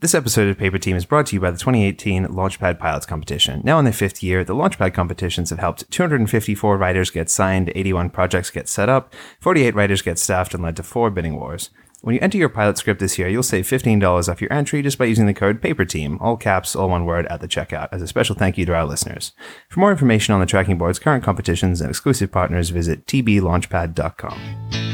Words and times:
This 0.00 0.14
episode 0.14 0.46
of 0.46 0.56
Paper 0.56 0.78
Team 0.78 0.94
is 0.94 1.04
brought 1.04 1.26
to 1.26 1.34
you 1.34 1.40
by 1.40 1.50
the 1.50 1.58
2018 1.58 2.26
Launchpad 2.26 2.78
Pilots 2.78 3.04
Competition. 3.04 3.62
Now 3.64 3.80
in 3.80 3.84
their 3.84 3.92
fifth 3.92 4.22
year, 4.22 4.44
the 4.44 4.54
Launchpad 4.54 4.94
competitions 4.94 5.50
have 5.50 5.58
helped 5.58 5.90
254 5.90 6.78
writers 6.78 7.10
get 7.10 7.28
signed, 7.28 7.72
81 7.74 8.10
projects 8.10 8.52
get 8.52 8.68
set 8.68 8.88
up, 8.88 9.12
48 9.40 9.74
writers 9.74 10.00
get 10.00 10.20
staffed, 10.20 10.54
and 10.54 10.62
led 10.62 10.76
to 10.76 10.84
four 10.84 11.10
bidding 11.10 11.34
wars. 11.34 11.70
When 12.02 12.14
you 12.14 12.20
enter 12.20 12.38
your 12.38 12.48
pilot 12.48 12.78
script 12.78 13.00
this 13.00 13.18
year, 13.18 13.26
you'll 13.26 13.42
save 13.42 13.66
$15 13.66 14.28
off 14.28 14.40
your 14.40 14.52
entry 14.52 14.82
just 14.82 14.98
by 14.98 15.06
using 15.06 15.26
the 15.26 15.34
code 15.34 15.60
PAPERTEAM, 15.60 16.18
all 16.20 16.36
caps, 16.36 16.76
all 16.76 16.90
one 16.90 17.04
word, 17.04 17.26
at 17.26 17.40
the 17.40 17.48
checkout, 17.48 17.88
as 17.90 18.00
a 18.00 18.06
special 18.06 18.36
thank 18.36 18.56
you 18.56 18.64
to 18.66 18.74
our 18.76 18.84
listeners. 18.84 19.32
For 19.68 19.80
more 19.80 19.90
information 19.90 20.32
on 20.32 20.38
the 20.38 20.46
tracking 20.46 20.78
board's 20.78 21.00
current 21.00 21.24
competitions 21.24 21.80
and 21.80 21.90
exclusive 21.90 22.30
partners, 22.30 22.70
visit 22.70 23.04
tblaunchpad.com. 23.06 24.87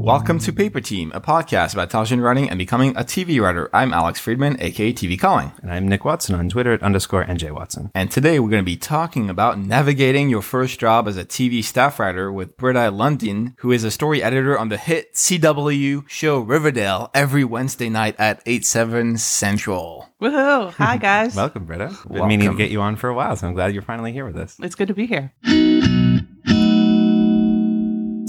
Welcome 0.00 0.38
to 0.40 0.52
Paper 0.52 0.80
Team, 0.80 1.12
a 1.14 1.20
podcast 1.20 1.74
about 1.74 1.90
television 1.90 2.22
writing 2.22 2.48
and 2.48 2.58
becoming 2.58 2.96
a 2.96 3.00
TV 3.04 3.38
writer. 3.38 3.68
I'm 3.72 3.92
Alex 3.92 4.18
Friedman, 4.18 4.56
aka 4.58 4.94
TV 4.94 5.20
Calling. 5.20 5.52
And 5.60 5.70
I'm 5.70 5.86
Nick 5.86 6.06
Watson 6.06 6.34
on 6.34 6.48
Twitter 6.48 6.72
at 6.72 6.82
underscore 6.82 7.22
NJ 7.26 7.52
Watson. 7.52 7.90
And 7.94 8.10
today 8.10 8.40
we're 8.40 8.48
going 8.48 8.62
to 8.62 8.66
be 8.66 8.78
talking 8.78 9.28
about 9.28 9.58
navigating 9.58 10.30
your 10.30 10.40
first 10.40 10.80
job 10.80 11.06
as 11.06 11.18
a 11.18 11.24
TV 11.26 11.62
staff 11.62 12.00
writer 12.00 12.32
with 12.32 12.56
Britta 12.56 12.90
Lundin, 12.90 13.52
who 13.58 13.72
is 13.72 13.84
a 13.84 13.90
story 13.90 14.22
editor 14.22 14.58
on 14.58 14.70
the 14.70 14.78
hit 14.78 15.12
CW 15.12 16.08
show 16.08 16.40
Riverdale 16.40 17.10
every 17.12 17.44
Wednesday 17.44 17.90
night 17.90 18.16
at 18.18 18.42
8, 18.46 18.64
7 18.64 19.18
Central. 19.18 20.08
Woohoo! 20.18 20.72
Hi 20.72 20.96
guys. 20.98 21.36
Welcome, 21.36 21.66
Britta. 21.66 21.94
Been 22.10 22.26
meaning 22.26 22.50
to 22.50 22.56
get 22.56 22.70
you 22.70 22.80
on 22.80 22.96
for 22.96 23.10
a 23.10 23.14
while, 23.14 23.36
so 23.36 23.46
I'm 23.46 23.54
glad 23.54 23.74
you're 23.74 23.82
finally 23.82 24.12
here 24.12 24.24
with 24.24 24.38
us. 24.38 24.56
it's 24.62 24.74
good 24.74 24.88
to 24.88 24.94
be 24.94 25.06
here. 25.06 25.32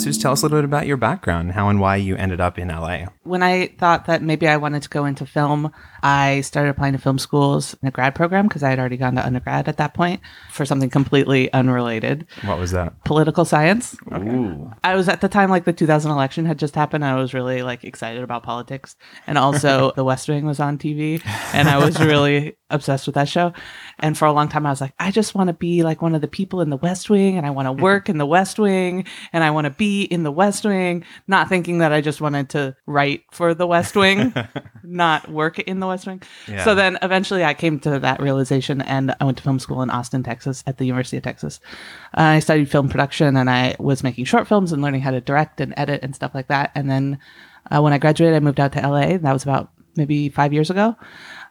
Just 0.04 0.22
tell 0.22 0.32
us 0.32 0.41
a 0.41 0.46
little 0.46 0.60
bit 0.60 0.66
about 0.66 0.88
your 0.88 0.98
background, 0.98 1.52
how 1.52 1.70
and 1.70 1.80
why 1.80 1.96
you 1.98 2.16
ended 2.16 2.41
up 2.41 2.58
in 2.58 2.70
LA. 2.70 3.05
When 3.23 3.44
I 3.44 3.68
thought 3.78 4.05
that 4.05 4.22
maybe 4.22 4.48
I 4.48 4.57
wanted 4.57 4.84
to 4.84 4.90
go 4.90 5.05
into 5.05 5.26
film, 5.26 5.71
I 6.04 6.41
started 6.41 6.70
applying 6.70 6.94
to 6.94 6.99
film 6.99 7.20
schools 7.20 7.76
in 7.82 7.88
a 7.88 7.91
grad 7.91 8.16
program 8.16 8.48
because 8.48 8.63
I 8.63 8.70
had 8.70 8.80
already 8.80 8.98
gone 8.98 9.16
to 9.16 9.26
undergrad 9.26 9.68
at 9.68 9.77
that 9.77 9.94
point 9.94 10.21
for 10.52 10.66
something 10.66 10.90
completely 10.90 11.52
unrelated 11.54 12.27
What 12.44 12.60
was 12.60 12.71
that? 12.71 13.04
political 13.04 13.46
science. 13.46 13.96
Ooh. 14.13 14.72
I 14.84 14.96
was 14.96 15.07
at 15.10 15.22
the 15.22 15.29
time 15.29 15.49
like 15.49 15.66
the 15.66 15.74
2000 15.74 16.12
election 16.12 16.46
had 16.46 16.60
just 16.60 16.76
happened. 16.76 17.05
I 17.05 17.16
was 17.16 17.34
really 17.34 17.62
like 17.62 17.84
excited 17.84 18.24
about 18.24 18.44
politics, 18.44 18.96
and 19.27 19.38
also 19.38 19.91
The 19.96 20.04
West 20.04 20.27
Wing 20.27 20.46
was 20.46 20.60
on 20.60 20.77
TV, 20.77 21.22
and 21.54 21.68
I 21.68 21.77
was 21.77 21.99
really 21.99 22.57
obsessed 22.70 23.05
with 23.05 23.16
that 23.16 23.29
show. 23.29 23.54
And 23.99 24.18
for 24.18 24.26
a 24.26 24.32
long 24.32 24.48
time, 24.48 24.66
I 24.66 24.70
was 24.70 24.82
like, 24.82 24.94
I 24.99 25.12
just 25.12 25.35
want 25.35 25.48
to 25.48 25.54
be 25.54 25.84
like 25.84 26.02
one 26.02 26.16
of 26.16 26.22
the 26.22 26.27
people 26.27 26.62
in 26.62 26.70
the 26.70 26.77
West 26.77 27.10
Wing, 27.10 27.38
and 27.38 27.46
I 27.46 27.52
want 27.52 27.68
to 27.68 27.72
mm-hmm. 27.72 27.84
work 27.84 28.10
in 28.10 28.18
the 28.18 28.26
West 28.26 28.57
Wing, 28.57 29.05
and 29.34 29.44
I 29.44 29.52
want 29.52 29.66
to 29.66 29.72
be 29.72 30.04
in 30.04 30.24
the 30.24 30.32
West 30.32 30.66
Wing. 30.66 31.04
Not 31.27 31.49
thinking 31.49 31.79
that 31.79 31.91
I 31.91 32.02
just 32.02 32.22
wanted 32.22 32.49
to 32.52 32.76
write 32.85 33.24
for 33.32 33.54
the 33.54 33.68
West 33.68 33.96
Wing, 33.96 34.34
not 34.84 35.29
work 35.29 35.60
in 35.60 35.79
the 35.79 35.88
West 35.92 36.08
Wing. 36.08 36.22
Yeah. 36.48 36.64
So 36.64 36.76
then 36.76 36.98
eventually, 37.02 37.44
I 37.44 37.54
came 37.54 37.80
to 37.82 38.00
that 38.00 38.22
realization, 38.22 38.82
and 38.82 39.16
I 39.20 39.26
went 39.26 39.38
to 39.38 39.44
film 39.44 39.60
school 39.60 39.82
in 39.82 39.90
Austin, 39.90 40.24
Texas, 40.24 40.64
at 40.66 40.78
the 40.78 40.86
University 40.86 41.18
of 41.18 41.24
Texas. 41.24 41.60
Uh, 42.18 42.22
I 42.22 42.40
studied 42.40 42.70
film 42.70 42.90
production 42.90 43.38
and 43.38 43.50
I 43.50 43.76
was 43.80 44.04
making 44.04 44.26
short 44.26 44.48
films 44.48 44.72
and 44.72 44.82
learning 44.82 45.02
how 45.02 45.12
to 45.12 45.22
direct 45.22 45.62
and 45.62 45.74
edit 45.78 46.04
and 46.04 46.16
stuff 46.16 46.34
like 46.34 46.48
that. 46.48 46.72
And 46.76 46.90
then 46.90 47.20
uh, 47.70 47.82
when 47.82 47.94
I 47.94 47.98
graduated, 47.98 48.36
I 48.36 48.40
moved 48.40 48.60
out 48.60 48.74
to 48.74 48.82
LA. 48.82 49.18
That 49.18 49.34
was 49.34 49.44
about 49.44 49.72
maybe 49.96 50.30
five 50.30 50.54
years 50.54 50.70
ago. 50.70 50.96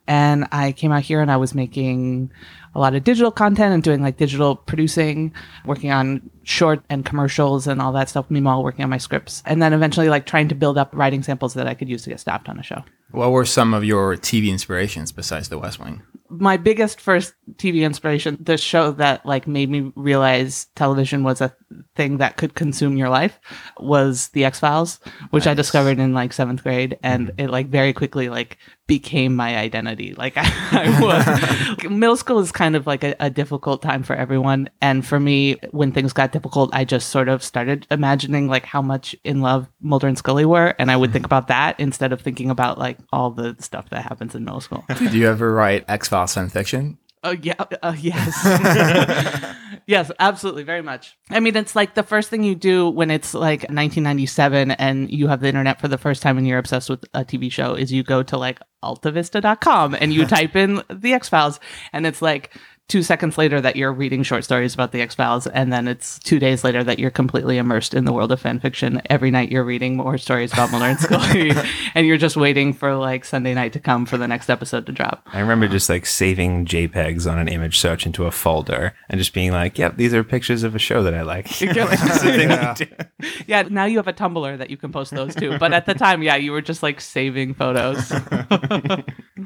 And 0.07 0.47
I 0.51 0.73
came 0.73 0.93
out 0.93 1.03
here 1.03 1.21
and 1.21 1.31
I 1.31 1.37
was 1.37 1.55
making 1.55 2.33
a 2.75 2.81
lot 2.81 2.95
of 2.95 3.05
digital 3.05 3.31
content 3.31 3.75
and 3.75 3.83
doing 3.83 4.03
like 4.03 4.17
digital 4.17 4.57
producing, 4.57 5.33
working 5.65 5.93
on 5.93 6.31
short 6.43 6.83
and 6.89 7.05
commercials 7.05 7.67
and 7.67 7.81
all 7.81 7.93
that 7.93 8.09
stuff. 8.09 8.27
Meanwhile, 8.31 8.63
working 8.63 8.83
on 8.83 8.91
my 8.91 8.99
scripts. 8.99 9.43
And 9.47 9.63
then 9.63 9.73
eventually 9.73 10.09
like 10.09 10.27
trying 10.27 10.49
to 10.49 10.55
build 10.55 10.79
up 10.79 10.91
writing 10.95 11.23
samples 11.23 11.55
that 11.55 11.67
I 11.67 11.75
could 11.75 11.89
use 11.89 12.03
to 12.05 12.11
get 12.11 12.21
staffed 12.21 12.49
on 12.49 12.59
a 12.59 12.63
show. 12.63 12.85
What 13.11 13.33
were 13.33 13.45
some 13.45 13.75
of 13.75 13.85
your 13.85 14.17
TV 14.17 14.49
inspirations 14.49 15.13
besides 15.13 15.49
The 15.49 15.59
West 15.59 15.81
Wing? 15.81 16.03
my 16.31 16.57
biggest 16.57 17.01
first 17.01 17.35
TV 17.55 17.83
inspiration, 17.83 18.39
the 18.41 18.57
show 18.57 18.93
that 18.93 19.27
like 19.27 19.49
made 19.49 19.69
me 19.69 19.93
realize 19.97 20.67
television 20.77 21.25
was 21.25 21.41
a 21.41 21.55
thing 21.97 22.19
that 22.19 22.37
could 22.37 22.55
consume 22.55 22.97
your 22.97 23.09
life 23.09 23.41
was 23.79 24.29
The 24.29 24.45
X 24.45 24.61
Files, 24.61 25.01
which 25.31 25.49
I 25.49 25.55
discovered 25.55 25.99
in 25.99 26.15
like 26.15 26.33
seventh 26.33 26.63
grade, 26.63 26.93
mm-hmm. 26.93 27.07
and 27.07 27.33
it 27.37 27.51
like 27.51 27.67
very 27.67 27.93
quickly 27.93 28.29
like 28.29 28.59
became 28.87 29.35
my 29.35 29.57
identity. 29.57 30.15
Like 30.15 30.35
I, 30.37 30.45
I 30.71 31.01
was 31.01 31.85
middle 31.91 32.17
school 32.17 32.39
is 32.39 32.53
kind 32.53 32.77
of 32.77 32.87
like 32.87 33.03
a, 33.03 33.17
a 33.19 33.29
difficult 33.29 33.83
time 33.83 34.05
for 34.05 34.15
everyone, 34.15 34.71
and 34.81 35.05
for 35.05 35.19
me, 35.19 35.57
when 35.73 35.91
things 35.91 36.13
got 36.13 36.30
difficult, 36.33 36.71
I 36.73 36.85
just 36.85 37.09
sort 37.09 37.29
of 37.29 37.43
started 37.43 37.87
imagining 37.91 38.49
like 38.49 38.65
how 38.65 38.83
much 38.83 39.15
in 39.25 39.41
love 39.41 39.69
Mulder 39.81 40.09
and 40.09 40.19
Scully 40.19 40.45
were, 40.45 40.75
and 40.79 40.91
I 40.91 40.97
would 40.97 41.13
think 41.13 41.25
about 41.25 41.49
that 41.49 41.79
instead 41.79 42.13
of 42.13 42.21
thinking 42.21 42.51
about 42.51 42.79
like 42.79 42.99
all 43.13 43.31
the 43.31 43.57
stuff 43.59 43.91
that 43.91 44.03
happens 44.03 44.35
in 44.35 44.45
middle 44.45 44.61
school. 44.61 44.85
Did 44.99 45.15
you 45.15 45.29
ever 45.29 45.53
write 45.53 45.85
X 45.89 46.09
Files 46.09 46.35
fan 46.35 46.49
fiction? 46.49 46.99
Oh 47.23 47.33
yeah, 47.33 47.63
uh, 47.83 47.95
yes, 47.99 49.55
yes, 49.87 50.11
absolutely, 50.19 50.63
very 50.63 50.81
much. 50.81 51.19
I 51.29 51.41
mean, 51.41 51.55
it's 51.55 51.77
like 51.77 51.95
the 51.95 52.03
first 52.03 52.31
thing 52.31 52.43
you 52.43 52.55
do 52.55 52.89
when 52.89 53.11
it's 53.11 53.35
like 53.35 53.61
1997 53.65 54.71
and 54.71 55.11
you 55.11 55.29
have 55.29 55.41
the 55.41 55.49
internet 55.49 55.83
for 55.83 55.89
the 55.89 55.99
first 55.99 56.23
time 56.23 56.39
and 56.39 56.49
you're 56.49 56.59
obsessed 56.59 56.89
with 56.89 57.05
a 57.13 57.23
TV 57.23 57.53
show 57.53 57.75
is 57.75 57.93
you 57.93 58.03
go 58.03 58.23
to 58.23 58.39
like 58.39 58.59
altavista.com 58.83 59.95
and 60.01 60.15
you 60.15 60.25
type 60.27 60.57
in 60.57 60.83
the 60.89 61.13
X 61.13 61.29
Files, 61.29 61.61
and 61.93 62.07
it's 62.07 62.23
like 62.23 62.57
two 62.91 63.03
seconds 63.05 63.39
later 63.39 63.61
that 63.61 63.77
you're 63.77 63.93
reading 63.93 64.25
short 64.25 64.43
stories 64.43 64.75
about 64.75 64.91
the 64.91 65.01
X 65.01 65.15
Files, 65.15 65.47
and 65.47 65.73
then 65.73 65.87
it's 65.87 66.19
two 66.19 66.41
days 66.41 66.65
later 66.65 66.83
that 66.83 66.99
you're 66.99 67.11
completely 67.11 67.57
immersed 67.57 67.95
in 67.95 68.05
the 68.05 68.13
world 68.13 68.33
of 68.33 68.41
fan 68.41 68.59
fiction. 68.59 69.01
Every 69.09 69.31
night 69.31 69.51
you're 69.51 69.65
reading 69.65 69.97
more 69.97 70.19
stories 70.19 70.53
about 70.53 70.73
Mulder 70.73 70.87
and 70.87 70.99
Scully, 70.99 71.53
and 71.95 72.07
you're 72.07 72.19
just 72.19 72.37
waiting 72.37 72.73
for 72.73 72.97
like 72.97 73.25
Sunday 73.25 73.55
night 73.55 73.73
to 73.75 73.81
come 73.81 74.07
for 74.07 74.19
the 74.19 74.27
next 74.27 74.51
episode 74.51 74.87
to 74.87 74.93
drop. 74.93 75.23
I 75.33 75.39
remember 75.39 75.69
just 75.69 75.89
like 75.89 76.05
saving 76.05 76.67
JPEGs 76.67 77.31
on 77.31 77.39
an 77.39 77.47
image 77.47 77.79
search 77.79 78.07
into 78.07 78.27
a 78.27 78.33
folder 78.33 78.93
and 79.09 79.19
just 79.21 79.33
being 79.33 79.53
like, 79.53 79.79
yep, 79.79 79.97
these 79.97 80.13
are 80.13 80.25
pictures 80.25 80.65
of 80.65 80.75
a 80.75 80.81
show 80.81 81.05
that 81.05 81.15
I 81.15 81.23
like. 81.23 81.47
Just 81.61 81.93
a 82.25 82.33
thing 82.33 82.49
to 82.49 82.75
do. 82.77 83.31
Yeah, 83.47 83.63
now 83.63 83.85
you 83.85 83.99
have 83.99 84.09
a 84.09 84.13
Tumblr 84.13 84.59
that 84.59 84.71
you 84.71 84.77
can 84.77 84.91
post 84.91 85.13
those 85.13 85.35
to. 85.37 85.59
But 85.59 85.73
at 85.73 85.87
the 85.87 85.95
time, 85.95 86.23
yeah, 86.23 86.37
you 86.37 86.53
were 86.53 86.63
just 86.63 86.83
like 86.83 87.01
saving 87.01 87.55
photos. 87.55 88.09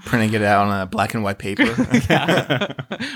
Printing 0.07 0.33
it 0.33 0.43
out 0.43 0.69
on 0.69 0.81
a 0.81 0.87
black 0.87 1.15
and 1.15 1.23
white 1.23 1.39
paper? 1.39 1.67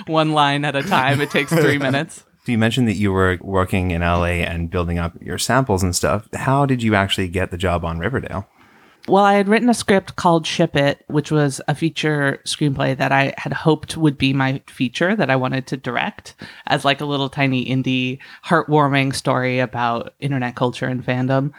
One 0.07 0.18
line 0.27 0.65
at 0.65 0.77
a 0.77 0.83
time. 0.83 1.21
It 1.21 1.31
takes 1.31 1.53
three 1.53 1.79
minutes. 1.89 2.25
So 2.45 2.53
you 2.53 2.59
mentioned 2.59 2.89
that 2.89 2.97
you 2.97 3.13
were 3.13 3.39
working 3.43 3.91
in 3.91 4.01
LA 4.01 4.43
and 4.43 4.71
building 4.71 4.99
up 4.99 5.13
your 5.21 5.39
samples 5.39 5.83
and 5.83 5.95
stuff. 5.95 6.29
How 6.35 6.67
did 6.67 6.83
you 6.83 6.95
actually 6.95 7.29
get 7.29 7.51
the 7.51 7.59
job 7.59 7.85
on 7.85 7.99
Riverdale? 7.99 8.49
Well, 9.09 9.25
I 9.25 9.35
had 9.35 9.49
written 9.49 9.71
a 9.71 9.75
script 9.75 10.17
called 10.17 10.47
Ship 10.47 10.75
It, 10.77 11.03
which 11.07 11.31
was 11.33 11.63
a 11.67 11.75
feature 11.75 12.43
screenplay 12.45 12.95
that 12.97 13.11
I 13.11 13.33
had 13.39 13.55
hoped 13.55 13.97
would 13.97 14.19
be 14.19 14.35
my 14.35 14.61
feature 14.67 15.17
that 15.17 15.31
I 15.31 15.37
wanted 15.37 15.67
to 15.69 15.79
direct 15.79 16.35
as 16.67 16.85
like 16.85 17.01
a 17.01 17.07
little 17.07 17.31
tiny 17.31 17.65
indie, 17.65 18.19
heartwarming 18.45 19.15
story 19.15 19.61
about 19.61 20.13
internet 20.21 20.57
culture 20.57 20.87
and 20.87 21.05
fandom. 21.05 21.53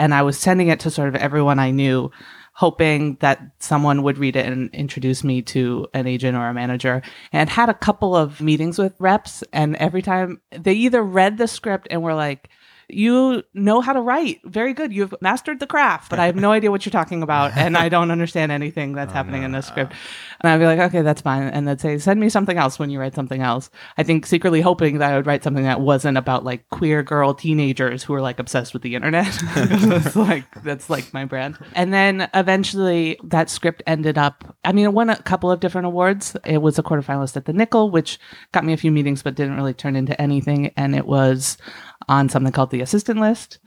And 0.00 0.12
I 0.12 0.22
was 0.22 0.38
sending 0.38 0.68
it 0.68 0.80
to 0.80 0.90
sort 0.90 1.08
of 1.08 1.14
everyone 1.14 1.60
I 1.60 1.70
knew, 1.70 2.10
hoping 2.58 3.16
that 3.20 3.40
someone 3.60 4.02
would 4.02 4.18
read 4.18 4.34
it 4.34 4.44
and 4.44 4.68
introduce 4.74 5.22
me 5.22 5.40
to 5.40 5.86
an 5.94 6.08
agent 6.08 6.36
or 6.36 6.48
a 6.48 6.52
manager. 6.52 7.00
And 7.32 7.48
had 7.48 7.68
a 7.68 7.74
couple 7.74 8.16
of 8.16 8.40
meetings 8.40 8.80
with 8.80 8.96
reps, 8.98 9.44
and 9.52 9.76
every 9.76 10.02
time 10.02 10.40
they 10.50 10.72
either 10.72 11.00
read 11.00 11.38
the 11.38 11.46
script 11.46 11.86
and 11.88 12.02
were 12.02 12.14
like, 12.14 12.48
you 12.88 13.42
know 13.52 13.80
how 13.80 13.92
to 13.92 14.00
write. 14.00 14.40
Very 14.44 14.72
good. 14.72 14.92
You've 14.92 15.14
mastered 15.20 15.60
the 15.60 15.66
craft, 15.66 16.08
but 16.08 16.18
I 16.18 16.26
have 16.26 16.36
no 16.36 16.52
idea 16.52 16.70
what 16.70 16.86
you're 16.86 16.90
talking 16.90 17.22
about. 17.22 17.56
And 17.56 17.76
I 17.76 17.88
don't 17.88 18.10
understand 18.10 18.50
anything 18.50 18.94
that's 18.94 19.10
oh, 19.12 19.14
happening 19.14 19.42
in 19.42 19.52
this 19.52 19.66
script. 19.66 19.92
And 20.40 20.50
I'd 20.50 20.58
be 20.58 20.64
like, 20.64 20.78
okay, 20.78 21.02
that's 21.02 21.20
fine. 21.20 21.42
And 21.42 21.68
they'd 21.68 21.80
say, 21.80 21.98
send 21.98 22.18
me 22.18 22.28
something 22.28 22.56
else 22.56 22.78
when 22.78 22.88
you 22.88 22.98
write 22.98 23.14
something 23.14 23.42
else. 23.42 23.70
I 23.98 24.04
think 24.04 24.24
secretly 24.24 24.60
hoping 24.60 24.98
that 24.98 25.12
I 25.12 25.16
would 25.16 25.26
write 25.26 25.44
something 25.44 25.64
that 25.64 25.80
wasn't 25.80 26.16
about 26.16 26.44
like 26.44 26.68
queer 26.70 27.02
girl 27.02 27.34
teenagers 27.34 28.02
who 28.02 28.14
are 28.14 28.22
like 28.22 28.38
obsessed 28.38 28.72
with 28.72 28.82
the 28.82 28.94
internet. 28.94 29.38
that's 29.54 30.16
like, 30.16 30.46
that's 30.62 30.88
like 30.88 31.12
my 31.12 31.24
brand. 31.24 31.58
And 31.74 31.92
then 31.92 32.28
eventually 32.32 33.18
that 33.24 33.50
script 33.50 33.82
ended 33.86 34.16
up, 34.16 34.56
I 34.64 34.72
mean, 34.72 34.86
it 34.86 34.94
won 34.94 35.10
a 35.10 35.22
couple 35.22 35.50
of 35.50 35.60
different 35.60 35.86
awards. 35.86 36.36
It 36.46 36.58
was 36.58 36.78
a 36.78 36.82
quarterfinalist 36.82 37.36
at 37.36 37.44
the 37.44 37.52
Nicholl, 37.52 37.90
which 37.90 38.18
got 38.52 38.64
me 38.64 38.72
a 38.72 38.78
few 38.78 38.92
meetings, 38.92 39.22
but 39.22 39.34
didn't 39.34 39.56
really 39.56 39.74
turn 39.74 39.96
into 39.96 40.18
anything. 40.20 40.72
And 40.76 40.94
it 40.94 41.06
was 41.06 41.58
on 42.06 42.28
something 42.28 42.52
called 42.52 42.70
the 42.70 42.80
assistant 42.80 43.20
list, 43.20 43.58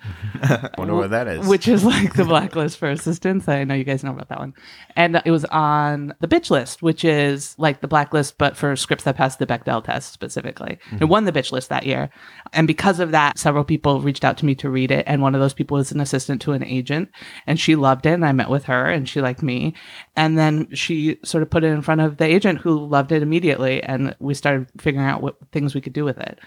I 0.42 0.70
Wonder 0.78 0.96
what 0.96 1.10
that 1.12 1.28
is. 1.28 1.48
which 1.48 1.68
is 1.68 1.84
like 1.84 2.14
the 2.14 2.26
blacklist 2.26 2.78
for 2.78 2.90
assistants. 2.90 3.48
I 3.48 3.64
know 3.66 3.76
you 3.76 3.84
guys 3.84 4.04
know 4.04 4.12
about 4.12 4.30
that 4.30 4.40
one. 4.40 4.54
And 4.96 5.22
it 5.26 5.32
was 5.32 5.46
on 5.46 6.16
the 6.22 6.28
bitch 6.28 6.50
list, 6.50 6.82
which 6.82 7.04
is 7.04 7.56
like 7.60 7.82
the 7.82 7.88
blacklist, 7.88 8.38
but 8.38 8.56
for 8.56 8.76
scripts 8.76 9.04
that 9.04 9.18
passed 9.18 9.40
the 9.40 9.46
Bechdel 9.46 9.84
test 9.84 10.14
specifically. 10.14 10.74
It 10.74 10.96
mm-hmm. 10.96 11.08
won 11.08 11.26
the 11.26 11.32
bitch 11.32 11.52
list 11.52 11.70
that 11.70 11.86
year. 11.86 12.10
And 12.54 12.68
because 12.68 13.00
of 13.00 13.12
that, 13.12 13.38
several 13.38 13.64
people 13.64 14.02
reached 14.02 14.24
out 14.24 14.38
to 14.38 14.46
me 14.46 14.56
to 14.56 14.70
read 14.70 14.92
it. 14.92 15.04
And 15.08 15.22
one 15.22 15.36
of 15.36 15.42
those 15.42 15.54
people 15.54 15.78
was 15.78 15.92
an 15.92 16.02
assistant 16.02 16.42
to 16.44 16.54
an 16.54 16.64
agent. 16.64 17.12
And 17.46 17.60
she 17.60 17.76
loved 17.76 18.06
it. 18.06 18.14
And 18.14 18.26
I 18.26 18.32
met 18.32 18.50
with 18.50 18.66
her 18.66 18.90
and 18.90 19.08
she 19.08 19.22
liked 19.22 19.44
me. 19.44 19.76
And 20.16 20.38
then 20.38 20.74
she 20.74 21.20
sort 21.24 21.44
of 21.44 21.50
put 21.50 21.64
it 21.64 21.68
in 21.68 21.82
front 21.82 22.02
of 22.02 22.18
the 22.18 22.26
agent 22.26 22.60
who 22.60 22.88
loved 22.88 23.12
it 23.12 23.22
immediately. 23.22 23.84
And 23.84 24.16
we 24.20 24.34
started 24.34 24.68
figuring 24.80 25.08
out 25.08 25.22
what 25.22 25.36
things 25.52 25.76
we 25.76 25.82
could 25.82 25.94
do 25.94 26.06
with 26.06 26.18
it. 26.18 26.40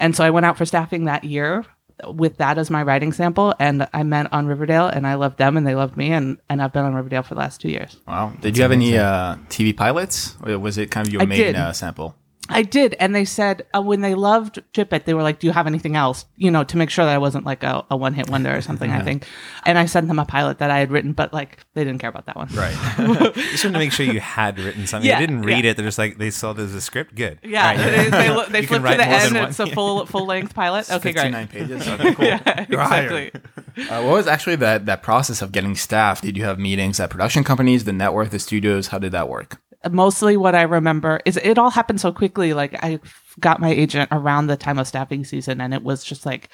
And 0.00 0.14
so 0.14 0.24
I 0.24 0.30
went 0.30 0.46
out 0.46 0.56
for 0.56 0.64
staffing 0.64 1.04
that 1.04 1.24
year 1.24 1.64
with 2.06 2.36
that 2.36 2.58
as 2.58 2.70
my 2.70 2.82
writing 2.82 3.12
sample. 3.12 3.54
And 3.58 3.88
I 3.92 4.02
met 4.02 4.32
on 4.32 4.46
Riverdale 4.46 4.86
and 4.86 5.06
I 5.06 5.14
loved 5.14 5.38
them 5.38 5.56
and 5.56 5.66
they 5.66 5.74
loved 5.74 5.96
me. 5.96 6.12
And, 6.12 6.38
and 6.48 6.62
I've 6.62 6.72
been 6.72 6.84
on 6.84 6.94
Riverdale 6.94 7.22
for 7.22 7.34
the 7.34 7.40
last 7.40 7.60
two 7.60 7.70
years. 7.70 7.96
Wow. 8.06 8.32
Did 8.40 8.56
you 8.56 8.62
have 8.62 8.72
any 8.72 8.96
uh, 8.96 9.36
TV 9.48 9.76
pilots? 9.76 10.36
Or 10.44 10.58
was 10.58 10.78
it 10.78 10.90
kind 10.90 11.06
of 11.06 11.12
your 11.12 11.22
I 11.22 11.26
main 11.26 11.56
uh, 11.56 11.72
sample? 11.72 12.14
I 12.48 12.62
did, 12.62 12.94
and 12.98 13.14
they 13.14 13.24
said 13.24 13.66
uh, 13.74 13.82
when 13.82 14.00
they 14.00 14.14
loved 14.14 14.62
Ship 14.74 14.92
It, 14.92 15.04
they 15.04 15.14
were 15.14 15.22
like, 15.22 15.38
"Do 15.38 15.46
you 15.46 15.52
have 15.52 15.66
anything 15.66 15.96
else?" 15.96 16.24
You 16.36 16.50
know, 16.50 16.64
to 16.64 16.76
make 16.76 16.90
sure 16.90 17.04
that 17.04 17.14
I 17.14 17.18
wasn't 17.18 17.44
like 17.44 17.62
a, 17.62 17.84
a 17.90 17.96
one 17.96 18.14
hit 18.14 18.30
wonder 18.30 18.54
or 18.54 18.60
something. 18.60 18.90
I 18.90 19.02
think, 19.02 19.26
and 19.64 19.78
I 19.78 19.86
sent 19.86 20.08
them 20.08 20.18
a 20.18 20.24
pilot 20.24 20.58
that 20.58 20.70
I 20.70 20.78
had 20.78 20.90
written, 20.90 21.12
but 21.12 21.32
like 21.32 21.58
they 21.74 21.84
didn't 21.84 22.00
care 22.00 22.10
about 22.10 22.26
that 22.26 22.36
one. 22.36 22.48
Right. 22.48 22.74
Just 23.34 23.64
wanted 23.64 23.74
to 23.74 23.78
make 23.78 23.92
sure 23.92 24.06
you 24.06 24.20
had 24.20 24.58
written 24.58 24.86
something. 24.86 25.08
Yeah, 25.08 25.20
they 25.20 25.26
didn't 25.26 25.42
read 25.42 25.64
yeah. 25.64 25.72
it. 25.72 25.76
They're 25.76 25.86
just 25.86 25.98
like 25.98 26.18
they 26.18 26.30
saw 26.30 26.52
there's 26.52 26.74
a 26.74 26.80
script. 26.80 27.14
Good. 27.14 27.38
Yeah, 27.42 27.70
All 27.70 27.76
right. 27.76 27.90
they, 27.96 28.10
they, 28.10 28.30
look- 28.30 28.48
they 28.50 28.60
You 28.62 28.66
flip 28.66 28.82
can 28.82 28.92
to 28.92 28.98
the 28.98 29.08
end. 29.08 29.48
It's 29.48 29.60
a 29.60 29.66
full 29.66 30.06
full 30.06 30.26
length 30.26 30.54
pilot. 30.54 30.90
Okay, 30.90 31.12
great. 31.12 31.32
59 31.32 31.48
pages. 31.48 31.88
Okay, 31.88 32.14
cool. 32.14 32.24
You're 32.68 32.82
exactly. 32.82 33.32
Uh, 33.78 34.02
what 34.02 34.12
was 34.12 34.26
actually 34.26 34.56
that, 34.56 34.86
that 34.86 35.02
process 35.02 35.40
of 35.40 35.52
getting 35.52 35.76
staff? 35.76 36.20
Did 36.20 36.36
you 36.36 36.44
have 36.44 36.58
meetings 36.58 36.98
at 36.98 37.10
production 37.10 37.44
companies, 37.44 37.84
the 37.84 37.92
network, 37.92 38.30
the 38.30 38.38
studios? 38.38 38.88
How 38.88 38.98
did 38.98 39.12
that 39.12 39.28
work? 39.28 39.60
Mostly, 39.90 40.36
what 40.36 40.54
I 40.54 40.62
remember 40.62 41.20
is 41.24 41.36
it 41.36 41.56
all 41.56 41.70
happened 41.70 42.00
so 42.00 42.12
quickly. 42.12 42.52
Like 42.52 42.74
I 42.82 42.98
got 43.38 43.60
my 43.60 43.70
agent 43.70 44.08
around 44.10 44.48
the 44.48 44.56
time 44.56 44.78
of 44.78 44.88
staffing 44.88 45.24
season, 45.24 45.60
and 45.60 45.72
it 45.72 45.82
was 45.82 46.02
just 46.02 46.26
like 46.26 46.48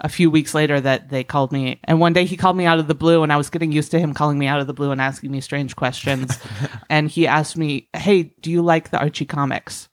a 0.00 0.08
few 0.08 0.30
weeks 0.30 0.54
later 0.54 0.80
that 0.80 1.10
they 1.10 1.22
called 1.22 1.52
me. 1.52 1.80
And 1.84 2.00
one 2.00 2.14
day 2.14 2.24
he 2.24 2.36
called 2.36 2.56
me 2.56 2.64
out 2.64 2.78
of 2.78 2.88
the 2.88 2.94
blue, 2.94 3.22
and 3.22 3.32
I 3.32 3.36
was 3.36 3.50
getting 3.50 3.72
used 3.72 3.90
to 3.90 3.98
him 3.98 4.14
calling 4.14 4.38
me 4.38 4.46
out 4.46 4.60
of 4.60 4.66
the 4.66 4.72
blue 4.72 4.90
and 4.90 5.00
asking 5.00 5.30
me 5.30 5.40
strange 5.40 5.76
questions. 5.76 6.38
and 6.90 7.10
he 7.10 7.26
asked 7.26 7.58
me, 7.58 7.88
"Hey, 7.94 8.22
do 8.40 8.50
you 8.50 8.62
like 8.62 8.90
the 8.90 8.98
Archie 8.98 9.26
comics?" 9.26 9.88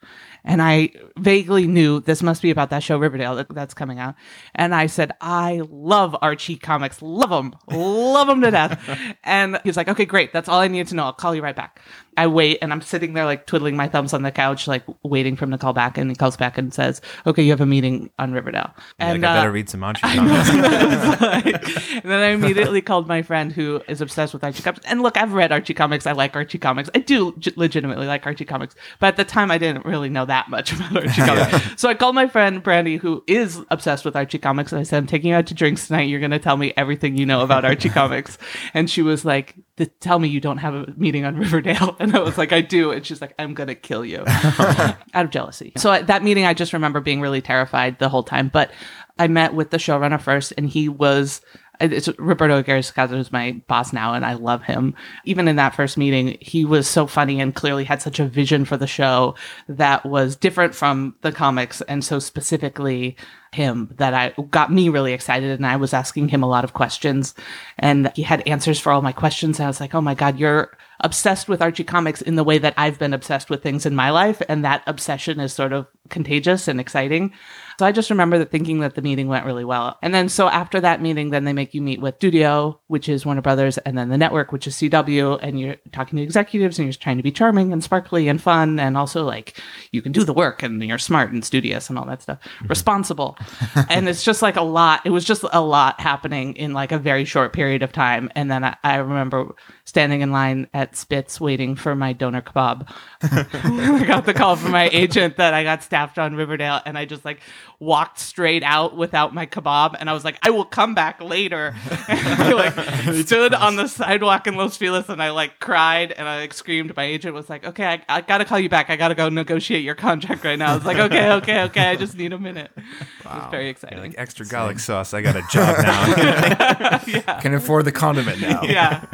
And 0.46 0.62
I 0.62 0.92
vaguely 1.18 1.68
knew 1.68 2.00
this 2.00 2.24
must 2.24 2.42
be 2.42 2.50
about 2.50 2.70
that 2.70 2.81
show 2.84 2.98
Riverdale 2.98 3.46
that's 3.50 3.74
coming 3.74 4.00
out. 4.00 4.16
And 4.56 4.74
I 4.74 4.88
said, 4.88 5.12
I 5.22 5.62
love 5.70 6.16
Archie 6.22 6.56
comics. 6.56 7.02
Love 7.02 7.30
them. 7.30 7.54
Love 7.70 8.28
them 8.28 8.42
to 8.42 8.52
death. 8.52 8.80
And 9.24 9.60
he's 9.64 9.78
like, 9.78 9.88
okay, 9.88 10.06
great. 10.06 10.34
That's 10.34 10.50
all 10.50 10.60
I 10.60 10.68
needed 10.68 10.88
to 10.88 10.96
know. 10.96 11.04
I'll 11.04 11.14
call 11.14 11.36
you 11.36 11.44
right 11.44 11.56
back. 11.56 11.81
I 12.17 12.27
wait 12.27 12.59
and 12.61 12.71
I'm 12.71 12.81
sitting 12.81 13.13
there 13.13 13.25
like 13.25 13.45
twiddling 13.45 13.75
my 13.75 13.88
thumbs 13.88 14.13
on 14.13 14.23
the 14.23 14.31
couch, 14.31 14.67
like 14.67 14.83
waiting 15.03 15.35
for 15.35 15.45
him 15.45 15.51
to 15.51 15.57
call 15.57 15.73
back. 15.73 15.97
And 15.97 16.09
he 16.09 16.15
calls 16.15 16.38
back 16.38 16.57
and 16.57 16.73
says, 16.73 17.01
okay, 17.25 17.44
you 17.44 17.51
have 17.51 17.61
a 17.61 17.65
meeting 17.65 18.09
on 18.19 18.31
Riverdale. 18.31 18.71
Like, 18.75 18.83
And 19.00 19.25
I 19.25 19.35
better 19.35 19.50
uh, 19.50 19.53
read 19.53 19.69
some 19.69 19.83
Archie 19.83 20.01
comics. 20.01 20.50
and 20.50 22.03
then 22.03 22.19
I 22.21 22.27
immediately 22.27 22.81
called 22.81 23.07
my 23.07 23.21
friend 23.21 23.51
who 23.51 23.81
is 23.88 24.01
obsessed 24.01 24.33
with 24.33 24.44
Archie 24.44 24.63
comics. 24.63 24.85
And 24.85 25.01
look, 25.01 25.17
I've 25.17 25.33
read 25.33 25.51
Archie 25.51 25.73
comics. 25.73 26.06
I 26.06 26.11
like 26.11 26.35
Archie 26.35 26.57
comics. 26.57 26.89
I 26.94 27.00
do 27.00 27.35
legitimately 27.56 28.07
like 28.07 28.25
Archie 28.25 28.45
comics. 28.45 28.75
But 29.00 29.07
at 29.07 29.17
the 29.17 29.25
time, 29.25 29.51
I 29.51 29.57
didn't 29.57 29.85
really 29.85 30.09
know 30.09 30.25
that 30.25 30.50
much 30.50 30.73
about 30.73 30.97
Archie 30.97 31.21
comics. 31.21 31.81
So 31.81 31.89
I 31.89 31.94
called 31.94 32.15
my 32.15 32.27
friend 32.27 32.61
Brandy, 32.61 32.97
who 32.97 33.23
is 33.27 33.61
obsessed 33.69 34.06
with 34.06 34.15
Archie 34.15 34.39
comics. 34.39 34.71
And 34.71 34.79
I 34.79 34.83
said, 34.83 34.97
I'm 34.97 35.07
taking 35.07 35.29
you 35.29 35.35
out 35.35 35.47
to 35.47 35.53
drinks 35.53 35.88
tonight. 35.88 36.09
You're 36.09 36.19
going 36.19 36.31
to 36.31 36.39
tell 36.39 36.57
me 36.57 36.73
everything 36.75 37.17
you 37.17 37.25
know 37.25 37.41
about 37.41 37.65
Archie 37.65 37.89
comics. 38.00 38.38
And 38.73 38.89
she 38.89 39.01
was 39.01 39.25
like, 39.25 39.56
Tell 40.01 40.19
me 40.19 40.27
you 40.27 40.41
don't 40.41 40.57
have 40.57 40.73
a 40.73 40.94
meeting 40.97 41.23
on 41.23 41.38
Riverdale. 41.38 41.95
And 42.00 42.16
I 42.16 42.19
was 42.19 42.38
like, 42.38 42.54
I 42.54 42.62
do. 42.62 42.92
And 42.92 43.06
she's 43.06 43.22
like, 43.22 43.36
I'm 43.38 43.54
going 43.54 43.68
to 43.68 43.75
kill 43.75 44.06
you 44.06 44.24
out 44.28 44.98
of 45.13 45.30
jealousy. 45.30 45.74
So 45.78 45.92
at 45.92 46.07
that 46.07 46.24
meeting, 46.24 46.46
I 46.46 46.54
just 46.54 46.74
remember 46.74 47.01
being 47.01 47.19
really 47.22 47.42
terrified 47.42 48.00
the 48.00 48.10
whole 48.10 48.24
time. 48.24 48.48
But 48.48 48.72
I 49.18 49.28
met 49.28 49.54
with 49.54 49.69
the 49.69 49.78
showrunner 49.78 50.19
first, 50.19 50.54
and 50.57 50.69
he 50.69 50.90
was. 50.90 51.42
It's 51.80 52.10
Roberto 52.18 52.58
Aguirre 52.58 52.81
who's 53.08 53.31
my 53.31 53.54
boss 53.68 53.94
now, 53.94 54.14
and 54.14 54.26
I 54.26 54.34
love 54.34 54.64
him. 54.64 54.96
Even 55.24 55.48
in 55.48 55.56
that 55.56 55.76
first 55.76 55.98
meeting, 55.98 56.38
he 56.42 56.66
was 56.66 56.88
so 56.88 57.08
funny 57.08 57.40
and 57.40 57.56
clearly 57.56 57.86
had 57.86 58.02
such 58.02 58.20
a 58.20 58.26
vision 58.26 58.66
for 58.66 58.76
the 58.76 58.88
show 58.88 59.36
that 59.70 60.06
was 60.06 60.36
different 60.36 60.76
from 60.76 61.16
the 61.22 61.31
comics, 61.31 61.81
and 61.81 62.04
so 62.04 62.20
specifically 62.20 63.16
him 63.52 63.94
that 63.98 64.14
I 64.14 64.34
got 64.52 64.72
me 64.72 64.90
really 64.90 65.14
excited. 65.14 65.52
And 65.52 65.66
I 65.66 65.78
was 65.78 65.94
asking 65.94 66.28
him 66.28 66.44
a 66.44 66.50
lot 66.50 66.66
of 66.66 66.74
questions, 66.74 67.34
and 67.78 68.12
he 68.14 68.24
had 68.24 68.46
answers 68.48 68.80
for 68.80 68.92
all 68.92 69.02
my 69.02 69.14
questions. 69.14 69.60
I 69.60 69.68
was 69.68 69.80
like, 69.80 69.96
"Oh 69.96 70.02
my 70.02 70.16
god, 70.16 70.38
you're 70.38 70.78
obsessed 71.00 71.48
with 71.48 71.62
Archie 71.62 71.86
comics 71.86 72.22
in 72.22 72.36
the 72.36 72.44
way 72.44 72.58
that 72.58 72.74
I've 72.76 73.00
been 73.00 73.14
obsessed 73.14 73.50
with 73.50 73.64
things 73.64 73.86
in 73.86 73.96
my 73.96 74.10
life, 74.10 74.42
and 74.50 74.66
that 74.66 74.84
obsession 74.86 75.40
is 75.40 75.54
sort 75.54 75.72
of 75.72 75.88
contagious 76.10 76.68
and 76.68 76.80
exciting." 76.80 77.31
So 77.80 77.86
I 77.86 77.94
just 77.94 78.10
remember 78.10 78.38
that 78.40 78.52
thinking 78.52 78.81
that 78.81 78.96
the 78.96 79.02
meeting 79.02 79.30
went 79.30 79.46
really 79.46 79.64
well. 79.64 79.98
And 80.02 80.14
then 80.14 80.28
so 80.28 80.50
after 80.50 80.81
that 80.81 81.02
meeting, 81.02 81.30
then 81.30 81.46
they 81.46 81.54
make 81.54 81.74
you 81.74 81.81
meet 81.81 82.02
with 82.02 82.16
Studio, 82.16 82.78
which 82.88 83.08
is 83.08 83.26
Warner 83.26 83.42
Brothers, 83.42 83.78
and 83.78 83.98
then 83.98 84.10
the 84.10 84.18
network, 84.18 84.52
which 84.52 84.68
is 84.68 84.76
CW, 84.76 85.40
and 85.42 85.58
you're 85.58 85.78
talking 85.94 86.18
to 86.18 86.22
executives 86.22 86.78
and 86.78 86.86
you're 86.86 86.94
trying 86.94 87.16
to 87.16 87.24
be 87.24 87.31
charming 87.31 87.72
and 87.72 87.81
sparkly 87.81 88.28
and 88.28 88.42
fun, 88.42 88.81
and 88.81 88.98
also 88.98 89.24
like 89.24 89.58
you 89.94 90.02
can 90.02 90.12
do 90.12 90.26
the 90.26 90.34
work 90.34 90.62
and 90.62 90.84
you're 90.84 90.98
smart 90.98 91.31
and 91.31 91.46
studious 91.46 91.90
and 91.90 91.98
all 91.98 92.06
that 92.06 92.22
stuff, 92.22 92.40
mm-hmm. 92.42 92.68
responsible. 92.68 93.38
and 93.90 94.10
it's 94.10 94.26
just 94.26 94.42
like 94.42 94.58
a 94.58 94.62
lot. 94.62 95.00
It 95.06 95.12
was 95.12 95.24
just 95.24 95.46
a 95.54 95.62
lot 95.62 96.02
happening 96.02 96.58
in 96.58 96.74
like 96.74 96.92
a 96.92 97.00
very 97.00 97.24
short 97.24 97.54
period 97.54 97.81
of 97.81 97.94
time. 97.94 98.30
And 98.36 98.52
then 98.52 98.66
I, 98.66 98.76
I 98.84 98.98
remember 98.98 99.56
standing 99.86 100.20
in 100.20 100.34
line 100.34 100.68
at 100.74 100.98
Spitz 100.98 101.40
waiting 101.40 101.78
for 101.78 101.96
my 101.96 102.12
doner 102.12 102.42
kebab. 102.42 102.90
I 103.22 104.04
got 104.06 104.26
the 104.26 104.34
call 104.34 104.58
from 104.58 104.72
my 104.72 104.90
agent 104.92 105.38
that 105.38 105.54
I 105.54 105.64
got 105.64 105.81
staffed 105.81 106.20
on 106.20 106.36
Riverdale, 106.36 106.81
and 106.86 106.98
I 106.98 107.06
just 107.06 107.24
like 107.24 107.40
walked 107.81 108.20
straight 108.20 108.62
out 108.62 108.98
without 108.98 109.34
my 109.34 109.46
kebab, 109.46 109.96
and 109.98 110.10
I 110.10 110.14
was 110.14 110.26
like, 110.26 110.38
I 110.44 110.50
will 110.50 110.66
come 110.66 110.94
back 110.96 111.22
later. 111.22 111.74
And 112.10 112.20
I 112.42 112.52
like 112.54 113.26
stood 113.26 113.54
on 113.54 113.76
the 113.76 113.88
sidewalk 113.88 114.48
in 114.48 114.56
Los 114.56 114.76
Feliz, 114.78 115.10
and 115.10 115.22
I 115.22 115.30
like 115.30 115.60
cried 115.60 116.12
and 116.12 116.28
I 116.28 116.40
like 116.42 116.54
screamed. 116.54 116.96
My 116.96 117.04
agent 117.04 117.34
was 117.36 117.50
like, 117.50 117.64
Okay, 117.66 117.86
I, 117.86 118.02
I 118.10 118.22
gotta 118.22 118.46
call 118.46 118.60
you 118.60 118.68
back. 118.70 118.90
I 118.90 118.96
gotta 118.96 119.16
go 119.16 119.30
negotiate 119.30 119.84
your 119.84 119.96
contract 119.96 120.44
right 120.44 120.58
now. 120.58 120.72
I 120.72 120.76
was 120.76 120.86
like, 120.86 120.98
Okay, 120.98 121.31
okay, 121.34 121.62
okay. 121.64 121.88
I 121.90 121.96
just 121.96 122.18
need 122.18 122.34
a 122.34 122.40
minute. 122.40 122.72
It 122.76 122.84
was 123.26 123.52
very 123.52 123.70
exciting. 123.70 124.00
like 124.00 124.16
extra 124.18 124.46
garlic 124.46 124.80
sauce. 124.80 125.14
I 125.14 125.22
got 125.22 125.36
a 125.36 125.44
job 125.52 125.78
now. 125.84 127.02
yeah. 127.08 127.40
Can 127.42 127.54
afford 127.54 127.86
the 127.86 127.92
condiment 127.92 128.42
now. 128.42 128.64
yeah. 128.64 129.06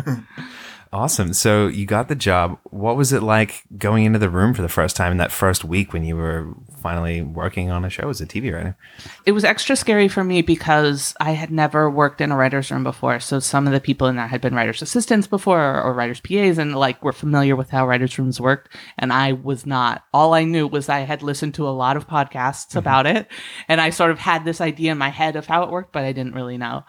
Awesome. 0.95 1.33
So 1.33 1.67
you 1.67 1.85
got 1.85 2.07
the 2.07 2.15
job. 2.15 2.57
What 2.63 2.95
was 2.95 3.11
it 3.11 3.21
like 3.21 3.63
going 3.77 4.05
into 4.05 4.17
the 4.17 4.29
room 4.29 4.53
for 4.53 4.61
the 4.61 4.69
first 4.69 4.95
time 4.95 5.11
in 5.11 5.17
that 5.17 5.31
first 5.31 5.65
week 5.65 5.91
when 5.91 6.05
you 6.05 6.15
were 6.15 6.53
finally 6.81 7.21
working 7.21 7.69
on 7.69 7.83
a 7.83 7.89
show 7.89 8.07
as 8.07 8.21
a 8.21 8.25
TV 8.25 8.53
writer? 8.53 8.77
it 9.25 9.33
was 9.33 9.43
extra 9.43 9.75
scary 9.75 10.07
for 10.07 10.23
me 10.23 10.41
because 10.41 11.13
I 11.19 11.31
had 11.31 11.51
never 11.51 11.89
worked 11.89 12.21
in 12.21 12.31
a 12.31 12.37
writer's 12.37 12.71
room 12.71 12.85
before. 12.85 13.19
So 13.19 13.39
some 13.39 13.67
of 13.67 13.73
the 13.73 13.81
people 13.81 14.07
in 14.07 14.15
there 14.15 14.27
had 14.27 14.39
been 14.39 14.55
writer's 14.55 14.81
assistants 14.81 15.27
before 15.27 15.59
or, 15.59 15.83
or 15.83 15.93
writer's 15.93 16.21
PAs 16.21 16.57
and 16.57 16.73
like 16.73 17.03
were 17.03 17.11
familiar 17.11 17.57
with 17.57 17.71
how 17.71 17.85
writer's 17.85 18.17
rooms 18.17 18.39
worked. 18.39 18.73
And 18.97 19.11
I 19.11 19.33
was 19.33 19.65
not. 19.65 20.03
All 20.13 20.33
I 20.33 20.45
knew 20.45 20.65
was 20.65 20.87
I 20.87 20.99
had 20.99 21.21
listened 21.21 21.55
to 21.55 21.67
a 21.67 21.75
lot 21.75 21.97
of 21.97 22.07
podcasts 22.07 22.69
mm-hmm. 22.69 22.77
about 22.77 23.05
it. 23.05 23.27
And 23.67 23.81
I 23.81 23.89
sort 23.89 24.11
of 24.11 24.19
had 24.19 24.45
this 24.45 24.61
idea 24.61 24.93
in 24.93 24.97
my 24.97 25.09
head 25.09 25.35
of 25.35 25.45
how 25.45 25.63
it 25.63 25.71
worked, 25.71 25.91
but 25.91 26.05
I 26.05 26.13
didn't 26.13 26.35
really 26.35 26.57
know. 26.57 26.85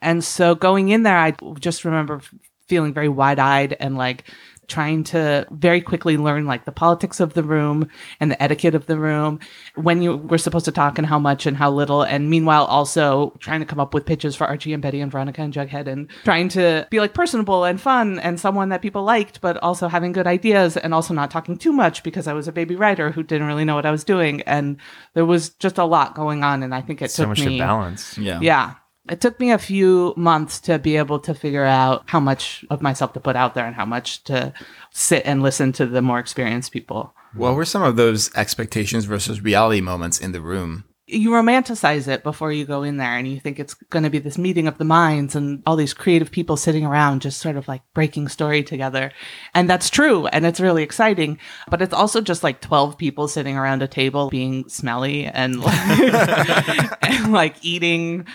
And 0.00 0.22
so 0.24 0.54
going 0.54 0.88
in 0.88 1.02
there, 1.02 1.18
I 1.18 1.34
just 1.58 1.84
remember 1.84 2.22
feeling 2.70 2.94
very 2.94 3.08
wide 3.08 3.40
eyed 3.40 3.76
and 3.80 3.96
like 3.96 4.24
trying 4.70 5.02
to 5.02 5.46
very 5.50 5.80
quickly 5.80 6.16
learn 6.16 6.46
like 6.46 6.64
the 6.64 6.72
politics 6.72 7.18
of 7.18 7.34
the 7.34 7.42
room 7.42 7.88
and 8.20 8.30
the 8.30 8.40
etiquette 8.40 8.74
of 8.74 8.86
the 8.86 8.96
room, 8.96 9.40
when 9.74 10.00
you 10.00 10.16
were 10.16 10.38
supposed 10.38 10.64
to 10.64 10.72
talk 10.72 10.96
and 10.96 11.06
how 11.08 11.18
much 11.18 11.44
and 11.44 11.56
how 11.56 11.70
little. 11.70 12.02
And 12.02 12.30
meanwhile, 12.30 12.64
also 12.64 13.36
trying 13.40 13.60
to 13.60 13.66
come 13.66 13.80
up 13.80 13.92
with 13.92 14.06
pitches 14.06 14.36
for 14.36 14.46
Archie 14.46 14.72
and 14.72 14.80
Betty 14.80 15.00
and 15.00 15.10
Veronica 15.10 15.42
and 15.42 15.52
Jughead 15.52 15.88
and 15.88 16.08
trying 16.22 16.48
to 16.50 16.86
be 16.88 17.00
like 17.00 17.12
personable 17.12 17.64
and 17.64 17.80
fun 17.80 18.20
and 18.20 18.38
someone 18.38 18.68
that 18.68 18.80
people 18.80 19.02
liked, 19.02 19.40
but 19.40 19.56
also 19.58 19.88
having 19.88 20.12
good 20.12 20.28
ideas 20.28 20.76
and 20.76 20.94
also 20.94 21.12
not 21.12 21.30
talking 21.30 21.58
too 21.58 21.72
much 21.72 22.04
because 22.04 22.28
I 22.28 22.32
was 22.32 22.46
a 22.46 22.52
baby 22.52 22.76
writer 22.76 23.10
who 23.10 23.24
didn't 23.24 23.48
really 23.48 23.64
know 23.64 23.74
what 23.74 23.86
I 23.86 23.90
was 23.90 24.04
doing. 24.04 24.40
And 24.42 24.76
there 25.14 25.26
was 25.26 25.50
just 25.50 25.78
a 25.78 25.84
lot 25.84 26.14
going 26.14 26.44
on. 26.44 26.62
And 26.62 26.72
I 26.72 26.80
think 26.80 27.02
it 27.02 27.06
took 27.06 27.10
So 27.10 27.22
took 27.24 27.28
much 27.30 27.40
me 27.40 27.58
to 27.58 27.64
balance. 27.64 28.16
Yeah. 28.16 28.38
yeah. 28.40 28.74
It 29.08 29.20
took 29.20 29.40
me 29.40 29.50
a 29.50 29.58
few 29.58 30.14
months 30.16 30.60
to 30.60 30.78
be 30.78 30.96
able 30.96 31.18
to 31.20 31.34
figure 31.34 31.64
out 31.64 32.04
how 32.06 32.20
much 32.20 32.64
of 32.70 32.82
myself 32.82 33.12
to 33.14 33.20
put 33.20 33.36
out 33.36 33.54
there 33.54 33.66
and 33.66 33.74
how 33.74 33.86
much 33.86 34.22
to 34.24 34.52
sit 34.92 35.22
and 35.24 35.42
listen 35.42 35.72
to 35.72 35.86
the 35.86 36.02
more 36.02 36.18
experienced 36.18 36.72
people. 36.72 37.14
What 37.34 37.54
were 37.54 37.64
some 37.64 37.82
of 37.82 37.96
those 37.96 38.34
expectations 38.34 39.04
versus 39.04 39.40
reality 39.40 39.80
moments 39.80 40.20
in 40.20 40.32
the 40.32 40.40
room? 40.40 40.84
You 41.12 41.30
romanticize 41.30 42.06
it 42.08 42.22
before 42.22 42.52
you 42.52 42.64
go 42.64 42.82
in 42.82 42.96
there 42.96 43.16
and 43.16 43.26
you 43.26 43.40
think 43.40 43.58
it's 43.58 43.74
going 43.74 44.04
to 44.04 44.10
be 44.10 44.18
this 44.18 44.38
meeting 44.38 44.68
of 44.68 44.78
the 44.78 44.84
minds 44.84 45.34
and 45.34 45.62
all 45.66 45.76
these 45.76 45.94
creative 45.94 46.30
people 46.30 46.56
sitting 46.56 46.84
around 46.84 47.22
just 47.22 47.40
sort 47.40 47.56
of 47.56 47.66
like 47.68 47.82
breaking 47.94 48.28
story 48.28 48.62
together. 48.62 49.10
And 49.54 49.68
that's 49.68 49.90
true 49.90 50.26
and 50.28 50.46
it's 50.46 50.60
really 50.60 50.82
exciting, 50.82 51.38
but 51.68 51.82
it's 51.82 51.94
also 51.94 52.20
just 52.20 52.42
like 52.42 52.60
12 52.60 52.96
people 52.96 53.28
sitting 53.28 53.56
around 53.56 53.82
a 53.82 53.88
table 53.88 54.30
being 54.30 54.68
smelly 54.68 55.26
and 55.26 55.60
like, 55.60 57.02
and 57.02 57.32
like 57.32 57.56
eating, 57.62 58.26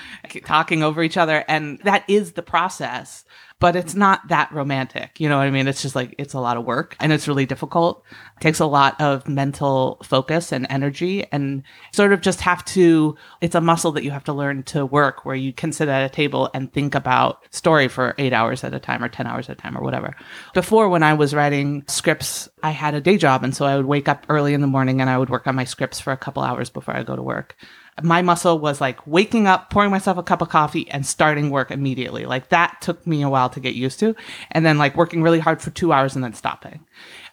talking 0.44 0.84
over 0.84 1.01
each 1.01 1.17
other. 1.17 1.46
And 1.48 1.79
that 1.79 2.03
is 2.08 2.34
the 2.34 2.44
process. 2.44 3.25
But 3.60 3.77
it's 3.77 3.96
not 3.96 4.27
that 4.27 4.51
romantic. 4.51 5.20
You 5.20 5.29
know 5.29 5.38
what 5.38 5.48
I 5.48 5.50
mean? 5.50 5.70
It's 5.70 5.82
just 5.82 5.96
like, 5.96 6.13
it's 6.17 6.34
a 6.34 6.41
lot 6.41 6.58
of 6.58 6.65
work 6.65 6.98
and 7.00 7.13
it's 7.13 7.27
really 7.27 7.46
difficult. 7.46 8.03
Takes 8.39 8.60
a 8.60 8.65
lot 8.65 9.00
of 9.00 9.27
mental 9.27 9.98
focus 10.04 10.51
and 10.51 10.68
energy 10.70 11.25
and 11.32 11.63
sort 11.94 12.12
of 12.12 12.22
just 12.22 12.42
have 12.42 12.65
to, 12.65 13.15
it's 13.42 13.56
a 13.56 13.62
muscle 13.62 13.92
that 13.94 14.04
you 14.04 14.12
have 14.12 14.25
to 14.25 14.34
learn 14.34 14.63
to 14.63 14.86
work 14.86 15.25
where 15.25 15.36
you 15.36 15.54
can 15.54 15.72
sit 15.72 15.88
at 15.88 16.06
a 16.06 16.13
table 16.13 16.50
and 16.54 16.72
think 16.74 16.96
about 16.96 17.44
story 17.54 17.88
for 17.88 18.13
eight 18.18 18.34
hours 18.34 18.63
at 18.63 18.74
a 18.74 18.80
time 18.80 19.04
or 19.04 19.10
10 19.10 19.25
hours 19.25 19.50
at 19.50 19.58
a 19.58 19.62
time 19.62 19.77
or 19.77 19.82
whatever. 19.82 20.15
Before, 20.54 20.89
when 20.89 21.04
I 21.04 21.13
was 21.13 21.34
writing 21.34 21.84
scripts, 21.88 22.50
I 22.62 22.72
had 22.72 22.96
a 22.96 23.01
day 23.01 23.18
job. 23.18 23.44
And 23.44 23.56
so 23.56 23.65
I 23.65 23.77
would 23.77 23.86
wake 23.86 24.10
up 24.10 24.25
early 24.27 24.54
in 24.54 24.62
the 24.62 24.68
morning 24.68 25.00
and 25.00 25.10
I 25.10 25.18
would 25.18 25.30
work 25.30 25.48
on 25.48 25.56
my 25.56 25.63
scripts 25.63 26.00
for 26.00 26.12
a 26.12 26.18
couple 26.18 26.44
hours 26.44 26.70
before 26.70 26.96
I 26.96 27.04
go 27.04 27.15
to 27.15 27.22
work. 27.22 27.56
my 28.04 28.22
muscle 28.22 28.60
was 28.60 28.82
like 28.82 29.06
waking 29.08 29.48
up, 29.48 29.70
pouring 29.70 29.92
myself 29.92 30.18
a 30.18 30.24
cup 30.24 30.42
of 30.42 30.50
coffee, 30.50 30.89
and 30.89 31.06
starting 31.06 31.50
work 31.50 31.72
immediately. 31.72 32.25
Like 32.25 32.50
that 32.50 32.82
took 32.82 33.06
me 33.08 33.22
a 33.22 33.30
while 33.30 33.50
to 33.51 33.60
get 33.62 33.75
used 33.75 34.00
to. 34.00 34.15
And 34.51 34.65
then 34.65 34.77
like 34.77 34.98
working 34.98 35.22
really 35.22 35.39
hard 35.39 35.62
for 35.62 35.70
two 35.70 35.94
hours 35.94 36.15
and 36.15 36.24
then 36.24 36.34
stopping. 36.34 36.86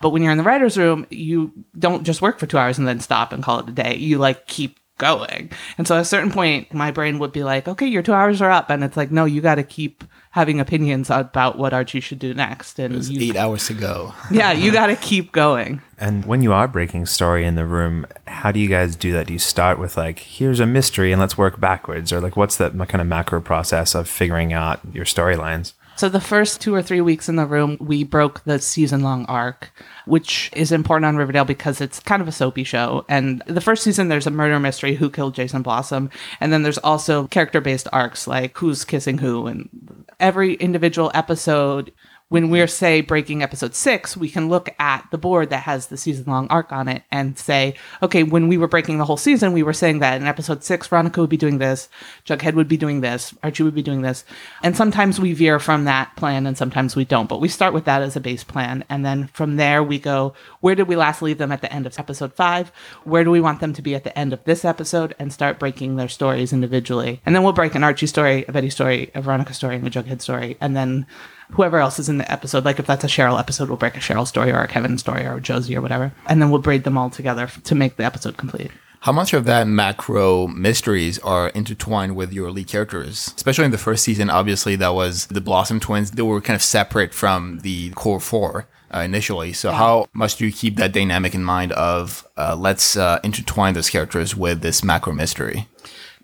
But 0.03 0.11
when 0.11 0.23
you're 0.23 0.33
in 0.33 0.39
the 0.39 0.45
writer's 0.45 0.77
room, 0.77 1.07
you 1.09 1.53
don't 1.79 2.05
just 2.05 2.21
work 2.21 2.39
for 2.39 2.47
two 2.47 2.59
hours 2.59 2.77
and 2.77 2.87
then 2.87 3.01
stop 3.01 3.33
and 3.33 3.43
call 3.43 3.61
it 3.61 3.69
a 3.69 3.73
day. 3.73 3.97
You 3.97 4.19
like 4.19 4.47
keep 4.47 4.79
going. 4.99 5.51
And 5.79 5.89
so 5.89 5.97
at 5.97 6.03
a 6.03 6.05
certain 6.05 6.31
point, 6.31 6.73
my 6.73 6.91
brain 6.91 7.19
would 7.19 7.33
be 7.33 7.43
like, 7.43 7.67
okay, 7.67 7.87
your 7.87 8.03
two 8.03 8.13
hours 8.13 8.41
are 8.43 8.51
up. 8.51 8.71
And 8.71 8.85
it's 8.85 8.97
like, 8.97 9.11
no, 9.11 9.25
you 9.25 9.41
got 9.41 9.57
to 9.57 9.63
keep 9.63 10.05
having 10.31 10.61
opinions 10.61 11.11
about 11.11 11.59
what 11.59 11.73
Archie 11.73 12.01
should 12.01 12.19
do 12.19 12.33
next. 12.35 12.79
And 12.79 12.95
There's 12.95 13.11
you, 13.11 13.31
eight 13.31 13.37
hours 13.37 13.67
to 13.67 13.75
go. 13.75 14.15
yeah, 14.31 14.53
you 14.53 14.73
got 14.73 14.87
to 14.87 14.97
keep 14.97 15.33
going. 15.33 15.83
And 15.99 16.25
when 16.25 16.43
you 16.43 16.53
are 16.53 16.69
breaking 16.69 17.07
story 17.07 17.45
in 17.45 17.55
the 17.55 17.67
room, 17.67 18.07
how 18.27 18.53
do 18.53 18.61
you 18.61 18.69
guys 18.69 18.97
do 18.97 19.13
that? 19.13 19.27
Do 19.27 19.33
you 19.33 19.39
start 19.39 19.79
with 19.79 19.97
like, 19.97 20.21
here's 20.21 20.61
a 20.61 20.67
mystery 20.67 21.13
and 21.13 21.21
let's 21.21 21.37
work 21.37 21.61
backwards? 21.61 22.13
Or 22.13 22.21
like, 22.21 22.37
what's 22.37 22.57
that 22.57 22.73
kind 22.73 23.01
of 23.01 23.07
macro 23.07 23.41
process 23.41 23.95
of 23.95 24.09
figuring 24.09 24.53
out 24.53 24.81
your 24.93 25.05
storylines? 25.05 25.73
So 26.03 26.09
the 26.09 26.21
first 26.21 26.61
two 26.61 26.75
or 26.75 26.83
three 26.83 27.01
weeks 27.01 27.29
in 27.29 27.37
the 27.37 27.47
room, 27.47 27.77
we 27.81 28.03
broke 28.03 28.43
the 28.43 28.59
season 28.59 29.03
long 29.03 29.25
arc, 29.27 29.71
which 30.05 30.51
is 30.53 30.73
important 30.73 31.07
on 31.07 31.17
Riverdale 31.17 31.45
because 31.45 31.81
it's 31.81 32.01
kind 32.01 32.21
of 32.21 32.27
a 32.27 32.33
soapy 32.33 32.65
show. 32.65 33.05
And 33.09 33.41
the 33.47 33.61
first 33.61 33.85
season, 33.85 34.09
there's 34.09 34.27
a 34.27 34.33
murder 34.33 34.59
mystery, 34.59 34.97
who 34.97 35.09
killed 35.09 35.37
Jason 35.37 35.63
Blossom. 35.63 36.11
And 36.41 36.53
then 36.53 36.65
there's 36.65 36.79
also 36.79 37.29
character 37.29 37.61
based 37.61 37.87
arcs 37.93 38.27
like 38.27 38.59
who's 38.59 38.85
kissing 38.85 39.19
who. 39.19 39.47
And 39.47 40.05
every 40.19 40.55
individual 40.55 41.13
episode 41.15 41.93
when 42.33 42.49
we're 42.49 42.67
say 42.67 43.03
breaking 43.03 43.43
episode 43.43 43.75
six, 43.75 44.17
we 44.17 44.31
can 44.31 44.49
look 44.49 44.75
at 44.79 45.07
the 45.11 45.19
board 45.19 45.51
that 45.51 45.65
has 45.65 45.89
the 45.89 45.99
season 45.99 46.25
long 46.25 46.47
arc 46.49 46.73
on 46.73 46.89
it 46.89 47.03
and 47.11 47.39
say, 47.39 47.75
okay, 48.03 48.23
when 48.23 48.49
we 48.49 48.57
were 48.57 48.67
breaking 48.67 48.97
the 48.97 49.05
whole 49.05 49.19
season, 49.19 49.53
we 49.53 49.63
were 49.63 49.75
saying 49.75 49.99
that 49.99 50.19
in 50.19 50.27
episode 50.27 50.65
six, 50.65 50.87
Veronica 50.87 51.21
would 51.21 51.29
be 51.29 51.37
doing 51.37 51.59
this, 51.59 51.91
Jughead 52.25 52.55
would 52.55 52.69
be 52.69 52.79
doing 52.79 53.03
this, 53.03 53.35
Archie 53.43 53.65
would 53.65 53.75
be 53.75 53.83
doing 53.83 54.01
this. 54.01 54.25
And 54.63 54.75
sometimes 54.75 55.21
we 55.21 55.35
veer 55.35 55.59
from 55.59 55.85
that 55.85 56.17
plan 56.17 56.47
and 56.47 56.57
sometimes 56.57 56.97
we 56.97 57.05
don't. 57.05 57.29
But 57.29 57.43
we 57.43 57.49
start 57.49 57.75
with 57.75 57.85
that 57.85 58.01
as 58.01 58.17
a 58.17 58.21
base 58.21 58.45
plan. 58.45 58.83
And 58.89 59.05
then 59.05 59.27
from 59.35 59.57
there, 59.57 59.83
we 59.83 59.99
go, 59.99 60.33
where 60.61 60.75
did 60.75 60.89
we 60.89 60.97
last 60.97 61.21
leave 61.21 61.37
them 61.37 61.53
at 61.53 61.61
the 61.61 61.71
end 61.71 61.85
of 61.85 61.99
episode 61.99 62.33
five? 62.33 62.73
Where 63.05 63.25
do 63.25 63.31
we 63.31 63.43
want 63.43 63.61
them 63.61 63.75
to 63.75 63.83
be 63.83 63.95
at 63.95 64.05
the 64.05 64.19
end 64.19 64.33
of 64.33 64.43
this 64.45 64.65
episode? 64.65 65.15
And 65.19 65.35
start 65.35 65.59
breaking 65.59 65.97
their 65.97 66.09
stories 66.09 66.55
individually. 66.55 67.21
And 67.27 67.35
then 67.35 67.43
we'll 67.43 67.53
break 67.53 67.75
an 67.75 67.85
Archie 67.85 68.07
story, 68.07 68.47
a 68.49 68.53
Betty 68.53 68.71
story, 68.71 69.11
a 69.15 69.21
Veronica 69.21 69.53
story, 69.53 69.77
and 69.77 69.87
a 69.87 69.91
Jughead 69.91 70.23
story. 70.23 70.57
And 70.63 70.75
then 70.75 71.07
whoever 71.53 71.79
else 71.79 71.99
is 71.99 72.09
in 72.09 72.19
the 72.19 72.31
episode. 72.31 72.65
Like 72.65 72.79
if 72.79 72.87
that's 72.87 73.05
a 73.05 73.09
Cheryl 73.09 73.39
episode, 73.39 73.69
we'll 73.69 73.79
break 73.79 73.97
a 73.97 74.01
Cheryl 74.01 74.27
story 74.27 74.51
or 74.53 74.61
a 74.61 74.69
Kevin 74.69 74.99
story 74.99 75.25
or 75.25 75.37
a 75.37 75.41
Josie 75.41 75.77
or 75.77 75.81
whatever, 75.81 76.13
and 76.27 76.41
then 76.41 76.51
we'll 76.51 76.61
braid 76.61 76.85
them 76.85 76.99
all 76.99 77.11
together 77.11 77.45
f- 77.45 77.63
to 77.65 77.75
make 77.75 77.97
the 77.97 78.05
episode 78.05 78.37
complete. 78.37 78.71
How 79.01 79.11
much 79.11 79.33
of 79.33 79.47
that 79.47 79.67
macro 79.67 80.47
mysteries 80.47 81.19
are 81.21 81.49
intertwined 81.49 82.15
with 82.15 82.33
your 82.33 82.53
lead 82.53 82.69
characters? 82.69 83.33
Especially 83.35 83.65
in 83.65 83.73
the 83.73 83.79
first 83.79 84.05
season, 84.05 84.31
obviously, 84.31 84.77
that 84.77 84.95
was 84.95 85.27
the 85.27 85.41
Blossom 85.41 85.81
twins. 85.81 86.13
They 86.13 86.23
were 86.23 86.41
kind 86.41 86.55
of 86.55 86.63
separate 86.63 87.13
from 87.13 87.59
the 87.61 87.91
core 87.91 88.21
four. 88.21 88.69
Uh, 88.95 89.01
initially, 89.01 89.55
so 89.55 89.73
how 89.73 90.07
much 90.13 90.37
do 90.37 90.45
you 90.45 90.53
keep 90.53 90.77
that 90.77 90.93
dynamic 90.93 91.35
in 91.35 91.43
mind 91.43 91.73
of 91.73 92.29
uh, 92.37 92.55
let's 92.55 92.95
uh, 92.95 93.19
intertwine 93.25 93.73
those 93.73 93.89
characters 93.89 94.37
with 94.37 94.61
this 94.61 94.85
macro 94.85 95.15
mystery? 95.15 95.67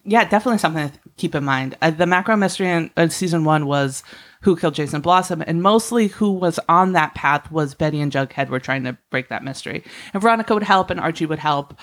Yeah, 0.04 0.28
definitely 0.28 0.58
something 0.58 0.90
to 0.90 0.99
keep 1.16 1.35
in 1.35 1.44
mind. 1.44 1.76
Uh, 1.80 1.90
the 1.90 2.06
macro 2.06 2.37
mystery 2.37 2.68
in 2.68 2.90
uh, 2.97 3.08
season 3.08 3.44
one 3.44 3.66
was 3.66 4.02
who 4.42 4.57
killed 4.57 4.75
Jason 4.75 5.00
Blossom, 5.00 5.42
and 5.47 5.62
mostly 5.62 6.09
who 6.09 6.30
was 6.30 6.61
on 6.68 6.92
that 6.92 7.14
path 7.14 7.50
was 7.50 7.75
Betty 7.75 8.00
and 8.00 8.12
Jughead 8.12 8.49
were 8.49 8.61
trying 8.61 8.85
to 8.85 8.97
break 9.11 9.28
that 9.28 9.45
mystery. 9.45 9.83
And 10.12 10.23
Veronica 10.23 10.54
would 10.54 10.62
help, 10.62 10.90
and 10.90 11.00
Archie 11.00 11.26
would 11.26 11.38
help, 11.38 11.78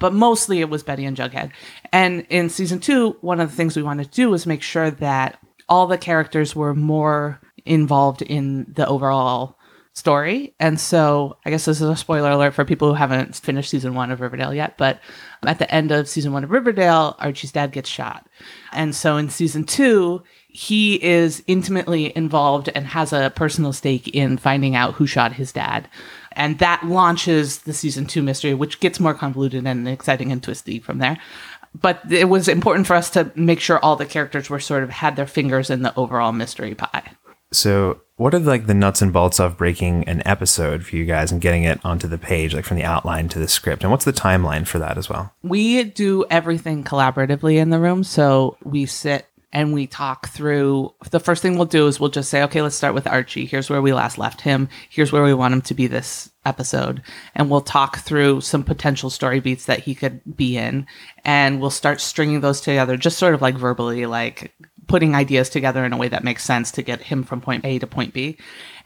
but 0.00 0.14
mostly 0.14 0.60
it 0.60 0.70
was 0.70 0.82
Betty 0.82 1.04
and 1.04 1.16
Jughead. 1.16 1.50
And 1.92 2.26
in 2.30 2.48
season 2.48 2.80
two, 2.80 3.16
one 3.20 3.40
of 3.40 3.50
the 3.50 3.56
things 3.56 3.76
we 3.76 3.82
wanted 3.82 4.04
to 4.04 4.16
do 4.16 4.30
was 4.30 4.46
make 4.46 4.62
sure 4.62 4.90
that 4.90 5.38
all 5.68 5.86
the 5.86 5.98
characters 5.98 6.56
were 6.56 6.74
more 6.74 7.40
involved 7.66 8.22
in 8.22 8.72
the 8.72 8.86
overall 8.86 9.57
story. 9.98 10.54
And 10.60 10.78
so 10.80 11.36
I 11.44 11.50
guess 11.50 11.64
this 11.64 11.80
is 11.80 11.88
a 11.88 11.96
spoiler 11.96 12.30
alert 12.30 12.54
for 12.54 12.64
people 12.64 12.88
who 12.88 12.94
haven't 12.94 13.34
finished 13.36 13.70
season 13.70 13.94
one 13.94 14.10
of 14.10 14.20
Riverdale 14.20 14.54
yet. 14.54 14.78
But 14.78 15.00
at 15.44 15.58
the 15.58 15.72
end 15.74 15.90
of 15.90 16.08
season 16.08 16.32
one 16.32 16.44
of 16.44 16.50
Riverdale, 16.50 17.16
Archie's 17.18 17.52
dad 17.52 17.72
gets 17.72 17.88
shot. 17.88 18.26
And 18.72 18.94
so 18.94 19.16
in 19.16 19.28
season 19.28 19.64
two, 19.64 20.22
he 20.48 21.02
is 21.02 21.42
intimately 21.46 22.16
involved 22.16 22.70
and 22.74 22.86
has 22.86 23.12
a 23.12 23.32
personal 23.34 23.72
stake 23.72 24.08
in 24.08 24.38
finding 24.38 24.74
out 24.74 24.94
who 24.94 25.06
shot 25.06 25.32
his 25.32 25.52
dad. 25.52 25.88
And 26.32 26.58
that 26.60 26.86
launches 26.86 27.58
the 27.58 27.72
season 27.72 28.06
two 28.06 28.22
mystery, 28.22 28.54
which 28.54 28.80
gets 28.80 29.00
more 29.00 29.14
convoluted 29.14 29.66
and 29.66 29.88
exciting 29.88 30.30
and 30.30 30.42
twisty 30.42 30.78
from 30.78 30.98
there. 30.98 31.18
But 31.74 32.00
it 32.10 32.28
was 32.28 32.48
important 32.48 32.86
for 32.86 32.94
us 32.94 33.10
to 33.10 33.30
make 33.34 33.60
sure 33.60 33.78
all 33.80 33.96
the 33.96 34.06
characters 34.06 34.48
were 34.48 34.60
sort 34.60 34.84
of 34.84 34.90
had 34.90 35.16
their 35.16 35.26
fingers 35.26 35.70
in 35.70 35.82
the 35.82 35.94
overall 35.96 36.32
mystery 36.32 36.74
pie. 36.74 37.12
So, 37.52 38.00
what 38.18 38.34
are 38.34 38.40
like 38.40 38.66
the 38.66 38.74
nuts 38.74 39.00
and 39.00 39.12
bolts 39.12 39.38
of 39.38 39.56
breaking 39.56 40.02
an 40.08 40.22
episode 40.26 40.84
for 40.84 40.96
you 40.96 41.04
guys 41.04 41.30
and 41.30 41.40
getting 41.40 41.62
it 41.62 41.80
onto 41.84 42.08
the 42.08 42.18
page, 42.18 42.52
like 42.52 42.64
from 42.64 42.76
the 42.76 42.84
outline 42.84 43.28
to 43.28 43.38
the 43.38 43.48
script? 43.48 43.84
And 43.84 43.92
what's 43.92 44.04
the 44.04 44.12
timeline 44.12 44.66
for 44.66 44.80
that 44.80 44.98
as 44.98 45.08
well? 45.08 45.32
We 45.42 45.84
do 45.84 46.26
everything 46.28 46.82
collaboratively 46.82 47.56
in 47.56 47.70
the 47.70 47.78
room. 47.78 48.02
So 48.02 48.56
we 48.64 48.86
sit 48.86 49.26
and 49.52 49.72
we 49.72 49.86
talk 49.86 50.28
through 50.28 50.92
the 51.10 51.20
first 51.20 51.42
thing 51.42 51.56
we'll 51.56 51.66
do 51.66 51.86
is 51.86 51.98
we'll 51.98 52.10
just 52.10 52.28
say, 52.28 52.42
okay, 52.42 52.60
let's 52.60 52.74
start 52.74 52.92
with 52.92 53.06
Archie. 53.06 53.46
Here's 53.46 53.70
where 53.70 53.80
we 53.80 53.92
last 53.92 54.18
left 54.18 54.40
him. 54.40 54.68
Here's 54.90 55.12
where 55.12 55.22
we 55.22 55.32
want 55.32 55.54
him 55.54 55.62
to 55.62 55.74
be 55.74 55.86
this 55.86 56.30
episode. 56.44 57.02
And 57.34 57.48
we'll 57.48 57.60
talk 57.60 57.98
through 57.98 58.40
some 58.40 58.64
potential 58.64 59.10
story 59.10 59.40
beats 59.40 59.66
that 59.66 59.80
he 59.80 59.94
could 59.94 60.20
be 60.36 60.56
in. 60.56 60.86
And 61.24 61.60
we'll 61.60 61.70
start 61.70 62.00
stringing 62.00 62.40
those 62.40 62.60
together, 62.60 62.96
just 62.96 63.18
sort 63.18 63.34
of 63.34 63.40
like 63.40 63.54
verbally, 63.54 64.06
like 64.06 64.52
putting 64.88 65.14
ideas 65.14 65.48
together 65.48 65.84
in 65.84 65.92
a 65.92 65.96
way 65.96 66.08
that 66.08 66.24
makes 66.24 66.42
sense 66.42 66.72
to 66.72 66.82
get 66.82 67.02
him 67.02 67.22
from 67.22 67.40
point 67.40 67.64
A 67.64 67.78
to 67.78 67.86
point 67.86 68.12
B. 68.12 68.38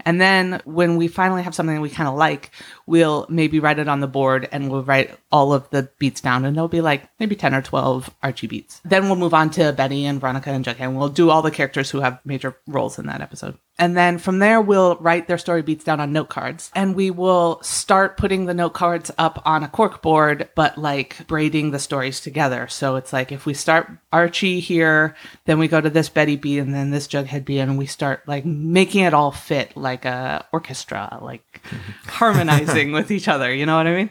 And 0.04 0.20
then 0.20 0.60
when 0.64 0.96
we 0.96 1.06
finally 1.08 1.42
have 1.42 1.54
something 1.54 1.80
we 1.80 1.88
kind 1.88 2.08
of 2.08 2.16
like, 2.16 2.50
we'll 2.86 3.24
maybe 3.28 3.60
write 3.60 3.78
it 3.78 3.88
on 3.88 4.00
the 4.00 4.08
board 4.08 4.48
and 4.50 4.68
we'll 4.68 4.82
write 4.82 5.16
all 5.30 5.52
of 5.52 5.70
the 5.70 5.88
beats 5.98 6.20
down 6.20 6.44
and 6.44 6.56
there'll 6.56 6.68
be 6.68 6.80
like 6.80 7.08
maybe 7.20 7.36
10 7.36 7.54
or 7.54 7.62
12 7.62 8.10
Archie 8.22 8.48
beats. 8.48 8.80
Then 8.84 9.04
we'll 9.04 9.16
move 9.16 9.32
on 9.32 9.50
to 9.50 9.72
Betty 9.72 10.04
and 10.04 10.20
Veronica 10.20 10.50
and 10.50 10.64
Jughead 10.64 10.80
and 10.80 10.98
we'll 10.98 11.08
do 11.08 11.30
all 11.30 11.40
the 11.40 11.52
characters 11.52 11.90
who 11.90 12.00
have 12.00 12.20
major 12.24 12.56
roles 12.66 12.98
in 12.98 13.06
that 13.06 13.20
episode. 13.20 13.56
And 13.78 13.96
then 13.96 14.18
from 14.18 14.38
there, 14.38 14.60
we'll 14.60 14.96
write 14.96 15.28
their 15.28 15.38
story 15.38 15.62
beats 15.62 15.82
down 15.82 15.98
on 15.98 16.12
note 16.12 16.28
cards 16.28 16.70
and 16.74 16.94
we 16.94 17.10
will 17.10 17.60
start 17.62 18.16
putting 18.16 18.44
the 18.44 18.54
note 18.54 18.74
cards 18.74 19.10
up 19.16 19.42
on 19.46 19.62
a 19.62 19.68
cork 19.68 20.02
board, 20.02 20.48
but 20.54 20.76
like 20.76 21.26
braiding 21.26 21.70
the 21.70 21.78
stories 21.78 22.20
together. 22.20 22.68
So 22.68 22.96
it's 22.96 23.12
like 23.12 23.32
if 23.32 23.46
we 23.46 23.54
start 23.54 23.90
Archie 24.12 24.60
here, 24.60 25.16
then 25.46 25.58
we 25.58 25.68
go 25.68 25.80
to 25.80 25.90
this 25.90 26.10
Betty 26.10 26.36
beat 26.36 26.58
and 26.58 26.74
then 26.74 26.90
this 26.90 27.08
Jughead 27.08 27.44
beat 27.44 27.60
and 27.60 27.78
we 27.78 27.86
start 27.86 28.22
like 28.28 28.44
making 28.44 29.04
it 29.04 29.14
all 29.14 29.32
fit 29.32 29.76
like 29.76 30.04
a 30.04 30.46
orchestra, 30.52 31.18
like 31.22 31.62
harmonizing 32.04 32.92
with 32.92 33.10
each 33.10 33.26
other. 33.26 33.52
You 33.52 33.64
know 33.64 33.76
what 33.76 33.86
I 33.86 33.96
mean? 33.96 34.10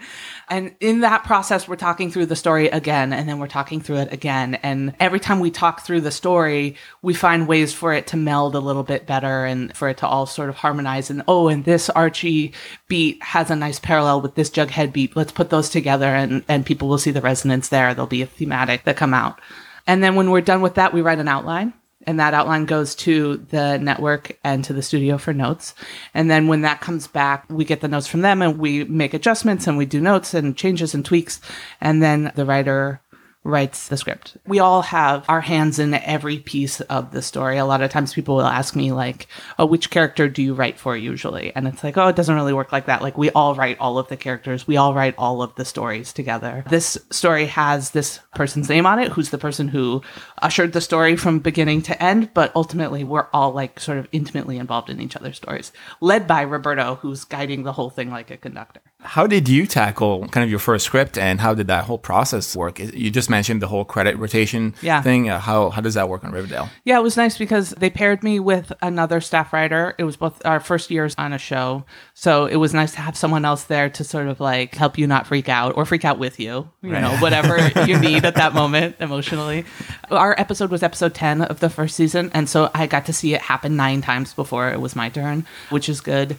And 0.51 0.75
in 0.81 0.99
that 0.99 1.23
process, 1.23 1.65
we're 1.65 1.77
talking 1.77 2.11
through 2.11 2.25
the 2.25 2.35
story 2.35 2.67
again, 2.67 3.13
and 3.13 3.27
then 3.27 3.39
we're 3.39 3.47
talking 3.47 3.79
through 3.79 3.99
it 3.99 4.11
again. 4.11 4.55
And 4.55 4.93
every 4.99 5.21
time 5.21 5.39
we 5.39 5.49
talk 5.49 5.85
through 5.85 6.01
the 6.01 6.11
story, 6.11 6.75
we 7.01 7.13
find 7.13 7.47
ways 7.47 7.73
for 7.73 7.93
it 7.93 8.07
to 8.07 8.17
meld 8.17 8.53
a 8.53 8.59
little 8.59 8.83
bit 8.83 9.07
better 9.07 9.45
and 9.45 9.73
for 9.73 9.87
it 9.87 9.99
to 9.99 10.07
all 10.07 10.25
sort 10.25 10.49
of 10.49 10.55
harmonize. 10.55 11.09
And 11.09 11.23
oh, 11.25 11.47
and 11.47 11.63
this 11.63 11.89
Archie 11.89 12.53
beat 12.89 13.23
has 13.23 13.49
a 13.49 13.55
nice 13.55 13.79
parallel 13.79 14.19
with 14.19 14.35
this 14.35 14.49
Jughead 14.49 14.91
beat. 14.91 15.15
Let's 15.15 15.31
put 15.31 15.51
those 15.51 15.69
together, 15.69 16.07
and, 16.07 16.43
and 16.49 16.65
people 16.65 16.89
will 16.89 16.97
see 16.97 17.11
the 17.11 17.21
resonance 17.21 17.69
there. 17.69 17.93
There'll 17.93 18.05
be 18.05 18.21
a 18.21 18.27
thematic 18.27 18.83
that 18.83 18.97
come 18.97 19.13
out. 19.13 19.39
And 19.87 20.03
then 20.03 20.15
when 20.15 20.31
we're 20.31 20.41
done 20.41 20.61
with 20.61 20.75
that, 20.75 20.93
we 20.93 21.01
write 21.01 21.19
an 21.19 21.29
outline 21.29 21.73
and 22.07 22.19
that 22.19 22.33
outline 22.33 22.65
goes 22.65 22.95
to 22.95 23.37
the 23.49 23.77
network 23.77 24.37
and 24.43 24.63
to 24.65 24.73
the 24.73 24.81
studio 24.81 25.17
for 25.17 25.33
notes. 25.33 25.73
And 26.13 26.29
then 26.29 26.47
when 26.47 26.61
that 26.61 26.81
comes 26.81 27.07
back, 27.07 27.45
we 27.49 27.65
get 27.65 27.81
the 27.81 27.87
notes 27.87 28.07
from 28.07 28.21
them 28.21 28.41
and 28.41 28.57
we 28.57 28.83
make 28.85 29.13
adjustments 29.13 29.67
and 29.67 29.77
we 29.77 29.85
do 29.85 30.01
notes 30.01 30.33
and 30.33 30.57
changes 30.57 30.93
and 30.93 31.05
tweaks. 31.05 31.41
And 31.79 32.01
then 32.01 32.31
the 32.35 32.45
writer 32.45 33.01
writes 33.43 33.87
the 33.87 33.97
script. 33.97 34.37
We 34.45 34.59
all 34.59 34.83
have 34.83 35.25
our 35.27 35.41
hands 35.41 35.79
in 35.79 35.93
every 35.95 36.37
piece 36.37 36.79
of 36.81 37.11
the 37.11 37.23
story. 37.23 37.57
A 37.57 37.65
lot 37.65 37.81
of 37.81 37.89
times 37.89 38.13
people 38.13 38.35
will 38.35 38.45
ask 38.45 38.75
me 38.75 38.91
like, 38.91 39.27
"Oh, 39.57 39.65
which 39.65 39.89
character 39.89 40.29
do 40.29 40.43
you 40.43 40.53
write 40.53 40.79
for 40.79 40.95
usually?" 40.95 41.51
And 41.55 41.67
it's 41.67 41.83
like, 41.83 41.97
"Oh, 41.97 42.07
it 42.07 42.15
doesn't 42.15 42.35
really 42.35 42.53
work 42.53 42.71
like 42.71 42.85
that. 42.85 43.01
Like 43.01 43.17
we 43.17 43.31
all 43.31 43.55
write 43.55 43.77
all 43.79 43.97
of 43.97 44.07
the 44.09 44.17
characters. 44.17 44.67
We 44.67 44.77
all 44.77 44.93
write 44.93 45.15
all 45.17 45.41
of 45.41 45.55
the 45.55 45.65
stories 45.65 46.13
together. 46.13 46.63
This 46.69 46.99
story 47.09 47.47
has 47.47 47.91
this 47.91 48.19
person's 48.35 48.69
name 48.69 48.85
on 48.85 48.99
it, 48.99 49.11
who's 49.11 49.31
the 49.31 49.39
person 49.39 49.67
who 49.67 50.03
ushered 50.41 50.73
the 50.73 50.81
story 50.81 51.15
from 51.15 51.39
beginning 51.39 51.81
to 51.83 52.03
end, 52.03 52.33
but 52.33 52.51
ultimately 52.55 53.03
we're 53.03 53.27
all 53.33 53.51
like 53.51 53.79
sort 53.79 53.97
of 53.97 54.07
intimately 54.11 54.57
involved 54.57 54.89
in 54.89 54.99
each 55.01 55.15
other's 55.15 55.37
stories, 55.37 55.71
led 55.99 56.27
by 56.27 56.41
Roberto, 56.41 56.95
who's 56.95 57.23
guiding 57.23 57.63
the 57.63 57.73
whole 57.73 57.89
thing 57.89 58.09
like 58.09 58.31
a 58.31 58.37
conductor. 58.37 58.81
How 59.03 59.25
did 59.25 59.49
you 59.49 59.65
tackle 59.65 60.27
kind 60.27 60.43
of 60.43 60.49
your 60.51 60.59
first 60.59 60.85
script 60.85 61.17
and 61.17 61.39
how 61.41 61.55
did 61.55 61.67
that 61.67 61.85
whole 61.85 61.97
process 61.97 62.55
work? 62.55 62.77
You 62.77 63.09
just 63.09 63.31
mentioned 63.31 63.59
the 63.61 63.67
whole 63.67 63.83
credit 63.83 64.15
rotation 64.17 64.75
Yeah. 64.81 65.01
thing. 65.01 65.27
Uh, 65.29 65.39
how, 65.39 65.71
how 65.71 65.81
does 65.81 65.95
that 65.95 66.07
work 66.07 66.23
on 66.23 66.31
Riverdale? 66.31 66.69
Yeah, 66.85 66.99
it 66.99 67.01
was 67.03 67.17
nice 67.17 67.35
because 67.37 67.71
they 67.71 67.89
paired 67.89 68.21
me 68.23 68.39
with 68.39 68.71
another 68.81 69.19
staff 69.19 69.53
writer. 69.53 69.95
It 69.97 70.03
was 70.03 70.17
both 70.17 70.45
our 70.45 70.59
first 70.59 70.91
years 70.91 71.15
on 71.17 71.33
a 71.33 71.39
show. 71.39 71.83
So 72.13 72.45
it 72.45 72.57
was 72.57 72.75
nice 72.75 72.91
to 72.93 73.01
have 73.01 73.17
someone 73.17 73.43
else 73.43 73.63
there 73.63 73.89
to 73.89 74.03
sort 74.03 74.27
of 74.27 74.39
like 74.39 74.75
help 74.75 74.99
you 74.99 75.07
not 75.07 75.25
freak 75.25 75.49
out 75.49 75.75
or 75.77 75.85
freak 75.85 76.05
out 76.05 76.19
with 76.19 76.39
you, 76.39 76.69
you 76.83 76.91
know, 76.91 77.15
whatever 77.17 77.57
you 77.87 77.97
need 77.97 78.23
at 78.23 78.35
that 78.35 78.53
moment 78.53 78.97
emotionally. 78.99 79.65
Our 80.11 80.30
episode 80.39 80.71
was 80.71 80.83
episode 80.83 81.13
10 81.13 81.41
of 81.43 81.59
the 81.59 81.69
first 81.69 81.95
season. 81.95 82.31
And 82.33 82.49
so 82.49 82.69
I 82.73 82.87
got 82.87 83.05
to 83.07 83.13
see 83.13 83.33
it 83.33 83.41
happen 83.41 83.75
nine 83.75 84.01
times 84.01 84.33
before 84.33 84.69
it 84.69 84.81
was 84.81 84.95
my 84.95 85.09
turn, 85.09 85.45
which 85.69 85.89
is 85.89 86.01
good. 86.01 86.37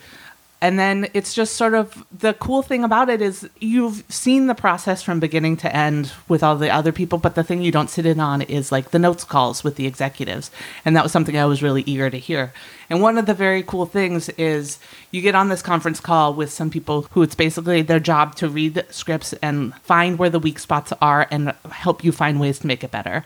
And 0.62 0.78
then 0.78 1.08
it's 1.12 1.34
just 1.34 1.56
sort 1.56 1.74
of 1.74 2.06
the 2.16 2.34
cool 2.34 2.62
thing 2.62 2.84
about 2.84 3.08
it 3.08 3.20
is 3.20 3.50
you've 3.58 4.04
seen 4.08 4.46
the 4.46 4.54
process 4.54 5.02
from 5.02 5.18
beginning 5.18 5.56
to 5.56 5.76
end 5.76 6.12
with 6.28 6.44
all 6.44 6.54
the 6.54 6.70
other 6.70 6.92
people, 6.92 7.18
but 7.18 7.34
the 7.34 7.42
thing 7.42 7.62
you 7.62 7.72
don't 7.72 7.90
sit 7.90 8.06
in 8.06 8.20
on 8.20 8.42
is 8.42 8.70
like 8.70 8.92
the 8.92 9.00
notes 9.00 9.24
calls 9.24 9.64
with 9.64 9.74
the 9.74 9.88
executives. 9.88 10.52
And 10.84 10.94
that 10.94 11.02
was 11.02 11.10
something 11.10 11.36
I 11.36 11.46
was 11.46 11.64
really 11.64 11.82
eager 11.84 12.10
to 12.10 12.16
hear. 12.16 12.52
And 12.88 13.02
one 13.02 13.18
of 13.18 13.26
the 13.26 13.34
very 13.34 13.64
cool 13.64 13.86
things 13.86 14.28
is 14.30 14.78
you 15.10 15.20
get 15.20 15.34
on 15.34 15.48
this 15.48 15.62
conference 15.62 15.98
call 15.98 16.32
with 16.32 16.52
some 16.52 16.70
people 16.70 17.08
who 17.10 17.22
it's 17.22 17.34
basically 17.34 17.82
their 17.82 17.98
job 17.98 18.36
to 18.36 18.48
read 18.48 18.86
scripts 18.88 19.32
and 19.42 19.74
find 19.82 20.16
where 20.16 20.30
the 20.30 20.38
weak 20.38 20.60
spots 20.60 20.92
are 21.02 21.26
and 21.32 21.54
help 21.72 22.04
you 22.04 22.12
find 22.12 22.38
ways 22.38 22.60
to 22.60 22.68
make 22.68 22.84
it 22.84 22.92
better. 22.92 23.24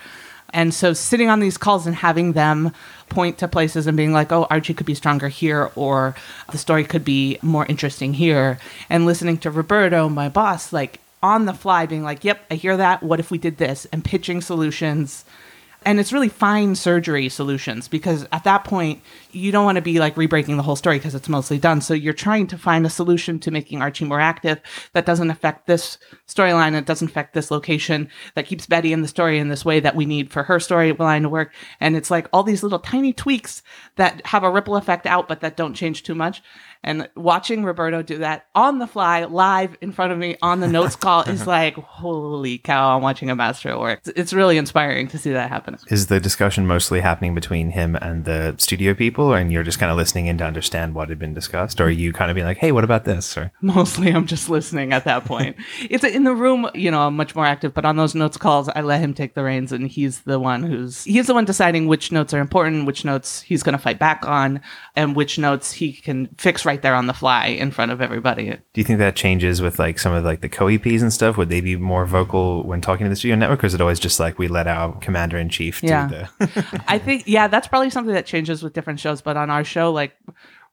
And 0.53 0.73
so 0.73 0.93
sitting 0.93 1.29
on 1.29 1.41
these 1.41 1.59
calls 1.59 1.87
and 1.87 1.97
having 1.97 2.33
them 2.33 2.73
point 3.09 3.38
to 3.38 3.49
places 3.49 3.87
and 3.87 3.97
being 3.97 4.12
like, 4.12 4.33
oh, 4.33 4.47
Archie 4.50 4.75
could 4.75 4.87
be 4.87 4.95
stronger 4.95 5.29
here, 5.29 5.71
or 5.75 6.15
the 6.50 6.59
story 6.59 6.85
could 6.85 7.05
be 7.05 7.38
more 7.43 7.67
interesting 7.67 8.15
here, 8.15 8.59
and 8.88 9.07
listening 9.07 9.38
to 9.38 9.50
Roberto, 9.50 10.09
my 10.09 10.29
boss, 10.29 10.73
like 10.73 11.00
on 11.23 11.47
the 11.47 11.55
fly 11.55 11.87
being 11.87 12.03
like, 12.03 12.25
yep, 12.25 12.45
I 12.50 12.55
hear 12.55 12.76
that. 12.76 13.03
What 13.03 13.21
if 13.21 13.31
we 13.31 13.38
did 13.38 13.59
this? 13.59 13.87
And 13.87 14.05
pitching 14.05 14.41
solutions. 14.41 15.25
And 15.87 16.00
it's 16.00 16.12
really 16.12 16.28
fine 16.28 16.75
surgery 16.75 17.28
solutions 17.28 17.87
because 17.87 18.26
at 18.33 18.43
that 18.43 18.64
point, 18.64 19.00
you 19.31 19.52
don't 19.52 19.64
want 19.64 19.76
to 19.76 19.83
be 19.83 20.00
like 20.00 20.16
rebreaking 20.16 20.57
the 20.57 20.62
whole 20.64 20.75
story 20.75 20.99
because 20.99 21.14
it's 21.14 21.28
mostly 21.28 21.59
done. 21.59 21.81
So 21.81 21.95
you're 21.95 22.12
trying 22.12 22.49
to 22.49 22.59
find 22.59 22.85
a 22.85 22.90
solution 22.90 23.38
to 23.38 23.52
making 23.52 23.81
Archie 23.81 24.05
more 24.05 24.19
active 24.19 24.61
that 24.95 25.07
doesn't 25.07 25.31
affect 25.31 25.69
this 25.69 25.97
storyline, 26.26 26.73
that 26.73 26.87
doesn't 26.87 27.09
affect 27.09 27.35
this 27.35 27.52
location, 27.52 28.11
that 28.35 28.47
keeps 28.47 28.66
Betty 28.66 28.93
in 28.93 29.02
the 29.02 29.09
story 29.09 29.38
in 29.38 29.49
this 29.49 29.64
way 29.64 29.78
that 29.78 29.95
we 29.95 30.07
need 30.07 30.33
for 30.33 30.43
her 30.43 30.59
storyline 30.59 31.23
to 31.23 31.28
work. 31.28 31.52
And 31.78 31.97
it's 31.97 32.11
like 32.11 32.28
all 32.33 32.43
these 32.43 32.64
little 32.64 32.81
tiny 32.81 33.12
tweaks 33.12 33.62
that 33.95 34.26
have 34.26 34.43
a 34.43 34.50
ripple 34.50 34.75
effect 34.75 35.07
out, 35.07 35.28
but 35.28 35.40
that 35.40 35.57
don't 35.57 35.75
change 35.75 36.02
too 36.02 36.16
much. 36.16 36.43
And 36.87 37.09
watching 37.16 37.64
Roberto 37.64 38.00
do 38.00 38.19
that 38.19 38.47
on 38.55 38.78
the 38.78 38.87
fly, 38.87 39.25
live 39.25 39.76
in 39.81 39.90
front 39.90 40.12
of 40.12 40.19
me 40.19 40.37
on 40.40 40.61
the 40.61 40.69
notes 40.69 40.95
call 40.95 41.23
is 41.23 41.45
like, 41.47 41.75
holy 41.75 42.59
cow, 42.59 42.97
I'm 42.97 43.02
watching 43.02 43.28
a 43.28 43.35
master 43.35 43.71
at 43.71 43.81
work. 43.81 44.02
It's 44.14 44.33
really 44.33 44.57
inspiring 44.57 45.09
to 45.09 45.19
see 45.19 45.33
that 45.33 45.49
happen. 45.49 45.76
Is 45.88 46.07
the 46.07 46.21
discussion 46.21 46.64
mostly 46.64 47.00
happening 47.00 47.35
between 47.35 47.71
him 47.71 47.97
and 47.97 48.25
the 48.25 48.55
studio 48.59 48.95
people, 48.95 49.35
and 49.35 49.52
you're 49.52 49.64
just 49.64 49.81
kind 49.81 49.90
of 49.90 49.97
listening 49.97 50.28
in 50.28 50.38
to 50.38 50.45
understand 50.45 50.95
what 50.95 51.09
had 51.09 51.19
been 51.19 51.35
discussed, 51.35 51.81
or 51.81 51.87
are 51.87 51.90
you 51.90 52.12
kind 52.12 52.31
of 52.31 52.37
being 52.37 52.47
like, 52.47 52.59
"Hey, 52.59 52.71
what 52.71 52.85
about 52.85 53.05
this?" 53.05 53.37
Or 53.37 53.50
Mostly 53.61 54.12
I'm 54.12 54.26
just 54.26 54.49
listening 54.49 54.93
at 54.93 55.05
that 55.05 55.25
point. 55.25 55.57
it's 55.90 56.05
in 56.05 56.23
the 56.23 56.35
room, 56.35 56.71
you 56.73 56.93
know, 56.93 57.09
I'm 57.09 57.16
much 57.16 57.35
more 57.35 57.47
active, 57.47 57.75
but 57.75 57.85
on 57.85 57.97
those 57.97 58.14
notes 58.14 58.37
calls, 58.37 58.69
I 58.69 58.83
let 58.83 59.00
him 59.00 59.12
take 59.12 59.35
the 59.35 59.43
reins 59.43 59.73
and 59.73 59.88
he's 59.88 60.21
the 60.21 60.38
one 60.38 60.62
who's 60.62 61.02
he's 61.02 61.26
the 61.26 61.35
one 61.35 61.47
deciding 61.47 61.88
which 61.88 62.12
notes 62.12 62.33
are 62.33 62.40
important, 62.40 62.87
which 62.87 63.05
notes 63.05 63.40
he's 63.40 63.64
going 63.64 63.76
to 63.76 63.83
fight 63.83 63.99
back 63.99 64.25
on, 64.25 64.61
and 64.95 65.16
which 65.16 65.37
notes 65.37 65.73
he 65.73 65.93
can 65.93 66.28
fix 66.38 66.64
right 66.64 66.75
there 66.83 66.95
on 66.95 67.06
the 67.06 67.12
fly 67.14 67.47
in 67.47 67.71
front 67.71 67.92
of 67.92 68.00
everybody. 68.00 68.50
do 68.50 68.59
you 68.80 68.85
think 68.85 68.99
that 68.99 69.16
changes 69.16 69.61
with 69.62 69.78
like 69.78 69.99
some 69.99 70.12
of 70.12 70.25
like 70.25 70.40
the 70.40 70.49
co-EPs 70.49 71.02
and 71.02 71.12
stuff? 71.12 71.37
Would 71.37 71.49
they 71.49 71.61
be 71.61 71.76
more 71.76 72.06
vocal 72.06 72.62
when 72.64 72.80
talking 72.80 73.04
to 73.04 73.11
the 73.11 73.16
studio 73.16 73.37
network, 73.37 73.62
or 73.62 73.66
is 73.66 73.75
it 73.75 73.80
always 73.80 74.00
just 74.00 74.18
like 74.21 74.38
we 74.38 74.49
let 74.49 74.66
our 74.66 74.97
commander 74.99 75.37
in 75.38 75.49
chief 75.49 75.80
do 75.80 75.88
Yeah. 75.88 76.09
the? 76.38 76.83
I 76.88 76.99
think 76.99 77.25
yeah, 77.26 77.49
that's 77.49 77.68
probably 77.68 77.90
something 77.90 78.14
that 78.14 78.26
changes 78.26 78.62
with 78.62 78.73
different 78.73 79.00
shows, 79.00 79.21
but 79.23 79.37
on 79.37 79.50
our 79.50 79.64
show 79.64 79.92
like 79.92 80.16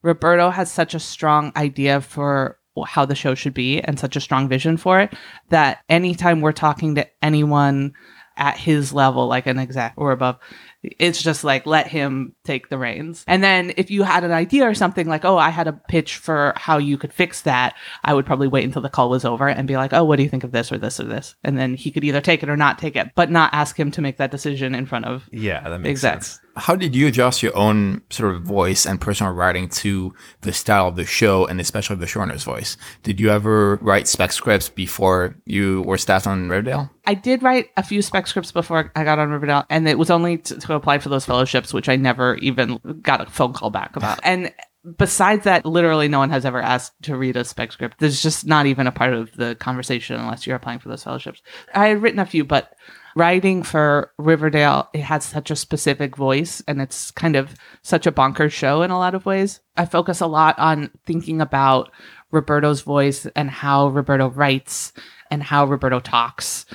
Roberto 0.02 0.50
has 0.50 0.72
such 0.72 0.94
a 0.94 1.00
strong 1.00 1.52
idea 1.56 2.02
for 2.02 2.58
how 2.88 3.06
the 3.06 3.16
show 3.16 3.36
should 3.36 3.54
be 3.54 3.80
and 3.82 4.00
such 4.00 4.16
a 4.16 4.20
strong 4.20 4.50
vision 4.50 4.78
for 4.78 5.00
it 5.00 5.14
that 5.50 5.80
anytime 5.90 6.42
we're 6.42 6.52
talking 6.52 6.96
to 6.96 7.08
anyone 7.24 7.94
at 8.36 8.58
his 8.58 8.92
level 8.92 9.28
like 9.28 9.46
an 9.46 9.60
exec 9.60 9.94
or 9.96 10.12
above 10.12 10.40
it's 10.84 11.22
just 11.22 11.44
like 11.44 11.66
let 11.66 11.88
him 11.88 12.36
take 12.44 12.70
the 12.70 12.78
reins. 12.78 13.24
And 13.26 13.42
then 13.42 13.74
if 13.78 13.90
you 13.90 14.04
had 14.04 14.24
an 14.24 14.32
idea 14.32 14.68
or 14.68 14.74
something 14.74 15.08
like 15.08 15.24
oh 15.26 15.38
i 15.38 15.50
had 15.50 15.68
a 15.68 15.74
pitch 15.74 16.18
for 16.18 16.54
how 16.58 16.78
you 16.78 16.98
could 16.98 17.14
fix 17.14 17.42
that 17.42 17.76
i 18.04 18.14
would 18.14 18.26
probably 18.26 18.48
wait 18.48 18.66
until 18.66 18.82
the 18.82 18.90
call 18.90 19.10
was 19.10 19.24
over 19.26 19.48
and 19.48 19.68
be 19.68 19.78
like 19.78 19.94
oh 19.94 20.04
what 20.04 20.18
do 20.18 20.24
you 20.24 20.30
think 20.30 20.44
of 20.44 20.52
this 20.52 20.72
or 20.72 20.78
this 20.78 21.00
or 21.00 21.06
this? 21.06 21.36
And 21.44 21.58
then 21.58 21.74
he 21.76 21.90
could 21.92 22.04
either 22.04 22.22
take 22.22 22.44
it 22.44 22.50
or 22.50 22.58
not 22.58 22.80
take 22.80 22.96
it 22.96 23.12
but 23.16 23.32
not 23.32 23.54
ask 23.54 23.80
him 23.80 23.92
to 23.92 24.02
make 24.02 24.18
that 24.18 24.32
decision 24.32 24.76
in 24.76 24.86
front 24.86 25.06
of 25.06 25.28
Yeah, 25.32 25.68
that 25.70 25.80
makes 25.80 26.04
execs. 26.04 26.28
sense. 26.28 26.40
How 26.56 26.76
did 26.76 26.96
you 26.96 27.08
adjust 27.08 27.42
your 27.42 27.56
own 27.58 28.02
sort 28.10 28.36
of 28.36 28.44
voice 28.44 28.86
and 28.86 29.02
personal 29.02 29.34
writing 29.34 29.70
to 29.70 30.14
the 30.42 30.54
style 30.54 30.88
of 30.88 30.96
the 30.96 31.06
show 31.06 31.46
and 31.48 31.60
especially 31.60 31.96
the 31.96 32.06
showrunner's 32.06 32.44
voice? 32.44 32.78
Did 33.02 33.20
you 33.20 33.30
ever 33.30 33.78
write 33.78 34.08
spec 34.08 34.32
scripts 34.32 34.70
before 34.70 35.36
you 35.46 35.82
were 35.82 35.98
staffed 35.98 36.28
on 36.28 36.50
Riverdale? 36.50 36.92
I 37.06 37.16
did 37.16 37.42
write 37.42 37.70
a 37.76 37.84
few 37.84 38.02
spec 38.02 38.28
scripts 38.28 38.52
before 38.52 38.92
I 38.96 39.04
got 39.04 39.20
on 39.20 39.32
Riverdale, 39.32 39.66
and 39.70 39.88
it 39.88 39.98
was 39.98 40.12
only 40.12 40.38
to, 40.40 40.60
to 40.60 40.74
apply 40.76 41.00
for 41.00 41.10
those 41.10 41.26
fellowships, 41.26 41.74
which 41.74 41.90
I 41.90 41.96
never 41.96 42.36
even 42.36 42.80
got 43.02 43.22
a 43.22 43.26
phone 43.32 43.54
call 43.54 43.70
back 43.70 43.96
about. 43.96 44.20
And 44.24 44.54
besides 44.98 45.46
that, 45.46 45.66
literally 45.66 46.08
no 46.08 46.20
one 46.20 46.30
has 46.30 46.46
ever 46.46 46.62
asked 46.62 46.94
to 47.04 47.16
read 47.18 47.36
a 47.36 47.44
spec 47.44 47.72
script. 47.72 47.98
There's 48.00 48.22
just 48.22 48.46
not 48.46 48.66
even 48.66 48.88
a 48.88 48.92
part 48.92 49.14
of 49.14 49.34
the 49.36 49.56
conversation 49.56 50.20
unless 50.20 50.46
you're 50.46 50.56
applying 50.56 50.80
for 50.80 50.90
those 50.90 51.04
fellowships. 51.04 51.42
I 51.74 51.88
had 51.88 52.02
written 52.02 52.20
a 52.20 52.26
few, 52.26 52.44
but 52.44 52.74
writing 53.16 53.64
for 53.64 54.12
Riverdale, 54.18 54.90
it 54.94 55.02
has 55.02 55.24
such 55.26 55.52
a 55.52 55.56
specific 55.56 56.16
voice 56.16 56.62
and 56.68 56.82
it's 56.82 57.12
kind 57.12 57.36
of 57.36 57.56
such 57.82 58.08
a 58.08 58.12
bonkers 58.12 58.52
show 58.52 58.82
in 58.82 58.92
a 58.92 58.98
lot 58.98 59.16
of 59.16 59.26
ways. 59.26 59.60
I 59.78 59.86
focus 59.86 60.22
a 60.22 60.28
lot 60.28 60.58
on 60.60 60.92
thinking 61.06 61.42
about 61.42 61.92
Roberto's 62.32 62.82
voice 62.82 63.26
and 63.36 63.50
how 63.50 63.88
Roberto 63.88 64.30
writes 64.30 64.94
and 65.30 65.44
how 65.44 65.66
Roberto 65.66 66.00
talks. 66.00 66.66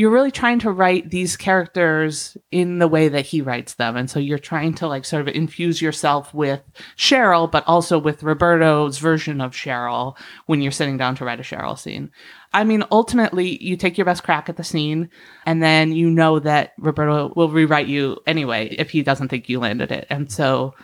You're 0.00 0.10
really 0.10 0.30
trying 0.30 0.60
to 0.60 0.72
write 0.72 1.10
these 1.10 1.36
characters 1.36 2.34
in 2.50 2.78
the 2.78 2.88
way 2.88 3.08
that 3.08 3.26
he 3.26 3.42
writes 3.42 3.74
them. 3.74 3.98
And 3.98 4.08
so 4.08 4.18
you're 4.18 4.38
trying 4.38 4.72
to 4.76 4.86
like 4.86 5.04
sort 5.04 5.20
of 5.20 5.34
infuse 5.34 5.82
yourself 5.82 6.32
with 6.32 6.62
Cheryl, 6.96 7.52
but 7.52 7.64
also 7.66 7.98
with 7.98 8.22
Roberto's 8.22 8.96
version 8.96 9.42
of 9.42 9.52
Cheryl 9.52 10.16
when 10.46 10.62
you're 10.62 10.72
sitting 10.72 10.96
down 10.96 11.16
to 11.16 11.26
write 11.26 11.38
a 11.38 11.42
Cheryl 11.42 11.78
scene. 11.78 12.10
I 12.50 12.64
mean, 12.64 12.82
ultimately, 12.90 13.62
you 13.62 13.76
take 13.76 13.98
your 13.98 14.06
best 14.06 14.22
crack 14.22 14.48
at 14.48 14.56
the 14.56 14.64
scene, 14.64 15.10
and 15.44 15.62
then 15.62 15.92
you 15.92 16.08
know 16.08 16.38
that 16.38 16.72
Roberto 16.78 17.34
will 17.36 17.50
rewrite 17.50 17.86
you 17.86 18.16
anyway 18.26 18.74
if 18.78 18.88
he 18.88 19.02
doesn't 19.02 19.28
think 19.28 19.50
you 19.50 19.60
landed 19.60 19.92
it. 19.92 20.06
And 20.08 20.32
so 20.32 20.74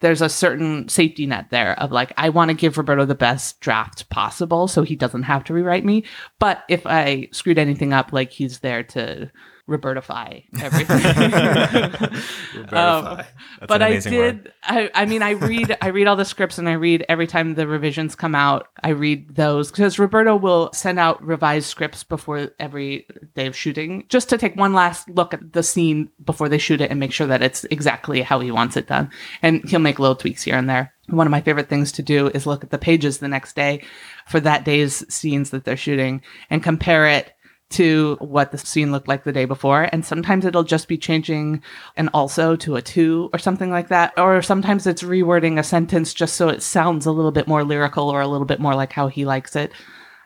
there's 0.00 0.22
a 0.22 0.28
certain 0.28 0.88
safety 0.88 1.26
net 1.26 1.46
there 1.50 1.78
of 1.80 1.90
like, 1.90 2.12
I 2.16 2.28
want 2.28 2.50
to 2.50 2.56
give 2.56 2.78
Roberto 2.78 3.04
the 3.04 3.14
best 3.14 3.60
draft 3.60 4.08
possible 4.10 4.68
so 4.68 4.82
he 4.82 4.96
doesn't 4.96 5.24
have 5.24 5.44
to 5.44 5.54
rewrite 5.54 5.84
me. 5.84 6.04
But 6.38 6.62
if 6.68 6.86
I 6.86 7.28
screwed 7.32 7.58
anything 7.58 7.92
up, 7.92 8.12
like 8.12 8.30
he's 8.30 8.60
there 8.60 8.82
to 8.84 9.30
Robertify 9.68 10.44
everything. 10.60 12.18
Um, 12.70 13.22
but 13.66 13.82
an 13.82 13.82
I 13.82 13.98
did. 14.00 14.12
word. 14.12 14.52
I, 14.62 14.90
I 14.94 15.04
mean, 15.06 15.22
I 15.22 15.30
read. 15.30 15.76
I 15.80 15.88
read 15.88 16.06
all 16.06 16.16
the 16.16 16.24
scripts, 16.24 16.58
and 16.58 16.68
I 16.68 16.72
read 16.72 17.04
every 17.08 17.26
time 17.26 17.54
the 17.54 17.66
revisions 17.66 18.14
come 18.14 18.34
out. 18.34 18.68
I 18.82 18.90
read 18.90 19.34
those 19.34 19.70
because 19.70 19.98
Roberto 19.98 20.36
will 20.36 20.70
send 20.72 20.98
out 20.98 21.22
revised 21.24 21.66
scripts 21.66 22.04
before 22.04 22.50
every 22.58 23.06
day 23.34 23.46
of 23.46 23.56
shooting, 23.56 24.04
just 24.08 24.28
to 24.30 24.38
take 24.38 24.56
one 24.56 24.74
last 24.74 25.08
look 25.08 25.34
at 25.34 25.52
the 25.52 25.62
scene 25.62 26.10
before 26.24 26.48
they 26.48 26.58
shoot 26.58 26.80
it 26.80 26.90
and 26.90 27.00
make 27.00 27.12
sure 27.12 27.26
that 27.26 27.42
it's 27.42 27.64
exactly 27.64 28.22
how 28.22 28.40
he 28.40 28.50
wants 28.50 28.76
it 28.76 28.86
done. 28.86 29.10
And 29.42 29.66
he'll 29.68 29.80
make 29.80 29.98
little 29.98 30.16
tweaks 30.16 30.42
here 30.42 30.56
and 30.56 30.68
there. 30.68 30.92
One 31.08 31.26
of 31.26 31.30
my 31.30 31.40
favorite 31.40 31.70
things 31.70 31.92
to 31.92 32.02
do 32.02 32.28
is 32.28 32.46
look 32.46 32.62
at 32.64 32.70
the 32.70 32.76
pages 32.78 33.18
the 33.18 33.28
next 33.28 33.56
day 33.56 33.82
for 34.26 34.40
that 34.40 34.64
day's 34.64 35.10
scenes 35.12 35.50
that 35.50 35.64
they're 35.64 35.76
shooting 35.76 36.20
and 36.50 36.62
compare 36.62 37.08
it 37.08 37.32
to 37.70 38.16
what 38.20 38.50
the 38.50 38.58
scene 38.58 38.90
looked 38.92 39.08
like 39.08 39.24
the 39.24 39.32
day 39.32 39.44
before. 39.44 39.88
And 39.92 40.04
sometimes 40.04 40.44
it'll 40.44 40.64
just 40.64 40.88
be 40.88 40.96
changing 40.96 41.62
an 41.96 42.08
also 42.14 42.56
to 42.56 42.76
a 42.76 42.82
to 42.82 43.30
or 43.32 43.38
something 43.38 43.70
like 43.70 43.88
that. 43.88 44.12
Or 44.16 44.40
sometimes 44.42 44.86
it's 44.86 45.02
rewording 45.02 45.58
a 45.58 45.62
sentence 45.62 46.14
just 46.14 46.36
so 46.36 46.48
it 46.48 46.62
sounds 46.62 47.06
a 47.06 47.12
little 47.12 47.32
bit 47.32 47.46
more 47.46 47.64
lyrical 47.64 48.08
or 48.08 48.20
a 48.20 48.28
little 48.28 48.46
bit 48.46 48.60
more 48.60 48.74
like 48.74 48.92
how 48.92 49.08
he 49.08 49.24
likes 49.24 49.54
it. 49.54 49.72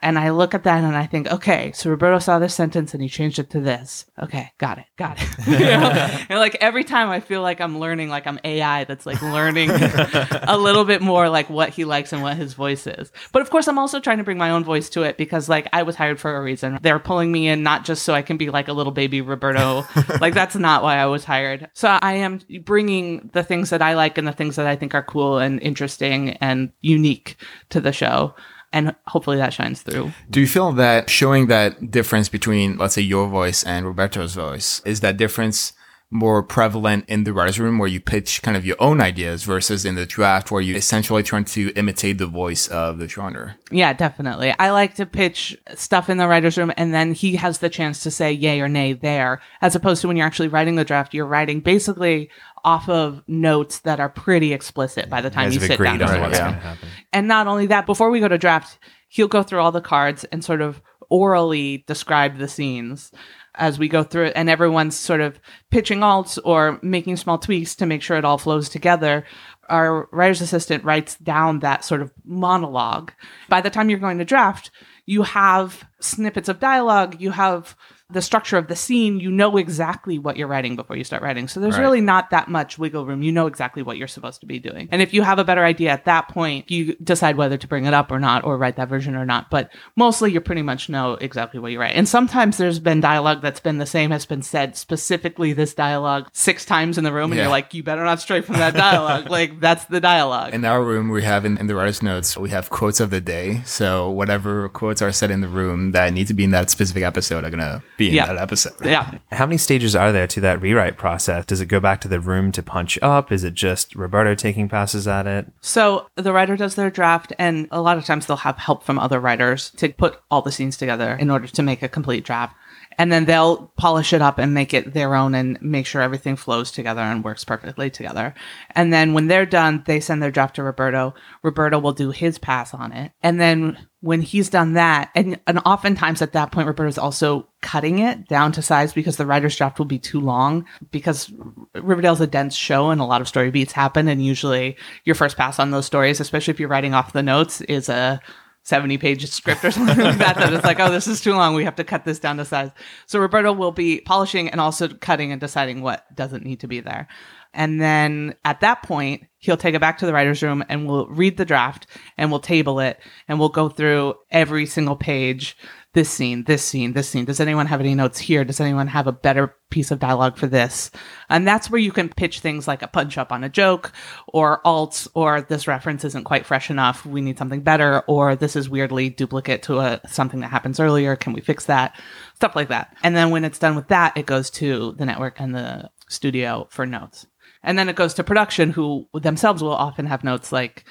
And 0.02 0.18
I 0.18 0.30
look 0.30 0.52
at 0.52 0.64
that 0.64 0.82
and 0.82 0.96
I 0.96 1.06
think, 1.06 1.30
okay, 1.30 1.70
so 1.72 1.88
Roberto 1.88 2.18
saw 2.18 2.40
this 2.40 2.54
sentence 2.54 2.92
and 2.92 3.02
he 3.02 3.08
changed 3.08 3.38
it 3.38 3.50
to 3.50 3.60
this. 3.60 4.04
Okay, 4.20 4.50
got 4.58 4.78
it, 4.78 4.86
got 4.96 5.18
it. 5.20 5.28
You 5.52 5.58
know? 5.58 5.90
and 6.28 6.38
like 6.38 6.56
every 6.60 6.82
time 6.82 7.10
I 7.10 7.20
feel 7.20 7.42
like 7.42 7.60
I'm 7.60 7.78
learning, 7.78 8.08
like 8.08 8.26
I'm 8.26 8.40
AI 8.42 8.84
that's 8.84 9.06
like 9.06 9.20
learning 9.22 9.70
a 9.70 10.56
little 10.58 10.84
bit 10.84 11.02
more 11.02 11.28
like 11.28 11.48
what 11.50 11.68
he 11.68 11.84
likes 11.84 12.12
and 12.12 12.22
what 12.22 12.36
his 12.36 12.54
voice 12.54 12.86
is. 12.86 13.12
But 13.32 13.42
of 13.42 13.50
course, 13.50 13.68
I'm 13.68 13.78
also 13.78 14.00
trying 14.00 14.18
to 14.18 14.24
bring 14.24 14.38
my 14.38 14.50
own 14.50 14.64
voice 14.64 14.88
to 14.90 15.02
it 15.02 15.16
because 15.16 15.48
like 15.48 15.68
I 15.72 15.82
was 15.82 15.94
hired 15.94 16.18
for 16.18 16.34
a 16.34 16.42
reason. 16.42 16.78
They're 16.82 16.98
pulling 16.98 17.30
me 17.30 17.48
in 17.48 17.62
not 17.62 17.84
just 17.84 18.02
so 18.02 18.14
I 18.14 18.22
can 18.22 18.38
be 18.38 18.50
like 18.50 18.68
a 18.68 18.72
little 18.72 18.92
baby 18.92 19.20
Roberto. 19.20 19.84
like 20.20 20.34
that's 20.34 20.56
not 20.56 20.82
why 20.82 20.96
I 20.96 21.06
was 21.06 21.24
hired. 21.24 21.68
So 21.74 21.88
I 22.00 22.14
am 22.14 22.40
bringing 22.64 23.30
the 23.32 23.44
things 23.44 23.70
that 23.70 23.82
I 23.82 23.94
like 23.94 24.18
and 24.18 24.26
the 24.26 24.32
things 24.32 24.56
that 24.56 24.66
I 24.66 24.74
think 24.74 24.94
are 24.94 25.02
cool 25.02 25.38
and 25.38 25.60
interesting 25.60 26.30
and 26.40 26.72
unique 26.80 27.36
to 27.70 27.80
the 27.80 27.92
show 27.92 28.34
And 28.72 28.94
hopefully 29.06 29.36
that 29.36 29.52
shines 29.52 29.82
through. 29.82 30.12
Do 30.30 30.40
you 30.40 30.46
feel 30.46 30.72
that 30.72 31.10
showing 31.10 31.48
that 31.48 31.90
difference 31.90 32.28
between, 32.28 32.78
let's 32.78 32.94
say, 32.94 33.02
your 33.02 33.28
voice 33.28 33.62
and 33.64 33.84
Roberto's 33.84 34.34
voice, 34.34 34.80
is 34.84 35.00
that 35.00 35.16
difference 35.16 35.74
more 36.12 36.42
prevalent 36.42 37.06
in 37.08 37.24
the 37.24 37.32
writer's 37.32 37.58
room 37.58 37.78
where 37.78 37.88
you 37.88 37.98
pitch 37.98 38.42
kind 38.42 38.56
of 38.56 38.64
your 38.66 38.76
own 38.78 39.00
ideas 39.00 39.44
versus 39.44 39.84
in 39.84 39.94
the 39.94 40.04
draft 40.04 40.50
where 40.50 40.60
you 40.60 40.76
essentially 40.76 41.22
trying 41.22 41.44
to 41.46 41.72
imitate 41.74 42.18
the 42.18 42.26
voice 42.26 42.68
of 42.68 42.98
the 42.98 43.08
genre? 43.08 43.56
Yeah, 43.70 43.92
definitely. 43.94 44.54
I 44.58 44.70
like 44.70 44.94
to 44.96 45.06
pitch 45.06 45.56
stuff 45.74 46.10
in 46.10 46.18
the 46.18 46.28
writer's 46.28 46.58
room 46.58 46.70
and 46.76 46.92
then 46.92 47.14
he 47.14 47.36
has 47.36 47.58
the 47.58 47.70
chance 47.70 48.02
to 48.02 48.10
say 48.10 48.30
yay 48.30 48.60
or 48.60 48.68
nay 48.68 48.92
there, 48.92 49.40
as 49.62 49.74
opposed 49.74 50.02
to 50.02 50.08
when 50.08 50.16
you're 50.16 50.26
actually 50.26 50.48
writing 50.48 50.76
the 50.76 50.84
draft, 50.84 51.14
you're 51.14 51.26
writing 51.26 51.60
basically 51.60 52.30
off 52.64 52.88
of 52.88 53.22
notes 53.26 53.80
that 53.80 53.98
are 53.98 54.08
pretty 54.10 54.52
explicit 54.52 55.08
by 55.08 55.20
the 55.20 55.30
time 55.30 55.46
Guys 55.46 55.54
you 55.54 55.60
sit 55.60 55.78
down. 55.78 56.00
on 56.02 56.14
to 56.14 56.20
what's 56.20 56.38
write. 56.38 56.38
going 56.38 56.54
to 56.54 56.60
happen. 56.60 56.88
And 57.12 57.26
not 57.26 57.46
only 57.46 57.66
that, 57.66 57.86
before 57.86 58.10
we 58.10 58.20
go 58.20 58.28
to 58.28 58.38
draft, 58.38 58.78
he'll 59.08 59.28
go 59.28 59.42
through 59.42 59.60
all 59.60 59.72
the 59.72 59.80
cards 59.80 60.24
and 60.24 60.44
sort 60.44 60.60
of 60.60 60.80
orally 61.08 61.84
describe 61.86 62.38
the 62.38 62.48
scenes 62.48 63.10
as 63.54 63.78
we 63.78 63.88
go 63.88 64.02
through 64.02 64.26
it. 64.26 64.32
And 64.36 64.48
everyone's 64.48 64.96
sort 64.96 65.20
of 65.20 65.38
pitching 65.70 66.00
alts 66.00 66.38
or 66.44 66.78
making 66.82 67.16
small 67.16 67.38
tweaks 67.38 67.74
to 67.76 67.86
make 67.86 68.02
sure 68.02 68.16
it 68.16 68.24
all 68.24 68.38
flows 68.38 68.68
together. 68.68 69.24
Our 69.68 70.08
writer's 70.12 70.40
assistant 70.40 70.84
writes 70.84 71.16
down 71.16 71.60
that 71.60 71.84
sort 71.84 72.02
of 72.02 72.12
monologue. 72.24 73.12
By 73.48 73.60
the 73.60 73.70
time 73.70 73.90
you're 73.90 73.98
going 73.98 74.18
to 74.18 74.24
draft, 74.24 74.70
you 75.06 75.22
have 75.22 75.84
snippets 76.00 76.48
of 76.48 76.60
dialogue, 76.60 77.20
you 77.20 77.30
have 77.30 77.76
the 78.12 78.22
structure 78.22 78.56
of 78.56 78.68
the 78.68 78.76
scene, 78.76 79.20
you 79.20 79.30
know 79.30 79.56
exactly 79.56 80.18
what 80.18 80.36
you're 80.36 80.46
writing 80.48 80.76
before 80.76 80.96
you 80.96 81.04
start 81.04 81.22
writing. 81.22 81.48
So 81.48 81.60
there's 81.60 81.74
Right. 81.76 81.82
really 81.82 82.00
not 82.00 82.30
that 82.30 82.48
much 82.48 82.78
wiggle 82.78 83.06
room. 83.06 83.22
You 83.22 83.32
know 83.32 83.46
exactly 83.46 83.82
what 83.82 83.96
you're 83.96 84.08
supposed 84.08 84.40
to 84.40 84.46
be 84.46 84.58
doing. 84.58 84.88
And 84.92 85.00
if 85.02 85.12
you 85.14 85.22
have 85.22 85.38
a 85.38 85.44
better 85.44 85.64
idea 85.64 85.90
at 85.90 86.04
that 86.04 86.28
point, 86.28 86.70
you 86.70 86.94
decide 87.02 87.36
whether 87.36 87.56
to 87.56 87.66
bring 87.66 87.84
it 87.86 87.94
up 87.94 88.10
or 88.10 88.18
not, 88.20 88.44
or 88.44 88.56
write 88.58 88.76
that 88.76 88.88
version 88.88 89.14
or 89.16 89.24
not. 89.24 89.50
But 89.50 89.70
mostly 89.96 90.32
you 90.32 90.40
pretty 90.40 90.62
much 90.62 90.88
know 90.88 91.14
exactly 91.14 91.58
what 91.60 91.72
you 91.72 91.80
write. 91.80 91.94
And 91.94 92.08
sometimes 92.08 92.56
there's 92.58 92.78
been 92.78 93.00
dialogue 93.00 93.42
that's 93.42 93.60
been 93.60 93.78
the 93.78 93.86
same, 93.86 94.10
has 94.10 94.26
been 94.26 94.42
said 94.42 94.76
specifically 94.76 95.52
this 95.52 95.74
dialogue 95.74 96.28
six 96.32 96.64
times 96.64 96.98
in 96.98 97.04
the 97.04 97.12
room, 97.12 97.30
and 97.32 97.36
Yeah. 97.38 97.44
you're 97.44 97.50
like, 97.50 97.72
you 97.74 97.82
better 97.82 98.04
not 98.04 98.20
stray 98.20 98.40
from 98.40 98.56
that 98.56 98.74
dialogue. 98.74 99.30
like 99.30 99.60
that's 99.60 99.84
the 99.86 100.00
dialogue. 100.00 100.54
In 100.54 100.64
our 100.64 100.82
room, 100.84 101.08
we 101.08 101.22
have 101.22 101.44
in, 101.44 101.56
in 101.58 101.66
the 101.66 101.74
writer's 101.74 102.02
notes, 102.02 102.36
we 102.36 102.50
have 102.50 102.70
quotes 102.70 103.00
of 103.00 103.10
the 103.10 103.20
day. 103.20 103.62
So 103.64 104.10
whatever 104.10 104.68
quotes 104.68 105.00
are 105.02 105.12
said 105.12 105.30
in 105.30 105.40
the 105.40 105.48
room 105.48 105.92
that 105.92 106.12
need 106.12 106.26
to 106.28 106.34
be 106.34 106.44
in 106.44 106.50
that 106.50 106.70
specific 106.70 107.02
episode 107.02 107.44
are 107.44 107.50
going 107.50 107.60
to 107.60 107.82
be 107.96 108.01
in 108.08 108.14
Yeah. 108.14 108.26
that 108.26 108.38
episode. 108.38 108.74
yeah. 108.84 109.18
How 109.30 109.46
many 109.46 109.58
stages 109.58 109.94
are 109.96 110.12
there 110.12 110.26
to 110.28 110.40
that 110.40 110.60
rewrite 110.60 110.96
process? 110.96 111.44
Does 111.46 111.60
it 111.60 111.66
go 111.66 111.80
back 111.80 112.00
to 112.02 112.08
the 112.08 112.20
room 112.20 112.52
to 112.52 112.62
punch 112.62 112.98
up? 113.02 113.30
Is 113.32 113.44
it 113.44 113.54
just 113.54 113.94
Roberto 113.94 114.34
taking 114.34 114.68
passes 114.68 115.06
at 115.08 115.26
it? 115.26 115.46
So 115.60 116.06
the 116.16 116.32
writer 116.32 116.56
does 116.56 116.74
their 116.74 116.90
draft, 116.90 117.32
and 117.38 117.68
a 117.70 117.80
lot 117.80 117.98
of 117.98 118.04
times 118.04 118.26
they'll 118.26 118.36
have 118.38 118.58
help 118.58 118.82
from 118.84 118.98
other 118.98 119.20
writers 119.20 119.70
to 119.76 119.88
put 119.90 120.18
all 120.30 120.42
the 120.42 120.52
scenes 120.52 120.76
together 120.76 121.14
in 121.14 121.30
order 121.30 121.46
to 121.48 121.62
make 121.62 121.82
a 121.82 121.88
complete 121.88 122.24
draft. 122.24 122.54
And 122.98 123.12
then 123.12 123.24
they'll 123.24 123.72
polish 123.76 124.12
it 124.12 124.22
up 124.22 124.38
and 124.38 124.54
make 124.54 124.74
it 124.74 124.92
their 124.92 125.14
own 125.14 125.34
and 125.34 125.60
make 125.62 125.86
sure 125.86 126.02
everything 126.02 126.36
flows 126.36 126.70
together 126.70 127.00
and 127.00 127.24
works 127.24 127.44
perfectly 127.44 127.90
together. 127.90 128.34
And 128.70 128.92
then 128.92 129.12
when 129.12 129.26
they're 129.26 129.46
done, 129.46 129.82
they 129.86 130.00
send 130.00 130.22
their 130.22 130.30
draft 130.30 130.56
to 130.56 130.62
Roberto. 130.62 131.14
Roberto 131.42 131.78
will 131.78 131.92
do 131.92 132.10
his 132.10 132.38
pass 132.38 132.74
on 132.74 132.92
it. 132.92 133.12
And 133.22 133.40
then 133.40 133.78
when 134.00 134.20
he's 134.20 134.50
done 134.50 134.72
that, 134.72 135.10
and, 135.14 135.38
and 135.46 135.60
oftentimes 135.64 136.22
at 136.22 136.32
that 136.32 136.50
point, 136.50 136.66
Roberto's 136.66 136.98
also 136.98 137.46
cutting 137.60 138.00
it 138.00 138.26
down 138.26 138.50
to 138.52 138.62
size 138.62 138.92
because 138.92 139.16
the 139.16 139.26
writer's 139.26 139.56
draft 139.56 139.78
will 139.78 139.86
be 139.86 139.98
too 139.98 140.20
long 140.20 140.66
because 140.90 141.32
Riverdale's 141.74 142.20
a 142.20 142.26
dense 142.26 142.56
show 142.56 142.90
and 142.90 143.00
a 143.00 143.04
lot 143.04 143.20
of 143.20 143.28
story 143.28 143.50
beats 143.50 143.72
happen. 143.72 144.08
And 144.08 144.24
usually 144.24 144.76
your 145.04 145.14
first 145.14 145.36
pass 145.36 145.58
on 145.58 145.70
those 145.70 145.86
stories, 145.86 146.20
especially 146.20 146.52
if 146.52 146.60
you're 146.60 146.68
writing 146.68 146.94
off 146.94 147.12
the 147.12 147.22
notes, 147.22 147.60
is 147.62 147.88
a 147.88 148.20
70 148.64 148.98
page 148.98 149.28
script 149.28 149.64
or 149.64 149.70
something 149.70 149.98
like 149.98 150.18
that 150.18 150.36
that 150.36 150.52
it's 150.52 150.64
like 150.64 150.78
oh 150.78 150.90
this 150.90 151.08
is 151.08 151.20
too 151.20 151.32
long 151.32 151.54
we 151.54 151.64
have 151.64 151.76
to 151.76 151.84
cut 151.84 152.04
this 152.04 152.18
down 152.18 152.36
to 152.36 152.44
size. 152.44 152.70
So 153.06 153.18
roberto 153.18 153.52
will 153.52 153.72
be 153.72 154.00
polishing 154.00 154.48
and 154.48 154.60
also 154.60 154.88
cutting 154.88 155.32
and 155.32 155.40
deciding 155.40 155.82
what 155.82 156.04
doesn't 156.14 156.44
need 156.44 156.60
to 156.60 156.68
be 156.68 156.80
there 156.80 157.08
and 157.54 157.80
then 157.80 158.34
at 158.44 158.60
that 158.60 158.82
point 158.82 159.24
he'll 159.38 159.56
take 159.56 159.74
it 159.74 159.80
back 159.80 159.98
to 159.98 160.06
the 160.06 160.12
writer's 160.12 160.42
room 160.42 160.64
and 160.68 160.86
we'll 160.86 161.06
read 161.08 161.36
the 161.36 161.44
draft 161.44 161.86
and 162.16 162.30
we'll 162.30 162.40
table 162.40 162.80
it 162.80 163.00
and 163.28 163.38
we'll 163.38 163.48
go 163.48 163.68
through 163.68 164.14
every 164.30 164.66
single 164.66 164.96
page 164.96 165.56
this 165.94 166.08
scene, 166.08 166.44
this 166.44 166.64
scene, 166.64 166.94
this 166.94 167.08
scene. 167.08 167.26
Does 167.26 167.40
anyone 167.40 167.66
have 167.66 167.80
any 167.80 167.94
notes 167.94 168.18
here? 168.18 168.44
Does 168.44 168.60
anyone 168.60 168.86
have 168.86 169.06
a 169.06 169.12
better 169.12 169.54
piece 169.68 169.90
of 169.90 169.98
dialogue 169.98 170.38
for 170.38 170.46
this? 170.46 170.90
And 171.28 171.46
that's 171.46 171.68
where 171.68 171.80
you 171.80 171.92
can 171.92 172.08
pitch 172.08 172.40
things 172.40 172.66
like 172.66 172.80
a 172.80 172.88
punch 172.88 173.18
up 173.18 173.30
on 173.30 173.44
a 173.44 173.50
joke 173.50 173.92
or 174.26 174.62
alts 174.64 175.06
or 175.12 175.42
this 175.42 175.68
reference 175.68 176.04
isn't 176.04 176.24
quite 176.24 176.46
fresh 176.46 176.70
enough. 176.70 177.04
We 177.04 177.20
need 177.20 177.36
something 177.36 177.60
better 177.60 178.00
or 178.06 178.36
this 178.36 178.56
is 178.56 178.70
weirdly 178.70 179.10
duplicate 179.10 179.64
to 179.64 179.80
a 179.80 180.00
something 180.08 180.40
that 180.40 180.50
happens 180.50 180.80
earlier. 180.80 181.14
Can 181.14 181.34
we 181.34 181.42
fix 181.42 181.66
that? 181.66 182.00
Stuff 182.36 182.56
like 182.56 182.68
that. 182.68 182.96
And 183.02 183.14
then 183.14 183.30
when 183.30 183.44
it's 183.44 183.58
done 183.58 183.76
with 183.76 183.88
that, 183.88 184.16
it 184.16 184.24
goes 184.24 184.48
to 184.50 184.92
the 184.92 185.04
network 185.04 185.40
and 185.40 185.54
the 185.54 185.90
studio 186.08 186.68
for 186.70 186.86
notes. 186.86 187.26
And 187.62 187.78
then 187.78 187.88
it 187.88 187.96
goes 187.96 188.14
to 188.14 188.24
production 188.24 188.70
who 188.70 189.08
themselves 189.14 189.62
will 189.62 189.74
often 189.74 190.06
have 190.06 190.24
notes 190.24 190.52
like 190.52 190.84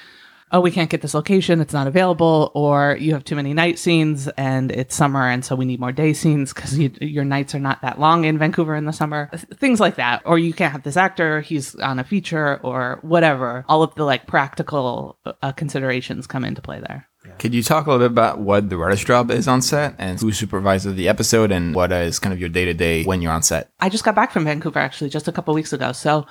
oh, 0.52 0.60
we 0.60 0.70
can't 0.70 0.90
get 0.90 1.00
this 1.00 1.14
location, 1.14 1.60
it's 1.60 1.72
not 1.72 1.86
available, 1.86 2.52
or 2.54 2.96
you 3.00 3.14
have 3.14 3.24
too 3.24 3.34
many 3.34 3.54
night 3.54 3.78
scenes 3.78 4.28
and 4.28 4.70
it's 4.70 4.94
summer 4.94 5.26
and 5.26 5.44
so 5.44 5.56
we 5.56 5.64
need 5.64 5.80
more 5.80 5.92
day 5.92 6.12
scenes 6.12 6.52
because 6.52 6.78
you, 6.78 6.92
your 7.00 7.24
nights 7.24 7.54
are 7.54 7.58
not 7.58 7.80
that 7.80 7.98
long 7.98 8.24
in 8.24 8.38
Vancouver 8.38 8.76
in 8.76 8.84
the 8.84 8.92
summer. 8.92 9.30
Things 9.54 9.80
like 9.80 9.96
that. 9.96 10.22
Or 10.26 10.38
you 10.38 10.52
can't 10.52 10.72
have 10.72 10.82
this 10.82 10.96
actor, 10.96 11.40
he's 11.40 11.74
on 11.76 11.98
a 11.98 12.04
feature 12.04 12.60
or 12.62 12.98
whatever. 13.02 13.64
All 13.68 13.82
of 13.82 13.94
the 13.94 14.04
like 14.04 14.26
practical 14.26 15.18
uh, 15.24 15.52
considerations 15.52 16.26
come 16.26 16.44
into 16.44 16.60
play 16.60 16.80
there. 16.80 17.08
Could 17.38 17.54
you 17.54 17.62
talk 17.62 17.86
a 17.86 17.90
little 17.90 18.06
bit 18.06 18.12
about 18.12 18.40
what 18.40 18.68
the 18.68 18.76
writer's 18.76 19.04
job 19.04 19.30
is 19.30 19.48
on 19.48 19.62
set 19.62 19.94
and 19.96 20.20
who 20.20 20.32
supervises 20.32 20.96
the 20.96 21.08
episode 21.08 21.52
and 21.52 21.74
what 21.74 21.92
is 21.92 22.18
kind 22.18 22.32
of 22.32 22.40
your 22.40 22.48
day 22.48 22.64
to 22.64 22.74
day 22.74 23.04
when 23.04 23.22
you're 23.22 23.32
on 23.32 23.42
set? 23.42 23.70
I 23.80 23.88
just 23.88 24.04
got 24.04 24.14
back 24.14 24.32
from 24.32 24.44
Vancouver 24.44 24.80
actually 24.80 25.08
just 25.08 25.28
a 25.28 25.32
couple 25.32 25.54
weeks 25.54 25.72
ago. 25.72 25.92
So 25.92 26.26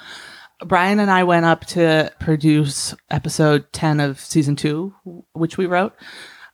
Brian 0.66 1.00
and 1.00 1.12
I 1.12 1.24
went 1.24 1.46
up 1.46 1.66
to 1.68 2.12
produce 2.20 2.96
episode 3.10 3.72
10 3.74 4.00
of 4.00 4.20
season 4.20 4.56
two, 4.56 4.94
which 5.34 5.58
we 5.58 5.66
wrote. 5.66 5.94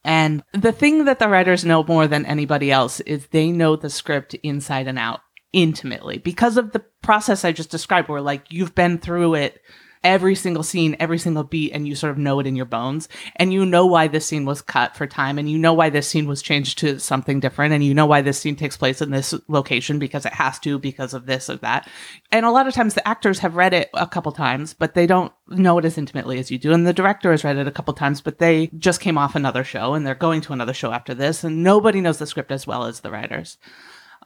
And 0.03 0.43
the 0.53 0.71
thing 0.71 1.05
that 1.05 1.19
the 1.19 1.27
writers 1.27 1.65
know 1.65 1.83
more 1.83 2.07
than 2.07 2.25
anybody 2.25 2.71
else 2.71 2.99
is 3.01 3.27
they 3.27 3.51
know 3.51 3.75
the 3.75 3.89
script 3.89 4.33
inside 4.35 4.87
and 4.87 4.97
out 4.97 5.19
intimately 5.53 6.17
because 6.17 6.57
of 6.57 6.71
the 6.71 6.83
process 7.01 7.43
I 7.43 7.51
just 7.51 7.71
described, 7.71 8.07
where 8.09 8.21
like 8.21 8.45
you've 8.49 8.75
been 8.75 8.99
through 8.99 9.35
it 9.35 9.61
every 10.03 10.36
single 10.36 10.63
scene, 10.63 10.95
every 10.99 11.17
single 11.17 11.43
beat, 11.43 11.71
and 11.71 11.88
you 11.88 11.95
sort 11.95 12.12
of 12.12 12.17
know 12.17 12.39
it 12.39 12.47
in 12.47 12.55
your 12.55 12.65
bones. 12.65 13.10
And 13.36 13.53
you 13.53 13.65
know 13.65 13.86
why 13.86 14.07
this 14.07 14.25
scene 14.25 14.45
was 14.45 14.62
cut 14.62 14.95
for 14.95 15.07
time, 15.07 15.38
and 15.38 15.49
you 15.49 15.57
know 15.57 15.73
why 15.73 15.89
this 15.89 16.07
scene 16.07 16.27
was 16.27 16.41
changed 16.41 16.79
to 16.79 16.99
something 16.99 17.39
different, 17.39 17.73
and 17.73 17.83
you 17.83 17.93
know 17.93 18.05
why 18.05 18.21
this 18.21 18.39
scene 18.39 18.55
takes 18.55 18.77
place 18.77 19.01
in 19.01 19.12
this 19.12 19.33
location 19.47 19.99
because 19.99 20.25
it 20.25 20.33
has 20.33 20.60
to, 20.60 20.79
because 20.79 21.13
of 21.13 21.25
this 21.25 21.49
or 21.49 21.57
that. 21.57 21.88
And 22.31 22.45
a 22.45 22.51
lot 22.51 22.67
of 22.67 22.73
times 22.73 22.93
the 22.93 23.07
actors 23.07 23.39
have 23.39 23.55
read 23.55 23.73
it 23.73 23.89
a 23.93 24.07
couple 24.07 24.31
times, 24.31 24.73
but 24.73 24.93
they 24.93 25.07
don't 25.07 25.31
know 25.47 25.77
it 25.77 25.86
as 25.86 25.97
intimately 25.97 26.39
as 26.39 26.51
you 26.51 26.57
do. 26.57 26.73
And 26.73 26.86
the 26.86 26.93
director 26.93 27.31
has 27.31 27.43
read 27.43 27.57
it 27.57 27.67
a 27.67 27.71
couple 27.71 27.93
times, 27.93 28.21
but 28.21 28.39
they 28.39 28.67
just 28.77 29.01
came 29.01 29.17
off 29.17 29.36
another 29.36 29.63
show 29.63 29.93
and 29.93 30.05
they're 30.05 30.15
going 30.15 30.41
to 30.41 30.53
another 30.53 30.73
show 30.73 30.91
after 30.91 31.13
this, 31.13 31.43
and 31.43 31.63
nobody 31.63 32.01
knows 32.01 32.17
the 32.17 32.27
script 32.27 32.51
as 32.51 32.67
well 32.67 32.86
as 32.86 33.01
the 33.01 33.12
writers. 33.12 33.57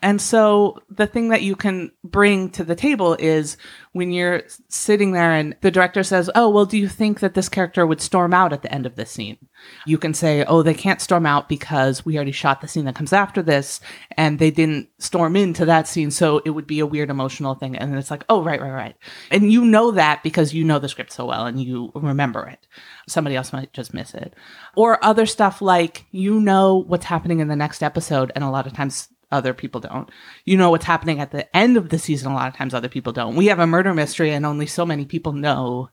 And 0.04 0.20
so 0.20 0.82
the 0.90 1.06
thing 1.06 1.30
that 1.30 1.44
you 1.44 1.56
can 1.56 1.92
bring 2.04 2.50
to 2.52 2.64
the 2.64 2.76
table 2.76 3.16
is 3.20 3.56
when 3.92 4.12
you're 4.12 4.42
sitting 4.68 5.12
there 5.12 5.32
and 5.32 5.56
the 5.62 5.70
director 5.70 6.02
says, 6.02 6.30
Oh, 6.34 6.50
well, 6.50 6.66
do 6.66 6.78
you 6.78 6.88
think 6.88 7.20
that 7.20 7.36
this 7.36 7.50
character 7.50 7.86
would 7.86 8.02
storm 8.02 8.34
out 8.34 8.52
at 8.52 8.64
the 8.64 8.74
end 8.74 8.88
of 8.88 8.96
this 8.96 9.12
scene? 9.12 9.38
You 9.86 10.00
can 10.00 10.16
say, 10.16 10.44
Oh, 10.46 10.64
they 10.64 10.74
can't 10.74 11.02
storm 11.02 11.28
out 11.28 11.48
because 11.48 12.04
we 12.04 12.16
already 12.16 12.32
shot 12.32 12.62
the 12.62 12.68
scene 12.68 12.86
that 12.86 12.96
comes 12.96 13.14
after 13.14 13.44
this 13.44 13.80
and 14.18 14.40
they 14.40 14.50
didn't 14.50 14.90
storm 14.98 15.36
into 15.36 15.66
that 15.66 15.88
scene. 15.88 16.10
So 16.10 16.42
it 16.46 16.50
would 16.52 16.68
be 16.68 16.80
a 16.80 16.88
weird 16.88 17.12
emotional 17.12 17.54
thing. 17.54 17.78
And 17.78 17.96
it's 17.96 18.10
like, 18.10 18.26
Oh, 18.28 18.42
right, 18.42 18.60
right, 18.60 18.72
right. 18.72 18.96
And 19.30 19.52
you 19.52 19.64
know 19.66 19.92
that 19.92 20.24
because 20.24 20.54
you 20.54 20.64
know 20.64 20.80
the 20.80 20.90
script 20.90 21.12
so 21.12 21.26
well 21.26 21.46
and 21.46 21.62
you 21.62 21.92
remember 21.94 22.48
it. 22.48 22.66
Somebody 23.08 23.36
else 23.36 23.54
might 23.54 23.72
just 23.72 23.94
miss 23.94 24.16
it. 24.16 24.34
Or 24.76 25.04
other 25.06 25.28
stuff 25.28 25.62
like 25.62 26.06
you 26.10 26.40
know 26.40 26.78
what's 26.78 27.06
happening 27.06 27.40
in 27.40 27.50
the 27.50 27.56
next 27.56 27.84
episode. 27.84 28.32
And 28.34 28.44
a 28.44 28.50
lot 28.50 28.66
of 28.66 28.74
times 28.74 29.10
other 29.32 29.54
people 29.54 29.82
don't. 29.82 30.10
You 30.46 30.58
know 30.58 30.70
what's 30.70 30.86
happening 30.86 31.20
at 31.20 31.32
the 31.32 31.56
end 31.56 31.78
of 31.78 31.90
the 31.90 32.00
season. 32.00 32.32
A 32.32 32.36
lot 32.36 32.48
of 32.48 32.56
times 32.56 32.74
other 32.74 32.90
people 32.90 33.14
don't. 33.14 33.36
We 33.36 33.48
have 33.48 33.60
a 33.60 33.68
murder 33.68 33.94
mystery 33.94 34.32
and 34.32 34.46
only 34.46 34.68
so 34.68 34.86
many 34.86 35.06
people 35.06 35.34
know 35.34 35.90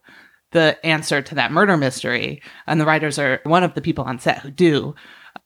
the 0.51 0.83
answer 0.85 1.21
to 1.21 1.35
that 1.35 1.51
murder 1.51 1.77
mystery. 1.77 2.41
And 2.67 2.79
the 2.79 2.85
writers 2.85 3.19
are 3.19 3.39
one 3.43 3.63
of 3.63 3.73
the 3.73 3.81
people 3.81 4.05
on 4.05 4.19
set 4.19 4.39
who 4.39 4.51
do. 4.51 4.95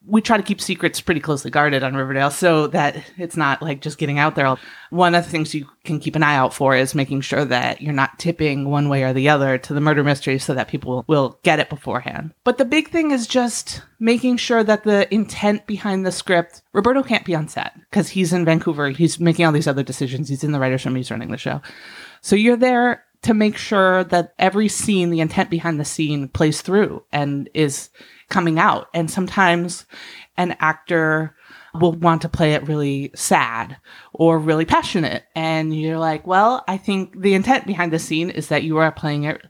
We 0.05 0.21
try 0.21 0.37
to 0.37 0.43
keep 0.43 0.59
secrets 0.59 0.99
pretty 0.99 1.21
closely 1.21 1.49
guarded 1.49 1.81
on 1.81 1.95
Riverdale 1.95 2.29
so 2.29 2.67
that 2.67 3.01
it's 3.17 3.37
not 3.37 3.61
like 3.61 3.81
just 3.81 3.97
getting 3.97 4.19
out 4.19 4.35
there. 4.35 4.57
One 4.89 5.15
of 5.15 5.23
the 5.23 5.29
things 5.29 5.53
you 5.53 5.67
can 5.85 5.99
keep 5.99 6.15
an 6.15 6.23
eye 6.23 6.35
out 6.35 6.53
for 6.53 6.75
is 6.75 6.93
making 6.93 7.21
sure 7.21 7.45
that 7.45 7.81
you're 7.81 7.93
not 7.93 8.19
tipping 8.19 8.69
one 8.69 8.89
way 8.89 9.03
or 9.03 9.13
the 9.13 9.29
other 9.29 9.57
to 9.57 9.73
the 9.73 9.79
murder 9.79 10.03
mystery 10.03 10.39
so 10.39 10.53
that 10.53 10.67
people 10.67 11.05
will, 11.07 11.39
get 11.43 11.59
it 11.59 11.69
beforehand. 11.69 12.33
But 12.43 12.57
the 12.57 12.65
big 12.65 12.89
thing 12.89 13.11
is 13.11 13.27
just 13.27 13.81
making 13.99 14.37
sure 14.37 14.63
that 14.63 14.83
the 14.83 15.11
intent 15.13 15.65
behind 15.67 16.05
the 16.05 16.11
script, 16.11 16.61
Roberto 16.73 17.01
can't 17.01 17.25
be 17.25 17.35
on 17.35 17.47
set 17.47 17.73
because 17.89 18.09
he's 18.09 18.33
in 18.33 18.45
Vancouver. 18.45 18.89
He's 18.89 19.19
making 19.19 19.45
all 19.45 19.51
these 19.53 19.67
other 19.67 19.83
decisions. 19.83 20.27
He's 20.27 20.43
in 20.43 20.51
the 20.51 20.59
writer's 20.59 20.85
room. 20.85 20.95
He's 20.95 21.11
running 21.11 21.31
the 21.31 21.37
show. 21.37 21.61
So 22.21 22.35
you're 22.35 22.57
there 22.57 23.03
to 23.23 23.33
make 23.33 23.57
sure 23.57 24.03
that 24.05 24.33
every 24.37 24.67
scene, 24.67 25.09
the 25.09 25.21
intent 25.21 25.49
behind 25.49 25.79
the 25.79 25.85
scene 25.85 26.27
plays 26.27 26.61
through 26.61 27.03
and 27.11 27.49
is 27.53 27.89
coming 28.33 28.59
out. 28.59 28.89
And 28.93 29.09
sometimes 29.09 29.85
an 30.35 30.57
actor 30.59 31.35
will 31.73 31.93
want 31.93 32.21
to 32.23 32.29
play 32.29 32.53
it 32.53 32.67
really 32.67 33.11
sad 33.15 33.77
or 34.11 34.37
really 34.37 34.65
passionate. 34.65 35.23
And 35.35 35.79
you're 35.79 35.99
like, 35.99 36.27
well, 36.27 36.63
I 36.67 36.77
think 36.77 37.21
the 37.21 37.33
intent 37.33 37.65
behind 37.65 37.93
the 37.93 37.99
scene 37.99 38.29
is 38.29 38.49
that 38.49 38.63
you 38.63 38.77
are 38.77 38.91
playing 38.91 39.23
it 39.23 39.41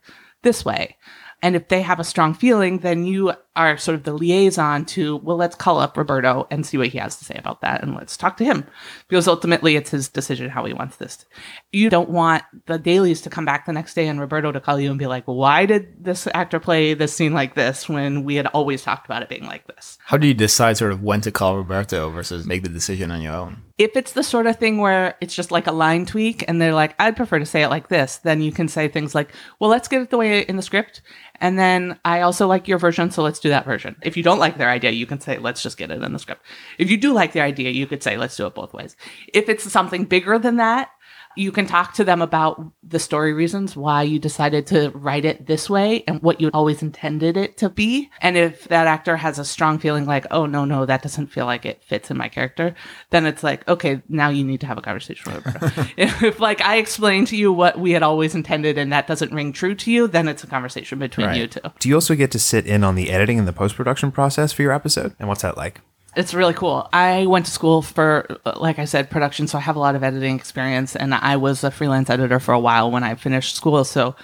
this 0.44 0.64
way. 0.64 0.98
And 1.44 1.58
if 1.58 1.68
they 1.68 1.82
have 1.82 2.00
a 2.00 2.06
strong 2.06 2.34
feeling, 2.34 2.80
then 2.80 3.06
you 3.06 3.34
are 3.56 3.78
sort 3.78 3.96
of 3.96 4.04
the 4.04 4.14
liaison 4.14 4.86
to, 4.86 5.18
well, 5.18 5.36
let's 5.36 5.58
call 5.58 5.78
up 5.78 5.98
Roberto 5.98 6.48
and 6.50 6.66
see 6.66 6.78
what 6.78 6.88
he 6.88 6.98
has 6.98 7.18
to 7.18 7.26
say 7.26 7.36
about 7.36 7.60
that 7.62 7.84
and 7.84 7.94
let's 7.94 8.16
talk 8.16 8.38
to 8.38 8.46
him. 8.46 8.66
Because 9.10 9.28
ultimately 9.28 9.76
it's 9.76 9.92
his 9.92 10.08
decision 10.08 10.50
how 10.50 10.64
he 10.64 10.74
wants 10.74 10.96
this. 10.96 11.26
You 11.74 11.90
don't 11.90 12.10
want 12.10 12.44
the 12.66 12.80
dailies 12.80 13.20
to 13.22 13.30
come 13.30 13.44
back 13.44 13.66
the 13.66 13.74
next 13.74 13.94
day 13.94 14.08
and 14.08 14.22
Roberto 14.22 14.54
to 14.54 14.62
call 14.62 14.80
you 14.80 14.90
and 14.90 14.98
be 14.98 15.06
like, 15.06 15.26
why 15.26 15.66
did 15.66 16.04
this 16.04 16.28
actor 16.34 16.62
play 16.62 16.94
this 16.94 17.14
scene 17.14 17.34
like 17.34 17.56
this 17.56 17.90
when 17.90 18.24
we 18.24 18.36
had 18.36 18.48
always 18.48 18.82
talked 18.82 19.06
about 19.06 19.22
it 19.22 19.28
being 19.28 19.46
like 19.46 19.68
this? 19.68 19.98
How 20.06 20.16
do 20.16 20.28
you 20.28 20.34
decide 20.34 20.78
sort 20.78 20.94
of 20.94 21.04
when 21.04 21.20
to 21.22 21.32
call 21.32 21.58
Roberto 21.58 22.10
versus 22.10 22.46
make 22.46 22.64
the 22.64 22.70
decision 22.70 23.12
on 23.12 23.22
your 23.22 23.34
own? 23.34 23.64
If 23.78 23.96
it's 23.96 24.12
the 24.12 24.22
sort 24.22 24.46
of 24.46 24.58
thing 24.58 24.78
where 24.78 25.16
it's 25.20 25.36
just 25.36 25.50
like 25.50 25.66
a 25.66 25.72
line 25.72 26.06
tweak 26.06 26.46
and 26.48 26.62
they're 26.62 26.76
like, 26.76 26.94
I'd 27.00 27.18
prefer 27.18 27.40
to 27.40 27.46
say 27.46 27.64
it 27.64 27.70
like 27.70 27.88
this, 27.88 28.18
then 28.18 28.42
you 28.42 28.52
can 28.52 28.68
say 28.68 28.88
things 28.88 29.16
like, 29.16 29.34
well, 29.60 29.70
let's 29.70 29.88
get 29.88 30.02
it 30.02 30.10
the 30.12 30.18
way 30.18 30.42
in 30.42 30.58
the 30.58 30.62
script. 30.62 31.02
And 31.42 31.58
then 31.58 32.00
I 32.06 32.22
also 32.22 32.46
like 32.48 32.68
your 32.68 32.78
version, 32.78 33.10
so 33.10 33.24
let's 33.24 33.40
do 33.40 33.50
that 33.50 33.66
version. 33.66 33.96
If 34.04 34.16
you 34.16 34.22
don't 34.22 34.38
like 34.38 34.58
their 34.58 34.70
idea, 34.70 34.92
you 34.92 35.08
can 35.08 35.20
say, 35.20 35.40
let's 35.40 35.64
just 35.64 35.78
get 35.78 35.90
it 35.90 36.04
in 36.04 36.14
the 36.14 36.20
script. 36.20 36.46
If 36.78 36.92
you 36.92 36.98
do 36.98 37.14
like 37.14 37.34
the 37.34 37.42
idea, 37.42 37.72
you 37.72 37.88
could 37.88 38.04
say, 38.04 38.16
let's 38.16 38.38
do 38.38 38.46
it 38.46 38.54
both 38.54 38.74
ways. 38.74 38.96
If 39.34 39.50
it's 39.50 39.70
something 39.70 40.06
bigger 40.06 40.38
than 40.38 40.58
that, 40.58 40.90
you 41.36 41.52
can 41.52 41.66
talk 41.66 41.94
to 41.94 42.04
them 42.04 42.22
about 42.22 42.64
the 42.84 43.00
story 43.00 43.34
reasons 43.34 43.76
why 43.76 44.04
you 44.04 44.20
decided 44.20 44.68
to 44.68 44.90
write 44.92 45.26
it 45.26 45.46
this 45.48 45.70
way 45.70 46.04
and 46.08 46.22
what 46.22 46.40
you 46.40 46.50
always 46.54 46.82
intended 46.82 47.38
it 47.38 47.58
to 47.58 47.70
be. 47.70 48.10
And 48.22 48.38
if 48.38 48.66
that 48.66 48.88
actor 48.88 49.18
has 49.18 49.40
a 49.40 49.46
strong 49.46 49.80
feeling 49.80 50.06
like, 50.06 50.26
oh, 50.32 50.46
no, 50.46 50.66
no, 50.66 50.86
that 50.86 51.02
doesn't 51.02 51.28
feel 51.28 51.46
like 51.46 51.66
it 51.66 51.84
fits 51.84 52.12
in 52.12 52.18
my 52.18 52.30
character, 52.30 52.76
then 53.10 53.26
it's 53.26 53.44
like, 53.44 53.68
okay, 53.68 54.02
now 54.10 54.30
you 54.30 54.44
need 54.44 54.62
to 54.62 54.68
have 54.68 54.78
a 54.78 54.82
conversation 54.82 55.34
with 55.34 55.46
Roberto. 55.46 55.86
if, 55.98 56.40
like, 56.40 56.62
I 56.62 56.78
explained 56.78 57.28
to 57.28 57.38
you 57.38 57.52
what 57.52 57.80
we 57.80 57.92
had 57.92 58.04
always 58.04 58.36
intended 58.36 58.78
and 58.78 58.92
that 58.92 59.08
doesn't 59.08 59.34
ring 59.34 59.54
true 59.54 59.76
to 59.76 59.92
you, 59.92 60.08
then 60.08 60.28
it's 60.28 60.44
a 60.44 60.48
conversation 60.48 61.00
between 61.00 61.28
Right. 61.28 61.38
you 61.38 61.48
two. 61.48 61.62
Do 61.80 61.90
you 61.90 61.96
also 61.96 62.16
get 62.16 62.32
to 62.32 62.40
sit 62.40 62.66
in 62.66 62.84
on 62.84 62.96
the 62.96 63.10
editing 63.10 63.40
and 63.40 63.48
the 63.48 63.54
post 63.54 63.76
production 63.76 64.12
process 64.12 64.52
for 64.52 64.62
your 64.62 64.72
episode? 64.72 65.16
And 65.20 65.28
what's 65.28 65.42
that 65.42 65.58
like? 65.58 65.82
It's 66.16 66.34
really 66.34 66.54
cool. 66.54 66.88
I 66.94 67.26
went 67.26 67.46
to 67.48 67.52
school 67.52 67.82
for, 67.82 68.28
like 68.58 68.80
I 68.80 68.86
said, 68.86 69.10
production, 69.10 69.48
so 69.48 69.58
I 69.58 69.62
have 69.62 69.76
a 69.76 69.80
lot 69.80 69.96
of 69.96 70.04
editing 70.04 70.36
experience, 70.36 70.96
and 70.96 71.14
I 71.14 71.38
was 71.38 71.64
a 71.64 71.72
freelance 71.72 72.10
editor 72.10 72.40
for 72.40 72.54
a 72.54 72.60
while 72.60 72.92
when 72.92 73.04
I 73.04 73.16
finished 73.16 73.56
school. 73.56 73.84
So 73.84 74.16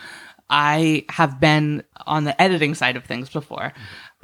I 0.49 1.05
have 1.09 1.39
been 1.39 1.83
on 2.05 2.23
the 2.23 2.39
editing 2.41 2.75
side 2.75 2.95
of 2.95 3.05
things 3.05 3.29
before. 3.29 3.73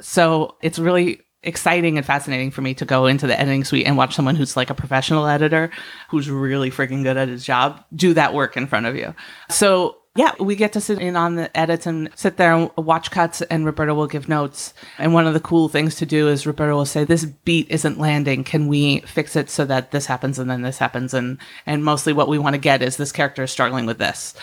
So 0.00 0.56
it's 0.62 0.78
really 0.78 1.22
exciting 1.42 1.96
and 1.96 2.04
fascinating 2.04 2.50
for 2.50 2.60
me 2.60 2.74
to 2.74 2.84
go 2.84 3.06
into 3.06 3.26
the 3.26 3.38
editing 3.38 3.64
suite 3.64 3.86
and 3.86 3.96
watch 3.96 4.14
someone 4.14 4.34
who's 4.34 4.56
like 4.56 4.70
a 4.70 4.74
professional 4.74 5.26
editor 5.26 5.70
who's 6.10 6.28
really 6.28 6.70
freaking 6.70 7.04
good 7.04 7.16
at 7.16 7.28
his 7.28 7.44
job 7.44 7.84
do 7.94 8.12
that 8.14 8.34
work 8.34 8.56
in 8.56 8.66
front 8.66 8.86
of 8.86 8.96
you. 8.96 9.14
So 9.48 9.96
yeah, 10.16 10.32
we 10.40 10.56
get 10.56 10.72
to 10.72 10.80
sit 10.80 10.98
in 10.98 11.16
on 11.16 11.36
the 11.36 11.54
edits 11.56 11.86
and 11.86 12.10
sit 12.14 12.36
there 12.36 12.52
and 12.54 12.70
watch 12.76 13.10
cuts, 13.10 13.42
and 13.42 13.64
Roberto 13.64 13.94
will 13.94 14.06
give 14.06 14.28
notes. 14.28 14.74
And 14.98 15.14
one 15.14 15.26
of 15.26 15.34
the 15.34 15.40
cool 15.40 15.68
things 15.68 15.94
to 15.96 16.06
do 16.06 16.28
is 16.28 16.46
Roberto 16.46 16.74
will 16.74 16.86
say, 16.86 17.04
"This 17.04 17.24
beat 17.24 17.70
isn't 17.70 17.98
landing. 17.98 18.44
Can 18.44 18.68
we 18.68 19.00
fix 19.00 19.36
it 19.36 19.50
so 19.50 19.64
that 19.66 19.90
this 19.90 20.06
happens 20.06 20.38
and 20.38 20.50
then 20.50 20.62
this 20.62 20.78
happens?" 20.78 21.14
And 21.14 21.38
and 21.66 21.84
mostly 21.84 22.12
what 22.12 22.28
we 22.28 22.38
want 22.38 22.54
to 22.54 22.58
get 22.58 22.82
is 22.82 22.96
this 22.96 23.12
character 23.12 23.42
is 23.44 23.50
struggling 23.50 23.86
with 23.86 23.98
this. 23.98 24.34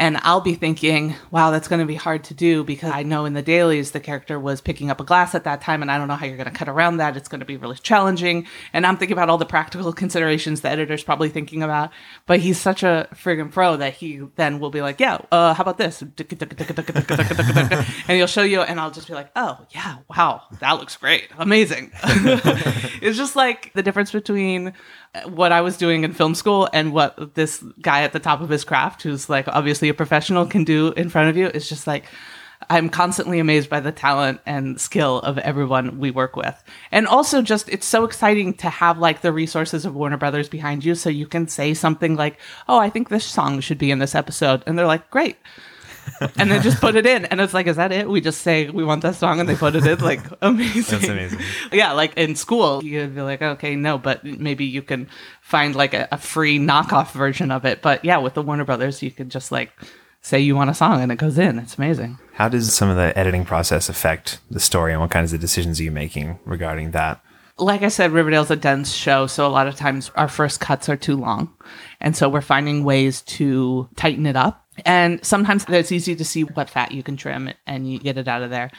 And 0.00 0.16
I'll 0.22 0.40
be 0.40 0.54
thinking, 0.54 1.14
wow, 1.30 1.50
that's 1.50 1.68
going 1.68 1.80
to 1.80 1.86
be 1.86 1.94
hard 1.94 2.24
to 2.24 2.34
do 2.34 2.64
because 2.64 2.90
I 2.90 3.02
know 3.02 3.26
in 3.26 3.34
the 3.34 3.42
dailies 3.42 3.90
the 3.90 4.00
character 4.00 4.40
was 4.40 4.62
picking 4.62 4.90
up 4.90 4.98
a 4.98 5.04
glass 5.04 5.34
at 5.34 5.44
that 5.44 5.60
time, 5.60 5.82
and 5.82 5.90
I 5.90 5.98
don't 5.98 6.08
know 6.08 6.14
how 6.14 6.24
you're 6.24 6.38
going 6.38 6.48
to 6.48 6.54
cut 6.54 6.70
around 6.70 6.96
that. 6.96 7.18
It's 7.18 7.28
going 7.28 7.40
to 7.40 7.44
be 7.44 7.58
really 7.58 7.76
challenging. 7.76 8.46
And 8.72 8.86
I'm 8.86 8.96
thinking 8.96 9.12
about 9.12 9.28
all 9.28 9.36
the 9.36 9.44
practical 9.44 9.92
considerations 10.02 10.62
the 10.62 10.70
editor's 10.70 11.04
probably 11.04 11.28
thinking 11.28 11.62
about. 11.62 11.90
But 12.24 12.40
he's 12.40 12.58
such 12.58 12.82
a 12.82 13.08
friggin' 13.12 13.52
pro 13.52 13.76
that 13.76 13.92
he 13.92 14.22
then 14.36 14.58
will 14.58 14.70
be 14.70 14.80
like, 14.80 15.00
yeah, 15.00 15.18
uh, 15.30 15.52
how 15.52 15.64
about 15.64 15.76
this? 15.76 16.00
And 16.00 16.16
he'll 18.16 18.26
show 18.26 18.42
you, 18.42 18.62
and 18.62 18.80
I'll 18.80 18.90
just 18.90 19.06
be 19.06 19.12
like, 19.12 19.30
oh, 19.36 19.66
yeah, 19.68 19.98
wow, 20.08 20.44
that 20.60 20.72
looks 20.72 20.96
great. 20.96 21.28
Amazing. 21.36 21.90
it's 22.02 23.18
just 23.18 23.36
like 23.36 23.70
the 23.74 23.82
difference 23.82 24.12
between 24.12 24.72
what 25.24 25.52
I 25.52 25.60
was 25.60 25.76
doing 25.76 26.04
in 26.04 26.12
film 26.12 26.34
school 26.34 26.68
and 26.72 26.92
what 26.92 27.34
this 27.34 27.62
guy 27.80 28.02
at 28.02 28.12
the 28.12 28.20
top 28.20 28.40
of 28.40 28.48
his 28.48 28.64
craft, 28.64 29.02
who's 29.02 29.28
like 29.28 29.48
obviously 29.48 29.88
a 29.88 29.94
professional, 29.94 30.46
can 30.46 30.64
do 30.64 30.92
in 30.92 31.08
front 31.08 31.28
of 31.28 31.36
you. 31.36 31.48
is 31.48 31.68
just 31.68 31.86
like 31.86 32.04
I'm 32.68 32.90
constantly 32.90 33.38
amazed 33.38 33.70
by 33.70 33.80
the 33.80 33.92
talent 33.92 34.40
and 34.44 34.80
skill 34.80 35.20
of 35.20 35.38
everyone 35.38 35.98
we 35.98 36.10
work 36.10 36.36
with. 36.36 36.62
And 36.92 37.06
also 37.06 37.40
just 37.42 37.68
it's 37.68 37.86
so 37.86 38.04
exciting 38.04 38.54
to 38.54 38.68
have 38.68 38.98
like 38.98 39.22
the 39.22 39.32
resources 39.32 39.84
of 39.86 39.94
Warner 39.94 40.18
Brothers 40.18 40.48
behind 40.48 40.84
you 40.84 40.94
so 40.94 41.08
you 41.08 41.26
can 41.26 41.48
say 41.48 41.74
something 41.74 42.16
like, 42.16 42.38
"Oh, 42.68 42.78
I 42.78 42.90
think 42.90 43.08
this 43.08 43.24
song 43.24 43.60
should 43.60 43.78
be 43.78 43.90
in 43.90 43.98
this 43.98 44.14
episode." 44.14 44.62
And 44.66 44.78
they're 44.78 44.86
like, 44.86 45.10
"Great." 45.10 45.36
And 46.36 46.50
then 46.50 46.62
just 46.62 46.80
put 46.80 46.96
it 46.96 47.06
in 47.06 47.24
and 47.26 47.40
it's 47.40 47.54
like 47.54 47.66
is 47.66 47.76
that 47.76 47.92
it 47.92 48.08
we 48.08 48.20
just 48.20 48.42
say 48.42 48.68
we 48.70 48.84
want 48.84 49.02
that 49.02 49.14
song 49.14 49.40
and 49.40 49.48
they 49.48 49.54
put 49.56 49.74
it 49.74 49.86
in 49.86 49.98
like 50.00 50.20
amazing 50.42 50.98
That's 50.98 51.08
amazing. 51.08 51.40
yeah 51.72 51.92
like 51.92 52.14
in 52.16 52.36
school 52.36 52.82
you'd 52.84 53.14
be 53.14 53.20
like 53.22 53.42
okay 53.42 53.76
no 53.76 53.98
but 53.98 54.24
maybe 54.24 54.64
you 54.64 54.82
can 54.82 55.08
find 55.42 55.74
like 55.74 55.94
a, 55.94 56.08
a 56.12 56.18
free 56.18 56.58
knockoff 56.58 57.12
version 57.12 57.50
of 57.50 57.64
it 57.64 57.82
but 57.82 58.04
yeah 58.04 58.18
with 58.18 58.34
the 58.34 58.42
warner 58.42 58.64
brothers 58.64 59.02
you 59.02 59.10
could 59.10 59.30
just 59.30 59.50
like 59.52 59.72
say 60.22 60.38
you 60.38 60.54
want 60.54 60.70
a 60.70 60.74
song 60.74 61.00
and 61.00 61.10
it 61.10 61.16
goes 61.16 61.38
in 61.38 61.58
it's 61.58 61.78
amazing 61.78 62.18
How 62.34 62.48
does 62.48 62.74
some 62.74 62.88
of 62.90 62.96
the 62.96 63.16
editing 63.18 63.44
process 63.44 63.88
affect 63.88 64.40
the 64.50 64.60
story 64.60 64.92
and 64.92 65.00
what 65.00 65.10
kinds 65.10 65.32
of 65.32 65.40
decisions 65.40 65.80
are 65.80 65.84
you 65.84 65.90
making 65.92 66.38
regarding 66.44 66.90
that? 66.92 67.20
like 67.58 67.82
I 67.82 67.88
said, 67.88 68.12
Riverdale's 68.12 68.50
a 68.50 68.56
dense 68.56 68.90
show, 68.90 69.26
so 69.26 69.46
a 69.46 69.52
lot 69.52 69.66
of 69.68 69.76
times 69.76 70.10
our 70.16 70.28
first 70.28 70.60
cuts 70.60 70.88
are 70.88 70.96
too 70.96 71.14
long. 71.14 71.52
And 72.00 72.16
so 72.16 72.26
we're 72.26 72.40
finding 72.40 72.84
ways 72.84 73.20
to 73.36 73.86
tighten 73.96 74.24
it 74.24 74.34
up. 74.34 74.66
And 74.84 75.24
sometimes 75.24 75.64
it's 75.68 75.92
easy 75.92 76.16
to 76.16 76.24
see 76.24 76.42
what 76.42 76.70
fat 76.70 76.92
you 76.92 77.02
can 77.02 77.16
trim 77.16 77.50
and 77.66 77.90
you 77.90 77.98
get 77.98 78.18
it 78.18 78.28
out 78.28 78.42
of 78.42 78.50
there. 78.50 78.70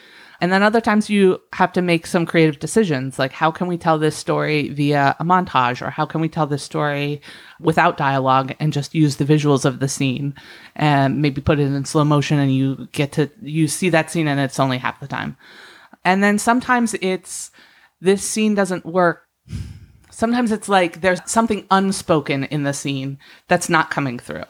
And 0.42 0.52
then 0.52 0.64
other 0.64 0.82
times 0.82 1.08
you 1.08 1.40
have 1.54 1.72
to 1.74 1.84
make 1.84 2.08
some 2.08 2.26
creative 2.26 2.60
decisions 2.60 3.20
like 3.20 3.32
how 3.32 3.52
can 3.52 3.68
we 3.68 3.78
tell 3.78 4.00
this 4.00 4.18
story 4.18 4.70
via 4.70 5.16
a 5.20 5.24
montage 5.24 5.86
or 5.86 5.92
how 5.92 6.08
can 6.08 6.20
we 6.20 6.30
tell 6.30 6.48
this 6.48 6.64
story 6.64 7.22
without 7.60 7.96
dialogue 7.96 8.56
and 8.60 8.74
just 8.74 8.96
use 8.96 9.18
the 9.18 9.26
visuals 9.26 9.66
of 9.66 9.80
the 9.80 9.88
scene 9.88 10.34
and 10.76 11.22
maybe 11.22 11.42
put 11.42 11.60
it 11.60 11.68
in 11.68 11.86
slow 11.86 12.04
motion 12.04 12.40
and 12.40 12.56
you 12.56 12.88
get 12.92 13.12
to 13.12 13.30
you 13.44 13.68
see 13.68 13.90
that 13.90 14.10
scene 14.10 14.28
and 14.28 14.40
it's 14.40 14.60
only 14.60 14.80
half 14.80 15.00
the 15.00 15.08
time. 15.08 15.38
And 16.04 16.24
then 16.24 16.40
sometimes 16.40 16.96
it's 17.02 17.52
this 18.02 18.24
scene 18.24 18.56
doesn't 18.56 18.84
work. 18.84 19.28
Sometimes 20.10 20.52
it's 20.52 20.68
like 20.68 21.02
there's 21.02 21.22
something 21.26 21.68
unspoken 21.70 22.46
in 22.46 22.64
the 22.64 22.74
scene 22.74 23.20
that's 23.48 23.70
not 23.70 23.92
coming 23.92 24.18
through. 24.18 24.46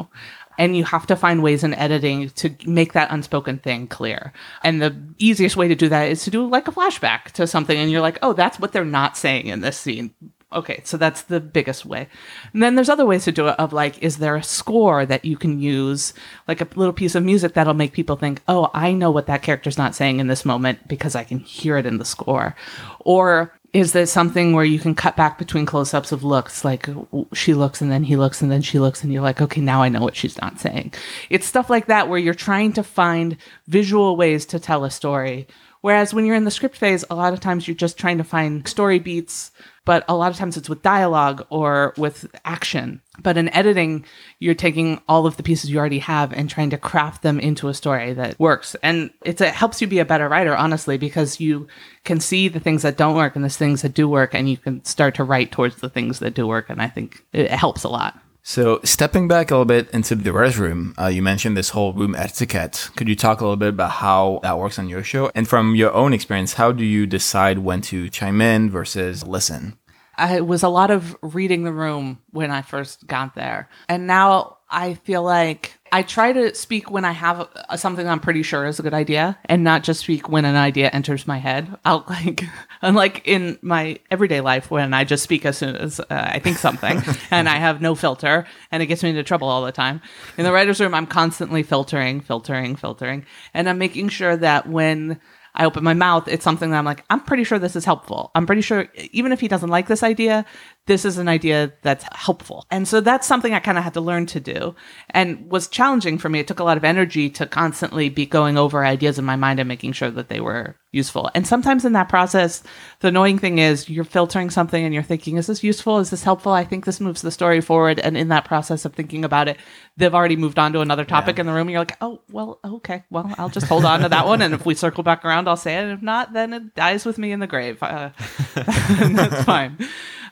And 0.62 0.78
you 0.78 0.84
have 0.84 1.08
to 1.08 1.16
find 1.16 1.42
ways 1.42 1.64
in 1.64 1.74
editing 1.74 2.30
to 2.30 2.56
make 2.68 2.94
that 2.94 3.10
unspoken 3.10 3.58
thing 3.58 3.88
clear. 3.88 4.32
And 4.64 4.80
the 4.80 4.96
easiest 5.18 5.58
way 5.58 5.68
to 5.68 5.74
do 5.74 5.90
that 5.90 6.04
is 6.04 6.24
to 6.26 6.30
do 6.30 6.48
like 6.48 6.68
a 6.68 6.72
flashback 6.72 7.32
to 7.32 7.48
something. 7.48 7.76
And 7.76 7.90
you're 7.90 8.00
like, 8.00 8.20
oh, 8.22 8.34
that's 8.34 8.60
what 8.60 8.72
they're 8.72 8.86
not 8.86 9.18
saying 9.18 9.48
in 9.48 9.62
this 9.62 9.76
scene. 9.76 10.14
Okay, 10.54 10.82
so 10.84 10.98
that's 10.98 11.22
the 11.22 11.40
biggest 11.40 11.86
way. 11.86 12.10
And 12.52 12.62
then 12.62 12.76
there's 12.76 12.90
other 12.90 13.06
ways 13.06 13.24
to 13.24 13.32
do 13.32 13.48
it 13.48 13.56
of 13.58 13.72
like, 13.72 13.98
is 14.04 14.18
there 14.18 14.36
a 14.36 14.44
score 14.44 15.06
that 15.06 15.24
you 15.24 15.38
can 15.38 15.62
use, 15.62 16.14
like 16.48 16.60
a 16.60 16.68
little 16.76 16.94
piece 16.94 17.16
of 17.16 17.24
music 17.24 17.54
that'll 17.54 17.74
make 17.74 17.94
people 17.94 18.18
think, 18.18 18.42
oh, 18.50 18.70
I 18.74 18.92
know 18.92 19.12
what 19.12 19.28
that 19.28 19.44
character's 19.44 19.78
not 19.78 19.96
saying 19.96 20.20
in 20.20 20.28
this 20.28 20.44
moment 20.44 20.90
because 20.90 21.16
I 21.16 21.24
can 21.24 21.40
hear 21.40 21.78
it 21.78 21.86
in 21.86 22.00
the 22.00 22.06
score. 22.06 22.54
Or 23.00 23.54
is 23.72 23.94
there 23.94 24.06
something 24.06 24.52
where 24.52 24.66
you 24.66 24.80
can 24.80 24.94
cut 24.94 25.16
back 25.16 25.38
between 25.38 25.66
close 25.66 25.94
ups 25.94 26.12
of 26.12 26.26
looks, 26.26 26.66
like 26.66 26.90
she 27.34 27.54
looks 27.54 27.80
and 27.80 27.90
then 27.90 28.04
he 28.04 28.18
looks 28.18 28.42
and 28.42 28.52
then 28.52 28.62
she 28.62 28.80
looks, 28.80 29.02
and 29.02 29.14
you're 29.14 29.22
like, 29.22 29.42
okay, 29.42 29.62
now 29.62 29.82
I 29.82 29.88
know 29.88 30.02
what 30.02 30.18
she's 30.18 30.38
not 30.42 30.60
saying. 30.60 30.94
It's 31.30 31.48
stuff 31.48 31.70
like 31.70 31.86
that 31.86 32.10
where 32.10 32.20
you're 32.20 32.34
trying 32.34 32.74
to 32.74 32.84
find 32.84 33.38
visual 33.68 34.18
ways 34.18 34.46
to 34.48 34.60
tell 34.60 34.84
a 34.84 34.92
story. 34.92 35.48
Whereas 35.82 36.14
when 36.14 36.26
you're 36.26 36.36
in 36.36 36.46
the 36.46 36.52
script 36.52 36.78
phase, 36.78 37.04
a 37.10 37.16
lot 37.16 37.34
of 37.34 37.40
times 37.40 37.68
you're 37.68 37.76
just 37.76 37.98
trying 37.98 38.20
to 38.20 38.24
find 38.24 38.68
story 38.68 39.00
beats, 39.00 39.52
but 39.84 40.06
a 40.08 40.16
lot 40.16 40.32
of 40.32 40.38
times 40.38 40.56
it's 40.56 40.70
with 40.70 40.84
dialogue 40.84 41.46
or 41.50 41.96
with 41.98 42.28
action. 42.46 43.02
But 43.20 43.36
in 43.36 43.50
editing, 43.50 44.06
you're 44.38 44.54
taking 44.54 45.02
all 45.08 45.26
of 45.26 45.38
the 45.38 45.44
pieces 45.44 45.72
you 45.72 45.80
already 45.80 45.98
have 46.00 46.34
and 46.34 46.48
trying 46.48 46.70
to 46.70 46.78
craft 46.78 47.24
them 47.24 47.40
into 47.40 47.68
a 47.68 47.74
story 47.74 48.14
that 48.14 48.40
works. 48.40 48.76
And 48.84 49.10
it 49.26 49.40
helps 49.40 49.82
you 49.82 49.88
be 49.88 49.98
a 49.98 50.06
better 50.06 50.30
writer, 50.30 50.56
honestly, 50.56 51.00
because 51.00 51.40
you 51.40 51.68
can 52.04 52.20
see 52.20 52.48
the 52.48 52.60
things 52.60 52.84
that 52.84 52.98
don't 52.98 53.16
work 53.16 53.36
and 53.36 53.44
the 53.44 53.50
things 53.50 53.82
that 53.82 53.96
do 53.96 54.08
work, 54.08 54.36
and 54.36 54.48
you 54.48 54.58
can 54.58 54.86
start 54.86 55.16
to 55.16 55.24
write 55.24 55.52
towards 55.52 55.78
the 55.78 55.90
things 55.90 56.20
that 56.20 56.36
do 56.36 56.46
work. 56.46 56.70
And 56.70 56.80
I 56.80 56.88
think 56.88 57.26
it 57.34 57.50
helps 57.50 57.84
a 57.84 57.90
lot. 57.90 58.20
So, 58.44 58.80
stepping 58.84 59.28
back 59.28 59.52
a 59.52 59.54
little 59.54 59.66
bit 59.66 59.90
into 59.92 60.16
the 60.16 60.34
res 60.34 60.58
room, 60.58 60.96
uh, 61.00 61.08
you 61.08 61.22
mentioned 61.22 61.56
this 61.56 61.70
whole 61.70 61.94
room 61.94 62.16
etiquette. 62.16 62.90
Could 62.96 63.08
you 63.08 63.16
talk 63.16 63.40
a 63.40 63.44
little 63.44 63.56
bit 63.56 63.70
about 63.70 63.92
how 63.92 64.40
that 64.42 64.58
works 64.58 64.80
on 64.80 64.90
your 64.90 65.04
show? 65.04 65.32
And 65.36 65.48
from 65.48 65.76
your 65.76 65.94
own 65.94 66.12
experience, 66.12 66.54
how 66.54 66.72
do 66.72 66.84
you 66.84 67.06
decide 67.06 67.60
when 67.60 67.82
to 67.82 68.10
chime 68.10 68.42
in 68.42 68.72
versus 68.72 69.26
listen? 69.26 69.78
I 70.22 70.38
it 70.38 70.46
was 70.46 70.64
a 70.64 70.70
lot 70.70 70.92
of 70.92 71.18
reading 71.22 71.64
the 71.64 71.74
room 71.74 72.20
when 72.30 72.52
I 72.52 72.62
first 72.62 73.08
got 73.08 73.34
there. 73.36 73.70
And 73.90 74.06
now 74.06 74.58
I 74.70 74.94
feel 74.94 75.24
like 75.24 75.80
I 75.92 76.04
try 76.04 76.32
to 76.32 76.56
speak 76.56 76.90
when 76.90 77.04
I 77.04 77.12
have 77.12 77.50
uh, 77.56 77.76
something 77.76 78.08
I'm 78.08 78.22
pretty 78.22 78.44
sure 78.44 78.66
is 78.66 78.80
a 78.80 78.84
good 78.84 78.94
idea 78.94 79.38
and 79.46 79.64
not 79.64 79.84
just 79.84 80.02
speak 80.02 80.30
when 80.30 80.46
an 80.46 80.56
idea 80.56 80.90
enters 80.90 81.28
my 81.28 81.40
head. 81.40 81.76
I'll 81.84 82.06
like, 82.10 82.44
unlike 82.82 83.24
in 83.26 83.58
my 83.62 84.00
everyday 84.10 84.42
life 84.42 84.70
when 84.70 84.94
I 84.94 85.04
just 85.04 85.24
speak 85.24 85.46
as 85.46 85.58
soon 85.58 85.76
as 85.76 86.00
uh, 86.00 86.06
I 86.10 86.40
think 86.40 86.58
something 86.58 87.02
and 87.32 87.50
I 87.50 87.58
have 87.58 87.82
no 87.82 87.96
filter 87.96 88.46
and 88.72 88.82
it 88.82 88.86
gets 88.86 89.04
me 89.04 89.10
into 89.10 89.24
trouble 89.24 89.50
all 89.50 89.66
the 89.66 89.72
time. 89.72 90.02
In 90.38 90.46
the 90.46 90.54
writer's 90.54 90.80
room, 90.80 90.94
I'm 90.94 91.08
constantly 91.08 91.64
filtering, 91.64 92.22
filtering, 92.22 92.76
filtering. 92.76 93.26
And 93.54 93.68
I'm 93.68 93.80
making 93.80 94.10
sure 94.10 94.38
that 94.38 94.70
when 94.70 95.20
I 95.56 95.66
open 95.66 95.84
my 95.84 95.94
mouth, 95.94 96.28
it's 96.28 96.44
something 96.44 96.72
that 96.72 96.78
I'm 96.78 96.86
like, 96.86 97.04
I'm 97.10 97.20
pretty 97.22 97.44
sure 97.44 97.60
this 97.60 97.76
is 97.76 97.86
helpful. 97.86 98.32
I'm 98.36 98.46
pretty 98.46 98.62
sure, 98.62 98.88
even 99.12 99.32
if 99.32 99.40
he 99.40 99.48
doesn't 99.48 99.70
like 99.70 99.88
this 99.88 100.04
idea, 100.04 100.46
this 100.88 101.06
is 101.06 101.18
an 101.18 101.28
idea 101.28 101.72
that's 101.84 102.06
helpful. 102.14 102.66
And 102.72 102.88
so 102.88 103.02
that's 103.02 103.28
something 103.28 103.54
I 103.54 103.60
kind 103.60 103.78
of 103.78 103.84
had 103.84 103.94
to 103.94 104.02
learn 104.02 104.26
to 104.28 104.40
do 104.40 104.76
and 105.12 105.50
was 105.50 105.68
challenging 105.68 106.18
for 106.18 106.28
me. 106.28 106.40
It 106.40 106.48
took 106.48 106.60
a 106.60 106.64
lot 106.64 106.78
of 106.78 106.84
energy 106.84 107.30
to 107.32 107.46
constantly 107.46 108.10
be 108.10 108.26
going 108.26 108.58
over 108.58 108.84
ideas 108.84 109.20
in 109.20 109.26
my 109.26 109.36
mind 109.36 109.60
and 109.60 109.68
making 109.68 109.94
sure 109.94 110.10
that 110.10 110.30
they 110.30 110.40
were 110.40 110.76
useful. 110.92 111.30
And 111.36 111.46
sometimes 111.46 111.86
in 111.86 111.94
that 111.94 112.10
process, 112.10 112.64
the 113.00 113.10
annoying 113.10 113.38
thing 113.38 113.60
is 113.60 113.90
you're 113.90 114.04
filtering 114.04 114.50
something 114.50 114.84
and 114.84 114.94
you're 114.94 115.04
thinking, 115.04 115.38
is 115.38 115.48
this 115.48 115.64
useful? 115.64 116.00
Is 116.00 116.10
this 116.10 116.24
helpful? 116.24 116.52
I 116.52 116.66
think 116.66 116.86
this 116.86 117.00
moves 117.00 117.22
the 117.22 117.32
story 117.32 117.62
forward. 117.62 118.00
And 118.00 118.18
in 118.18 118.30
that 118.30 118.46
process 118.46 118.84
of 118.84 118.94
thinking 118.94 119.24
about 119.24 119.48
it, 119.48 119.58
they've 119.98 120.14
already 120.14 120.36
moved 120.36 120.58
on 120.58 120.74
to 120.74 120.82
another 120.82 121.06
topic 121.06 121.38
in 121.38 121.46
the 121.46 121.54
room. 121.54 121.68
And 121.68 121.72
you're 121.72 121.82
like, 121.82 121.98
oh, 122.02 122.22
well, 122.32 122.60
okay. 122.66 123.04
Well, 123.12 123.34
I'll 123.38 123.50
just 123.50 123.68
hold 123.68 123.86
on 123.86 124.02
to 124.02 124.10
that 124.10 124.26
one. 124.26 124.42
And 124.42 124.54
if 124.54 124.66
we 124.66 124.74
circle 124.74 125.04
back 125.04 125.24
around, 125.24 125.48
I'll 125.48 125.56
say 125.56 125.78
it. 125.78 125.84
And 125.84 125.92
if 125.92 126.02
not, 126.02 126.34
then 126.34 126.54
it 126.54 126.76
dies 126.76 127.06
with 127.06 127.20
me 127.20 127.32
in 127.32 127.40
the 127.40 127.48
grave. 127.48 127.82
Uh, 127.82 128.10
that's 128.56 129.44
fine. 129.44 129.78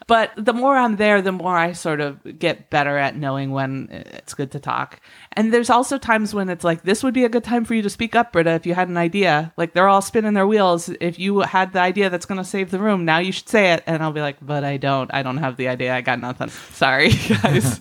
But 0.10 0.32
the 0.36 0.54
more 0.54 0.76
I'm 0.76 0.96
there, 0.96 1.22
the 1.22 1.32
more 1.32 1.56
I 1.56 1.74
sort 1.74 2.02
of 2.02 2.40
get 2.40 2.72
better 2.72 2.98
at 2.98 3.16
knowing 3.16 3.52
when 3.52 3.90
it's 3.92 4.34
good 4.34 4.52
to 4.54 4.60
talk. 4.60 5.00
And 5.34 5.54
there's 5.54 5.70
also 5.70 6.00
times 6.00 6.34
when 6.34 6.50
it's 6.50 6.64
like, 6.64 6.82
this 6.82 7.04
would 7.04 7.14
be 7.14 7.26
a 7.26 7.30
good 7.30 7.44
time 7.44 7.64
for 7.64 7.76
you 7.76 7.84
to 7.84 7.92
speak 7.92 8.16
up, 8.16 8.34
Britta, 8.34 8.54
if 8.54 8.66
you 8.66 8.74
had 8.74 8.90
an 8.90 8.98
idea. 8.98 9.54
Like 9.56 9.74
they're 9.74 9.88
all 9.88 10.02
spinning 10.02 10.34
their 10.34 10.48
wheels. 10.48 10.90
If 11.00 11.20
you 11.20 11.42
had 11.42 11.74
the 11.74 11.80
idea 11.80 12.10
that's 12.10 12.26
going 12.26 12.40
to 12.40 12.44
save 12.44 12.72
the 12.72 12.80
room, 12.80 13.06
now 13.06 13.20
you 13.20 13.32
should 13.32 13.50
say 13.50 13.72
it. 13.74 13.84
And 13.86 14.02
I'll 14.02 14.12
be 14.12 14.22
like, 14.22 14.38
but 14.42 14.64
I 14.64 14.78
don't. 14.78 15.14
I 15.14 15.22
don't 15.22 15.38
have 15.38 15.58
the 15.58 15.68
idea. 15.68 15.94
I 15.94 16.02
got 16.02 16.20
nothing. 16.20 16.50
Sorry, 16.50 17.10
guys. 17.44 17.80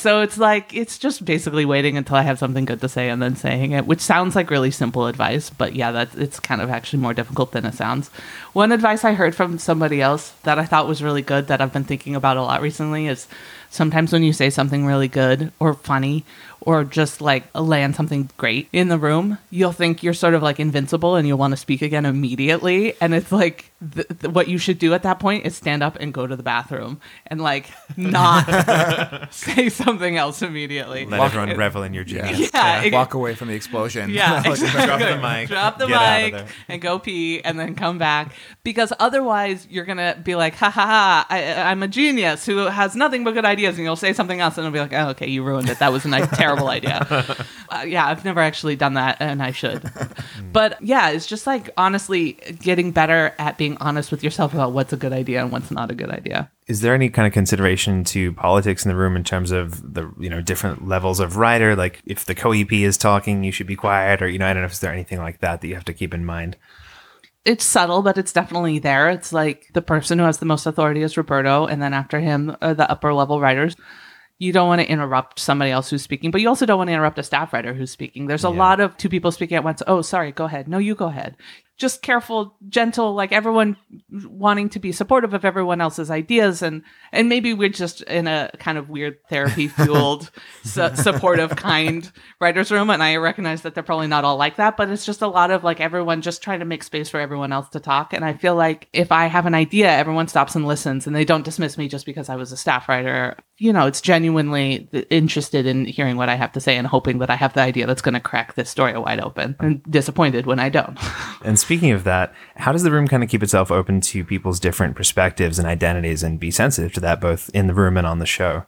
So 0.00 0.22
it's 0.22 0.38
like, 0.38 0.74
it's 0.74 0.98
just 0.98 1.26
basically 1.26 1.66
waiting 1.66 1.98
until 1.98 2.16
I 2.16 2.22
have 2.22 2.38
something 2.38 2.64
good 2.64 2.80
to 2.80 2.88
say 2.88 3.10
and 3.10 3.20
then 3.20 3.36
saying 3.36 3.72
it, 3.72 3.86
which 3.86 4.00
sounds 4.00 4.34
like 4.34 4.48
really 4.48 4.70
simple 4.70 5.06
advice. 5.06 5.50
But 5.50 5.74
yeah, 5.74 5.92
that's, 5.92 6.14
it's 6.14 6.40
kind 6.40 6.62
of 6.62 6.70
actually 6.70 7.00
more 7.00 7.12
difficult 7.12 7.52
than 7.52 7.66
it 7.66 7.74
sounds. 7.74 8.08
One 8.54 8.72
advice 8.72 9.04
I 9.04 9.12
heard 9.12 9.34
from 9.34 9.58
somebody 9.58 10.00
else 10.00 10.30
that 10.44 10.58
I 10.58 10.64
thought 10.64 10.88
was 10.88 11.02
really 11.02 11.20
good 11.20 11.48
that 11.48 11.60
I've 11.60 11.74
been 11.74 11.84
thinking 11.84 12.16
about 12.16 12.38
a 12.38 12.42
lot 12.42 12.62
recently 12.62 13.08
is 13.08 13.28
sometimes 13.68 14.10
when 14.10 14.22
you 14.22 14.32
say 14.32 14.48
something 14.48 14.86
really 14.86 15.08
good 15.08 15.52
or 15.60 15.74
funny 15.74 16.24
or 16.62 16.84
just 16.84 17.20
like 17.20 17.44
land 17.54 17.96
something 17.96 18.28
great 18.36 18.68
in 18.72 18.88
the 18.88 18.98
room, 18.98 19.38
you'll 19.50 19.72
think 19.72 20.02
you're 20.02 20.14
sort 20.14 20.34
of 20.34 20.42
like 20.42 20.60
invincible 20.60 21.16
and 21.16 21.26
you'll 21.26 21.38
want 21.38 21.52
to 21.52 21.56
speak 21.56 21.82
again 21.82 22.04
immediately. 22.06 22.94
And 23.00 23.14
it's 23.14 23.32
like 23.32 23.70
th- 23.94 24.06
th- 24.20 24.32
what 24.32 24.48
you 24.48 24.58
should 24.58 24.78
do 24.78 24.92
at 24.94 25.02
that 25.04 25.18
point 25.18 25.46
is 25.46 25.56
stand 25.56 25.82
up 25.82 25.96
and 26.00 26.12
go 26.12 26.26
to 26.26 26.36
the 26.36 26.42
bathroom 26.42 27.00
and 27.28 27.40
like 27.40 27.70
not 27.96 29.32
say 29.32 29.68
something 29.68 30.16
else 30.16 30.42
immediately. 30.42 31.06
Let 31.06 31.20
everyone 31.20 31.56
revel 31.56 31.82
in 31.82 31.94
your 31.94 32.04
genius. 32.04 32.50
Yeah, 32.52 32.82
it- 32.82 32.92
Walk 32.92 33.14
away 33.14 33.34
from 33.34 33.48
the 33.48 33.54
explosion. 33.54 34.10
Yeah, 34.10 34.42
Drop 34.42 34.46
exactly. 34.58 35.06
the 35.06 35.18
mic. 35.20 35.48
Drop 35.48 35.78
the 35.78 35.86
get 35.86 35.96
out 35.96 36.16
of 36.18 36.22
mic 36.24 36.32
there. 36.34 36.46
and 36.68 36.82
go 36.82 36.98
pee, 36.98 37.40
and 37.42 37.58
then 37.58 37.74
come 37.74 37.98
back. 37.98 38.32
Because 38.62 38.92
otherwise, 38.98 39.66
you're 39.70 39.84
gonna 39.84 40.18
be 40.22 40.34
like, 40.34 40.54
"Ha 40.56 40.68
ha 40.70 40.86
ha! 40.86 41.26
I, 41.30 41.54
I'm 41.70 41.82
a 41.82 41.88
genius 41.88 42.44
who 42.46 42.58
has 42.58 42.94
nothing 42.94 43.24
but 43.24 43.32
good 43.34 43.44
ideas," 43.44 43.76
and 43.76 43.84
you'll 43.84 43.96
say 43.96 44.12
something 44.12 44.40
else, 44.40 44.58
and 44.58 44.66
it'll 44.66 44.74
be 44.74 44.80
like, 44.80 44.92
"Oh, 44.92 45.10
okay, 45.10 45.28
you 45.28 45.42
ruined 45.42 45.68
it. 45.70 45.78
That 45.78 45.92
was 45.92 46.04
a 46.04 46.08
nice, 46.08 46.28
terrible 46.54 46.68
idea." 46.68 47.36
Uh, 47.70 47.84
yeah, 47.86 48.04
I've 48.04 48.24
never 48.24 48.40
actually 48.40 48.74
done 48.74 48.94
that, 48.94 49.16
and 49.20 49.40
I 49.40 49.52
should. 49.52 49.88
but 50.52 50.82
yeah, 50.82 51.10
it's 51.10 51.24
just 51.24 51.46
like 51.46 51.70
honestly 51.76 52.32
getting 52.58 52.90
better 52.90 53.32
at 53.38 53.58
being 53.58 53.76
honest 53.76 54.10
with 54.10 54.24
yourself 54.24 54.52
about 54.52 54.72
what's 54.72 54.92
a 54.92 54.96
good 54.96 55.12
idea 55.12 55.40
and 55.40 55.52
what's 55.52 55.70
not 55.70 55.88
a 55.88 55.94
good 55.94 56.10
idea. 56.10 56.50
Is 56.66 56.80
there 56.80 56.94
any 56.96 57.10
kind 57.10 57.28
of 57.28 57.32
consideration 57.32 58.02
to 58.06 58.32
politics 58.32 58.84
in 58.84 58.88
the 58.88 58.96
room 58.96 59.14
in 59.14 59.22
terms 59.22 59.52
of 59.52 59.94
the 59.94 60.12
you 60.18 60.28
know 60.28 60.40
different 60.40 60.88
levels 60.88 61.20
of 61.20 61.36
writer? 61.36 61.76
Like 61.76 62.02
if 62.06 62.24
the 62.24 62.34
co-EP 62.34 62.72
is 62.72 62.98
talking, 62.98 63.44
you 63.44 63.52
should 63.52 63.68
be 63.68 63.76
quiet, 63.76 64.20
or 64.20 64.28
you 64.28 64.38
know 64.40 64.46
I 64.48 64.52
don't 64.52 64.62
know 64.62 64.66
if 64.66 64.80
there's 64.80 64.92
anything 64.92 65.20
like 65.20 65.38
that 65.38 65.60
that 65.60 65.68
you 65.68 65.76
have 65.76 65.84
to 65.84 65.94
keep 65.94 66.12
in 66.12 66.24
mind. 66.24 66.56
it's 67.44 67.64
subtle, 67.64 68.02
but 68.02 68.18
it's 68.18 68.32
definitely 68.32 68.80
there. 68.80 69.08
It's 69.10 69.32
like 69.32 69.68
the 69.74 69.82
person 69.82 70.18
who 70.18 70.24
has 70.24 70.38
the 70.38 70.44
most 70.46 70.66
authority 70.66 71.02
is 71.02 71.16
Roberto, 71.16 71.66
and 71.66 71.80
then 71.80 71.94
after 71.94 72.18
him, 72.18 72.56
are 72.60 72.74
the 72.74 72.90
upper 72.90 73.14
level 73.14 73.40
writers. 73.40 73.76
You 74.40 74.52
don't 74.52 74.66
want 74.68 74.80
to 74.80 74.90
interrupt 74.90 75.38
somebody 75.38 75.70
else 75.70 75.90
who's 75.90 76.02
speaking, 76.02 76.30
but 76.30 76.40
you 76.40 76.48
also 76.48 76.64
don't 76.64 76.78
want 76.78 76.88
to 76.88 76.94
interrupt 76.94 77.18
a 77.18 77.22
staff 77.22 77.52
writer 77.52 77.74
who's 77.74 77.90
speaking. 77.90 78.26
There's 78.26 78.42
a 78.42 78.48
lot 78.48 78.80
of 78.80 78.96
two 78.96 79.10
people 79.10 79.30
speaking 79.30 79.56
at 79.56 79.64
once. 79.64 79.82
Oh, 79.86 80.00
sorry, 80.00 80.32
go 80.32 80.46
ahead. 80.46 80.66
No, 80.66 80.78
you 80.78 80.94
go 80.94 81.08
ahead. 81.08 81.36
Just 81.80 82.02
careful, 82.02 82.54
gentle, 82.68 83.14
like 83.14 83.32
everyone 83.32 83.78
wanting 84.10 84.68
to 84.68 84.78
be 84.78 84.92
supportive 84.92 85.32
of 85.32 85.46
everyone 85.46 85.80
else's 85.80 86.10
ideas, 86.10 86.60
and 86.60 86.82
and 87.10 87.30
maybe 87.30 87.54
we're 87.54 87.70
just 87.70 88.02
in 88.02 88.26
a 88.26 88.50
kind 88.58 88.76
of 88.76 88.90
weird 88.90 89.16
therapy 89.30 89.66
fueled, 89.66 90.30
su- 90.62 90.94
supportive, 90.94 91.56
kind 91.56 92.12
writers 92.38 92.70
room, 92.70 92.90
and 92.90 93.02
I 93.02 93.16
recognize 93.16 93.62
that 93.62 93.74
they're 93.74 93.82
probably 93.82 94.08
not 94.08 94.24
all 94.24 94.36
like 94.36 94.56
that, 94.56 94.76
but 94.76 94.90
it's 94.90 95.06
just 95.06 95.22
a 95.22 95.26
lot 95.26 95.50
of 95.50 95.64
like 95.64 95.80
everyone 95.80 96.20
just 96.20 96.42
trying 96.42 96.58
to 96.58 96.66
make 96.66 96.84
space 96.84 97.08
for 97.08 97.18
everyone 97.18 97.50
else 97.50 97.70
to 97.70 97.80
talk, 97.80 98.12
and 98.12 98.26
I 98.26 98.34
feel 98.34 98.54
like 98.54 98.88
if 98.92 99.10
I 99.10 99.26
have 99.26 99.46
an 99.46 99.54
idea, 99.54 99.90
everyone 99.90 100.28
stops 100.28 100.54
and 100.54 100.66
listens, 100.66 101.06
and 101.06 101.16
they 101.16 101.24
don't 101.24 101.46
dismiss 101.46 101.78
me 101.78 101.88
just 101.88 102.04
because 102.04 102.28
I 102.28 102.36
was 102.36 102.52
a 102.52 102.58
staff 102.58 102.90
writer. 102.90 103.38
You 103.56 103.72
know, 103.72 103.86
it's 103.86 104.02
genuinely 104.02 104.88
interested 105.08 105.64
in 105.64 105.86
hearing 105.86 106.18
what 106.18 106.28
I 106.28 106.34
have 106.34 106.52
to 106.52 106.60
say 106.60 106.76
and 106.76 106.86
hoping 106.86 107.20
that 107.20 107.30
I 107.30 107.36
have 107.36 107.54
the 107.54 107.62
idea 107.62 107.86
that's 107.86 108.02
going 108.02 108.14
to 108.14 108.20
crack 108.20 108.54
this 108.54 108.68
story 108.68 108.98
wide 108.98 109.20
open, 109.20 109.56
and 109.60 109.82
disappointed 109.90 110.44
when 110.44 110.58
I 110.58 110.68
don't. 110.68 110.98
And 111.42 111.58
speaking 111.70 111.92
of 111.92 112.02
that, 112.02 112.34
how 112.56 112.72
does 112.72 112.82
the 112.82 112.90
room 112.90 113.06
kind 113.06 113.22
of 113.22 113.28
keep 113.28 113.44
itself 113.44 113.70
open 113.70 114.00
to 114.00 114.24
people's 114.24 114.58
different 114.58 114.96
perspectives 114.96 115.56
and 115.56 115.68
identities 115.68 116.24
and 116.24 116.40
be 116.40 116.50
sensitive 116.50 116.92
to 116.92 116.98
that 116.98 117.20
both 117.20 117.48
in 117.54 117.68
the 117.68 117.74
room 117.74 117.96
and 117.96 118.08
on 118.08 118.18
the 118.18 118.26
show? 118.26 118.66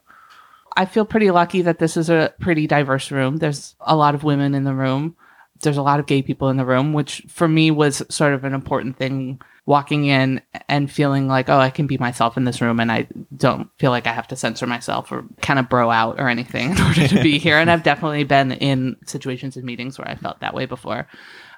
I 0.77 0.85
feel 0.85 1.03
pretty 1.03 1.29
lucky 1.29 1.61
that 1.63 1.79
this 1.79 1.97
is 1.97 2.09
a 2.09 2.33
pretty 2.39 2.65
diverse 2.65 3.11
room. 3.11 3.39
There's 3.39 3.75
a 3.81 3.97
lot 3.97 4.15
of 4.15 4.23
women 4.23 4.55
in 4.55 4.63
the 4.63 4.73
room. 4.73 5.17
There's 5.63 5.75
a 5.75 5.81
lot 5.81 5.99
of 5.99 6.05
gay 6.05 6.21
people 6.21 6.47
in 6.47 6.55
the 6.55 6.63
room, 6.63 6.93
which 6.93 7.25
for 7.27 7.45
me 7.45 7.71
was 7.71 8.03
sort 8.07 8.33
of 8.33 8.45
an 8.45 8.53
important 8.53 8.95
thing 8.95 9.41
walking 9.65 10.05
in 10.05 10.41
and 10.69 10.89
feeling 10.89 11.27
like, 11.27 11.49
oh, 11.49 11.59
I 11.59 11.71
can 11.71 11.87
be 11.87 11.97
myself 11.97 12.37
in 12.37 12.45
this 12.45 12.61
room 12.61 12.79
and 12.79 12.89
I 12.89 13.09
don't 13.35 13.69
feel 13.79 13.91
like 13.91 14.07
I 14.07 14.13
have 14.13 14.29
to 14.29 14.37
censor 14.37 14.65
myself 14.65 15.11
or 15.11 15.25
kind 15.41 15.59
of 15.59 15.67
bro 15.67 15.91
out 15.91 16.21
or 16.21 16.29
anything 16.29 16.71
in 16.77 16.81
order 16.81 17.05
to 17.09 17.21
be 17.21 17.37
here. 17.37 17.57
And 17.57 17.69
I've 17.69 17.83
definitely 17.83 18.23
been 18.23 18.53
in 18.53 18.95
situations 19.05 19.57
and 19.57 19.65
meetings 19.65 19.99
where 19.99 20.07
I 20.07 20.15
felt 20.15 20.39
that 20.39 20.53
way 20.53 20.65
before. 20.65 21.09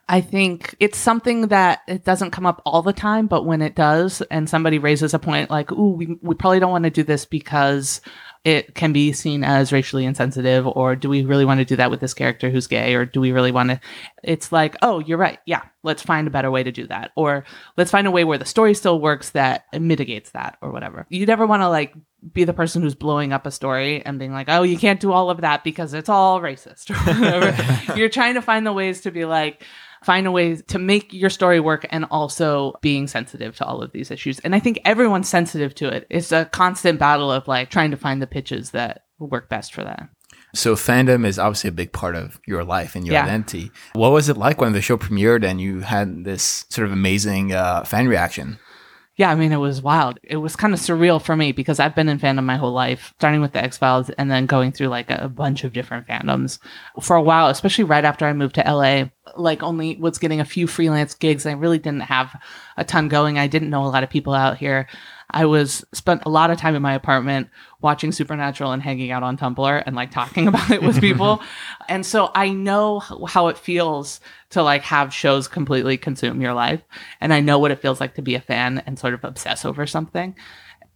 I 0.07 0.21
think 0.21 0.75
it's 0.79 0.99
something 0.99 1.47
that 1.47 1.81
it 1.87 2.03
doesn't 2.03 2.29
come 2.29 2.45
up 2.45 2.61
all 2.63 2.83
the 2.83 2.93
time, 2.93 3.25
but 3.25 3.43
when 3.43 3.63
it 3.63 3.75
does, 3.75 4.21
and 4.29 4.47
somebody 4.47 4.77
raises 4.77 5.15
a 5.15 5.19
point 5.19 5.49
like, 5.49 5.71
"Ooh, 5.71 5.91
we 5.91 6.17
we 6.21 6.35
probably 6.35 6.59
don't 6.59 6.71
want 6.71 6.83
to 6.83 6.91
do 6.91 7.01
this 7.01 7.25
because 7.25 8.01
it 8.43 8.75
can 8.75 8.93
be 8.93 9.13
seen 9.13 9.43
as 9.43 9.71
racially 9.71 10.05
insensitive," 10.05 10.67
or 10.67 10.95
"Do 10.95 11.09
we 11.09 11.23
really 11.25 11.45
want 11.45 11.59
to 11.59 11.65
do 11.65 11.75
that 11.77 11.89
with 11.89 12.01
this 12.01 12.13
character 12.13 12.51
who's 12.51 12.67
gay?" 12.67 12.93
or 12.93 13.05
"Do 13.05 13.19
we 13.19 13.31
really 13.31 13.51
want 13.51 13.71
to?" 13.71 13.79
It's 14.23 14.51
like, 14.51 14.75
"Oh, 14.83 14.99
you're 14.99 15.17
right. 15.17 15.39
Yeah, 15.47 15.61
let's 15.81 16.03
find 16.03 16.27
a 16.27 16.31
better 16.31 16.51
way 16.51 16.61
to 16.61 16.71
do 16.71 16.85
that," 16.85 17.11
or 17.15 17.43
"Let's 17.75 17.89
find 17.91 18.05
a 18.05 18.11
way 18.11 18.23
where 18.23 18.37
the 18.37 18.45
story 18.45 18.75
still 18.75 19.01
works 19.01 19.31
that 19.31 19.65
mitigates 19.73 20.29
that," 20.31 20.57
or 20.61 20.71
whatever. 20.71 21.07
You 21.09 21.25
never 21.25 21.47
want 21.47 21.63
to 21.63 21.69
like 21.69 21.95
be 22.31 22.43
the 22.43 22.53
person 22.53 22.83
who's 22.83 22.95
blowing 22.95 23.33
up 23.33 23.47
a 23.47 23.51
story 23.51 24.05
and 24.05 24.19
being 24.19 24.33
like, 24.33 24.49
"Oh, 24.49 24.61
you 24.61 24.77
can't 24.77 24.99
do 24.99 25.11
all 25.11 25.31
of 25.31 25.41
that 25.41 25.63
because 25.63 25.95
it's 25.95 26.09
all 26.09 26.41
racist," 26.41 26.91
you're 27.97 28.09
trying 28.09 28.35
to 28.35 28.43
find 28.43 28.67
the 28.67 28.73
ways 28.73 29.01
to 29.01 29.11
be 29.11 29.25
like 29.25 29.63
find 30.05 30.27
a 30.27 30.31
way 30.31 30.55
to 30.55 30.77
make 30.79 31.11
your 31.11 31.29
story 31.31 31.59
work 31.59 31.85
and 31.89 32.05
also 32.11 32.73
being 32.81 33.07
sensitive 33.07 33.55
to 33.57 33.65
all 33.65 33.81
of 33.81 33.91
these 33.91 34.11
issues. 34.11 34.39
And 34.41 34.53
I 34.55 34.59
think 34.59 34.79
everyone's 34.85 35.27
sensitive 35.27 35.73
to 35.75 35.87
it. 35.87 36.05
It's 36.09 36.31
a 36.31 36.45
constant 36.45 36.99
battle 36.99 37.31
of 37.31 37.47
like 37.47 37.69
trying 37.71 37.91
to 37.91 37.97
find 37.97 38.21
the 38.21 38.27
pitches 38.27 38.71
that 38.71 39.05
work 39.19 39.49
best 39.49 39.73
for 39.73 39.83
that. 39.83 40.07
So 40.53 40.75
fandom 40.75 41.25
is 41.25 41.37
obviously 41.37 41.69
a 41.69 41.73
big 41.73 41.91
part 41.91 42.15
of 42.15 42.39
your 42.47 42.63
life 42.63 42.95
and 42.95 43.05
your 43.05 43.13
Yeah. 43.15 43.23
identity. 43.23 43.71
What 43.93 44.11
was 44.11 44.29
it 44.29 44.37
like 44.37 44.61
when 44.61 44.71
the 44.73 44.81
show 44.81 44.95
premiered 44.97 45.43
and 45.43 45.59
you 45.59 45.81
had 45.81 46.23
this 46.23 46.65
sort 46.69 46.85
of 46.85 46.93
amazing 46.93 47.51
uh, 47.53 47.83
fan 47.83 48.07
reaction? 48.07 48.59
Yeah, 49.17 49.32
I 49.32 49.36
mean, 49.36 49.54
it 49.54 49.58
was 49.58 49.82
wild. 49.82 50.19
It 50.23 50.38
was 50.38 50.58
kind 50.58 50.73
of 50.73 50.80
surreal 50.82 51.21
for 51.21 51.38
me 51.38 51.54
because 51.54 51.80
I've 51.80 51.95
been 51.95 52.10
in 52.10 52.19
fandom 52.19 52.43
my 52.43 52.58
whole 52.58 52.73
life, 52.73 53.13
starting 53.17 53.39
with 53.39 53.54
the 53.54 53.63
X 53.63 53.78
Files 53.78 54.10
and 54.10 54.30
then 54.30 54.45
going 54.45 54.73
through 54.73 54.89
like 54.89 55.10
a, 55.10 55.30
bunch 55.30 55.63
of 55.63 55.71
different 55.71 56.06
fandoms 56.06 56.60
for 57.01 57.15
a 57.15 57.21
while, 57.21 57.47
especially 57.47 57.86
right 57.86 58.04
after 58.04 58.25
I 58.25 58.34
moved 58.34 58.56
to 58.56 58.63
LA. 58.69 59.06
Like, 59.38 59.63
only 59.63 59.95
was 59.95 60.17
getting 60.17 60.41
a 60.41 60.45
few 60.45 60.67
freelance 60.67 61.13
gigs. 61.13 61.45
I 61.45 61.54
really 61.54 61.80
didn't 61.80 62.01
have 62.01 62.36
a 62.75 62.84
ton 62.84 63.08
going. 63.08 63.39
I 63.39 63.47
didn't 63.47 63.69
know 63.69 63.86
a 63.86 63.88
lot 63.88 64.04
of 64.04 64.10
people 64.10 64.34
out 64.34 64.58
here. 64.58 64.88
I 65.31 65.45
was 65.45 65.85
spent 65.93 66.23
a 66.25 66.29
lot 66.29 66.51
of 66.51 66.57
time 66.57 66.75
in 66.75 66.81
my 66.81 66.93
apartment 66.93 67.49
watching 67.82 68.11
Supernatural 68.11 68.71
and 68.71 68.82
hanging 68.82 69.11
out 69.11 69.23
on 69.23 69.38
Tumblr 69.38 69.84
and 69.86 69.95
like 69.95 70.11
talking 70.11 70.47
about 70.49 70.71
it 70.71 70.82
with 70.82 71.01
people. 71.01 71.41
and 71.89 72.05
so 72.05 72.32
I 72.36 72.49
know 72.49 72.99
how 72.99 73.47
it 73.47 73.57
feels 73.57 74.19
to 74.51 74.63
like 74.63 74.84
have 74.84 75.13
shows 75.13 75.47
completely 75.47 75.97
consume 75.97 76.41
your 76.41 76.53
life. 76.53 76.82
And 77.21 77.34
I 77.34 77.41
know 77.41 77.59
what 77.59 77.71
it 77.71 77.80
feels 77.80 77.99
like 77.99 78.15
to 78.15 78.21
be 78.21 78.36
a 78.36 78.41
fan 78.41 78.84
and 78.86 78.97
sort 78.97 79.13
of 79.13 79.23
obsess 79.23 79.65
over 79.65 79.86
something. 79.86 80.36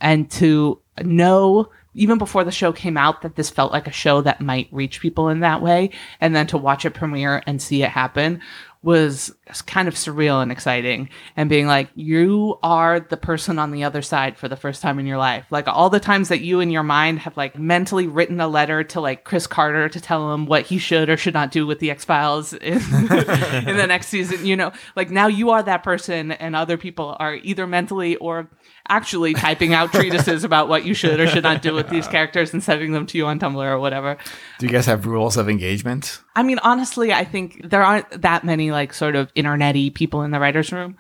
and 0.02 0.30
to 0.32 0.80
know 1.04 1.70
even 1.96 2.18
before 2.18 2.44
the 2.44 2.52
show 2.52 2.72
came 2.72 2.98
out 2.98 3.24
that 3.24 3.36
this 3.36 3.50
felt 3.50 3.72
like 3.72 3.88
a 3.88 3.92
show 3.92 4.22
that 4.22 4.40
might 4.42 4.70
reach 4.72 5.02
people 5.02 5.28
in 5.30 5.40
that 5.40 5.62
way 5.62 5.90
and 6.22 6.36
then 6.36 6.48
to 6.48 6.58
watch 6.58 6.86
it 6.86 6.94
premiere 6.94 7.42
and 7.48 7.62
see 7.62 7.84
it 7.84 7.90
happen 7.90 8.40
was 8.82 9.34
kind 9.66 9.90
of 9.90 9.94
surreal 9.94 10.42
and 10.42 10.54
exciting 10.54 11.10
and 11.36 11.50
being 11.50 11.68
like 11.68 11.90
you 11.96 12.58
are 12.64 13.02
the 13.02 13.18
person 13.18 13.60
on 13.60 13.72
the 13.72 13.84
other 13.84 14.02
side 14.02 14.38
for 14.38 14.48
the 14.48 14.56
first 14.56 14.82
time 14.82 15.00
in 15.00 15.06
your 15.06 15.18
life. 15.18 15.46
Like 15.50 15.68
all 15.68 15.90
the 15.90 16.00
times 16.00 16.30
that 16.30 16.40
you 16.40 16.62
in 16.62 16.72
your 16.72 16.84
mind 16.84 17.20
have 17.20 17.36
like 17.36 17.60
mentally 17.60 18.08
written 18.08 18.40
a 18.40 18.48
letter 18.48 18.86
to 18.86 19.02
like 19.02 19.26
chris 19.26 19.48
carter 19.48 19.90
to 19.90 20.00
tell 20.00 20.34
him 20.34 20.46
what 20.46 20.66
he 20.66 20.78
should 20.78 21.10
or 21.10 21.18
should 21.18 21.34
not 21.34 21.52
do 21.52 21.68
with 21.68 21.80
the 21.80 21.92
x-files 21.92 22.54
in, 22.62 22.78
in 22.78 23.78
the 23.78 23.86
next 23.88 24.08
season 24.08 24.46
you 24.46 24.56
know? 24.56 24.72
Like 24.96 25.10
now 25.10 25.28
you 25.28 25.50
are 25.50 25.62
that 25.64 25.84
person 25.84 26.32
and 26.32 26.56
other 26.56 26.78
people 26.78 27.18
are 27.20 27.36
either 27.36 27.68
mentally 27.68 28.16
or 28.16 28.50
actually 28.90 29.34
typing 29.34 29.74
out 29.74 29.92
treatises 29.94 30.44
about 30.44 30.68
what 30.68 30.86
you 30.86 30.94
should 30.94 31.20
or 31.20 31.28
should 31.28 31.44
not 31.44 31.62
do 31.62 31.74
with 31.74 31.90
these 31.90 32.08
characters 32.08 32.54
and 32.54 32.64
sending 32.64 32.92
them 32.92 33.06
to 33.06 33.18
you 33.18 33.26
on 33.26 33.40
tumblr 33.40 33.64
or 33.64 33.80
whatever 33.80 34.18
Do 34.60 34.66
you 34.66 34.72
guys 34.72 34.86
have 34.86 35.06
rules 35.06 35.38
of 35.38 35.48
engagement? 35.50 36.22
I 36.36 36.44
mean, 36.44 36.60
honestly, 36.60 37.14
I 37.14 37.24
think 37.26 37.70
there 37.70 37.84
aren't 37.84 38.22
that 38.22 38.44
many 38.44 38.72
like 38.72 38.94
sort 38.94 39.16
of 39.16 39.34
internety 39.34 39.94
people 39.94 40.24
in 40.24 40.32
the 40.32 40.40
writers' 40.40 40.72
room. 40.72 40.98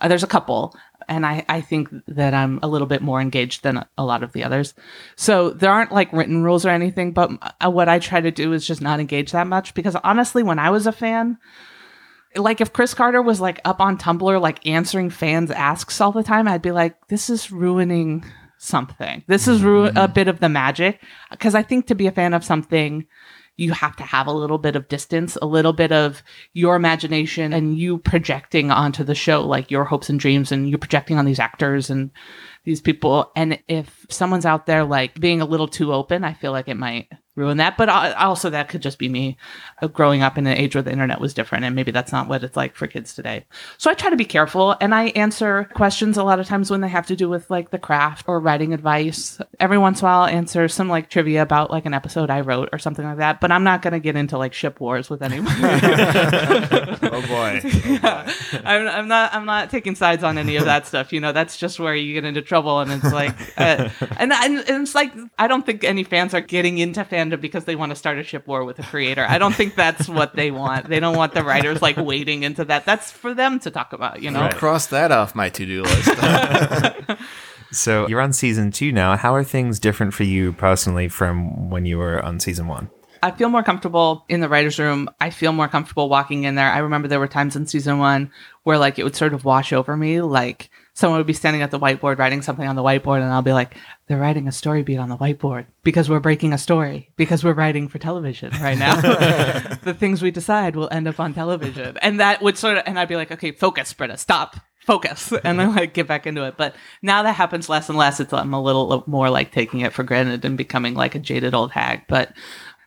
Uh, 0.00 0.08
there's 0.08 0.22
a 0.22 0.26
couple, 0.26 0.76
and 1.08 1.24
I, 1.24 1.44
I 1.48 1.60
think 1.60 1.88
that 2.08 2.34
I'm 2.34 2.58
a 2.62 2.68
little 2.68 2.86
bit 2.86 3.02
more 3.02 3.20
engaged 3.20 3.62
than 3.62 3.84
a 3.96 4.04
lot 4.04 4.22
of 4.22 4.32
the 4.32 4.44
others. 4.44 4.74
So 5.16 5.50
there 5.50 5.70
aren't 5.70 5.92
like 5.92 6.12
written 6.12 6.42
rules 6.42 6.66
or 6.66 6.70
anything, 6.70 7.12
but 7.12 7.30
uh, 7.64 7.70
what 7.70 7.88
I 7.88 7.98
try 7.98 8.20
to 8.20 8.30
do 8.30 8.52
is 8.52 8.66
just 8.66 8.80
not 8.80 9.00
engage 9.00 9.32
that 9.32 9.46
much 9.46 9.74
because 9.74 9.96
honestly, 9.96 10.42
when 10.42 10.58
I 10.58 10.70
was 10.70 10.86
a 10.86 10.92
fan, 10.92 11.38
like 12.36 12.60
if 12.60 12.72
Chris 12.72 12.94
Carter 12.94 13.22
was 13.22 13.40
like 13.40 13.60
up 13.64 13.80
on 13.80 13.98
Tumblr, 13.98 14.40
like 14.40 14.66
answering 14.66 15.10
fans' 15.10 15.50
asks 15.50 16.00
all 16.00 16.12
the 16.12 16.22
time, 16.22 16.48
I'd 16.48 16.62
be 16.62 16.72
like, 16.72 17.08
this 17.08 17.30
is 17.30 17.50
ruining 17.50 18.24
something. 18.58 19.24
This 19.26 19.48
is 19.48 19.62
ru- 19.62 19.90
a 19.96 20.08
bit 20.08 20.28
of 20.28 20.40
the 20.40 20.48
magic 20.48 21.00
because 21.30 21.54
I 21.54 21.62
think 21.62 21.86
to 21.86 21.94
be 21.94 22.06
a 22.06 22.12
fan 22.12 22.32
of 22.32 22.44
something, 22.44 23.06
you 23.56 23.72
have 23.72 23.96
to 23.96 24.02
have 24.02 24.26
a 24.26 24.32
little 24.32 24.58
bit 24.58 24.76
of 24.76 24.88
distance, 24.88 25.36
a 25.42 25.46
little 25.46 25.72
bit 25.72 25.92
of 25.92 26.22
your 26.54 26.74
imagination 26.74 27.52
and 27.52 27.76
you 27.76 27.98
projecting 27.98 28.70
onto 28.70 29.04
the 29.04 29.14
show, 29.14 29.46
like 29.46 29.70
your 29.70 29.84
hopes 29.84 30.08
and 30.08 30.18
dreams, 30.18 30.50
and 30.52 30.70
you 30.70 30.78
projecting 30.78 31.18
on 31.18 31.26
these 31.26 31.38
actors 31.38 31.90
and 31.90 32.10
these 32.64 32.80
people. 32.80 33.30
And 33.36 33.58
if 33.68 34.06
someone's 34.08 34.46
out 34.46 34.66
there 34.66 34.84
like 34.84 35.20
being 35.20 35.40
a 35.40 35.46
little 35.46 35.68
too 35.68 35.92
open, 35.92 36.24
I 36.24 36.32
feel 36.32 36.52
like 36.52 36.68
it 36.68 36.76
might 36.76 37.08
ruin 37.34 37.56
that. 37.58 37.76
But 37.76 37.88
also, 37.88 38.50
that 38.50 38.68
could 38.68 38.82
just 38.82 38.98
be 38.98 39.08
me 39.08 39.36
uh, 39.80 39.86
growing 39.88 40.22
up 40.22 40.38
in 40.38 40.46
an 40.46 40.56
age 40.56 40.74
where 40.74 40.82
the 40.82 40.92
internet 40.92 41.20
was 41.20 41.34
different, 41.34 41.64
and 41.64 41.74
maybe 41.74 41.90
that's 41.90 42.12
not 42.12 42.28
what 42.28 42.44
it's 42.44 42.56
like 42.56 42.74
for 42.74 42.86
kids 42.86 43.14
today. 43.14 43.44
So 43.78 43.90
I 43.90 43.94
try 43.94 44.10
to 44.10 44.16
be 44.16 44.24
careful, 44.24 44.76
and 44.80 44.94
I 44.94 45.06
answer 45.08 45.68
questions 45.74 46.16
a 46.16 46.24
lot 46.24 46.40
of 46.40 46.46
times 46.46 46.70
when 46.70 46.80
they 46.80 46.88
have 46.88 47.06
to 47.06 47.16
do 47.16 47.28
with 47.28 47.50
like 47.50 47.70
the 47.70 47.78
craft 47.78 48.28
or 48.28 48.40
writing 48.40 48.72
advice. 48.72 49.38
Every 49.60 49.78
once 49.78 50.00
in 50.00 50.06
a 50.06 50.08
while, 50.08 50.22
I'll 50.22 50.28
answer 50.28 50.68
some 50.68 50.88
like 50.88 51.08
trivia 51.10 51.42
about 51.42 51.70
like 51.70 51.86
an 51.86 51.94
episode 51.94 52.30
I 52.30 52.40
wrote 52.40 52.68
or 52.72 52.78
something 52.78 53.04
like 53.04 53.18
that. 53.18 53.40
But 53.40 53.52
I'm 53.52 53.64
not 53.64 53.82
going 53.82 53.92
to 53.92 54.00
get 54.00 54.16
into 54.16 54.38
like 54.38 54.52
ship 54.52 54.80
wars 54.80 55.08
with 55.10 55.22
anyone. 55.22 55.52
Oh 57.12 57.20
boy. 57.26 57.60
I'm, 58.64 58.88
I'm 58.88 59.08
not 59.08 59.34
I'm 59.34 59.44
not 59.44 59.70
taking 59.70 59.94
sides 59.94 60.22
on 60.22 60.38
any 60.38 60.56
of 60.56 60.64
that 60.64 60.86
stuff. 60.86 61.12
You 61.12 61.20
know, 61.20 61.32
that's 61.32 61.56
just 61.58 61.78
where 61.78 61.94
you 61.94 62.14
get 62.14 62.24
into 62.24 62.40
trouble, 62.40 62.80
and 62.80 62.90
it's 62.90 63.12
like, 63.12 63.34
uh, 63.58 63.90
and, 64.16 64.32
and 64.32 64.58
and 64.58 64.82
it's 64.82 64.94
like 64.94 65.12
I 65.38 65.46
don't 65.46 65.66
think 65.66 65.84
any 65.84 66.04
fans 66.04 66.32
are 66.32 66.40
getting 66.40 66.78
into 66.78 67.04
fandom 67.22 67.40
because 67.40 67.64
they 67.64 67.76
want 67.76 67.90
to 67.90 67.96
start 67.96 68.18
a 68.18 68.22
ship 68.22 68.46
war 68.46 68.64
with 68.64 68.78
a 68.78 68.82
creator. 68.82 69.24
I 69.28 69.38
don't 69.38 69.54
think 69.54 69.74
that's 69.74 70.08
what 70.08 70.34
they 70.34 70.50
want. 70.50 70.88
They 70.88 71.00
don't 71.00 71.16
want 71.16 71.34
the 71.34 71.44
writers 71.44 71.82
like 71.82 71.96
wading 71.96 72.42
into 72.42 72.64
that. 72.66 72.84
That's 72.84 73.10
for 73.10 73.34
them 73.34 73.60
to 73.60 73.70
talk 73.70 73.92
about. 73.92 74.22
You 74.22 74.30
know. 74.30 74.40
Right. 74.40 74.54
Cross 74.54 74.86
that 74.88 75.12
off 75.12 75.34
my 75.34 75.48
to-do 75.48 75.82
list. 75.82 77.18
So 77.72 78.06
you're 78.06 78.20
on 78.20 78.34
season 78.34 78.70
two 78.70 78.92
now. 78.92 79.16
How 79.16 79.34
are 79.34 79.42
things 79.42 79.80
different 79.80 80.12
for 80.12 80.24
you 80.24 80.52
personally 80.52 81.08
from 81.08 81.70
when 81.70 81.86
you 81.86 81.96
were 81.96 82.22
on 82.22 82.38
season 82.38 82.68
one? 82.68 82.90
I 83.22 83.30
feel 83.30 83.48
more 83.48 83.62
comfortable 83.62 84.24
in 84.28 84.40
the 84.40 84.48
writer's 84.48 84.78
room. 84.78 85.08
I 85.20 85.30
feel 85.30 85.52
more 85.52 85.68
comfortable 85.68 86.08
walking 86.08 86.44
in 86.44 86.54
there. 86.54 86.70
I 86.70 86.78
remember 86.78 87.08
there 87.08 87.20
were 87.20 87.28
times 87.28 87.56
in 87.56 87.66
season 87.66 87.98
one 87.98 88.30
where 88.64 88.78
like 88.78 88.98
it 88.98 89.04
would 89.04 89.16
sort 89.16 89.32
of 89.32 89.44
wash 89.44 89.72
over 89.72 89.96
me. 89.96 90.20
Like 90.20 90.70
someone 90.94 91.18
would 91.18 91.26
be 91.26 91.32
standing 91.32 91.62
at 91.62 91.70
the 91.70 91.78
whiteboard 91.78 92.18
writing 92.18 92.42
something 92.42 92.68
on 92.68 92.76
the 92.76 92.82
whiteboard 92.82 93.22
and 93.22 93.32
I'll 93.32 93.42
be 93.42 93.52
like, 93.52 93.76
they're 94.06 94.18
writing 94.18 94.46
a 94.46 94.52
story 94.52 94.82
beat 94.82 94.98
on 94.98 95.08
the 95.08 95.16
whiteboard 95.16 95.66
because 95.82 96.10
we're 96.10 96.20
breaking 96.20 96.52
a 96.52 96.58
story 96.58 97.10
because 97.16 97.42
we're 97.42 97.54
writing 97.54 97.88
for 97.88 97.98
television 97.98 98.50
right 98.60 98.76
now. 98.76 99.00
the 99.82 99.96
things 99.98 100.20
we 100.20 100.30
decide 100.30 100.76
will 100.76 100.88
end 100.92 101.08
up 101.08 101.18
on 101.18 101.32
television. 101.32 101.96
And 102.02 102.20
that 102.20 102.42
would 102.42 102.58
sort 102.58 102.76
of, 102.76 102.84
and 102.86 102.98
I'd 102.98 103.08
be 103.08 103.16
like, 103.16 103.32
okay, 103.32 103.52
focus, 103.52 103.92
Britta, 103.92 104.18
stop. 104.18 104.56
Focus 104.84 105.32
and 105.44 105.60
then 105.60 105.76
like 105.76 105.94
get 105.94 106.08
back 106.08 106.26
into 106.26 106.44
it. 106.44 106.56
But 106.56 106.74
now 107.02 107.22
that 107.22 107.34
happens 107.34 107.68
less 107.68 107.88
and 107.88 107.96
less. 107.96 108.18
It's 108.18 108.32
I'm 108.32 108.52
a 108.52 108.60
little 108.60 109.04
more 109.06 109.30
like 109.30 109.52
taking 109.52 109.80
it 109.80 109.92
for 109.92 110.02
granted 110.02 110.44
and 110.44 110.58
becoming 110.58 110.94
like 110.94 111.14
a 111.14 111.20
jaded 111.20 111.54
old 111.54 111.70
hag. 111.70 112.02
But 112.08 112.32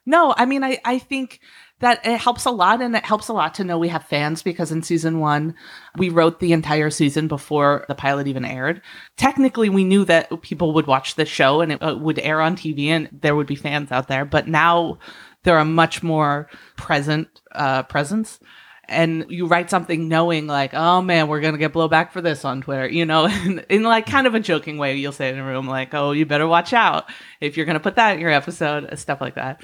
no, 0.05 0.33
I 0.37 0.45
mean, 0.45 0.61
I, 0.61 0.79
I 0.83 0.99
think 0.99 1.39
that 1.79 2.05
it 2.05 2.19
helps 2.19 2.45
a 2.45 2.51
lot 2.51 2.81
and 2.81 2.95
it 2.95 3.03
helps 3.03 3.27
a 3.27 3.33
lot 3.33 3.53
to 3.55 3.63
know 3.63 3.77
we 3.77 3.89
have 3.89 4.05
fans 4.05 4.41
because 4.41 4.71
in 4.71 4.81
season 4.81 5.19
one, 5.19 5.53
we 5.97 6.09
wrote 6.09 6.39
the 6.39 6.53
entire 6.53 6.89
season 6.89 7.27
before 7.27 7.85
the 7.89 7.95
pilot 7.95 8.27
even 8.27 8.45
aired. 8.45 8.81
Technically, 9.17 9.69
we 9.69 9.83
knew 9.83 10.05
that 10.05 10.41
people 10.41 10.73
would 10.73 10.87
watch 10.87 11.15
the 11.15 11.25
show 11.25 11.59
and 11.61 11.73
it 11.73 11.83
uh, 11.83 11.95
would 11.97 12.19
air 12.19 12.39
on 12.39 12.55
TV 12.55 12.87
and 12.87 13.09
there 13.11 13.35
would 13.35 13.47
be 13.47 13.55
fans 13.55 13.91
out 13.91 14.07
there. 14.07 14.23
But 14.23 14.47
now 14.47 14.99
there 15.43 15.57
are 15.57 15.65
much 15.65 16.01
more 16.01 16.49
present 16.77 17.27
uh, 17.51 17.83
presence. 17.83 18.39
And 18.87 19.25
you 19.29 19.47
write 19.47 19.71
something 19.71 20.07
knowing 20.07 20.45
like, 20.45 20.73
oh 20.75 21.01
man, 21.01 21.27
we're 21.27 21.41
gonna 21.41 21.57
get 21.57 21.73
blowback 21.73 22.11
for 22.11 22.21
this 22.21 22.45
on 22.45 22.61
Twitter, 22.61 22.87
you 22.87 23.03
know, 23.03 23.25
in, 23.45 23.65
in 23.67 23.83
like 23.83 24.05
kind 24.05 24.27
of 24.27 24.35
a 24.35 24.39
joking 24.39 24.77
way. 24.77 24.95
You'll 24.95 25.11
say 25.11 25.29
in 25.29 25.39
a 25.39 25.43
room 25.43 25.67
like, 25.67 25.93
oh, 25.93 26.11
you 26.11 26.25
better 26.25 26.47
watch 26.47 26.71
out 26.71 27.11
if 27.41 27.57
you're 27.57 27.65
gonna 27.65 27.79
put 27.79 27.95
that 27.95 28.13
in 28.13 28.21
your 28.21 28.29
episode, 28.29 28.97
stuff 28.97 29.19
like 29.19 29.35
that 29.35 29.59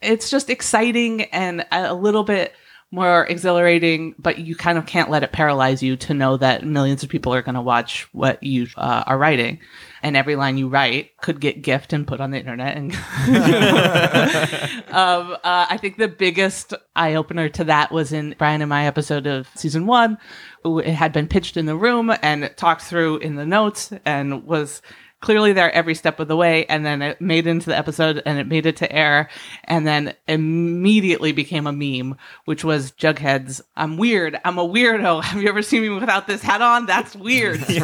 it's 0.00 0.30
just 0.30 0.50
exciting 0.50 1.22
and 1.24 1.66
a 1.70 1.94
little 1.94 2.24
bit 2.24 2.54
more 2.90 3.26
exhilarating, 3.26 4.14
but 4.18 4.38
you 4.38 4.56
kind 4.56 4.78
of 4.78 4.86
can't 4.86 5.10
let 5.10 5.22
it 5.22 5.30
paralyze 5.30 5.82
you 5.82 5.94
to 5.94 6.14
know 6.14 6.38
that 6.38 6.64
millions 6.64 7.02
of 7.02 7.10
people 7.10 7.34
are 7.34 7.42
going 7.42 7.54
to 7.54 7.60
watch 7.60 8.08
what 8.14 8.42
you 8.42 8.66
uh, 8.76 9.04
are 9.06 9.18
writing. 9.18 9.60
And 10.02 10.16
every 10.16 10.36
line 10.36 10.56
you 10.56 10.68
write 10.68 11.14
could 11.18 11.40
get 11.40 11.60
gift 11.60 11.92
and 11.92 12.06
put 12.06 12.20
on 12.20 12.30
the 12.30 12.38
internet. 12.38 12.76
And 12.76 12.94
um, 14.94 15.32
uh, 15.32 15.66
I 15.68 15.76
think 15.78 15.98
the 15.98 16.08
biggest 16.08 16.72
eye 16.96 17.16
opener 17.16 17.50
to 17.50 17.64
that 17.64 17.92
was 17.92 18.12
in 18.12 18.34
Brian 18.38 18.62
and 18.62 18.70
my 18.70 18.86
episode 18.86 19.26
of 19.26 19.48
season 19.54 19.86
one. 19.86 20.16
It 20.64 20.94
had 20.94 21.12
been 21.12 21.28
pitched 21.28 21.58
in 21.58 21.66
the 21.66 21.76
room 21.76 22.12
and 22.22 22.50
talked 22.56 22.82
through 22.82 23.18
in 23.18 23.34
the 23.34 23.46
notes 23.46 23.92
and 24.06 24.44
was 24.44 24.80
clearly 25.20 25.52
there 25.52 25.72
every 25.72 25.94
step 25.94 26.20
of 26.20 26.28
the 26.28 26.36
way 26.36 26.64
and 26.66 26.86
then 26.86 27.02
it 27.02 27.20
made 27.20 27.46
it 27.46 27.50
into 27.50 27.66
the 27.66 27.76
episode 27.76 28.22
and 28.24 28.38
it 28.38 28.46
made 28.46 28.66
it 28.66 28.76
to 28.76 28.90
air 28.92 29.28
and 29.64 29.86
then 29.86 30.14
immediately 30.28 31.32
became 31.32 31.66
a 31.66 31.72
meme 31.72 32.16
which 32.44 32.62
was 32.64 32.92
jughead's 32.92 33.60
i'm 33.76 33.96
weird. 33.96 34.38
I'm 34.44 34.58
a 34.58 34.66
weirdo. 34.66 35.22
Have 35.28 35.42
you 35.42 35.48
ever 35.48 35.62
seen 35.62 35.82
me 35.82 35.88
without 35.88 36.26
this 36.26 36.42
hat 36.42 36.62
on? 36.62 36.86
That's 36.86 37.14
weird. 37.16 37.60
Speech 37.64 37.80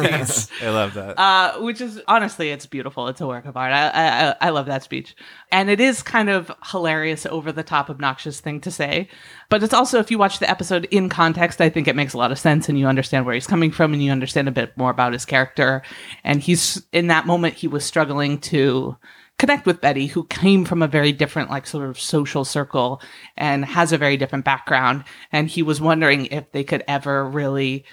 I 0.61 0.69
love 0.69 0.93
that. 0.93 1.19
uh, 1.19 1.59
which 1.59 1.81
is 1.81 2.01
honestly 2.07 2.49
it's 2.51 2.65
beautiful. 2.65 3.07
It's 3.07 3.21
a 3.21 3.27
work 3.27 3.45
of 3.45 3.57
art. 3.57 3.73
I 3.73 3.89
I- 3.89 4.35
I 4.41 4.49
love 4.49 4.65
that 4.67 4.83
speech. 4.83 5.15
And 5.51 5.69
it 5.69 5.79
is 5.79 6.03
kind 6.03 6.29
of 6.29 6.51
hilarious 6.71 7.25
over 7.25 7.51
the 7.51 7.63
top 7.63 7.89
obnoxious 7.89 8.39
thing 8.39 8.61
to 8.61 8.71
say 8.71 9.09
but 9.49 9.63
it's 9.63 9.73
also 9.73 9.99
if 9.99 10.11
you 10.11 10.17
watch 10.17 10.39
the 10.39 10.49
episode 10.49 10.85
in 10.91 11.09
context 11.09 11.61
i 11.61 11.69
think 11.69 11.87
it 11.87 11.95
makes 11.95 12.13
a 12.13 12.17
lot 12.17 12.31
of 12.31 12.39
sense 12.39 12.69
and 12.69 12.77
you 12.79 12.87
understand 12.87 13.25
where 13.25 13.35
he's 13.35 13.47
coming 13.47 13.71
from 13.71 13.93
and 13.93 14.03
you 14.03 14.11
understand 14.11 14.47
a 14.47 14.51
bit 14.51 14.75
more 14.77 14.91
about 14.91 15.13
his 15.13 15.25
character 15.25 15.81
and 16.23 16.41
he's 16.41 16.83
in 16.91 17.07
that 17.07 17.25
moment 17.25 17.53
he 17.53 17.67
was 17.67 17.85
struggling 17.85 18.37
to 18.37 18.95
connect 19.37 19.65
with 19.65 19.81
Betty, 19.81 20.07
who 20.07 20.25
came 20.25 20.65
from 20.65 20.81
a 20.81 20.87
very 20.87 21.11
different, 21.11 21.49
like, 21.49 21.67
sort 21.67 21.89
of 21.89 21.99
social 21.99 22.45
circle 22.45 23.01
and 23.35 23.65
has 23.65 23.91
a 23.91 23.97
very 23.97 24.17
different 24.17 24.45
background. 24.45 25.03
And 25.31 25.49
he 25.49 25.61
was 25.61 25.81
wondering 25.81 26.27
if 26.27 26.51
they 26.51 26.63
could 26.63 26.83
ever 26.87 27.27
really 27.27 27.85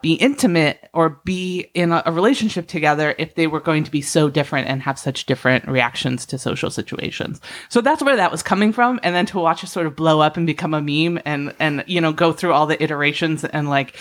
be 0.00 0.14
intimate 0.14 0.88
or 0.92 1.20
be 1.24 1.70
in 1.74 1.92
a, 1.92 2.02
a 2.06 2.12
relationship 2.12 2.66
together 2.68 3.14
if 3.18 3.34
they 3.34 3.46
were 3.46 3.60
going 3.60 3.84
to 3.84 3.90
be 3.90 4.00
so 4.00 4.28
different 4.28 4.68
and 4.68 4.82
have 4.82 4.98
such 4.98 5.26
different 5.26 5.66
reactions 5.66 6.24
to 6.26 6.38
social 6.38 6.70
situations. 6.70 7.40
So 7.68 7.80
that's 7.80 8.02
where 8.02 8.16
that 8.16 8.30
was 8.30 8.42
coming 8.42 8.72
from. 8.72 9.00
And 9.02 9.14
then 9.14 9.26
to 9.26 9.38
watch 9.38 9.62
it 9.64 9.68
sort 9.68 9.86
of 9.86 9.96
blow 9.96 10.20
up 10.20 10.36
and 10.36 10.46
become 10.46 10.74
a 10.74 10.80
meme 10.80 11.20
and, 11.24 11.54
and, 11.58 11.84
you 11.86 12.00
know, 12.00 12.12
go 12.12 12.32
through 12.32 12.52
all 12.52 12.66
the 12.66 12.82
iterations 12.82 13.44
and 13.44 13.68
like 13.68 13.96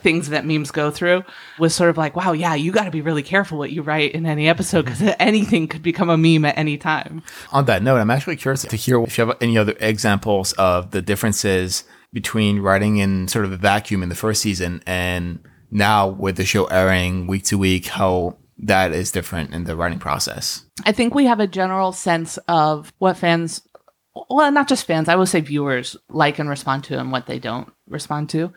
things 0.00 0.28
that 0.28 0.46
memes 0.46 0.70
go 0.70 0.90
through 0.90 1.24
was 1.58 1.74
sort 1.74 1.90
of 1.90 1.96
like, 1.96 2.16
wow, 2.16 2.32
yeah, 2.32 2.54
you 2.54 2.72
got 2.72 2.84
to 2.84 2.90
be 2.90 3.00
really 3.00 3.22
careful 3.22 3.58
what 3.58 3.70
you 3.70 3.82
write 3.82 4.12
in 4.12 4.26
any 4.26 4.48
episode 4.48 4.84
because 4.84 5.02
anything 5.18 5.66
could 5.66 5.82
become 5.82 6.10
a 6.10 6.16
meme 6.16 6.44
at 6.44 6.58
any 6.58 6.76
time. 6.76 7.22
On 7.52 7.64
that 7.66 7.82
note, 7.82 7.96
I'm 7.96 8.10
actually 8.10 8.36
curious 8.36 8.62
to 8.62 8.76
hear 8.76 9.02
if 9.02 9.18
you 9.18 9.26
have 9.26 9.36
any 9.40 9.56
other 9.56 9.74
examples 9.80 10.52
of 10.54 10.90
the 10.90 11.02
differences 11.02 11.84
between 12.12 12.60
writing 12.60 12.98
in 12.98 13.28
sort 13.28 13.44
of 13.44 13.52
a 13.52 13.56
vacuum 13.56 14.02
in 14.02 14.08
the 14.08 14.14
first 14.14 14.40
season 14.42 14.82
and 14.86 15.40
now 15.70 16.08
with 16.08 16.36
the 16.36 16.44
show 16.44 16.64
airing 16.66 17.26
week 17.26 17.44
to 17.44 17.58
week, 17.58 17.86
how 17.86 18.36
that 18.58 18.92
is 18.92 19.12
different 19.12 19.54
in 19.54 19.64
the 19.64 19.76
writing 19.76 19.98
process. 19.98 20.64
I 20.84 20.92
think 20.92 21.14
we 21.14 21.26
have 21.26 21.40
a 21.40 21.46
general 21.46 21.92
sense 21.92 22.38
of 22.48 22.92
what 22.98 23.16
fans, 23.16 23.62
well, 24.30 24.50
not 24.50 24.68
just 24.68 24.86
fans, 24.86 25.08
I 25.08 25.16
would 25.16 25.28
say 25.28 25.40
viewers 25.40 25.96
like 26.08 26.38
and 26.38 26.48
respond 26.48 26.84
to 26.84 26.98
and 26.98 27.12
what 27.12 27.26
they 27.26 27.38
don't 27.38 27.72
respond 27.88 28.30
to. 28.30 28.52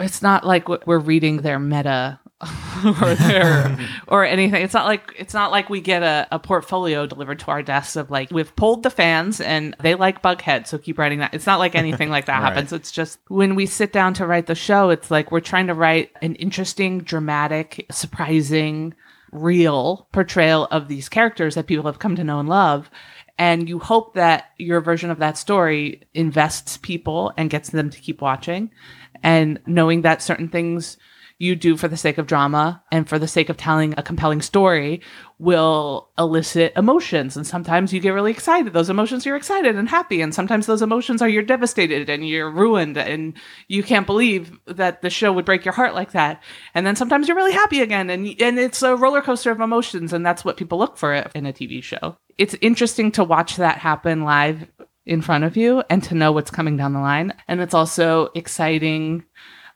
It's 0.00 0.22
not 0.22 0.44
like 0.44 0.68
we're 0.86 0.98
reading 0.98 1.38
their 1.38 1.58
meta 1.58 2.20
or 3.02 3.14
there 3.16 3.76
or 4.06 4.24
anything. 4.24 4.62
It's 4.62 4.74
not 4.74 4.86
like 4.86 5.12
it's 5.18 5.34
not 5.34 5.50
like 5.50 5.68
we 5.68 5.80
get 5.80 6.04
a, 6.04 6.28
a 6.30 6.38
portfolio 6.38 7.04
delivered 7.04 7.40
to 7.40 7.50
our 7.50 7.62
desks 7.62 7.96
of 7.96 8.10
like 8.12 8.30
we've 8.30 8.54
polled 8.54 8.84
the 8.84 8.90
fans 8.90 9.40
and 9.40 9.74
they 9.82 9.96
like 9.96 10.22
Bughead, 10.22 10.68
so 10.68 10.78
keep 10.78 10.98
writing 10.98 11.18
that. 11.18 11.34
It's 11.34 11.46
not 11.46 11.58
like 11.58 11.74
anything 11.74 12.10
like 12.10 12.26
that 12.26 12.38
Right. 12.42 12.52
happens. 12.52 12.72
It's 12.72 12.92
just 12.92 13.18
when 13.28 13.56
we 13.56 13.66
sit 13.66 13.92
down 13.92 14.14
to 14.14 14.26
write 14.26 14.46
the 14.46 14.54
show, 14.54 14.90
it's 14.90 15.10
like 15.10 15.32
we're 15.32 15.40
trying 15.40 15.66
to 15.66 15.74
write 15.74 16.12
an 16.22 16.36
interesting, 16.36 17.00
dramatic, 17.00 17.86
surprising, 17.90 18.94
real 19.32 20.06
portrayal 20.12 20.66
of 20.70 20.86
these 20.88 21.08
characters 21.08 21.56
that 21.56 21.66
people 21.66 21.86
have 21.86 21.98
come 21.98 22.14
to 22.16 22.24
know 22.24 22.38
and 22.38 22.48
love. 22.48 22.88
And 23.36 23.68
you 23.68 23.78
hope 23.78 24.14
that 24.14 24.46
your 24.58 24.80
version 24.80 25.10
of 25.10 25.18
that 25.18 25.38
story 25.38 26.02
invests 26.14 26.76
people 26.76 27.32
and 27.36 27.50
gets 27.50 27.70
them 27.70 27.90
to 27.90 28.00
keep 28.00 28.20
watching. 28.20 28.70
And 29.22 29.60
knowing 29.66 30.02
that 30.02 30.22
certain 30.22 30.48
things 30.48 30.96
you 31.38 31.54
do 31.54 31.76
for 31.76 31.86
the 31.86 31.96
sake 31.96 32.18
of 32.18 32.26
drama 32.26 32.82
and 32.90 33.08
for 33.08 33.18
the 33.18 33.28
sake 33.28 33.48
of 33.48 33.56
telling 33.56 33.94
a 33.96 34.02
compelling 34.02 34.42
story 34.42 35.00
will 35.38 36.08
elicit 36.18 36.72
emotions. 36.76 37.36
And 37.36 37.46
sometimes 37.46 37.92
you 37.92 38.00
get 38.00 38.10
really 38.10 38.32
excited. 38.32 38.72
Those 38.72 38.90
emotions, 38.90 39.24
you're 39.24 39.36
excited 39.36 39.76
and 39.76 39.88
happy. 39.88 40.20
And 40.20 40.34
sometimes 40.34 40.66
those 40.66 40.82
emotions 40.82 41.22
are 41.22 41.28
you're 41.28 41.44
devastated 41.44 42.10
and 42.10 42.26
you're 42.26 42.50
ruined 42.50 42.98
and 42.98 43.34
you 43.68 43.84
can't 43.84 44.06
believe 44.06 44.58
that 44.66 45.00
the 45.00 45.10
show 45.10 45.32
would 45.32 45.44
break 45.44 45.64
your 45.64 45.74
heart 45.74 45.94
like 45.94 46.10
that. 46.12 46.42
And 46.74 46.84
then 46.84 46.96
sometimes 46.96 47.28
you're 47.28 47.36
really 47.36 47.52
happy 47.52 47.80
again. 47.82 48.10
And, 48.10 48.26
and 48.40 48.58
it's 48.58 48.82
a 48.82 48.96
roller 48.96 49.22
coaster 49.22 49.52
of 49.52 49.60
emotions. 49.60 50.12
And 50.12 50.26
that's 50.26 50.44
what 50.44 50.56
people 50.56 50.78
look 50.78 50.96
for 50.96 51.14
in 51.14 51.46
a 51.46 51.52
TV 51.52 51.82
show. 51.82 52.16
It's 52.36 52.56
interesting 52.60 53.12
to 53.12 53.22
watch 53.22 53.56
that 53.56 53.78
happen 53.78 54.24
live 54.24 54.66
in 55.06 55.22
front 55.22 55.44
of 55.44 55.56
you 55.56 55.82
and 55.88 56.02
to 56.04 56.14
know 56.14 56.32
what's 56.32 56.50
coming 56.50 56.76
down 56.76 56.92
the 56.92 57.00
line. 57.00 57.32
And 57.46 57.60
it's 57.60 57.74
also 57.74 58.30
exciting 58.34 59.24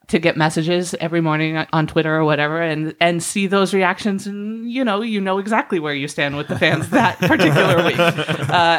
to 0.09 0.19
get 0.19 0.37
messages 0.37 0.95
every 1.01 1.21
morning 1.21 1.57
on 1.73 1.87
Twitter 1.87 2.15
or 2.15 2.25
whatever 2.25 2.61
and 2.61 2.95
and 3.01 3.23
see 3.23 3.47
those 3.47 3.73
reactions 3.73 4.27
and 4.27 4.71
you 4.71 4.85
know 4.85 5.01
you 5.03 5.21
know 5.21 5.39
exactly 5.39 5.79
where 5.79 5.95
you 5.95 6.09
stand 6.09 6.37
with 6.37 6.49
the 6.49 6.59
fans 6.59 6.89
that 6.91 7.19
particular 7.21 7.85
week 7.85 7.97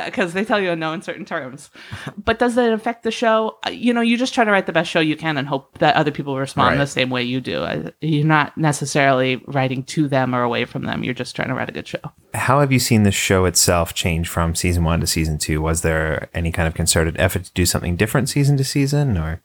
because 0.05 0.33
they 0.33 0.43
tell 0.45 0.59
you 0.59 0.75
no 0.75 0.93
in 0.93 1.01
certain 1.01 1.25
terms. 1.25 1.69
But 2.23 2.39
does 2.39 2.55
that 2.55 2.71
affect 2.73 3.03
the 3.03 3.11
show? 3.11 3.57
Uh, 3.65 3.69
you 3.71 3.93
know 3.93 4.01
you 4.01 4.17
just 4.17 4.33
try 4.33 4.43
to 4.43 4.51
write 4.51 4.65
the 4.65 4.73
best 4.73 4.89
show 4.91 4.99
you 4.99 5.15
can 5.15 5.37
and 5.37 5.47
hope 5.47 5.77
that 5.79 5.95
other 5.95 6.11
people 6.11 6.37
respond 6.37 6.63
Right. 6.73 6.77
the 6.77 6.87
same 6.87 7.09
way 7.09 7.23
you 7.23 7.41
do. 7.41 7.63
Uh, 7.63 7.89
you're 8.01 8.25
not 8.25 8.57
necessarily 8.57 9.37
writing 9.47 9.83
to 9.83 10.07
them 10.07 10.33
or 10.35 10.43
away 10.43 10.65
from 10.65 10.83
them. 10.83 11.03
You're 11.03 11.13
just 11.13 11.35
trying 11.35 11.49
to 11.49 11.53
write 11.55 11.69
a 11.69 11.73
good 11.73 11.87
show. 11.87 11.99
How 12.33 12.59
have 12.59 12.71
you 12.71 12.79
seen 12.79 13.03
the 13.03 13.11
show 13.11 13.45
itself 13.45 13.93
change 13.93 14.27
from 14.27 14.55
season 14.55 14.83
one 14.83 14.99
to 15.01 15.07
season 15.07 15.37
two? 15.37 15.61
Was 15.61 15.81
there 15.81 16.29
any 16.33 16.51
kind 16.51 16.67
of 16.67 16.73
concerted 16.73 17.15
effort 17.19 17.43
to 17.45 17.51
do 17.53 17.65
something 17.65 17.95
different 17.95 18.29
season 18.29 18.57
to 18.57 18.63
season, 18.63 19.17
or 19.17 19.41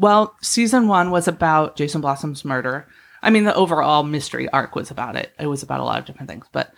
Well, 0.00 0.34
season 0.40 0.88
one 0.88 1.10
was 1.10 1.28
about 1.28 1.76
Jason 1.76 2.00
Blossom's 2.00 2.42
murder. 2.42 2.88
I 3.22 3.28
mean, 3.28 3.44
the 3.44 3.54
overall 3.54 4.02
mystery 4.02 4.48
arc 4.48 4.74
was 4.74 4.90
about 4.90 5.14
it. 5.14 5.30
It 5.38 5.46
was 5.46 5.62
about 5.62 5.80
a 5.80 5.84
lot 5.84 5.98
of 5.98 6.06
different 6.06 6.30
things, 6.30 6.46
but 6.52 6.72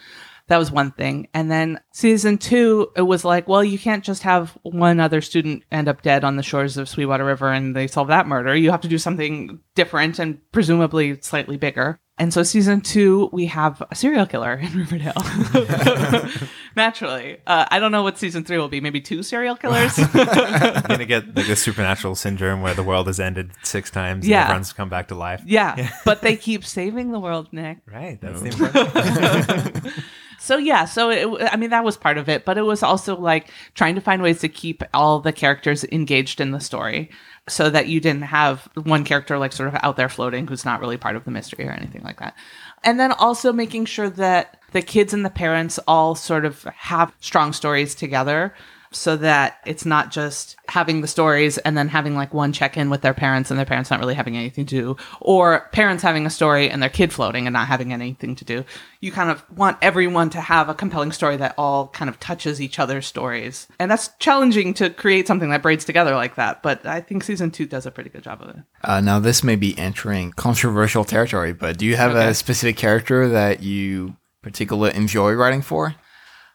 that 0.49 0.57
was 0.57 0.73
one 0.73 0.91
thing. 0.91 1.29
And 1.33 1.49
then 1.49 1.79
season 1.93 2.37
two, 2.37 2.91
it 2.97 3.03
was 3.03 3.25
like, 3.25 3.47
well, 3.47 3.63
you 3.63 3.79
can't 3.79 4.03
just 4.03 4.25
have 4.25 4.59
one 4.63 4.99
other 4.99 5.21
student 5.21 5.63
end 5.71 5.87
up 5.87 6.03
dead 6.03 6.25
on 6.25 6.35
the 6.35 6.43
shores 6.43 6.77
of 6.77 6.89
Sweetwater 6.89 7.25
River 7.25 7.53
and 7.53 7.77
they 7.77 7.87
solve 7.87 8.09
that 8.09 8.27
murder. 8.27 8.57
You 8.57 8.73
have 8.73 8.81
to 8.81 8.89
do 8.89 8.99
something 8.99 9.61
different 9.77 10.19
and 10.19 10.41
presumably 10.51 11.21
slightly 11.21 11.57
bigger. 11.57 12.01
And 12.19 12.33
so 12.33 12.43
season 12.43 12.83
two, 12.83 13.31
we 13.33 13.47
have 13.47 13.83
a 13.91 13.95
serial 13.95 14.27
killer 14.27 14.53
in 14.55 14.71
Riverdale. 14.79 15.15
Naturally. 16.77 17.39
Uh, 17.47 17.67
I 17.71 17.79
don't 17.81 17.91
know 17.93 18.03
what 18.03 18.19
season 18.19 18.45
three 18.45 18.59
will 18.59 18.69
be. 18.69 18.81
Maybe 18.81 19.01
two 19.01 19.23
serial 19.23 19.57
killers. 19.57 19.99
I'm 19.99 20.83
gonna 20.83 21.05
get 21.07 21.35
like 21.35 21.47
the 21.47 21.57
supernatural 21.57 22.15
syndrome 22.15 22.63
where 22.63 22.75
the 22.75 22.83
world 22.83 23.07
has 23.09 23.19
ended 23.19 23.53
six 23.63 23.91
times 23.91 24.27
Yeah. 24.29 24.41
and 24.43 24.45
everyone's 24.51 24.73
come 24.73 24.89
back 24.89 25.09
to 25.09 25.15
life? 25.15 25.43
yeah. 25.47 25.91
But 26.05 26.21
they 26.23 26.37
keep 26.37 26.65
saving 26.65 27.13
the 27.13 27.21
world, 27.21 27.49
Nick. 27.53 27.79
Right. 27.91 28.21
That's 28.21 28.41
the 28.43 28.49
important. 28.49 29.95
So 30.39 30.57
yeah, 30.59 30.87
so 30.87 31.11
it, 31.11 31.49
I 31.53 31.57
mean 31.57 31.71
that 31.71 31.85
was 31.85 31.97
part 31.97 32.19
of 32.19 32.29
it, 32.29 32.45
but 32.45 32.59
it 32.59 32.63
was 32.63 32.83
also 32.83 33.17
like 33.17 33.51
trying 33.75 33.95
to 33.95 34.01
find 34.01 34.21
ways 34.23 34.41
to 34.41 34.49
keep 34.49 34.83
all 34.93 35.21
the 35.21 35.33
characters 35.33 35.85
engaged 35.93 36.41
in 36.41 36.51
the 36.51 36.59
story, 36.59 37.11
so 37.49 37.71
that 37.71 37.89
you 37.89 38.01
didn't 38.01 38.23
have 38.23 38.69
one 38.85 39.05
character 39.05 39.39
like 39.39 39.53
sort 39.53 39.69
of 39.69 39.81
out 39.83 39.97
there 39.97 40.09
floating 40.09 40.47
who's 40.47 40.65
not 40.65 40.81
really 40.81 40.97
part 40.97 41.17
of 41.17 41.25
the 41.25 41.31
mystery 41.31 41.67
or 41.67 41.73
anything 41.73 42.03
like 42.03 42.21
that. 42.21 42.37
And 42.85 43.01
then 43.01 43.13
also 43.13 43.53
making 43.53 43.87
sure 43.87 44.11
that 44.11 44.61
the 44.73 44.83
kids 44.83 45.13
and 45.13 45.25
the 45.25 45.31
parents 45.31 45.79
all 45.87 46.15
sort 46.15 46.45
of 46.45 46.63
have 46.65 47.13
strong 47.21 47.53
stories 47.53 47.95
together 47.95 48.55
so 48.95 49.17
that 49.17 49.59
it's 49.67 49.85
not 49.85 50.11
just 50.11 50.57
having 50.69 51.01
the 51.01 51.09
stories 51.09 51.59
and 51.59 51.77
then 51.77 51.89
having 51.89 52.15
like 52.15 52.33
one 52.35 52.53
check 52.53 52.77
in 52.77 52.91
with 52.91 53.01
their 53.01 53.15
parents 53.15 53.51
and 53.51 53.59
their 53.59 53.67
parents 53.67 53.91
not 53.91 54.01
really 54.01 54.15
having 54.15 54.37
anything 54.37 54.67
to 54.67 54.75
do, 54.81 54.97
or 55.21 55.69
parents 55.73 56.03
having 56.03 56.27
a 56.27 56.31
story 56.31 56.71
and 56.71 56.83
their 56.83 56.89
kid 56.91 57.13
floating 57.13 57.47
and 57.47 57.55
not 57.55 57.67
having 57.69 57.93
anything 57.93 58.35
to 58.37 58.45
do. 58.45 58.65
You 59.01 59.11
kind 59.13 59.31
of 59.31 59.45
want 59.57 59.79
everyone 59.83 60.31
to 60.31 60.41
have 60.41 60.69
a 60.69 60.75
compelling 60.75 61.13
story 61.13 61.37
that 61.39 61.55
all 61.59 61.89
kind 61.89 62.09
of 62.09 62.21
touches 62.21 62.61
each 62.61 62.79
other's 62.79 63.07
stories. 63.07 63.67
And 63.79 63.91
that's 63.91 64.09
challenging 64.19 64.75
to 64.75 64.91
create 64.91 65.27
something 65.27 65.51
that 65.51 65.63
braids 65.63 65.85
together 65.85 66.15
like 66.15 66.37
that. 66.37 66.63
But 66.63 66.87
I 66.87 67.01
think 67.01 67.25
season 67.25 67.51
two 67.51 67.67
does 67.67 67.87
a 67.87 67.91
pretty 67.91 68.11
good 68.11 68.23
job 68.23 68.43
of 68.43 68.51
it. 68.51 68.57
Uh, 68.85 69.01
now, 69.01 69.19
this 69.19 69.43
may 69.43 69.57
be 69.57 69.77
entering 69.79 70.33
controversial 70.33 71.05
territory, 71.05 71.53
but 71.53 71.79
do 71.79 71.87
you 71.87 71.97
have 71.97 72.13
Okay. 72.13 72.29
a 72.29 72.35
specific 72.35 72.77
character 72.77 73.29
that 73.29 73.63
you 73.63 74.17
particularly 74.43 74.95
enjoy 74.97 75.33
writing 75.33 75.63
for? 75.63 75.95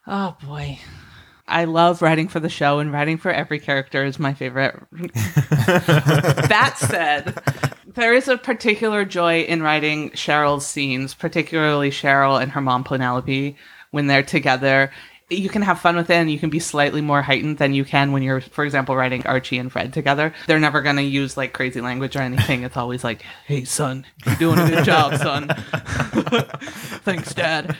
Oh 0.05 0.37
boy. 0.45 0.79
I 1.47 1.63
love 1.65 2.01
writing 2.01 2.27
for 2.27 2.39
the 2.39 2.49
show, 2.49 2.79
and 2.79 2.91
writing 2.91 3.17
for 3.17 3.31
every 3.31 3.59
character 3.59 4.03
is 4.03 4.19
my 4.19 4.33
favorite. 4.33 4.75
that 4.91 6.75
said, 6.77 7.41
there 7.95 8.13
is 8.13 8.27
a 8.27 8.37
particular 8.37 9.05
joy 9.05 9.41
in 9.41 9.63
writing 9.63 10.09
Cheryl's 10.11 10.67
scenes, 10.67 11.13
particularly 11.13 11.89
Cheryl 11.89 12.41
and 12.41 12.51
her 12.51 12.61
mom 12.61 12.83
Penelope 12.83 13.57
when 13.91 14.07
they're 14.07 14.23
together. 14.23 14.91
You 15.29 15.49
can 15.49 15.61
have 15.61 15.79
fun 15.79 15.95
with 15.95 16.09
it 16.09 16.15
and 16.15 16.31
you 16.31 16.39
can 16.39 16.49
be 16.49 16.59
slightly 16.59 17.01
more 17.01 17.21
heightened 17.21 17.57
than 17.57 17.73
you 17.73 17.83
can 17.83 18.11
when 18.13 18.23
you're, 18.23 18.41
for 18.41 18.63
example, 18.63 18.95
writing 18.95 19.25
Archie 19.27 19.57
and 19.57 19.71
Fred 19.71 19.91
together. 19.93 20.33
They're 20.47 20.59
never 20.59 20.81
going 20.81 20.95
to 20.95 21.01
use 21.03 21.35
like 21.35 21.53
crazy 21.53 21.81
language 21.81 22.15
or 22.15 22.21
anything. 22.21 22.63
It's 22.63 22.77
always 22.77 23.03
like, 23.03 23.23
hey, 23.45 23.65
son, 23.65 24.05
you're 24.25 24.35
doing 24.35 24.59
a 24.59 24.69
good 24.69 24.85
job, 24.85 25.15
son. 25.17 25.47
Thanks, 27.03 27.33
dad. 27.33 27.75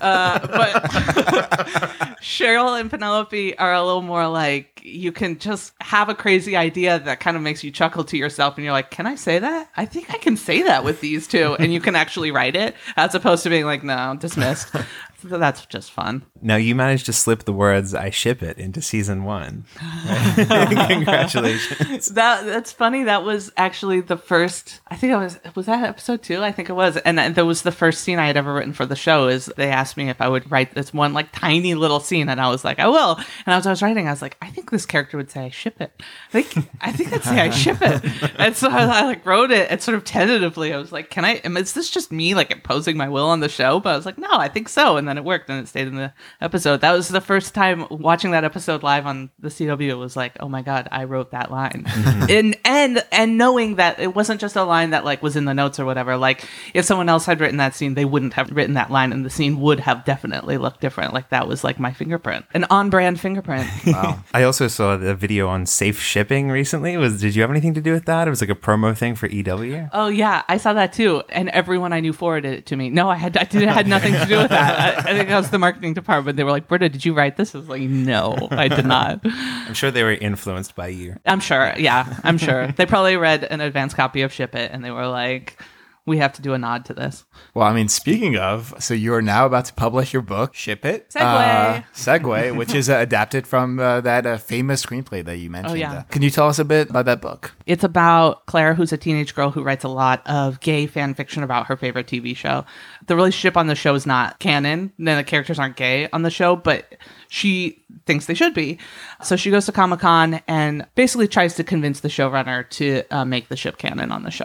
Uh, 0.00 0.38
but 0.46 0.82
Cheryl 2.22 2.78
and 2.80 2.88
Penelope 2.90 3.58
are 3.58 3.72
a 3.72 3.82
little 3.82 4.02
more 4.02 4.28
like 4.28 4.80
you 4.84 5.12
can 5.12 5.38
just 5.38 5.72
have 5.80 6.08
a 6.08 6.14
crazy 6.14 6.56
idea 6.56 6.98
that 6.98 7.20
kind 7.20 7.36
of 7.36 7.42
makes 7.42 7.62
you 7.62 7.70
chuckle 7.70 8.04
to 8.04 8.16
yourself, 8.16 8.56
and 8.56 8.64
you're 8.64 8.72
like, 8.72 8.90
"Can 8.90 9.06
I 9.06 9.14
say 9.14 9.38
that? 9.38 9.70
I 9.76 9.84
think 9.86 10.12
I 10.12 10.18
can 10.18 10.36
say 10.36 10.62
that 10.62 10.84
with 10.84 11.00
these 11.00 11.26
two. 11.26 11.54
and 11.58 11.72
you 11.72 11.80
can 11.80 11.94
actually 11.94 12.30
write 12.30 12.56
it 12.56 12.74
as 12.96 13.14
opposed 13.14 13.42
to 13.44 13.50
being 13.50 13.64
like, 13.64 13.84
"No, 13.84 14.16
dismissed." 14.18 14.70
so 14.72 14.82
that's 15.38 15.66
just 15.66 15.92
fun. 15.92 16.22
Now 16.42 16.56
you 16.56 16.74
managed 16.74 17.06
to 17.06 17.12
slip 17.12 17.44
the 17.44 17.52
words 17.52 17.94
"I 17.94 18.10
ship 18.10 18.42
it" 18.42 18.58
into 18.58 18.82
season 18.82 19.24
one. 19.24 19.64
Congratulations. 20.36 22.10
That 22.22 22.44
that's 22.44 22.72
funny. 22.72 23.04
That 23.04 23.24
was 23.24 23.52
actually 23.56 24.00
the 24.00 24.16
first. 24.16 24.80
I 24.88 24.96
think 24.96 25.12
it 25.12 25.16
was 25.16 25.38
was 25.54 25.66
that 25.66 25.84
episode 25.84 26.22
two. 26.22 26.42
I 26.42 26.52
think 26.52 26.68
it 26.68 26.74
was, 26.74 26.96
and 26.98 27.18
that 27.18 27.46
was 27.46 27.62
the 27.62 27.72
first 27.72 28.02
scene 28.02 28.18
I 28.18 28.26
had 28.26 28.36
ever 28.36 28.52
written 28.52 28.72
for 28.72 28.84
the 28.84 28.96
show. 28.96 29.28
Is 29.28 29.46
they 29.56 29.70
asked 29.70 29.96
me 29.96 30.08
if 30.08 30.20
I 30.20 30.28
would 30.28 30.50
write 30.50 30.74
this 30.74 30.92
one 30.92 31.12
like 31.12 31.32
tiny 31.32 31.74
little 31.74 32.00
scene, 32.00 32.28
and 32.28 32.40
I 32.40 32.48
was 32.48 32.64
like, 32.64 32.78
I 32.78 32.88
will. 32.88 33.16
And 33.46 33.54
as 33.54 33.66
I 33.66 33.70
was 33.70 33.82
writing, 33.82 34.08
I 34.08 34.10
was 34.10 34.20
like, 34.20 34.36
I 34.42 34.50
think 34.50 34.70
this 34.70 34.84
character 34.84 35.16
would 35.16 35.30
say 35.30 35.46
I 35.46 35.50
ship 35.50 35.80
it. 35.80 35.92
I 36.32 36.42
think 36.42 36.68
I 36.80 36.92
think 36.92 37.12
I'd 37.12 37.24
say 37.24 37.40
I 37.40 37.50
ship 37.50 37.78
it. 37.80 38.02
And 38.42 38.56
so 38.56 38.68
I, 38.68 38.84
I 38.84 39.04
like 39.04 39.24
wrote 39.24 39.50
it, 39.50 39.70
and 39.70 39.80
sort 39.80 39.96
of 39.96 40.04
tentatively, 40.04 40.72
I 40.72 40.78
was 40.78 40.90
like, 40.92 41.10
Can 41.10 41.24
I? 41.24 41.40
Is 41.44 41.72
this 41.72 41.90
just 41.90 42.10
me 42.10 42.34
like 42.34 42.50
imposing 42.50 42.96
my 42.96 43.08
will 43.08 43.26
on 43.26 43.40
the 43.40 43.48
show? 43.48 43.78
But 43.80 43.90
I 43.90 43.96
was 43.96 44.06
like, 44.06 44.18
No, 44.18 44.30
I 44.30 44.48
think 44.48 44.68
so. 44.68 44.96
And 44.96 45.06
then 45.06 45.16
it 45.16 45.24
worked, 45.24 45.48
and 45.48 45.60
it 45.60 45.68
stayed 45.68 45.86
in 45.86 45.94
the 45.96 46.12
episode. 46.40 46.80
That 46.80 46.92
was 46.92 47.08
the 47.08 47.20
first 47.20 47.54
time 47.54 47.86
watching 47.90 48.32
that 48.32 48.44
episode 48.44 48.82
live 48.82 49.06
on 49.06 49.30
the 49.38 49.48
CW. 49.48 49.88
It 49.88 49.94
was 49.94 50.16
like, 50.16 50.36
oh 50.40 50.48
my 50.48 50.62
god, 50.62 50.88
I 50.90 51.04
wrote 51.04 51.32
that 51.32 51.50
line, 51.50 51.84
mm-hmm. 51.86 52.30
and 52.30 52.56
and 52.64 53.04
and 53.12 53.38
knowing 53.38 53.76
that 53.76 54.00
it 54.00 54.14
wasn't 54.14 54.40
just 54.40 54.56
a 54.56 54.64
line 54.64 54.90
that 54.90 55.04
like 55.04 55.22
was 55.22 55.36
in 55.36 55.44
the 55.44 55.54
notes 55.54 55.78
or 55.78 55.84
whatever. 55.84 56.16
Like 56.16 56.44
if 56.74 56.84
someone 56.84 57.08
else 57.08 57.26
had 57.26 57.40
written 57.40 57.58
that 57.58 57.74
scene, 57.74 57.94
they 57.94 58.04
wouldn't 58.04 58.34
have 58.34 58.50
written 58.50 58.74
that 58.74 58.90
line, 58.90 59.12
and 59.12 59.24
the 59.24 59.30
scene 59.30 59.60
would 59.60 59.80
have 59.80 60.04
definitely 60.04 60.58
looked 60.58 60.80
different. 60.80 61.14
Like 61.14 61.30
that 61.30 61.46
was 61.46 61.64
like 61.64 61.78
my 61.78 61.92
fingerprint, 61.92 62.44
an 62.54 62.64
on-brand 62.70 63.20
fingerprint. 63.20 63.68
Wow. 63.92 64.24
I 64.32 64.44
also 64.44 64.68
saw 64.68 64.96
the 64.96 65.14
video 65.14 65.48
on 65.48 65.66
safe 65.66 66.00
shipping 66.00 66.50
recently. 66.50 66.96
Was 66.96 67.20
did 67.20 67.34
you 67.34 67.42
have 67.42 67.50
anything 67.50 67.74
to 67.74 67.80
do 67.80 67.92
with 67.92 68.06
that? 68.06 68.26
It 68.26 68.30
was 68.30 68.40
like 68.40 68.48
a 68.48 68.54
promo 68.54 68.96
thing 68.96 69.16
for 69.16 69.26
EW. 69.26 69.90
Oh 69.92 70.08
yeah, 70.08 70.42
I 70.48 70.56
saw 70.56 70.72
that 70.72 70.94
too, 70.94 71.22
and 71.28 71.50
everyone 71.50 71.92
I 71.92 72.00
knew 72.00 72.12
forwarded 72.12 72.54
it 72.54 72.66
to 72.66 72.76
me. 72.76 72.88
No, 72.88 73.10
I 73.10 73.16
had 73.16 73.36
I 73.36 73.44
didn't 73.44 73.68
had 73.68 73.86
nothing 73.86 74.14
to 74.14 74.24
do 74.26 74.38
with 74.38 74.50
that. 74.50 75.04
I, 75.04 75.10
I 75.10 75.14
think 75.14 75.28
that 75.28 75.36
was 75.36 75.50
the 75.50 75.58
marketing 75.58 75.94
department. 75.94 76.21
But 76.22 76.36
they 76.36 76.44
were 76.44 76.50
like, 76.50 76.68
"Britta, 76.68 76.88
did 76.88 77.04
you 77.04 77.14
write 77.14 77.36
this?" 77.36 77.54
I 77.54 77.58
was 77.58 77.68
like, 77.68 77.82
"No, 77.82 78.48
I 78.50 78.68
did 78.68 78.86
not." 78.86 79.20
I'm 79.24 79.74
sure 79.74 79.90
they 79.90 80.02
were 80.02 80.12
influenced 80.12 80.74
by 80.74 80.88
you. 80.88 81.16
I'm 81.26 81.40
sure. 81.40 81.74
Yeah, 81.76 82.18
I'm 82.24 82.38
sure. 82.38 82.68
they 82.68 82.86
probably 82.86 83.16
read 83.16 83.44
an 83.44 83.60
advanced 83.60 83.96
copy 83.96 84.22
of 84.22 84.32
Ship 84.32 84.54
It 84.54 84.70
and 84.72 84.84
they 84.84 84.90
were 84.90 85.06
like, 85.06 85.58
we 86.04 86.18
have 86.18 86.32
to 86.32 86.42
do 86.42 86.52
a 86.52 86.58
nod 86.58 86.84
to 86.86 86.94
this. 86.94 87.24
Well, 87.54 87.66
I 87.66 87.72
mean, 87.72 87.88
speaking 87.88 88.36
of, 88.36 88.74
so 88.80 88.92
you 88.92 89.14
are 89.14 89.22
now 89.22 89.46
about 89.46 89.66
to 89.66 89.74
publish 89.74 90.12
your 90.12 90.22
book, 90.22 90.54
Ship 90.54 90.84
It. 90.84 91.10
Segway. 91.10 91.78
Uh, 91.78 91.82
Segue, 91.94 92.56
which 92.56 92.74
is 92.74 92.90
uh, 92.90 92.96
adapted 92.96 93.46
from 93.46 93.78
uh, 93.78 94.00
that 94.00 94.26
uh, 94.26 94.36
famous 94.36 94.84
screenplay 94.84 95.24
that 95.24 95.36
you 95.36 95.48
mentioned. 95.48 95.72
Oh, 95.72 95.76
yeah. 95.76 95.92
Uh, 95.92 96.02
Can 96.04 96.22
you 96.22 96.30
tell 96.30 96.48
us 96.48 96.58
a 96.58 96.64
bit 96.64 96.90
about 96.90 97.04
that 97.04 97.20
book? 97.20 97.52
It's 97.66 97.84
about 97.84 98.46
Claire, 98.46 98.74
who's 98.74 98.92
a 98.92 98.96
teenage 98.96 99.34
girl 99.34 99.50
who 99.50 99.62
writes 99.62 99.84
a 99.84 99.88
lot 99.88 100.26
of 100.26 100.58
gay 100.60 100.86
fan 100.86 101.14
fiction 101.14 101.44
about 101.44 101.66
her 101.66 101.76
favorite 101.76 102.08
TV 102.08 102.36
show. 102.36 102.64
The 103.06 103.14
relationship 103.14 103.56
on 103.56 103.68
the 103.68 103.76
show 103.76 103.94
is 103.94 104.04
not 104.04 104.40
canon. 104.40 104.92
Then 104.98 105.16
the 105.16 105.24
characters 105.24 105.60
aren't 105.60 105.76
gay 105.76 106.08
on 106.12 106.22
the 106.22 106.30
show, 106.30 106.56
but 106.56 106.96
she 107.32 107.82
thinks 108.04 108.26
they 108.26 108.34
should 108.34 108.52
be. 108.52 108.78
So 109.22 109.36
she 109.36 109.50
goes 109.50 109.64
to 109.64 109.72
Comic 109.72 110.00
Con 110.00 110.42
and 110.46 110.86
basically 110.96 111.26
tries 111.26 111.54
to 111.54 111.64
convince 111.64 112.00
the 112.00 112.08
showrunner 112.08 112.68
to 112.68 113.04
uh, 113.10 113.24
make 113.24 113.48
the 113.48 113.56
ship 113.56 113.78
canon 113.78 114.12
on 114.12 114.22
the 114.22 114.30
show. 114.30 114.44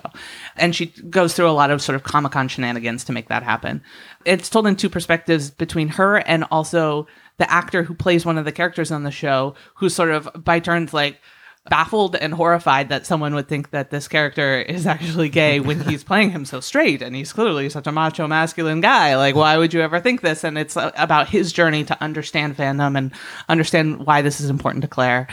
And 0.56 0.74
she 0.74 0.86
goes 1.10 1.34
through 1.34 1.50
a 1.50 1.52
lot 1.52 1.70
of 1.70 1.82
sort 1.82 1.98
of 1.98 2.04
Comic 2.04 2.32
Con 2.32 2.48
shenanigans 2.48 3.04
to 3.04 3.12
make 3.12 3.28
that 3.28 3.44
happen. 3.44 3.84
It's 4.24 4.50
told 4.50 4.68
in 4.68 4.78
two 4.78 4.90
perspectives 4.90 5.50
between 5.50 5.90
her 5.90 6.20
and 6.20 6.46
also 6.50 7.08
the 7.40 7.52
actor 7.52 7.84
who 7.84 7.94
plays 7.94 8.26
one 8.26 8.38
of 8.38 8.46
the 8.46 8.54
characters 8.54 8.90
on 8.90 9.04
the 9.04 9.12
show, 9.12 9.54
who's 9.76 9.94
sort 9.94 10.12
of 10.12 10.30
by 10.38 10.62
turns 10.62 10.94
like, 10.94 11.20
baffled 11.70 12.15
and 12.15 12.34
horrified 12.34 12.89
that 12.89 13.05
someone 13.05 13.34
would 13.36 13.47
think 13.47 13.72
that 13.72 13.89
this 13.89 14.07
character 14.07 14.61
is 14.61 14.86
actually 14.88 15.30
gay 15.30 15.59
when 15.59 15.80
he's 15.82 16.03
playing 16.03 16.32
him 16.32 16.45
so 16.45 16.59
straight 16.59 17.01
and 17.01 17.15
he's 17.15 17.34
clearly 17.34 17.70
such 17.70 17.88
a 17.88 17.91
macho 17.91 18.28
masculine 18.28 18.82
guy. 18.82 19.15
Like 19.15 19.36
why 19.36 19.57
would 19.57 19.74
you 19.74 19.82
ever 19.82 19.99
think 19.99 20.22
this? 20.22 20.43
And 20.43 20.57
it's 20.57 20.78
uh, 20.78 20.91
about 20.95 21.30
his 21.30 21.51
journey 21.51 21.84
to 21.86 22.03
understand 22.03 22.57
fandom 22.57 22.97
and 22.97 23.11
understand 23.49 24.05
why 24.05 24.22
this 24.22 24.39
is 24.39 24.49
important 24.49 24.82
to 24.84 24.88
claire 24.88 25.28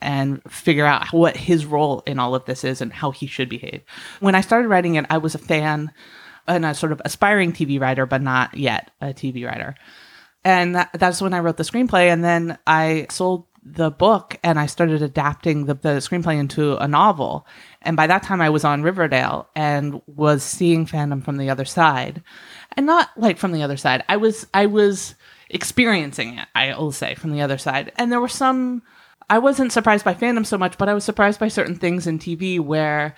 and 0.00 0.40
figure 0.50 0.86
out 0.86 1.12
what 1.12 1.36
his 1.36 1.66
role 1.66 2.02
in 2.06 2.18
all 2.18 2.34
of 2.34 2.44
this 2.46 2.64
is 2.64 2.80
and 2.80 2.92
how 2.92 3.10
he 3.10 3.26
should 3.26 3.48
behave. 3.48 3.82
When 4.20 4.34
i 4.34 4.40
started 4.40 4.68
writing 4.68 4.94
it 4.94 5.06
i 5.10 5.18
was 5.18 5.34
a 5.34 5.38
fan 5.38 5.92
and 6.46 6.64
a 6.64 6.74
sort 6.74 6.92
of 6.92 7.02
aspiring 7.04 7.52
tv 7.52 7.80
writer 7.80 8.06
but 8.06 8.22
not 8.22 8.56
yet 8.56 8.90
a 9.00 9.08
tv 9.08 9.46
writer. 9.46 9.74
And 10.44 10.74
that, 10.74 10.90
that's 10.94 11.20
when 11.20 11.34
I 11.34 11.40
wrote 11.40 11.56
the 11.56 11.64
screenplay. 11.64 12.08
And 12.08 12.24
then 12.24 12.58
I 12.66 13.06
sold 13.10 13.46
the 13.62 13.90
book 13.90 14.38
and 14.42 14.58
I 14.58 14.66
started 14.66 15.02
adapting 15.02 15.66
the, 15.66 15.74
the 15.74 15.88
screenplay 15.98 16.38
into 16.38 16.76
a 16.78 16.88
novel. 16.88 17.46
And 17.82 17.96
by 17.96 18.06
that 18.06 18.22
time, 18.22 18.40
I 18.40 18.50
was 18.50 18.64
on 18.64 18.82
Riverdale 18.82 19.48
and 19.54 20.00
was 20.06 20.42
seeing 20.42 20.86
fandom 20.86 21.22
from 21.24 21.36
the 21.36 21.50
other 21.50 21.64
side, 21.64 22.22
and 22.76 22.86
not 22.86 23.10
like 23.16 23.38
from 23.38 23.52
the 23.52 23.62
other 23.62 23.76
side. 23.76 24.04
I 24.08 24.16
was 24.16 24.46
I 24.54 24.66
was 24.66 25.14
experiencing 25.48 26.38
it. 26.38 26.48
I 26.54 26.74
will 26.76 26.92
say 26.92 27.14
from 27.14 27.32
the 27.32 27.42
other 27.42 27.58
side, 27.58 27.92
and 27.96 28.10
there 28.10 28.20
were 28.20 28.28
some. 28.28 28.82
I 29.28 29.38
wasn't 29.38 29.72
surprised 29.72 30.04
by 30.04 30.14
fandom 30.14 30.44
so 30.44 30.58
much, 30.58 30.76
but 30.76 30.88
I 30.88 30.94
was 30.94 31.04
surprised 31.04 31.38
by 31.38 31.46
certain 31.48 31.76
things 31.76 32.08
in 32.08 32.18
TV 32.18 32.58
where 32.58 33.14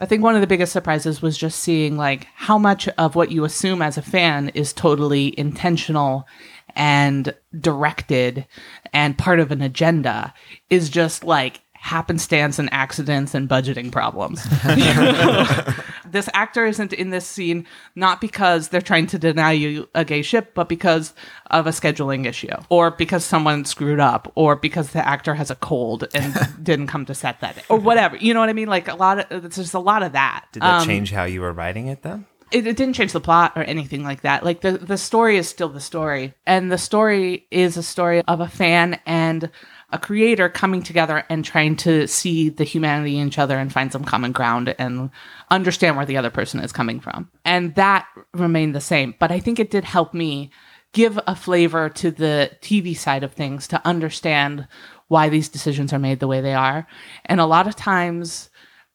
I 0.00 0.06
think 0.06 0.22
one 0.22 0.34
of 0.34 0.40
the 0.40 0.46
biggest 0.46 0.72
surprises 0.72 1.22
was 1.22 1.38
just 1.38 1.60
seeing 1.60 1.96
like 1.96 2.26
how 2.34 2.58
much 2.58 2.88
of 2.88 3.14
what 3.14 3.30
you 3.30 3.44
assume 3.44 3.80
as 3.80 3.96
a 3.96 4.02
fan 4.02 4.48
is 4.50 4.72
totally 4.72 5.38
intentional 5.38 6.26
and 6.74 7.34
directed 7.60 8.46
and 8.92 9.16
part 9.16 9.38
of 9.38 9.52
an 9.52 9.62
agenda 9.62 10.34
is 10.68 10.90
just 10.90 11.22
like 11.22 11.60
happenstance 11.84 12.58
and 12.58 12.72
accidents 12.72 13.34
and 13.34 13.46
budgeting 13.46 13.92
problems. 13.92 14.42
this 16.10 16.30
actor 16.32 16.64
isn't 16.64 16.94
in 16.94 17.10
this 17.10 17.26
scene 17.26 17.66
not 17.94 18.22
because 18.22 18.68
they're 18.68 18.80
trying 18.80 19.06
to 19.06 19.18
deny 19.18 19.52
you 19.52 19.86
a 19.94 20.02
gay 20.02 20.22
ship, 20.22 20.52
but 20.54 20.66
because 20.66 21.12
of 21.50 21.66
a 21.66 21.70
scheduling 21.70 22.24
issue, 22.24 22.48
or 22.70 22.90
because 22.90 23.22
someone 23.22 23.66
screwed 23.66 24.00
up, 24.00 24.32
or 24.34 24.56
because 24.56 24.92
the 24.92 25.06
actor 25.06 25.34
has 25.34 25.50
a 25.50 25.56
cold 25.56 26.08
and 26.14 26.34
didn't 26.62 26.86
come 26.86 27.04
to 27.04 27.14
set 27.14 27.40
that 27.40 27.56
day, 27.56 27.62
or 27.68 27.78
whatever. 27.78 28.16
You 28.16 28.32
know 28.32 28.40
what 28.40 28.48
I 28.48 28.54
mean? 28.54 28.68
Like 28.68 28.88
a 28.88 28.94
lot 28.94 29.30
of 29.30 29.44
it's 29.44 29.56
just 29.56 29.74
a 29.74 29.78
lot 29.78 30.02
of 30.02 30.12
that. 30.12 30.46
Did 30.52 30.62
that 30.62 30.80
Um, 30.80 30.86
change 30.86 31.10
how 31.12 31.24
you 31.24 31.42
were 31.42 31.52
writing 31.52 31.88
it 31.88 32.02
then? 32.02 32.24
it, 32.50 32.66
it 32.66 32.76
didn't 32.76 32.94
change 32.94 33.12
the 33.12 33.20
plot 33.20 33.52
or 33.56 33.62
anything 33.64 34.04
like 34.04 34.22
that. 34.22 34.42
Like 34.42 34.62
the 34.62 34.72
the 34.78 34.96
story 34.96 35.36
is 35.36 35.48
still 35.48 35.68
the 35.68 35.80
story, 35.80 36.32
and 36.46 36.72
the 36.72 36.78
story 36.78 37.46
is 37.50 37.76
a 37.76 37.82
story 37.82 38.22
of 38.26 38.40
a 38.40 38.48
fan 38.48 38.98
and 39.04 39.50
a 39.94 39.98
creator 39.98 40.48
coming 40.48 40.82
together 40.82 41.24
and 41.28 41.44
trying 41.44 41.76
to 41.76 42.08
see 42.08 42.48
the 42.48 42.64
humanity 42.64 43.16
in 43.16 43.28
each 43.28 43.38
other 43.38 43.56
and 43.56 43.72
find 43.72 43.92
some 43.92 44.04
common 44.04 44.32
ground 44.32 44.74
and 44.76 45.08
understand 45.52 45.96
where 45.96 46.04
the 46.04 46.16
other 46.16 46.30
person 46.30 46.58
is 46.58 46.72
coming 46.72 46.98
from. 46.98 47.30
And 47.44 47.76
that 47.76 48.06
remained 48.32 48.74
the 48.74 48.80
same. 48.80 49.14
But 49.20 49.30
I 49.30 49.38
think 49.38 49.60
it 49.60 49.70
did 49.70 49.84
help 49.84 50.12
me 50.12 50.50
give 50.92 51.18
a 51.28 51.36
flavor 51.36 51.88
to 51.90 52.10
the 52.10 52.50
TV 52.60 52.96
side 52.96 53.22
of 53.22 53.34
things 53.34 53.68
to 53.68 53.80
understand 53.86 54.66
why 55.06 55.28
these 55.28 55.48
decisions 55.48 55.92
are 55.92 55.98
made 56.00 56.18
the 56.18 56.26
way 56.26 56.40
they 56.40 56.54
are. 56.54 56.88
And 57.26 57.40
a 57.40 57.46
lot 57.46 57.68
of 57.68 57.76
times 57.76 58.50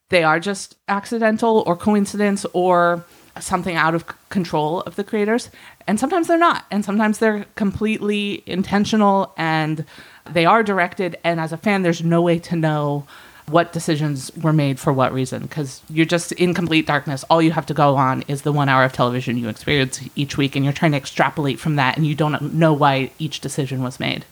they 0.09 0.23
are 0.23 0.39
just 0.39 0.75
accidental 0.89 1.63
or 1.65 1.77
coincidence 1.77 2.45
or 2.51 3.05
something 3.39 3.77
out 3.77 3.95
of 3.95 4.05
control 4.27 4.81
of 4.81 4.97
the 4.97 5.03
creators 5.03 5.49
and 5.87 5.99
sometimes 5.99 6.27
they're 6.27 6.37
not 6.37 6.65
and 6.71 6.83
sometimes 6.83 7.19
they're 7.19 7.45
completely 7.55 8.43
intentional 8.45 9.33
and 9.37 9.85
they 10.33 10.45
are 10.45 10.63
directed 10.63 11.17
and 11.23 11.39
as 11.39 11.51
a 11.51 11.57
fan 11.57 11.81
there's 11.81 12.03
no 12.03 12.21
way 12.21 12.39
to 12.39 12.55
know 12.55 13.05
what 13.47 13.73
decisions 13.73 14.31
were 14.37 14.53
made 14.53 14.79
for 14.79 14.93
what 14.93 15.11
reason 15.11 15.41
because 15.41 15.81
you're 15.89 16.05
just 16.05 16.31
in 16.33 16.53
complete 16.53 16.85
darkness 16.85 17.23
all 17.29 17.41
you 17.41 17.51
have 17.51 17.65
to 17.65 17.73
go 17.73 17.95
on 17.95 18.23
is 18.27 18.43
the 18.43 18.51
one 18.51 18.69
hour 18.69 18.83
of 18.83 18.93
television 18.93 19.37
you 19.37 19.49
experience 19.49 20.01
each 20.15 20.37
week 20.37 20.55
and 20.55 20.63
you're 20.63 20.73
trying 20.73 20.91
to 20.91 20.97
extrapolate 20.97 21.59
from 21.59 21.75
that 21.75 21.97
and 21.97 22.05
you 22.05 22.13
don't 22.13 22.53
know 22.53 22.73
why 22.73 23.09
each 23.17 23.39
decision 23.39 23.81
was 23.81 23.99
made 23.99 24.23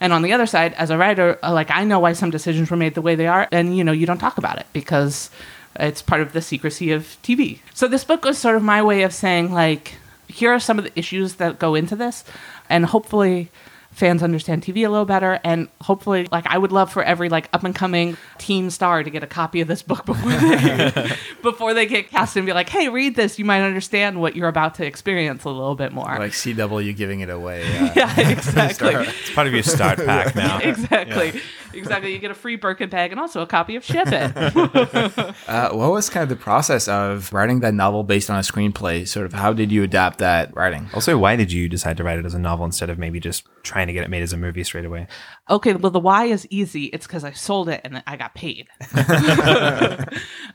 and 0.00 0.12
on 0.12 0.22
the 0.22 0.32
other 0.32 0.46
side 0.46 0.74
as 0.74 0.90
a 0.90 0.98
writer 0.98 1.38
uh, 1.44 1.52
like 1.52 1.70
i 1.70 1.84
know 1.84 2.00
why 2.00 2.12
some 2.12 2.30
decisions 2.30 2.68
were 2.70 2.76
made 2.76 2.94
the 2.94 3.02
way 3.02 3.14
they 3.14 3.28
are 3.28 3.46
and 3.52 3.76
you 3.76 3.84
know 3.84 3.92
you 3.92 4.06
don't 4.06 4.18
talk 4.18 4.38
about 4.38 4.58
it 4.58 4.66
because 4.72 5.30
it's 5.76 6.02
part 6.02 6.20
of 6.20 6.32
the 6.32 6.42
secrecy 6.42 6.92
of 6.92 7.16
TV. 7.22 7.58
So 7.72 7.88
this 7.88 8.04
book 8.04 8.24
was 8.24 8.38
sort 8.38 8.56
of 8.56 8.62
my 8.62 8.82
way 8.82 9.02
of 9.02 9.12
saying 9.12 9.52
like 9.52 9.94
here 10.28 10.52
are 10.52 10.60
some 10.60 10.78
of 10.78 10.84
the 10.84 10.98
issues 10.98 11.34
that 11.34 11.58
go 11.58 11.74
into 11.74 11.96
this 11.96 12.24
and 12.68 12.86
hopefully 12.86 13.50
fans 13.94 14.22
understand 14.22 14.62
TV 14.62 14.84
a 14.84 14.88
little 14.88 15.04
better 15.04 15.40
and 15.44 15.68
hopefully 15.80 16.26
like 16.32 16.44
I 16.46 16.58
would 16.58 16.72
love 16.72 16.92
for 16.92 17.02
every 17.02 17.28
like 17.28 17.48
up 17.52 17.62
and 17.62 17.74
coming 17.74 18.16
teen 18.38 18.70
star 18.70 19.04
to 19.04 19.10
get 19.10 19.22
a 19.22 19.26
copy 19.26 19.60
of 19.60 19.68
this 19.68 19.82
book 19.82 20.04
before 20.06 20.32
they 20.32 21.16
before 21.42 21.74
they 21.74 21.86
get 21.86 22.10
cast 22.10 22.36
and 22.36 22.44
be 22.44 22.52
like, 22.52 22.68
"Hey, 22.68 22.88
read 22.88 23.14
this. 23.14 23.38
You 23.38 23.44
might 23.44 23.62
understand 23.62 24.20
what 24.20 24.34
you're 24.36 24.48
about 24.48 24.74
to 24.76 24.86
experience 24.86 25.44
a 25.44 25.48
little 25.48 25.76
bit 25.76 25.92
more." 25.92 26.16
Like 26.18 26.32
CW 26.32 26.96
giving 26.96 27.20
it 27.20 27.30
away. 27.30 27.62
Uh, 27.62 27.92
yeah, 27.96 28.20
exactly. 28.20 28.94
It's 28.94 29.32
part 29.32 29.46
of 29.46 29.52
your 29.52 29.62
start 29.62 29.98
pack 29.98 30.34
now. 30.34 30.58
exactly. 30.58 31.40
Exactly. 31.76 32.12
You 32.12 32.18
get 32.18 32.30
a 32.30 32.34
free 32.34 32.56
Birkin 32.56 32.88
bag 32.88 33.10
and 33.10 33.20
also 33.20 33.42
a 33.42 33.46
copy 33.46 33.76
of 33.76 33.84
Ship 33.84 34.06
It. 34.06 35.34
Uh, 35.48 35.70
what 35.70 35.90
was 35.90 36.08
kind 36.08 36.22
of 36.22 36.28
the 36.28 36.36
process 36.36 36.88
of 36.88 37.32
writing 37.32 37.60
that 37.60 37.74
novel 37.74 38.02
based 38.02 38.30
on 38.30 38.36
a 38.36 38.40
screenplay? 38.40 39.06
Sort 39.06 39.26
of 39.26 39.32
how 39.32 39.52
did 39.52 39.70
you 39.70 39.82
adapt 39.82 40.18
that 40.18 40.54
writing? 40.56 40.88
Also, 40.94 41.18
why 41.18 41.36
did 41.36 41.52
you 41.52 41.68
decide 41.68 41.96
to 41.98 42.04
write 42.04 42.18
it 42.18 42.24
as 42.24 42.34
a 42.34 42.38
novel 42.38 42.64
instead 42.64 42.90
of 42.90 42.98
maybe 42.98 43.20
just 43.20 43.46
trying 43.62 43.86
to 43.86 43.92
get 43.92 44.04
it 44.04 44.10
made 44.10 44.22
as 44.22 44.32
a 44.32 44.36
movie 44.36 44.64
straight 44.64 44.84
away? 44.84 45.06
Okay, 45.50 45.74
well, 45.74 45.90
the 45.90 46.00
why 46.00 46.24
is 46.24 46.46
easy. 46.48 46.84
It's 46.84 47.06
because 47.06 47.22
I 47.22 47.32
sold 47.32 47.68
it 47.68 47.82
and 47.84 48.02
I 48.06 48.16
got 48.16 48.34
paid. 48.34 48.66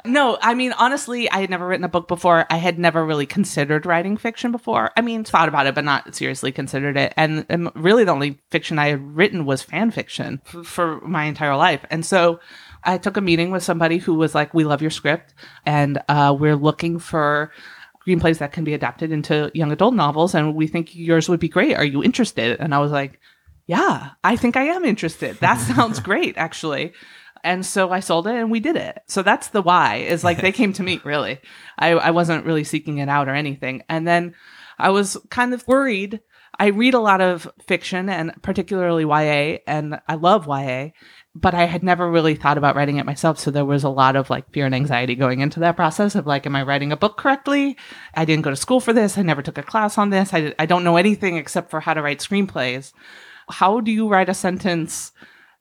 no, 0.05 0.39
I 0.41 0.55
mean, 0.55 0.71
honestly, 0.73 1.29
I 1.29 1.41
had 1.41 1.51
never 1.51 1.67
written 1.67 1.83
a 1.83 1.89
book 1.89 2.07
before. 2.07 2.47
I 2.49 2.57
had 2.57 2.79
never 2.79 3.05
really 3.05 3.27
considered 3.27 3.85
writing 3.85 4.17
fiction 4.17 4.51
before. 4.51 4.89
I 4.97 5.01
mean, 5.01 5.23
thought 5.23 5.47
about 5.47 5.67
it, 5.67 5.75
but 5.75 5.83
not 5.83 6.15
seriously 6.15 6.51
considered 6.51 6.97
it. 6.97 7.13
And, 7.15 7.45
and 7.49 7.69
really, 7.75 8.03
the 8.03 8.11
only 8.11 8.39
fiction 8.49 8.79
I 8.79 8.87
had 8.89 9.15
written 9.15 9.45
was 9.45 9.61
fan 9.61 9.91
fiction 9.91 10.41
f- 10.47 10.65
for 10.65 10.99
my 11.01 11.25
entire 11.25 11.55
life. 11.55 11.85
And 11.91 12.03
so 12.03 12.39
I 12.83 12.97
took 12.97 13.15
a 13.15 13.21
meeting 13.21 13.51
with 13.51 13.61
somebody 13.61 13.99
who 13.99 14.15
was 14.15 14.33
like, 14.33 14.55
We 14.55 14.63
love 14.63 14.81
your 14.81 14.91
script, 14.91 15.35
and 15.67 16.01
uh, 16.09 16.35
we're 16.37 16.55
looking 16.55 16.97
for 16.97 17.51
screenplays 18.03 18.39
that 18.39 18.53
can 18.53 18.63
be 18.63 18.73
adapted 18.73 19.11
into 19.11 19.51
young 19.53 19.71
adult 19.71 19.93
novels, 19.93 20.33
and 20.33 20.55
we 20.55 20.65
think 20.65 20.95
yours 20.95 21.29
would 21.29 21.39
be 21.39 21.49
great. 21.49 21.75
Are 21.75 21.85
you 21.85 22.03
interested? 22.03 22.59
And 22.59 22.73
I 22.73 22.79
was 22.79 22.91
like, 22.91 23.19
yeah, 23.69 24.13
I 24.23 24.35
think 24.35 24.57
I 24.57 24.63
am 24.63 24.83
interested. 24.83 25.37
That 25.41 25.59
sounds 25.75 25.99
great, 25.99 26.39
actually. 26.39 26.93
And 27.43 27.63
so 27.63 27.91
I 27.91 27.99
sold 27.99 28.25
it 28.25 28.33
and 28.33 28.49
we 28.49 28.59
did 28.59 28.75
it. 28.75 28.97
So 29.05 29.21
that's 29.21 29.49
the 29.49 29.61
why 29.61 29.97
is 29.97 30.23
like 30.23 30.41
they 30.41 30.51
came 30.51 30.73
to 30.73 30.81
me, 30.81 30.99
really. 31.03 31.39
I, 31.77 31.91
I 31.91 32.09
wasn't 32.09 32.47
really 32.47 32.63
seeking 32.63 32.97
it 32.97 33.09
out 33.09 33.29
or 33.29 33.35
anything. 33.35 33.83
And 33.87 34.07
then 34.07 34.33
I 34.79 34.89
was 34.89 35.17
kind 35.29 35.53
of 35.53 35.67
worried. 35.67 36.19
I 36.57 36.69
read 36.69 36.95
a 36.95 36.99
lot 36.99 37.21
of 37.21 37.47
fiction 37.67 38.09
and 38.09 38.33
particularly 38.41 39.03
YA, 39.03 39.59
and 39.67 40.01
I 40.07 40.15
love 40.15 40.47
YA, 40.47 40.89
but 41.35 41.53
I 41.53 41.65
had 41.65 41.83
never 41.83 42.09
really 42.09 42.33
thought 42.33 42.57
about 42.57 42.75
writing 42.75 42.97
it 42.97 43.05
myself. 43.05 43.37
So 43.37 43.51
there 43.51 43.65
was 43.65 43.83
a 43.83 43.89
lot 43.89 44.15
of 44.15 44.31
like 44.31 44.51
fear 44.51 44.65
and 44.65 44.73
anxiety 44.73 45.13
going 45.13 45.41
into 45.41 45.59
that 45.59 45.75
process 45.75 46.15
of 46.15 46.25
like, 46.25 46.47
am 46.47 46.55
I 46.55 46.63
writing 46.63 46.91
a 46.91 46.97
book 46.97 47.17
correctly? 47.17 47.77
I 48.15 48.25
didn't 48.25 48.45
go 48.45 48.49
to 48.49 48.55
school 48.55 48.79
for 48.79 48.93
this. 48.93 49.15
I 49.15 49.21
never 49.21 49.43
took 49.43 49.59
a 49.59 49.63
class 49.63 49.99
on 49.99 50.09
this. 50.09 50.33
I, 50.33 50.55
I 50.57 50.65
don't 50.65 50.83
know 50.83 50.97
anything 50.97 51.37
except 51.37 51.69
for 51.69 51.81
how 51.81 51.93
to 51.93 52.01
write 52.01 52.19
screenplays 52.19 52.93
how 53.49 53.79
do 53.79 53.91
you 53.91 54.07
write 54.07 54.29
a 54.29 54.33
sentence 54.33 55.11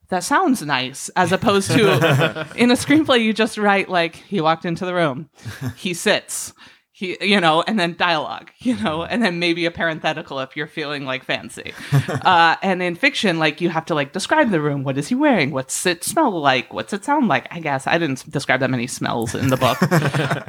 that 0.08 0.24
sounds 0.24 0.62
nice 0.62 1.10
as 1.10 1.32
opposed 1.32 1.70
to 1.70 2.46
in 2.56 2.70
a 2.70 2.74
screenplay 2.74 3.22
you 3.22 3.32
just 3.32 3.58
write 3.58 3.88
like 3.88 4.16
he 4.16 4.40
walked 4.40 4.64
into 4.64 4.84
the 4.84 4.94
room 4.94 5.28
he 5.76 5.94
sits 6.06 6.52
he, 6.98 7.16
you 7.20 7.40
know, 7.40 7.62
and 7.62 7.78
then 7.78 7.94
dialogue, 7.94 8.50
you 8.58 8.74
know, 8.74 9.04
and 9.04 9.22
then 9.22 9.38
maybe 9.38 9.66
a 9.66 9.70
parenthetical 9.70 10.40
if 10.40 10.56
you're 10.56 10.66
feeling 10.66 11.04
like 11.04 11.22
fancy. 11.22 11.72
uh, 12.08 12.56
and 12.60 12.82
in 12.82 12.96
fiction, 12.96 13.38
like 13.38 13.60
you 13.60 13.68
have 13.68 13.84
to 13.84 13.94
like 13.94 14.12
describe 14.12 14.50
the 14.50 14.60
room. 14.60 14.82
What 14.82 14.98
is 14.98 15.06
he 15.06 15.14
wearing? 15.14 15.52
What's 15.52 15.86
it 15.86 16.02
smell 16.02 16.40
like? 16.40 16.74
What's 16.74 16.92
it 16.92 17.04
sound 17.04 17.28
like? 17.28 17.46
I 17.52 17.60
guess 17.60 17.86
I 17.86 17.98
didn't 17.98 18.28
describe 18.28 18.58
that 18.58 18.70
many 18.70 18.88
smells 18.88 19.36
in 19.36 19.46
the 19.46 19.56
book, 19.56 19.78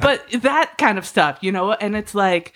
but 0.00 0.24
that 0.42 0.76
kind 0.76 0.98
of 0.98 1.06
stuff, 1.06 1.38
you 1.40 1.52
know, 1.52 1.74
and 1.74 1.94
it's 1.94 2.16
like, 2.16 2.52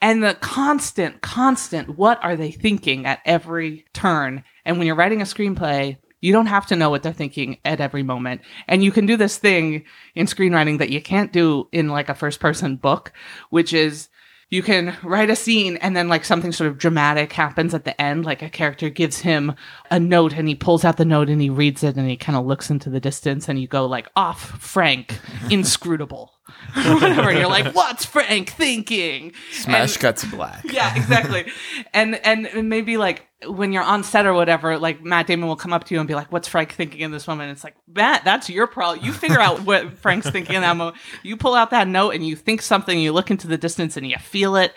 and 0.00 0.22
the 0.22 0.34
constant, 0.34 1.22
constant, 1.22 1.96
what 1.98 2.22
are 2.22 2.36
they 2.36 2.50
thinking 2.50 3.06
at 3.06 3.20
every 3.24 3.86
turn? 3.92 4.44
And 4.64 4.78
when 4.78 4.86
you're 4.86 4.96
writing 4.96 5.22
a 5.22 5.24
screenplay, 5.24 5.96
you 6.20 6.32
don't 6.32 6.46
have 6.46 6.66
to 6.66 6.76
know 6.76 6.90
what 6.90 7.02
they're 7.02 7.12
thinking 7.12 7.58
at 7.64 7.80
every 7.80 8.02
moment. 8.02 8.40
And 8.68 8.82
you 8.82 8.90
can 8.90 9.06
do 9.06 9.16
this 9.16 9.38
thing 9.38 9.84
in 10.14 10.26
screenwriting 10.26 10.78
that 10.78 10.90
you 10.90 11.00
can't 11.00 11.32
do 11.32 11.68
in 11.72 11.88
like 11.88 12.08
a 12.08 12.14
first 12.14 12.40
person 12.40 12.76
book, 12.76 13.12
which 13.50 13.72
is 13.72 14.08
you 14.48 14.62
can 14.62 14.96
write 15.02 15.30
a 15.30 15.36
scene 15.36 15.76
and 15.78 15.96
then 15.96 16.08
like 16.08 16.24
something 16.24 16.52
sort 16.52 16.70
of 16.70 16.78
dramatic 16.78 17.32
happens 17.32 17.74
at 17.74 17.84
the 17.84 18.00
end 18.00 18.24
like 18.24 18.42
a 18.42 18.48
character 18.48 18.88
gives 18.88 19.20
him 19.20 19.54
a 19.90 19.98
note 19.98 20.32
and 20.34 20.46
he 20.46 20.54
pulls 20.54 20.84
out 20.84 20.96
the 20.98 21.04
note 21.04 21.28
and 21.28 21.40
he 21.40 21.50
reads 21.50 21.82
it 21.82 21.96
and 21.96 22.08
he 22.08 22.16
kind 22.16 22.38
of 22.38 22.46
looks 22.46 22.70
into 22.70 22.88
the 22.88 23.00
distance 23.00 23.48
and 23.48 23.60
you 23.60 23.66
go 23.66 23.86
like 23.86 24.08
off 24.14 24.62
frank 24.62 25.18
inscrutable 25.50 26.35
whatever. 26.74 27.32
You're 27.32 27.48
like 27.48 27.74
what's 27.74 28.04
frank 28.04 28.50
thinking? 28.50 29.32
Smash 29.52 29.94
And- 29.94 30.00
cut 30.00 30.16
to 30.18 30.26
black. 30.28 30.64
yeah 30.72 30.94
exactly. 30.96 31.46
And 31.92 32.14
and 32.16 32.68
maybe 32.68 32.96
like 32.96 33.26
when 33.46 33.72
you're 33.72 33.82
on 33.82 34.02
set 34.02 34.24
or 34.26 34.32
whatever 34.32 34.78
like 34.78 35.02
matt 35.04 35.26
damon 35.26 35.46
will 35.48 35.56
come 35.56 35.72
up 35.72 35.84
to 35.84 35.94
you 35.94 36.00
and 36.00 36.08
be 36.08 36.14
like 36.14 36.32
what's 36.32 36.48
frank 36.48 36.72
thinking 36.72 37.00
in 37.00 37.10
this 37.10 37.26
moment? 37.28 37.52
It's 37.52 37.64
like 37.64 37.76
matt 37.92 38.24
that's 38.24 38.48
your 38.48 38.66
problem 38.66 39.04
you 39.04 39.12
figure 39.12 39.40
out 39.40 39.60
what 39.60 39.92
frank's 39.98 40.28
thinking 40.30 40.54
in 40.56 40.62
that 40.62 40.76
moment. 40.76 40.96
You 41.22 41.36
pull 41.36 41.54
out 41.54 41.70
that 41.70 41.88
note 41.88 42.10
and 42.14 42.26
you 42.26 42.36
think 42.36 42.62
something 42.62 42.98
you 42.98 43.12
look 43.12 43.30
into 43.30 43.46
the 43.46 43.58
distance 43.58 43.96
and 43.96 44.06
you 44.06 44.16
feel 44.18 44.56
it 44.56 44.72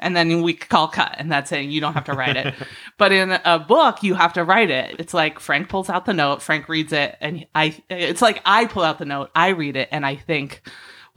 and 0.00 0.14
then 0.16 0.42
we 0.42 0.54
call 0.54 0.86
cut 0.86 1.16
and 1.18 1.30
that's 1.32 1.50
it. 1.50 1.62
You 1.62 1.80
don't 1.80 1.94
have 1.94 2.04
to 2.04 2.12
write 2.12 2.36
it. 2.36 2.54
But 2.98 3.10
in 3.10 3.32
a 3.32 3.58
book 3.58 4.02
you 4.02 4.14
have 4.14 4.32
to 4.34 4.44
write 4.44 4.70
it. 4.70 4.96
It's 4.98 5.12
like 5.12 5.40
frank 5.40 5.68
pulls 5.68 5.90
out 5.90 6.04
the 6.04 6.14
note 6.14 6.40
frank 6.42 6.68
reads 6.68 6.92
it 6.92 7.16
and 7.20 7.46
i 7.54 7.76
it's 7.90 8.22
like 8.22 8.40
i 8.44 8.64
pull 8.66 8.82
out 8.84 8.98
the 8.98 9.04
note 9.04 9.30
i 9.34 9.48
read 9.48 9.76
it 9.76 9.88
and 9.90 10.06
i 10.06 10.14
think 10.16 10.62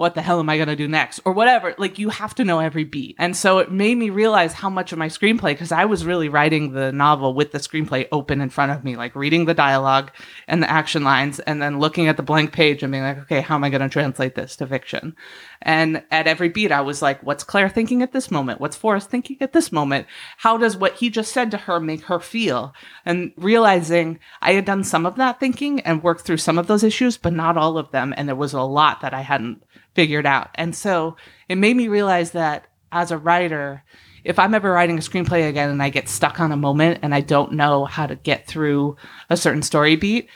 what 0.01 0.15
the 0.15 0.21
hell 0.21 0.39
am 0.39 0.49
I 0.49 0.57
going 0.57 0.67
to 0.67 0.75
do 0.75 0.87
next? 0.87 1.21
Or 1.23 1.31
whatever. 1.31 1.73
Like, 1.77 1.97
you 1.99 2.09
have 2.09 2.35
to 2.35 2.43
know 2.43 2.59
every 2.59 2.83
beat. 2.83 3.15
And 3.17 3.37
so 3.37 3.59
it 3.59 3.71
made 3.71 3.97
me 3.97 4.09
realize 4.09 4.51
how 4.51 4.69
much 4.69 4.91
of 4.91 4.97
my 4.97 5.07
screenplay, 5.07 5.51
because 5.51 5.71
I 5.71 5.85
was 5.85 6.05
really 6.05 6.27
writing 6.27 6.73
the 6.73 6.91
novel 6.91 7.33
with 7.33 7.51
the 7.51 7.59
screenplay 7.59 8.07
open 8.11 8.41
in 8.41 8.49
front 8.49 8.71
of 8.71 8.83
me, 8.83 8.97
like 8.97 9.15
reading 9.15 9.45
the 9.45 9.53
dialogue 9.53 10.11
and 10.47 10.61
the 10.61 10.69
action 10.69 11.03
lines, 11.03 11.39
and 11.39 11.61
then 11.61 11.79
looking 11.79 12.07
at 12.07 12.17
the 12.17 12.23
blank 12.23 12.51
page 12.51 12.83
and 12.83 12.91
being 12.91 13.03
like, 13.03 13.19
okay, 13.19 13.41
how 13.41 13.55
am 13.55 13.63
I 13.63 13.69
going 13.69 13.81
to 13.81 13.89
translate 13.89 14.35
this 14.35 14.55
to 14.57 14.67
fiction? 14.67 15.15
And 15.61 16.03
at 16.09 16.25
every 16.25 16.49
beat, 16.49 16.71
I 16.71 16.81
was 16.81 17.03
like, 17.03 17.21
what's 17.21 17.43
Claire 17.43 17.69
thinking 17.69 18.01
at 18.01 18.11
this 18.11 18.31
moment? 18.31 18.59
What's 18.59 18.75
Forrest 18.75 19.11
thinking 19.11 19.37
at 19.41 19.53
this 19.53 19.71
moment? 19.71 20.07
How 20.37 20.57
does 20.57 20.75
what 20.75 20.95
he 20.95 21.11
just 21.11 21.31
said 21.31 21.51
to 21.51 21.57
her 21.57 21.79
make 21.79 22.05
her 22.05 22.19
feel? 22.19 22.73
And 23.05 23.31
realizing 23.37 24.17
I 24.41 24.53
had 24.53 24.65
done 24.65 24.83
some 24.83 25.05
of 25.05 25.17
that 25.17 25.39
thinking 25.39 25.79
and 25.81 26.01
worked 26.01 26.21
through 26.21 26.37
some 26.37 26.57
of 26.57 26.65
those 26.65 26.83
issues, 26.83 27.17
but 27.17 27.33
not 27.33 27.57
all 27.57 27.77
of 27.77 27.91
them. 27.91 28.11
And 28.17 28.27
there 28.27 28.35
was 28.35 28.53
a 28.53 28.61
lot 28.61 29.01
that 29.01 29.13
I 29.13 29.21
hadn't 29.21 29.61
figured 29.93 30.25
out. 30.25 30.49
And 30.55 30.75
so 30.75 31.15
it 31.49 31.57
made 31.57 31.75
me 31.75 31.87
realize 31.87 32.31
that 32.31 32.67
as 32.91 33.11
a 33.11 33.17
writer, 33.17 33.83
if 34.23 34.37
I'm 34.37 34.53
ever 34.53 34.71
writing 34.71 34.97
a 34.97 35.01
screenplay 35.01 35.49
again 35.49 35.69
and 35.69 35.81
I 35.81 35.89
get 35.89 36.09
stuck 36.09 36.39
on 36.39 36.51
a 36.51 36.57
moment 36.57 36.99
and 37.01 37.13
I 37.13 37.21
don't 37.21 37.53
know 37.53 37.85
how 37.85 38.05
to 38.05 38.15
get 38.15 38.47
through 38.47 38.97
a 39.29 39.37
certain 39.37 39.63
story 39.63 39.95
beat, 39.95 40.29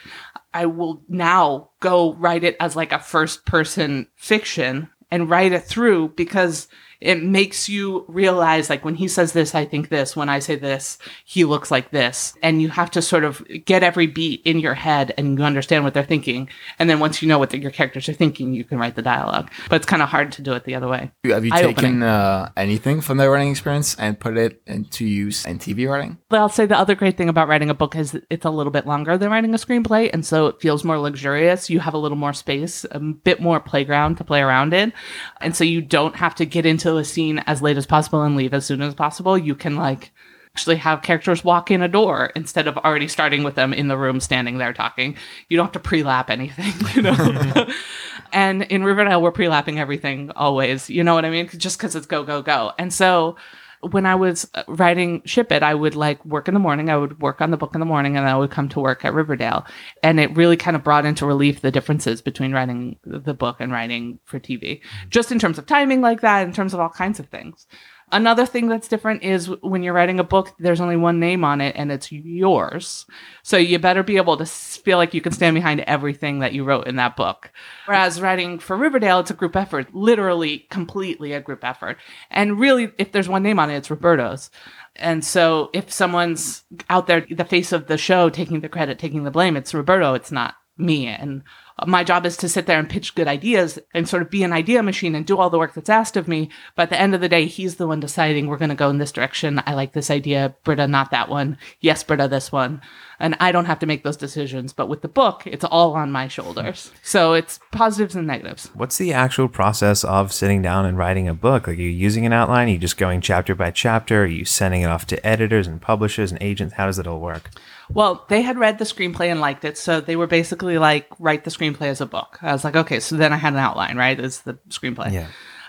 I 0.52 0.66
will 0.66 1.02
now 1.08 1.70
go 1.80 2.14
write 2.14 2.44
it 2.44 2.56
as 2.60 2.76
like 2.76 2.92
a 2.92 2.98
first 2.98 3.44
person 3.44 4.08
fiction 4.16 4.88
and 5.10 5.30
write 5.30 5.52
it 5.52 5.64
through 5.64 6.08
because 6.16 6.68
it 7.06 7.22
makes 7.22 7.68
you 7.68 8.04
realize 8.08 8.68
like 8.68 8.84
when 8.84 8.96
he 8.96 9.08
says 9.08 9.32
this 9.32 9.54
i 9.54 9.64
think 9.64 9.88
this. 9.88 10.16
When 10.16 10.28
i 10.28 10.38
say 10.38 10.56
this 10.56 10.98
he 11.24 11.44
looks 11.44 11.70
like 11.70 11.90
this. 11.90 12.34
And 12.42 12.60
you 12.60 12.68
have 12.68 12.90
to 12.92 13.02
sort 13.02 13.24
of 13.24 13.44
get 13.64 13.82
every 13.82 14.06
beat 14.06 14.42
in 14.44 14.58
your 14.58 14.74
head 14.74 15.14
and 15.16 15.38
you 15.38 15.44
understand 15.44 15.84
what 15.84 15.94
they're 15.94 16.04
thinking. 16.04 16.48
And 16.78 16.88
then 16.90 17.00
once 17.00 17.22
you 17.22 17.28
know 17.28 17.38
what 17.38 17.50
the, 17.50 17.58
your 17.58 17.70
characters 17.70 18.08
are 18.08 18.12
thinking 18.12 18.54
you 18.54 18.64
can 18.64 18.78
write 18.78 18.96
the 18.96 19.02
dialogue. 19.02 19.50
But 19.68 19.76
it's 19.76 19.86
kind 19.86 20.02
of 20.02 20.08
hard 20.08 20.32
to 20.32 20.42
do 20.42 20.52
it 20.52 20.64
the 20.64 20.74
other 20.74 20.88
way. 20.88 21.10
Have 21.24 21.44
you 21.44 21.50
taken 21.50 22.02
uh, 22.02 22.50
anything 22.56 23.00
from 23.00 23.18
the 23.18 23.28
writing 23.28 23.50
experience 23.50 23.96
and 23.96 24.18
put 24.18 24.36
it 24.36 24.62
into 24.66 25.04
use 25.04 25.44
in 25.44 25.58
TV 25.58 25.88
writing? 25.88 26.18
But 26.28 26.40
I'll 26.40 26.48
say 26.48 26.66
the 26.66 26.78
other 26.78 26.94
great 26.94 27.16
thing 27.16 27.28
about 27.28 27.48
writing 27.48 27.70
a 27.70 27.74
book 27.74 27.94
is 27.96 28.18
it's 28.30 28.44
a 28.44 28.50
little 28.50 28.72
bit 28.72 28.86
longer 28.86 29.16
than 29.16 29.30
writing 29.30 29.54
a 29.54 29.58
screenplay, 29.58 30.10
and 30.12 30.24
so 30.24 30.46
it 30.46 30.60
feels 30.60 30.84
more 30.84 30.98
luxurious. 30.98 31.70
You 31.70 31.80
have 31.80 31.94
a 31.94 31.98
little 31.98 32.16
more 32.16 32.32
space, 32.32 32.84
a 32.90 32.98
bit 32.98 33.40
more 33.40 33.60
playground 33.60 34.16
to 34.16 34.24
play 34.24 34.40
around 34.40 34.72
in, 34.74 34.92
and 35.40 35.56
so 35.56 35.64
you 35.64 35.82
don't 35.82 36.16
have 36.16 36.34
to 36.36 36.46
get 36.46 36.66
into 36.66 36.95
a 36.96 37.04
scene 37.04 37.38
as 37.46 37.62
late 37.62 37.76
as 37.76 37.86
possible 37.86 38.22
and 38.22 38.36
leave 38.36 38.54
as 38.54 38.66
soon 38.66 38.82
as 38.82 38.94
possible. 38.94 39.36
You 39.36 39.54
can 39.54 39.76
like 39.76 40.12
actually 40.56 40.76
have 40.76 41.02
characters 41.02 41.44
walk 41.44 41.70
in 41.70 41.82
a 41.82 41.88
door 41.88 42.32
instead 42.34 42.66
of 42.66 42.78
already 42.78 43.06
starting 43.06 43.42
with 43.42 43.56
them 43.56 43.74
in 43.74 43.88
the 43.88 43.96
room 43.96 44.20
standing 44.20 44.56
there 44.56 44.72
talking. 44.72 45.14
You 45.50 45.56
don't 45.58 45.66
have 45.66 45.72
to 45.72 45.80
pre-lap 45.80 46.30
anything, 46.30 46.72
you 46.94 47.02
know. 47.02 47.66
and 48.32 48.62
in 48.62 48.82
Riverdale, 48.82 49.20
we're 49.20 49.32
pre-lapping 49.32 49.78
everything 49.78 50.30
always. 50.34 50.88
You 50.88 51.04
know 51.04 51.14
what 51.14 51.26
I 51.26 51.30
mean? 51.30 51.48
Just 51.48 51.78
because 51.78 51.94
it's 51.94 52.06
go 52.06 52.24
go 52.24 52.40
go, 52.40 52.72
and 52.78 52.92
so 52.92 53.36
when 53.80 54.06
I 54.06 54.14
was 54.14 54.48
uh, 54.54 54.62
writing 54.68 55.22
Ship 55.24 55.50
It, 55.52 55.62
I 55.62 55.74
would 55.74 55.94
like 55.94 56.24
work 56.24 56.48
in 56.48 56.54
the 56.54 56.60
morning. 56.60 56.90
I 56.90 56.96
would 56.96 57.20
work 57.20 57.40
on 57.40 57.50
the 57.50 57.56
book 57.56 57.74
in 57.74 57.80
the 57.80 57.86
morning 57.86 58.16
and 58.16 58.28
I 58.28 58.36
would 58.36 58.50
come 58.50 58.68
to 58.70 58.80
work 58.80 59.04
at 59.04 59.14
Riverdale. 59.14 59.66
And 60.02 60.18
it 60.20 60.36
really 60.36 60.56
kind 60.56 60.76
of 60.76 60.84
brought 60.84 61.06
into 61.06 61.26
relief 61.26 61.60
the 61.60 61.70
differences 61.70 62.22
between 62.22 62.52
writing 62.52 62.98
the 63.04 63.34
book 63.34 63.56
and 63.60 63.72
writing 63.72 64.18
for 64.24 64.40
TV, 64.40 64.80
just 65.10 65.32
in 65.32 65.38
terms 65.38 65.58
of 65.58 65.66
timing, 65.66 66.00
like 66.00 66.20
that, 66.20 66.46
in 66.46 66.52
terms 66.52 66.74
of 66.74 66.80
all 66.80 66.88
kinds 66.88 67.20
of 67.20 67.28
things. 67.28 67.66
Another 68.12 68.46
thing 68.46 68.68
that's 68.68 68.86
different 68.86 69.24
is 69.24 69.50
when 69.62 69.82
you're 69.82 69.92
writing 69.92 70.20
a 70.20 70.24
book, 70.24 70.54
there's 70.60 70.80
only 70.80 70.96
one 70.96 71.18
name 71.18 71.44
on 71.44 71.60
it 71.60 71.74
and 71.76 71.90
it's 71.90 72.12
yours. 72.12 73.04
So 73.42 73.56
you 73.56 73.80
better 73.80 74.04
be 74.04 74.16
able 74.16 74.36
to 74.36 74.46
feel 74.46 74.96
like 74.96 75.12
you 75.12 75.20
can 75.20 75.32
stand 75.32 75.54
behind 75.54 75.80
everything 75.80 76.38
that 76.38 76.52
you 76.52 76.62
wrote 76.62 76.86
in 76.86 76.96
that 76.96 77.16
book. 77.16 77.50
Whereas 77.86 78.20
writing 78.20 78.60
for 78.60 78.76
Riverdale, 78.76 79.18
it's 79.20 79.32
a 79.32 79.34
group 79.34 79.56
effort, 79.56 79.92
literally 79.92 80.66
completely 80.70 81.32
a 81.32 81.40
group 81.40 81.64
effort. 81.64 81.98
And 82.30 82.60
really, 82.60 82.92
if 82.96 83.10
there's 83.10 83.28
one 83.28 83.42
name 83.42 83.58
on 83.58 83.70
it, 83.70 83.76
it's 83.76 83.90
Roberto's. 83.90 84.50
And 84.94 85.24
so 85.24 85.70
if 85.72 85.90
someone's 85.90 86.62
out 86.88 87.08
there, 87.08 87.26
the 87.28 87.44
face 87.44 87.72
of 87.72 87.88
the 87.88 87.98
show, 87.98 88.30
taking 88.30 88.60
the 88.60 88.68
credit, 88.68 89.00
taking 89.00 89.24
the 89.24 89.32
blame, 89.32 89.56
it's 89.56 89.74
Roberto, 89.74 90.14
it's 90.14 90.30
not 90.30 90.54
me. 90.78 91.08
And 91.08 91.42
my 91.84 92.02
job 92.04 92.24
is 92.24 92.38
to 92.38 92.48
sit 92.48 92.66
there 92.66 92.78
and 92.78 92.88
pitch 92.88 93.14
good 93.14 93.28
ideas 93.28 93.78
and 93.92 94.08
sort 94.08 94.22
of 94.22 94.30
be 94.30 94.42
an 94.42 94.52
idea 94.52 94.82
machine 94.82 95.14
and 95.14 95.26
do 95.26 95.36
all 95.36 95.50
the 95.50 95.58
work 95.58 95.74
that's 95.74 95.90
asked 95.90 96.16
of 96.16 96.26
me. 96.26 96.48
But 96.74 96.84
at 96.84 96.90
the 96.90 97.00
end 97.00 97.14
of 97.14 97.20
the 97.20 97.28
day, 97.28 97.44
he's 97.44 97.76
the 97.76 97.86
one 97.86 98.00
deciding 98.00 98.46
we're 98.46 98.56
going 98.56 98.70
to 98.70 98.74
go 98.74 98.88
in 98.88 98.96
this 98.96 99.12
direction. 99.12 99.60
I 99.66 99.74
like 99.74 99.92
this 99.92 100.10
idea. 100.10 100.54
Britta, 100.64 100.86
not 100.86 101.10
that 101.10 101.28
one. 101.28 101.58
Yes, 101.80 102.02
Britta, 102.02 102.28
this 102.28 102.50
one. 102.50 102.80
And 103.18 103.36
I 103.40 103.52
don't 103.52 103.66
have 103.66 103.78
to 103.80 103.86
make 103.86 104.04
those 104.04 104.16
decisions. 104.16 104.72
But 104.72 104.88
with 104.88 105.02
the 105.02 105.08
book, 105.08 105.42
it's 105.46 105.64
all 105.64 105.92
on 105.94 106.12
my 106.12 106.28
shoulders. 106.28 106.92
So 107.06 107.34
it's 107.34 107.60
positives 107.70 108.16
and 108.16 108.26
negatives. 108.26 108.68
What's 108.74 108.98
the 108.98 109.12
actual 109.12 109.48
process 109.48 110.02
of 110.02 110.32
sitting 110.32 110.60
down 110.60 110.84
and 110.84 110.98
writing 110.98 111.28
a 111.28 111.34
book? 111.34 111.66
Like, 111.66 111.78
are 111.78 111.80
you 111.80 111.88
using 111.88 112.26
an 112.26 112.32
outline? 112.32 112.68
Are 112.68 112.72
you 112.72 112.78
just 112.78 112.96
going 112.98 113.20
chapter 113.20 113.54
by 113.54 113.70
chapter? 113.70 114.24
Are 114.24 114.26
you 114.26 114.44
sending 114.44 114.82
it 114.82 114.86
off 114.86 115.06
to 115.06 115.26
editors 115.26 115.68
and 115.68 115.80
publishers 115.80 116.32
and 116.32 116.42
agents? 116.42 116.74
How 116.74 116.86
does 116.86 116.98
it 116.98 117.06
all 117.06 117.20
work? 117.20 117.50
Well, 117.88 118.26
they 118.28 118.42
had 118.42 118.58
read 118.58 118.78
the 118.78 118.84
screenplay 118.84 119.30
and 119.30 119.40
liked 119.40 119.64
it, 119.64 119.78
so 119.78 120.00
they 120.00 120.16
were 120.16 120.26
basically 120.26 120.78
like, 120.78 121.06
write 121.20 121.44
the 121.44 121.50
screenplay 121.50 121.65
as 121.80 122.00
a 122.00 122.06
book. 122.06 122.38
I 122.42 122.52
was 122.52 122.64
like, 122.64 122.76
okay, 122.76 123.00
so 123.00 123.16
then 123.16 123.32
I 123.32 123.36
had 123.36 123.52
an 123.52 123.58
outline, 123.58 123.96
right? 123.96 124.18
As 124.18 124.40
the 124.40 124.54
screenplay. 124.68 125.12
Yeah. 125.12 125.28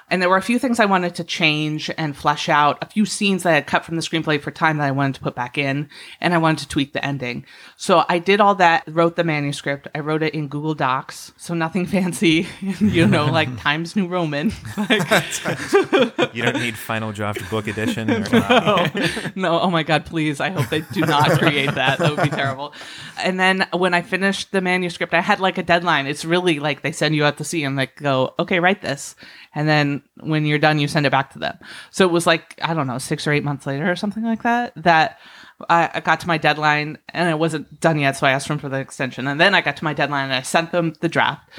And 0.09 0.21
there 0.21 0.29
were 0.29 0.37
a 0.37 0.41
few 0.41 0.57
things 0.57 0.79
I 0.79 0.85
wanted 0.85 1.15
to 1.15 1.23
change 1.23 1.91
and 1.97 2.15
flesh 2.15 2.47
out, 2.47 2.77
a 2.81 2.85
few 2.85 3.05
scenes 3.05 3.43
that 3.43 3.49
I 3.49 3.55
had 3.55 3.67
cut 3.67 3.83
from 3.83 3.97
the 3.97 4.01
screenplay 4.01 4.39
for 4.39 4.51
time 4.51 4.77
that 4.77 4.85
I 4.85 4.91
wanted 4.91 5.15
to 5.15 5.21
put 5.21 5.35
back 5.35 5.57
in, 5.57 5.89
and 6.21 6.33
I 6.33 6.37
wanted 6.37 6.59
to 6.59 6.69
tweak 6.69 6.93
the 6.93 7.03
ending. 7.03 7.45
So 7.75 8.05
I 8.07 8.19
did 8.19 8.39
all 8.39 8.55
that, 8.55 8.83
wrote 8.87 9.17
the 9.17 9.25
manuscript. 9.25 9.87
I 9.93 9.99
wrote 9.99 10.23
it 10.23 10.33
in 10.33 10.47
Google 10.47 10.75
Docs, 10.75 11.33
so 11.35 11.53
nothing 11.53 11.85
fancy, 11.97 12.47
you 12.79 13.05
know, 13.05 13.25
like 13.25 13.57
Times 13.61 13.95
New 13.95 14.07
Roman. 14.07 14.51
Like, 14.77 16.33
You 16.33 16.43
don't 16.43 16.59
need 16.59 16.77
Final 16.77 17.11
Draft 17.11 17.49
Book 17.49 17.67
Edition. 17.67 18.09
Or, 18.11 18.19
no, 18.19 18.85
no. 19.35 19.59
Oh 19.59 19.69
my 19.69 19.83
God, 19.83 20.05
please. 20.05 20.39
I 20.39 20.49
hope 20.49 20.69
they 20.69 20.81
do 20.81 21.01
not 21.01 21.31
create 21.31 21.73
that. 21.75 21.97
That 21.99 22.15
would 22.15 22.23
be 22.23 22.29
terrible. 22.29 22.73
And 23.17 23.39
then 23.39 23.67
when 23.73 23.93
I 23.93 24.01
finished 24.01 24.51
the 24.51 24.61
manuscript, 24.61 25.13
I 25.13 25.21
had 25.21 25.39
like 25.39 25.57
a 25.57 25.63
deadline. 25.63 26.07
It's 26.07 26.23
really 26.23 26.59
like 26.59 26.81
they 26.83 26.91
send 26.91 27.15
you 27.15 27.25
out 27.25 27.37
to 27.37 27.43
sea 27.43 27.63
and 27.63 27.75
like 27.75 27.95
go, 27.95 28.33
okay, 28.39 28.59
write 28.59 28.81
this. 28.81 29.15
And 29.55 29.67
then 29.67 30.03
when 30.19 30.45
you're 30.45 30.59
done, 30.59 30.79
you 30.79 30.87
send 30.87 31.05
it 31.05 31.11
back 31.11 31.33
to 31.33 31.39
them. 31.39 31.57
So 31.91 32.05
it 32.05 32.11
was 32.11 32.27
like, 32.27 32.59
I 32.61 32.73
don't 32.73 32.87
know, 32.87 32.97
six 32.97 33.25
or 33.25 33.31
eight 33.31 33.43
months 33.43 33.65
later 33.65 33.89
or 33.89 33.95
something 33.95 34.23
like 34.23 34.43
that, 34.43 34.73
that 34.75 35.19
I, 35.69 36.01
got 36.01 36.19
to 36.21 36.27
my 36.27 36.37
deadline 36.37 36.99
and 37.09 37.29
it 37.29 37.39
wasn't 37.39 37.79
done 37.79 37.99
yet. 37.99 38.17
So 38.17 38.27
I 38.27 38.31
asked 38.31 38.47
them 38.47 38.59
for 38.59 38.69
the 38.69 38.79
extension. 38.79 39.27
And 39.27 39.39
then 39.39 39.55
I 39.55 39.61
got 39.61 39.77
to 39.77 39.83
my 39.83 39.93
deadline 39.93 40.25
and 40.25 40.33
I 40.33 40.41
sent 40.41 40.71
them 40.71 40.93
the 41.01 41.09
draft. 41.09 41.49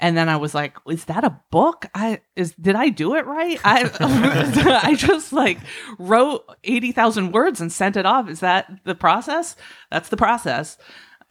And 0.00 0.16
then 0.16 0.28
I 0.28 0.36
was 0.36 0.52
like, 0.52 0.76
"Is 0.88 1.04
that 1.04 1.22
a 1.22 1.38
book? 1.52 1.86
I 1.94 2.22
is 2.34 2.54
did 2.54 2.74
I 2.74 2.88
do 2.88 3.14
it 3.14 3.24
right? 3.24 3.60
I 3.64 3.88
I 4.82 4.96
just 4.96 5.32
like 5.32 5.58
wrote 5.96 6.44
eighty 6.64 6.90
thousand 6.90 7.30
words 7.30 7.60
and 7.60 7.70
sent 7.72 7.96
it 7.96 8.04
off. 8.04 8.28
Is 8.28 8.40
that 8.40 8.68
the 8.82 8.96
process? 8.96 9.54
That's 9.92 10.08
the 10.08 10.16
process." 10.16 10.76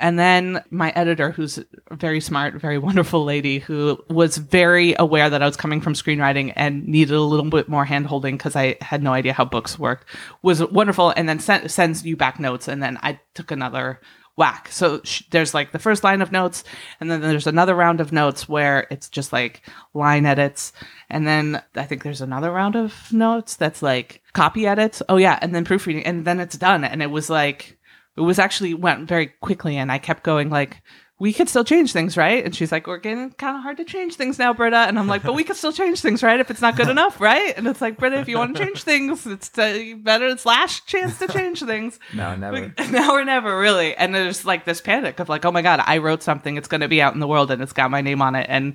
And 0.01 0.17
then 0.17 0.63
my 0.71 0.89
editor, 0.95 1.31
who's 1.31 1.59
a 1.59 1.95
very 1.95 2.19
smart, 2.19 2.55
very 2.55 2.77
wonderful 2.79 3.23
lady, 3.23 3.59
who 3.59 4.03
was 4.09 4.37
very 4.37 4.95
aware 4.97 5.29
that 5.29 5.43
I 5.43 5.45
was 5.45 5.55
coming 5.55 5.79
from 5.79 5.93
screenwriting 5.93 6.51
and 6.55 6.85
needed 6.87 7.13
a 7.13 7.21
little 7.21 7.49
bit 7.49 7.69
more 7.69 7.85
handholding 7.85 8.33
because 8.33 8.55
I 8.55 8.77
had 8.81 9.03
no 9.03 9.13
idea 9.13 9.33
how 9.33 9.45
books 9.45 9.77
worked, 9.77 10.07
was 10.41 10.61
wonderful. 10.65 11.11
And 11.11 11.29
then 11.29 11.39
sent, 11.39 11.69
sends 11.69 12.03
you 12.03 12.17
back 12.17 12.39
notes. 12.39 12.67
And 12.67 12.81
then 12.81 12.97
I 13.03 13.19
took 13.35 13.51
another 13.51 14.01
whack. 14.37 14.69
So 14.71 15.01
sh- 15.03 15.23
there's 15.29 15.53
like 15.53 15.71
the 15.71 15.77
first 15.77 16.03
line 16.03 16.21
of 16.21 16.31
notes, 16.31 16.63
and 16.99 17.11
then 17.11 17.21
there's 17.21 17.47
another 17.47 17.75
round 17.75 18.01
of 18.01 18.11
notes 18.11 18.49
where 18.49 18.87
it's 18.89 19.07
just 19.07 19.31
like 19.31 19.61
line 19.93 20.25
edits. 20.25 20.73
And 21.09 21.27
then 21.27 21.61
I 21.75 21.83
think 21.83 22.01
there's 22.01 22.21
another 22.21 22.49
round 22.51 22.75
of 22.75 23.13
notes 23.13 23.55
that's 23.55 23.83
like 23.83 24.23
copy 24.33 24.65
edits. 24.65 25.03
Oh, 25.07 25.17
yeah. 25.17 25.37
And 25.41 25.53
then 25.53 25.65
proofreading. 25.65 26.05
And 26.05 26.25
then 26.25 26.39
it's 26.39 26.57
done. 26.57 26.83
And 26.83 27.03
it 27.03 27.11
was 27.11 27.29
like, 27.29 27.77
it 28.17 28.21
was 28.21 28.39
actually 28.39 28.73
went 28.73 29.07
very 29.07 29.27
quickly 29.27 29.77
and 29.77 29.91
I 29.91 29.97
kept 29.97 30.23
going 30.23 30.49
like 30.49 30.81
we 31.21 31.33
could 31.33 31.47
still 31.47 31.63
change 31.63 31.93
things, 31.93 32.17
right? 32.17 32.43
And 32.43 32.55
she's 32.55 32.71
like, 32.71 32.87
We're 32.87 32.97
getting 32.97 33.29
kind 33.33 33.55
of 33.55 33.61
hard 33.61 33.77
to 33.77 33.85
change 33.85 34.15
things 34.15 34.39
now, 34.39 34.53
Britta. 34.53 34.77
And 34.77 34.97
I'm 34.97 35.05
like, 35.05 35.21
But 35.21 35.35
we 35.35 35.43
could 35.43 35.55
still 35.55 35.71
change 35.71 36.01
things, 36.01 36.23
right? 36.23 36.39
If 36.39 36.49
it's 36.49 36.61
not 36.61 36.75
good 36.75 36.89
enough, 36.95 37.21
right? 37.21 37.55
And 37.55 37.67
it's 37.67 37.79
like, 37.79 37.97
Britta, 37.99 38.19
if 38.19 38.27
you 38.27 38.39
want 38.39 38.57
to 38.57 38.65
change 38.65 38.81
things, 38.81 39.27
it's 39.27 39.49
better. 39.49 40.25
It's 40.25 40.47
last 40.47 40.87
chance 40.87 41.19
to 41.19 41.27
change 41.27 41.61
things. 41.61 41.99
No, 42.15 42.35
never. 42.35 42.73
now 42.91 43.13
or 43.13 43.23
never, 43.23 43.57
really. 43.59 43.95
And 43.95 44.15
there's 44.15 44.45
like 44.45 44.65
this 44.65 44.81
panic 44.81 45.19
of 45.19 45.29
like, 45.29 45.45
Oh 45.45 45.51
my 45.51 45.61
God, 45.61 45.79
I 45.85 45.99
wrote 45.99 46.23
something. 46.23 46.57
It's 46.57 46.67
going 46.67 46.81
to 46.81 46.87
be 46.87 47.03
out 47.03 47.13
in 47.13 47.19
the 47.19 47.27
world 47.27 47.51
and 47.51 47.61
it's 47.61 47.71
got 47.71 47.91
my 47.91 48.01
name 48.01 48.23
on 48.23 48.33
it. 48.33 48.47
And 48.49 48.73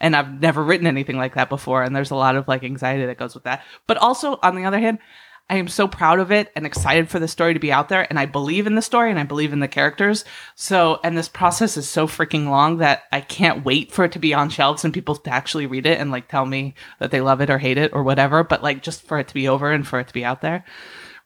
and 0.00 0.14
I've 0.14 0.40
never 0.40 0.62
written 0.62 0.86
anything 0.86 1.16
like 1.16 1.34
that 1.34 1.48
before. 1.48 1.82
And 1.82 1.96
there's 1.96 2.12
a 2.12 2.16
lot 2.16 2.36
of 2.36 2.46
like 2.46 2.62
anxiety 2.62 3.06
that 3.06 3.18
goes 3.18 3.34
with 3.34 3.42
that. 3.42 3.64
But 3.88 3.96
also, 3.96 4.38
on 4.40 4.54
the 4.54 4.66
other 4.66 4.78
hand, 4.78 5.00
I 5.50 5.56
am 5.56 5.68
so 5.68 5.88
proud 5.88 6.18
of 6.18 6.30
it 6.30 6.52
and 6.54 6.66
excited 6.66 7.08
for 7.08 7.18
the 7.18 7.28
story 7.28 7.54
to 7.54 7.60
be 7.60 7.72
out 7.72 7.88
there. 7.88 8.06
And 8.08 8.18
I 8.18 8.26
believe 8.26 8.66
in 8.66 8.74
the 8.74 8.82
story 8.82 9.10
and 9.10 9.18
I 9.18 9.24
believe 9.24 9.52
in 9.52 9.60
the 9.60 9.68
characters. 9.68 10.24
So, 10.54 11.00
and 11.02 11.16
this 11.16 11.28
process 11.28 11.78
is 11.78 11.88
so 11.88 12.06
freaking 12.06 12.48
long 12.48 12.78
that 12.78 13.04
I 13.12 13.22
can't 13.22 13.64
wait 13.64 13.90
for 13.90 14.04
it 14.04 14.12
to 14.12 14.18
be 14.18 14.34
on 14.34 14.50
shelves 14.50 14.84
and 14.84 14.92
people 14.92 15.16
to 15.16 15.30
actually 15.30 15.66
read 15.66 15.86
it 15.86 15.98
and 15.98 16.10
like 16.10 16.28
tell 16.28 16.44
me 16.44 16.74
that 16.98 17.10
they 17.10 17.22
love 17.22 17.40
it 17.40 17.48
or 17.48 17.58
hate 17.58 17.78
it 17.78 17.92
or 17.94 18.02
whatever. 18.02 18.44
But 18.44 18.62
like 18.62 18.82
just 18.82 19.02
for 19.02 19.18
it 19.18 19.28
to 19.28 19.34
be 19.34 19.48
over 19.48 19.72
and 19.72 19.86
for 19.86 19.98
it 20.00 20.08
to 20.08 20.14
be 20.14 20.24
out 20.24 20.42
there. 20.42 20.64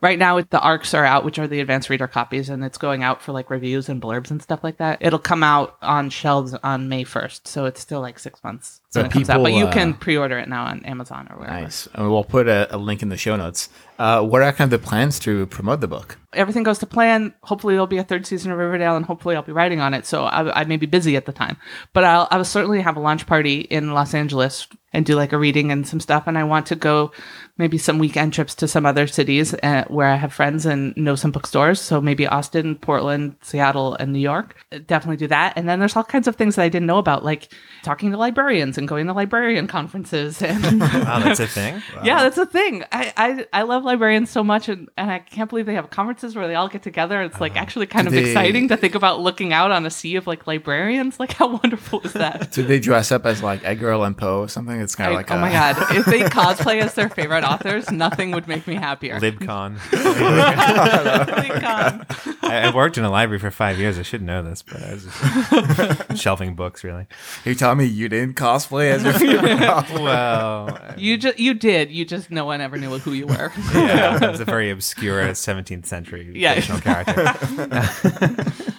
Right 0.02 0.18
now, 0.18 0.40
the 0.40 0.60
ARCs 0.60 0.94
are 0.94 1.04
out, 1.04 1.24
which 1.24 1.38
are 1.38 1.46
the 1.46 1.60
advanced 1.60 1.88
reader 1.88 2.08
copies, 2.08 2.48
and 2.48 2.64
it's 2.64 2.76
going 2.76 3.04
out 3.04 3.22
for 3.22 3.30
like 3.30 3.50
reviews 3.50 3.88
and 3.88 4.02
blurbs 4.02 4.32
and 4.32 4.42
stuff 4.42 4.64
like 4.64 4.78
that. 4.78 4.98
It'll 5.00 5.20
come 5.20 5.44
out 5.44 5.76
on 5.80 6.10
shelves 6.10 6.54
on 6.54 6.88
May 6.88 7.04
1st. 7.04 7.46
So 7.46 7.66
it's 7.66 7.80
still 7.80 8.00
like 8.00 8.18
six 8.18 8.42
months 8.42 8.80
So 8.90 8.98
when 8.98 9.06
it 9.06 9.12
comes 9.12 9.30
out. 9.30 9.34
people, 9.34 9.44
But 9.44 9.52
you 9.52 9.66
uh, 9.66 9.72
can 9.72 9.94
pre 9.94 10.16
order 10.16 10.40
it 10.40 10.48
now 10.48 10.64
on 10.64 10.84
Amazon 10.84 11.28
or 11.30 11.38
wherever. 11.38 11.60
Nice. 11.60 11.88
And 11.94 12.10
we'll 12.10 12.24
put 12.24 12.48
a, 12.48 12.74
a 12.74 12.78
link 12.78 13.02
in 13.02 13.10
the 13.10 13.16
show 13.16 13.36
notes. 13.36 13.68
Uh, 13.96 14.22
what 14.24 14.42
are 14.42 14.52
kind 14.52 14.72
of 14.72 14.82
the 14.82 14.84
plans 14.84 15.20
to 15.20 15.46
promote 15.46 15.80
the 15.80 15.86
book? 15.86 16.18
everything 16.34 16.62
goes 16.62 16.78
to 16.78 16.86
plan. 16.86 17.34
Hopefully, 17.42 17.74
there'll 17.74 17.86
be 17.86 17.98
a 17.98 18.04
third 18.04 18.26
season 18.26 18.52
of 18.52 18.58
Riverdale, 18.58 18.96
and 18.96 19.04
hopefully, 19.04 19.36
I'll 19.36 19.42
be 19.42 19.52
writing 19.52 19.80
on 19.80 19.94
it. 19.94 20.06
So 20.06 20.24
I, 20.24 20.60
I 20.60 20.64
may 20.64 20.76
be 20.76 20.86
busy 20.86 21.16
at 21.16 21.26
the 21.26 21.32
time, 21.32 21.56
but 21.92 22.04
I'll, 22.04 22.28
I'll 22.30 22.44
certainly 22.44 22.80
have 22.80 22.96
a 22.96 23.00
launch 23.00 23.26
party 23.26 23.60
in 23.60 23.92
Los 23.92 24.14
Angeles 24.14 24.66
and 24.92 25.06
do 25.06 25.14
like 25.14 25.32
a 25.32 25.38
reading 25.38 25.70
and 25.70 25.86
some 25.86 26.00
stuff. 26.00 26.24
And 26.26 26.36
I 26.36 26.44
want 26.44 26.66
to 26.66 26.76
go 26.76 27.12
maybe 27.58 27.76
some 27.78 27.98
weekend 27.98 28.32
trips 28.32 28.54
to 28.56 28.66
some 28.66 28.86
other 28.86 29.06
cities 29.06 29.52
uh, 29.62 29.84
where 29.88 30.08
I 30.08 30.16
have 30.16 30.32
friends 30.32 30.64
and 30.66 30.96
know 30.96 31.14
some 31.14 31.30
bookstores. 31.32 31.80
So 31.80 32.00
maybe 32.00 32.26
Austin, 32.26 32.76
Portland, 32.76 33.36
Seattle, 33.42 33.94
and 33.94 34.12
New 34.12 34.18
York. 34.18 34.56
Definitely 34.86 35.18
do 35.18 35.26
that. 35.28 35.52
And 35.56 35.68
then 35.68 35.78
there's 35.78 35.94
all 35.94 36.02
kinds 36.04 36.26
of 36.26 36.36
things 36.36 36.56
that 36.56 36.62
I 36.62 36.68
didn't 36.70 36.86
know 36.86 36.98
about, 36.98 37.24
like 37.24 37.52
talking 37.82 38.10
to 38.10 38.16
librarians 38.16 38.78
and 38.78 38.88
going 38.88 39.06
to 39.06 39.12
librarian 39.12 39.66
conferences 39.66 40.40
and 40.42 40.80
Wow, 40.80 41.20
that's 41.20 41.40
a 41.40 41.46
thing. 41.46 41.82
yeah, 42.04 42.22
that's 42.22 42.38
a 42.38 42.46
thing. 42.46 42.84
I, 42.90 43.12
I 43.16 43.46
I 43.52 43.62
love 43.62 43.84
librarians 43.84 44.30
so 44.30 44.42
much, 44.42 44.68
and, 44.68 44.88
and 44.96 45.10
I 45.10 45.18
can't 45.18 45.50
believe 45.50 45.66
they 45.66 45.74
have 45.74 45.90
conferences 45.90 46.34
where 46.34 46.48
they 46.48 46.54
all 46.54 46.68
get 46.68 46.82
together. 46.82 47.20
It's 47.22 47.40
like 47.40 47.56
actually 47.56 47.86
kind 47.86 48.06
of 48.06 48.12
they- 48.14 48.24
exciting 48.30 48.68
to 48.68 48.76
think 48.76 48.94
about 48.94 49.20
looking 49.20 49.52
out 49.52 49.70
on 49.70 49.84
a 49.86 49.90
sea 49.90 50.16
of 50.16 50.26
like 50.26 50.46
librarians. 50.46 51.18
Like 51.22 51.32
how 51.34 51.46
wonderful 51.56 52.00
is 52.00 52.14
that? 52.14 52.50
Do 52.50 52.64
they 52.64 52.80
dress 52.80 53.12
up 53.12 53.26
as 53.26 53.42
like 53.42 53.60
Edgar 53.64 53.92
Allan 53.92 54.14
Poe 54.14 54.40
or 54.40 54.48
something? 54.48 54.80
It's 54.80 54.96
kind 54.96 55.10
of 55.12 55.16
Like, 55.16 55.30
like 55.30 55.36
oh 55.36 55.38
a- 55.38 55.46
my 55.46 55.52
god, 55.52 55.76
if 55.96 56.04
they 56.06 56.22
cosplay 56.22 56.80
as 56.80 56.94
their 56.94 57.08
favorite 57.08 57.41
authors, 57.44 57.90
nothing 57.90 58.30
would 58.32 58.46
make 58.48 58.66
me 58.66 58.74
happier. 58.74 59.18
LibCon. 59.20 59.78
Like, 61.42 61.62
um, 61.64 62.04
I, 62.42 62.68
I 62.68 62.74
worked 62.74 62.98
in 62.98 63.04
a 63.04 63.10
library 63.10 63.38
for 63.38 63.50
five 63.50 63.78
years. 63.78 63.98
I 63.98 64.02
should 64.02 64.22
know 64.22 64.42
this, 64.42 64.62
but 64.62 64.82
I 64.82 64.92
was 64.94 65.04
just 65.04 66.16
shelving 66.22 66.54
books, 66.54 66.84
really. 66.84 67.06
You 67.44 67.54
tell 67.54 67.74
me 67.74 67.84
you 67.86 68.08
didn't 68.08 68.34
cosplay 68.36 68.90
as 68.90 69.04
your 69.04 69.12
favorite 69.14 69.90
Well, 70.00 70.78
you 70.96 71.16
just 71.16 71.38
you 71.38 71.54
did. 71.54 71.90
You 71.90 72.04
just 72.04 72.30
no 72.30 72.44
one 72.44 72.60
ever 72.60 72.76
knew 72.78 72.98
who 72.98 73.12
you 73.12 73.26
were. 73.26 73.52
yeah, 73.74 74.18
it's 74.30 74.40
a 74.40 74.44
very 74.44 74.70
obscure 74.70 75.22
17th 75.28 75.86
century 75.86 76.30
Yeah. 76.34 76.54
fictional 76.54 76.80
character. 76.80 78.71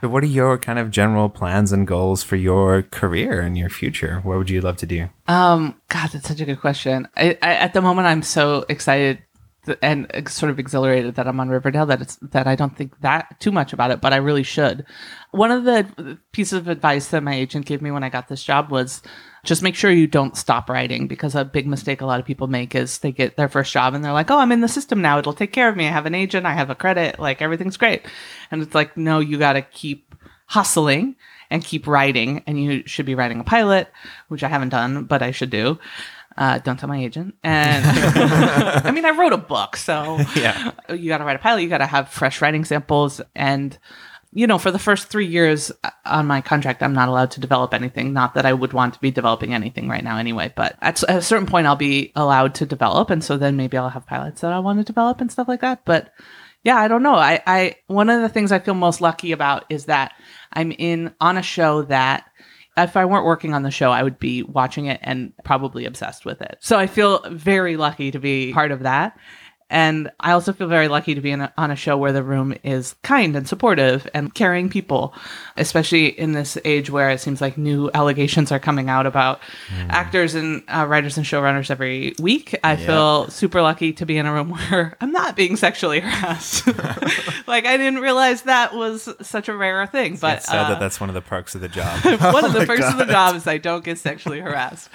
What 0.00 0.22
are 0.22 0.26
your 0.26 0.58
kind 0.58 0.78
of 0.78 0.90
general 0.90 1.28
plans 1.28 1.72
and 1.72 1.86
goals 1.86 2.22
for 2.22 2.36
your 2.36 2.82
career 2.82 3.40
and 3.40 3.56
your 3.56 3.70
future? 3.70 4.20
What 4.22 4.38
would 4.38 4.50
you 4.50 4.60
love 4.60 4.76
to 4.78 4.86
do? 4.86 5.08
Um, 5.28 5.80
God, 5.88 6.10
that's 6.10 6.28
such 6.28 6.40
a 6.40 6.44
good 6.44 6.60
question. 6.60 7.08
I, 7.16 7.38
I, 7.42 7.54
at 7.54 7.72
the 7.72 7.82
moment, 7.82 8.06
I'm 8.06 8.22
so 8.22 8.64
excited 8.68 9.18
and 9.82 10.06
sort 10.28 10.50
of 10.50 10.58
exhilarated 10.58 11.16
that 11.16 11.26
I'm 11.26 11.40
on 11.40 11.48
Riverdale 11.48 11.86
that 11.86 12.00
it's 12.00 12.16
that 12.22 12.46
I 12.46 12.54
don't 12.54 12.76
think 12.76 13.00
that 13.00 13.40
too 13.40 13.50
much 13.50 13.72
about 13.72 13.90
it, 13.90 14.00
but 14.00 14.12
I 14.12 14.16
really 14.16 14.42
should. 14.42 14.86
One 15.32 15.50
of 15.50 15.64
the 15.64 16.18
pieces 16.32 16.54
of 16.54 16.68
advice 16.68 17.08
that 17.08 17.22
my 17.22 17.34
agent 17.34 17.66
gave 17.66 17.82
me 17.82 17.90
when 17.90 18.04
I 18.04 18.08
got 18.08 18.28
this 18.28 18.44
job 18.44 18.70
was 18.70 19.02
just 19.46 19.62
make 19.62 19.74
sure 19.74 19.90
you 19.90 20.06
don't 20.06 20.36
stop 20.36 20.68
writing 20.68 21.06
because 21.06 21.34
a 21.34 21.44
big 21.44 21.66
mistake 21.66 22.00
a 22.02 22.06
lot 22.06 22.20
of 22.20 22.26
people 22.26 22.46
make 22.48 22.74
is 22.74 22.98
they 22.98 23.12
get 23.12 23.36
their 23.36 23.48
first 23.48 23.72
job 23.72 23.94
and 23.94 24.04
they're 24.04 24.12
like, 24.12 24.30
"Oh, 24.30 24.38
I'm 24.38 24.52
in 24.52 24.60
the 24.60 24.68
system 24.68 25.00
now. 25.00 25.18
It'll 25.18 25.32
take 25.32 25.52
care 25.52 25.68
of 25.68 25.76
me. 25.76 25.86
I 25.86 25.90
have 25.90 26.06
an 26.06 26.14
agent. 26.14 26.44
I 26.46 26.52
have 26.52 26.68
a 26.70 26.74
credit. 26.74 27.18
Like 27.18 27.40
everything's 27.40 27.76
great." 27.78 28.02
And 28.50 28.62
it's 28.62 28.74
like, 28.74 28.96
no, 28.96 29.20
you 29.20 29.38
got 29.38 29.54
to 29.54 29.62
keep 29.62 30.14
hustling 30.46 31.16
and 31.50 31.64
keep 31.64 31.86
writing. 31.86 32.42
And 32.46 32.62
you 32.62 32.82
should 32.86 33.06
be 33.06 33.14
writing 33.14 33.40
a 33.40 33.44
pilot, 33.44 33.88
which 34.28 34.42
I 34.42 34.48
haven't 34.48 34.68
done, 34.70 35.04
but 35.04 35.22
I 35.22 35.30
should 35.30 35.50
do. 35.50 35.78
Uh, 36.36 36.58
don't 36.58 36.78
tell 36.78 36.88
my 36.88 36.98
agent. 37.02 37.34
And 37.42 37.84
I 38.84 38.90
mean, 38.90 39.06
I 39.06 39.10
wrote 39.10 39.32
a 39.32 39.38
book, 39.38 39.76
so 39.76 40.18
Yeah. 40.36 40.72
you 40.90 41.08
got 41.08 41.18
to 41.18 41.24
write 41.24 41.36
a 41.36 41.38
pilot. 41.38 41.62
You 41.62 41.68
got 41.70 41.78
to 41.78 41.86
have 41.86 42.10
fresh 42.10 42.42
writing 42.42 42.64
samples. 42.64 43.20
And, 43.34 43.78
you 44.36 44.46
know, 44.46 44.58
for 44.58 44.70
the 44.70 44.78
first 44.78 45.08
three 45.08 45.26
years 45.26 45.72
uh, 45.82 45.90
on 46.04 46.26
my 46.26 46.42
contract, 46.42 46.82
I'm 46.82 46.92
not 46.92 47.08
allowed 47.08 47.30
to 47.32 47.40
develop 47.40 47.72
anything. 47.72 48.12
Not 48.12 48.34
that 48.34 48.44
I 48.44 48.52
would 48.52 48.74
want 48.74 48.92
to 48.92 49.00
be 49.00 49.10
developing 49.10 49.54
anything 49.54 49.88
right 49.88 50.04
now 50.04 50.18
anyway, 50.18 50.52
but 50.54 50.76
at, 50.82 51.02
at 51.04 51.16
a 51.16 51.22
certain 51.22 51.46
point, 51.46 51.66
I'll 51.66 51.74
be 51.74 52.12
allowed 52.14 52.54
to 52.56 52.66
develop. 52.66 53.08
And 53.08 53.24
so 53.24 53.38
then 53.38 53.56
maybe 53.56 53.78
I'll 53.78 53.88
have 53.88 54.06
pilots 54.06 54.42
that 54.42 54.52
I 54.52 54.58
want 54.58 54.78
to 54.78 54.84
develop 54.84 55.22
and 55.22 55.32
stuff 55.32 55.48
like 55.48 55.62
that. 55.62 55.86
But 55.86 56.12
yeah, 56.64 56.76
I 56.76 56.86
don't 56.86 57.02
know. 57.02 57.14
I, 57.14 57.42
I, 57.46 57.76
one 57.86 58.10
of 58.10 58.20
the 58.20 58.28
things 58.28 58.52
I 58.52 58.58
feel 58.58 58.74
most 58.74 59.00
lucky 59.00 59.32
about 59.32 59.64
is 59.70 59.86
that 59.86 60.12
I'm 60.52 60.70
in 60.70 61.14
on 61.18 61.38
a 61.38 61.42
show 61.42 61.82
that 61.84 62.26
if 62.76 62.94
I 62.94 63.06
weren't 63.06 63.24
working 63.24 63.54
on 63.54 63.62
the 63.62 63.70
show, 63.70 63.90
I 63.90 64.02
would 64.02 64.18
be 64.18 64.42
watching 64.42 64.84
it 64.84 65.00
and 65.02 65.32
probably 65.44 65.86
obsessed 65.86 66.26
with 66.26 66.42
it. 66.42 66.58
So 66.60 66.78
I 66.78 66.88
feel 66.88 67.22
very 67.30 67.78
lucky 67.78 68.10
to 68.10 68.18
be 68.18 68.52
part 68.52 68.70
of 68.70 68.80
that. 68.80 69.18
And 69.68 70.12
I 70.20 70.32
also 70.32 70.52
feel 70.52 70.68
very 70.68 70.86
lucky 70.86 71.14
to 71.16 71.20
be 71.20 71.32
in 71.32 71.40
a, 71.40 71.52
on 71.58 71.72
a 71.72 71.76
show 71.76 71.96
where 71.96 72.12
the 72.12 72.22
room 72.22 72.54
is 72.62 72.94
kind 73.02 73.34
and 73.34 73.48
supportive 73.48 74.08
and 74.14 74.32
caring 74.32 74.68
people, 74.68 75.12
especially 75.56 76.06
in 76.06 76.32
this 76.32 76.56
age 76.64 76.88
where 76.88 77.10
it 77.10 77.20
seems 77.20 77.40
like 77.40 77.58
new 77.58 77.90
allegations 77.92 78.52
are 78.52 78.60
coming 78.60 78.88
out 78.88 79.06
about 79.06 79.40
actors 79.88 80.34
and 80.36 80.62
uh, 80.68 80.86
writers 80.88 81.16
and 81.16 81.26
showrunners 81.26 81.70
every 81.70 82.14
week. 82.20 82.54
I 82.62 82.76
feel 82.76 83.28
super 83.28 83.60
lucky 83.60 83.92
to 83.94 84.06
be 84.06 84.16
in 84.18 84.26
a 84.26 84.32
room 84.32 84.50
where 84.70 84.96
I'm 85.00 85.10
not 85.10 85.34
being 85.34 85.56
sexually 85.56 86.00
harassed. 86.00 86.66
like 87.48 87.66
I 87.66 87.76
didn't 87.76 88.00
realize 88.00 88.42
that 88.42 88.72
was 88.74 89.08
such 89.22 89.48
a 89.48 89.56
rare 89.56 89.86
thing, 89.86 90.16
but 90.16 90.38
It's 90.38 90.46
said 90.46 90.66
uh, 90.66 90.68
that 90.70 90.80
that's 90.80 91.00
one 91.00 91.08
of 91.08 91.14
the 91.14 91.22
perks 91.22 91.54
of 91.56 91.60
the 91.60 91.68
job. 91.68 92.04
one 92.32 92.44
of 92.44 92.52
the 92.52 92.64
perks 92.66 92.86
of 92.86 92.98
the 92.98 93.06
job 93.06 93.34
is 93.34 93.46
I 93.46 93.58
don't 93.58 93.84
get 93.84 93.98
sexually 93.98 94.40
harassed. 94.40 94.88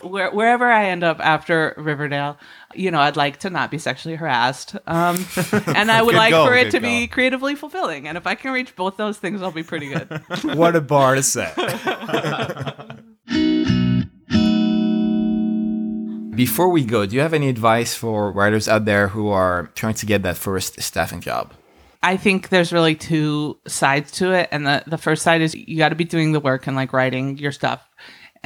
Where, 0.00 0.30
wherever 0.30 0.66
I 0.66 0.86
end 0.86 1.04
up 1.04 1.20
after 1.20 1.74
Riverdale, 1.76 2.38
you 2.78 2.90
know, 2.90 3.00
I'd 3.00 3.16
like 3.16 3.38
to 3.40 3.50
not 3.50 3.70
be 3.70 3.78
sexually 3.78 4.16
harassed. 4.16 4.76
Um, 4.86 5.24
and 5.66 5.90
I 5.90 6.02
would 6.02 6.14
like 6.14 6.30
goal, 6.30 6.46
for 6.46 6.54
it 6.54 6.64
good 6.64 6.70
to 6.72 6.80
be 6.80 7.06
creatively 7.06 7.54
fulfilling. 7.54 8.08
And 8.08 8.16
if 8.16 8.26
I 8.26 8.34
can 8.34 8.52
reach 8.52 8.74
both 8.76 8.96
those 8.96 9.18
things, 9.18 9.42
I'll 9.42 9.52
be 9.52 9.62
pretty 9.62 9.88
good. 9.88 10.22
what 10.56 10.76
a 10.76 10.80
bar 10.80 11.14
to 11.14 11.22
set. 11.22 11.56
Before 16.36 16.68
we 16.68 16.84
go, 16.84 17.06
do 17.06 17.16
you 17.16 17.22
have 17.22 17.32
any 17.32 17.48
advice 17.48 17.94
for 17.94 18.30
writers 18.30 18.68
out 18.68 18.84
there 18.84 19.08
who 19.08 19.28
are 19.28 19.70
trying 19.74 19.94
to 19.94 20.04
get 20.04 20.22
that 20.22 20.36
first 20.36 20.78
staffing 20.82 21.22
job? 21.22 21.54
I 22.02 22.18
think 22.18 22.50
there's 22.50 22.74
really 22.74 22.94
two 22.94 23.58
sides 23.66 24.12
to 24.12 24.32
it. 24.32 24.50
And 24.52 24.66
the, 24.66 24.84
the 24.86 24.98
first 24.98 25.22
side 25.22 25.40
is 25.40 25.54
you 25.54 25.78
got 25.78 25.88
to 25.88 25.94
be 25.94 26.04
doing 26.04 26.32
the 26.32 26.40
work 26.40 26.66
and 26.66 26.76
like 26.76 26.92
writing 26.92 27.38
your 27.38 27.52
stuff 27.52 27.88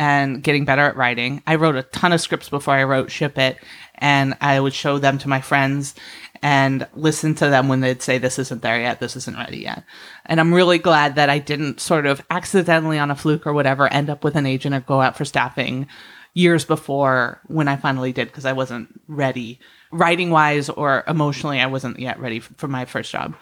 and 0.00 0.42
getting 0.42 0.64
better 0.64 0.82
at 0.82 0.96
writing. 0.96 1.42
I 1.46 1.56
wrote 1.56 1.76
a 1.76 1.82
ton 1.82 2.12
of 2.12 2.22
scripts 2.22 2.48
before 2.48 2.74
I 2.74 2.84
wrote 2.84 3.10
Ship 3.10 3.36
It, 3.36 3.58
and 4.00 4.36
I 4.40 4.60
would 4.60 4.74
show 4.74 4.98
them 4.98 5.18
to 5.18 5.28
my 5.28 5.40
friends 5.40 5.94
and 6.42 6.86
listen 6.94 7.34
to 7.36 7.48
them 7.50 7.68
when 7.68 7.80
they'd 7.80 8.02
say, 8.02 8.18
This 8.18 8.38
isn't 8.38 8.62
there 8.62 8.80
yet, 8.80 9.00
this 9.00 9.16
isn't 9.16 9.36
ready 9.36 9.58
yet. 9.58 9.84
And 10.26 10.40
I'm 10.40 10.54
really 10.54 10.78
glad 10.78 11.16
that 11.16 11.30
I 11.30 11.38
didn't 11.38 11.80
sort 11.80 12.06
of 12.06 12.22
accidentally 12.30 12.98
on 12.98 13.10
a 13.10 13.16
fluke 13.16 13.46
or 13.46 13.52
whatever 13.52 13.88
end 13.88 14.10
up 14.10 14.24
with 14.24 14.36
an 14.36 14.46
agent 14.46 14.74
or 14.74 14.80
go 14.80 15.00
out 15.00 15.16
for 15.16 15.24
staffing 15.24 15.86
years 16.32 16.64
before 16.64 17.40
when 17.46 17.68
I 17.68 17.76
finally 17.76 18.12
did 18.12 18.28
because 18.28 18.46
I 18.46 18.52
wasn't 18.52 19.00
ready 19.08 19.58
writing 19.90 20.30
wise 20.30 20.68
or 20.68 21.04
emotionally 21.08 21.60
I 21.60 21.66
wasn't 21.66 21.98
yet 21.98 22.20
ready 22.20 22.40
for 22.40 22.68
my 22.68 22.84
first 22.84 23.10
job. 23.10 23.34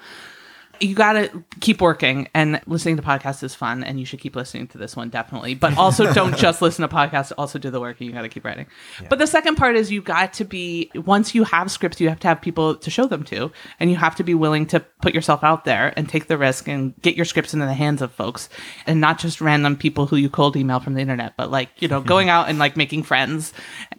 You 0.81 0.95
got 0.95 1.13
to 1.13 1.45
keep 1.61 1.81
working 1.81 2.29
and 2.35 2.61
listening 2.67 2.97
to 2.97 3.03
podcasts 3.03 3.43
is 3.43 3.55
fun 3.55 3.83
and 3.85 3.99
you 3.99 4.07
should 4.07 4.21
keep 4.21 4.37
listening 4.37 4.67
to 4.69 4.79
this 4.79 4.97
one 4.97 5.09
definitely. 5.09 5.55
But 5.55 5.77
also 5.77 6.13
don't 6.15 6.37
just 6.37 6.63
listen 6.63 6.89
to 6.89 6.95
podcasts 6.95 7.33
also 7.37 7.59
do 7.59 7.71
the 7.71 7.81
work 7.81 8.01
and 8.01 8.07
you 8.07 8.13
got 8.13 8.23
to 8.23 8.29
keep 8.29 8.45
writing. 8.45 8.67
But 9.09 9.19
the 9.19 9.27
second 9.27 9.57
part 9.57 9.77
is 9.77 9.91
you 9.91 10.03
got 10.03 10.33
to 10.35 10.45
be 10.45 10.91
once 10.95 11.35
you 11.35 11.45
have 11.45 11.71
scripts 11.71 12.01
you 12.01 12.09
have 12.09 12.21
to 12.21 12.29
have 12.29 12.41
people 12.41 12.77
to 12.77 12.91
show 12.91 13.07
them 13.07 13.25
to 13.25 13.51
and 13.81 13.91
you 13.91 13.97
have 13.97 14.17
to 14.17 14.25
be 14.25 14.35
willing 14.35 14.67
to 14.67 14.81
put 15.01 15.15
yourself 15.15 15.43
out 15.43 15.65
there 15.65 15.93
and 15.97 16.09
take 16.09 16.27
the 16.27 16.39
risk 16.39 16.69
and 16.69 16.95
get 17.03 17.17
your 17.17 17.25
scripts 17.25 17.55
into 17.55 17.67
the 17.67 17.75
hands 17.75 18.03
of 18.03 18.13
folks 18.13 18.49
and 18.87 19.01
not 19.01 19.19
just 19.19 19.41
random 19.41 19.77
people 19.77 20.07
who 20.07 20.17
you 20.17 20.31
cold 20.31 20.57
email 20.57 20.81
from 20.81 20.95
the 20.95 21.01
internet 21.01 21.35
but 21.37 21.51
like 21.51 21.71
you 21.79 21.89
know 21.89 22.01
going 22.01 22.29
out 22.37 22.49
and 22.49 22.59
like 22.59 22.77
making 22.77 23.03
friends 23.03 23.53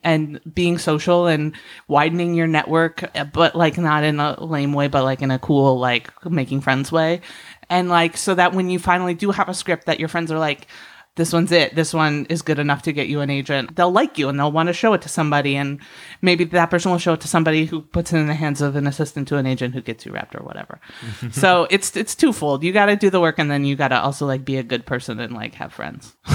and 0.04 0.40
being 0.54 0.78
social 0.78 1.28
and 1.28 1.54
widening 1.88 2.34
your 2.34 2.48
network 2.48 3.04
but 3.34 3.56
like 3.56 3.78
not 3.78 4.04
in 4.04 4.20
a 4.20 4.42
lame 4.44 4.74
way 4.74 4.88
but 4.88 5.04
like 5.04 5.22
in 5.22 5.32
a 5.32 5.40
cool 5.40 5.78
like 5.78 6.10
making 6.26 6.62
friends 6.62 6.69
way. 6.92 7.22
And 7.70 7.90
like 7.90 8.18
so 8.18 8.34
that 8.36 8.54
when 8.54 8.70
you 8.70 8.80
finally 8.80 9.14
do 9.14 9.32
have 9.32 9.50
a 9.50 9.54
script 9.54 9.86
that 9.86 10.00
your 10.00 10.10
friends 10.10 10.32
are 10.32 10.40
like 10.40 10.68
this 11.16 11.34
one's 11.34 11.52
it. 11.52 11.76
This 11.76 11.94
one 11.94 12.26
is 12.30 12.42
good 12.42 12.60
enough 12.60 12.84
to 12.84 12.94
get 12.94 13.08
you 13.08 13.20
an 13.20 13.30
agent 13.30 13.76
they'll 13.76 13.92
like 13.92 14.18
you 14.18 14.30
and 14.30 14.40
they'll 14.40 14.52
want 14.54 14.68
to 14.68 14.74
show 14.74 14.94
it 14.94 15.02
to 15.02 15.10
somebody. 15.10 15.56
And 15.58 15.80
maybe 16.22 16.46
that 16.46 16.70
person 16.70 16.92
will 16.92 16.98
show 16.98 17.14
it 17.14 17.20
to 17.22 17.28
somebody 17.28 17.66
who 17.66 17.82
puts 17.82 18.14
it 18.14 18.18
in 18.18 18.28
the 18.28 18.36
hands 18.36 18.62
of 18.62 18.78
an 18.78 18.88
assistant 18.88 19.28
to 19.28 19.36
an 19.36 19.46
agent 19.46 19.74
who 19.74 19.82
gets 19.82 20.06
you 20.06 20.14
wrapped 20.14 20.34
or 20.36 20.44
whatever. 20.44 20.80
So 21.32 21.68
it's 21.70 21.96
it's 21.98 22.16
twofold. 22.16 22.64
You 22.64 22.72
got 22.72 22.86
to 22.86 22.96
do 22.96 23.10
the 23.10 23.20
work 23.20 23.38
and 23.38 23.52
then 23.52 23.66
you 23.66 23.76
got 23.76 23.90
to 23.90 24.00
also 24.00 24.26
like 24.26 24.46
be 24.46 24.58
a 24.58 24.64
good 24.64 24.86
person 24.86 25.20
and 25.20 25.34
like 25.34 25.56
have 25.56 25.74
friends. 25.74 26.16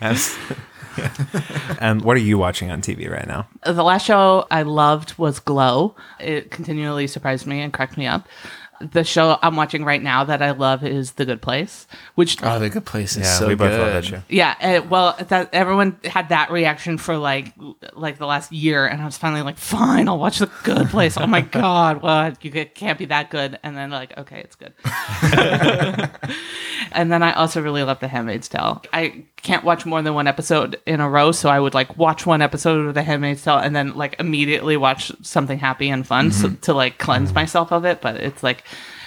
As- 0.00 0.36
and 1.80 2.02
what 2.02 2.16
are 2.16 2.20
you 2.20 2.38
watching 2.38 2.70
on 2.70 2.80
TV 2.82 3.10
right 3.10 3.26
now? 3.26 3.48
the 3.64 3.82
last 3.84 4.06
show 4.06 4.46
I 4.50 4.62
loved 4.62 5.16
was 5.18 5.38
Glow. 5.40 5.94
It 6.20 6.50
continually 6.50 7.06
surprised 7.06 7.46
me 7.46 7.60
and 7.60 7.72
cracked 7.72 7.96
me 7.96 8.06
up. 8.06 8.26
The 8.78 9.04
show 9.04 9.38
I'm 9.42 9.56
watching 9.56 9.86
right 9.86 10.02
now 10.02 10.24
that 10.24 10.42
I 10.42 10.50
love 10.50 10.84
is 10.84 11.12
The 11.12 11.24
Good 11.24 11.40
Place, 11.40 11.86
which 12.14 12.36
Oh, 12.42 12.58
the 12.58 12.68
good 12.68 12.84
place 12.84 13.12
is 13.16 13.22
Yeah, 13.24 13.32
so 13.38 13.48
we 13.48 13.54
both 13.54 13.70
good. 13.70 13.80
love 13.80 13.92
that 13.94 14.04
show. 14.04 14.22
yeah, 14.28 14.54
uh, 14.60 14.86
well, 14.86 15.16
that 15.28 15.48
everyone 15.54 15.98
had 16.04 16.28
that 16.28 16.50
reaction 16.50 16.98
for 16.98 17.16
like 17.16 17.54
like 17.94 18.18
the 18.18 18.26
last 18.26 18.52
year, 18.52 18.86
and 18.86 19.00
I 19.00 19.06
was 19.06 19.16
finally 19.16 19.40
like, 19.40 19.56
fine, 19.56 20.08
I'll 20.08 20.18
watch 20.18 20.40
The 20.40 20.50
Good 20.62 20.88
Place. 20.90 21.16
Oh 21.16 21.26
my 21.26 21.40
god, 21.62 22.02
what 22.02 22.44
you 22.44 22.50
can't 22.66 22.98
be 22.98 23.06
that 23.06 23.30
good, 23.30 23.58
and 23.62 23.74
then 23.74 23.88
like, 23.90 24.14
okay, 24.18 24.40
it's 24.40 24.56
good. 24.56 24.74
and 26.96 27.12
then 27.12 27.22
I 27.22 27.32
also 27.34 27.60
really 27.60 27.82
love 27.82 28.00
The 28.00 28.08
Handmaid's 28.08 28.48
Tale. 28.48 28.82
I 28.92 29.24
can't 29.36 29.64
watch 29.64 29.84
more 29.84 30.00
than 30.00 30.14
one 30.14 30.26
episode 30.26 30.80
in 30.86 31.00
a 31.00 31.08
row, 31.08 31.30
so 31.30 31.50
I 31.50 31.60
would 31.60 31.74
like 31.74 31.96
watch 31.98 32.24
one 32.24 32.40
episode 32.40 32.86
of 32.86 32.94
The 32.94 33.02
Handmaid's 33.02 33.44
Tale 33.44 33.58
and 33.58 33.76
then 33.76 33.94
like 33.94 34.16
immediately 34.18 34.78
watch 34.78 35.12
something 35.22 35.58
happy 35.58 35.90
and 35.90 36.06
fun 36.06 36.32
so, 36.32 36.50
to 36.62 36.72
like 36.72 36.98
cleanse 36.98 37.34
myself 37.34 37.70
of 37.70 37.84
it. 37.84 38.00
But 38.00 38.16
it's 38.16 38.42
like 38.42 38.64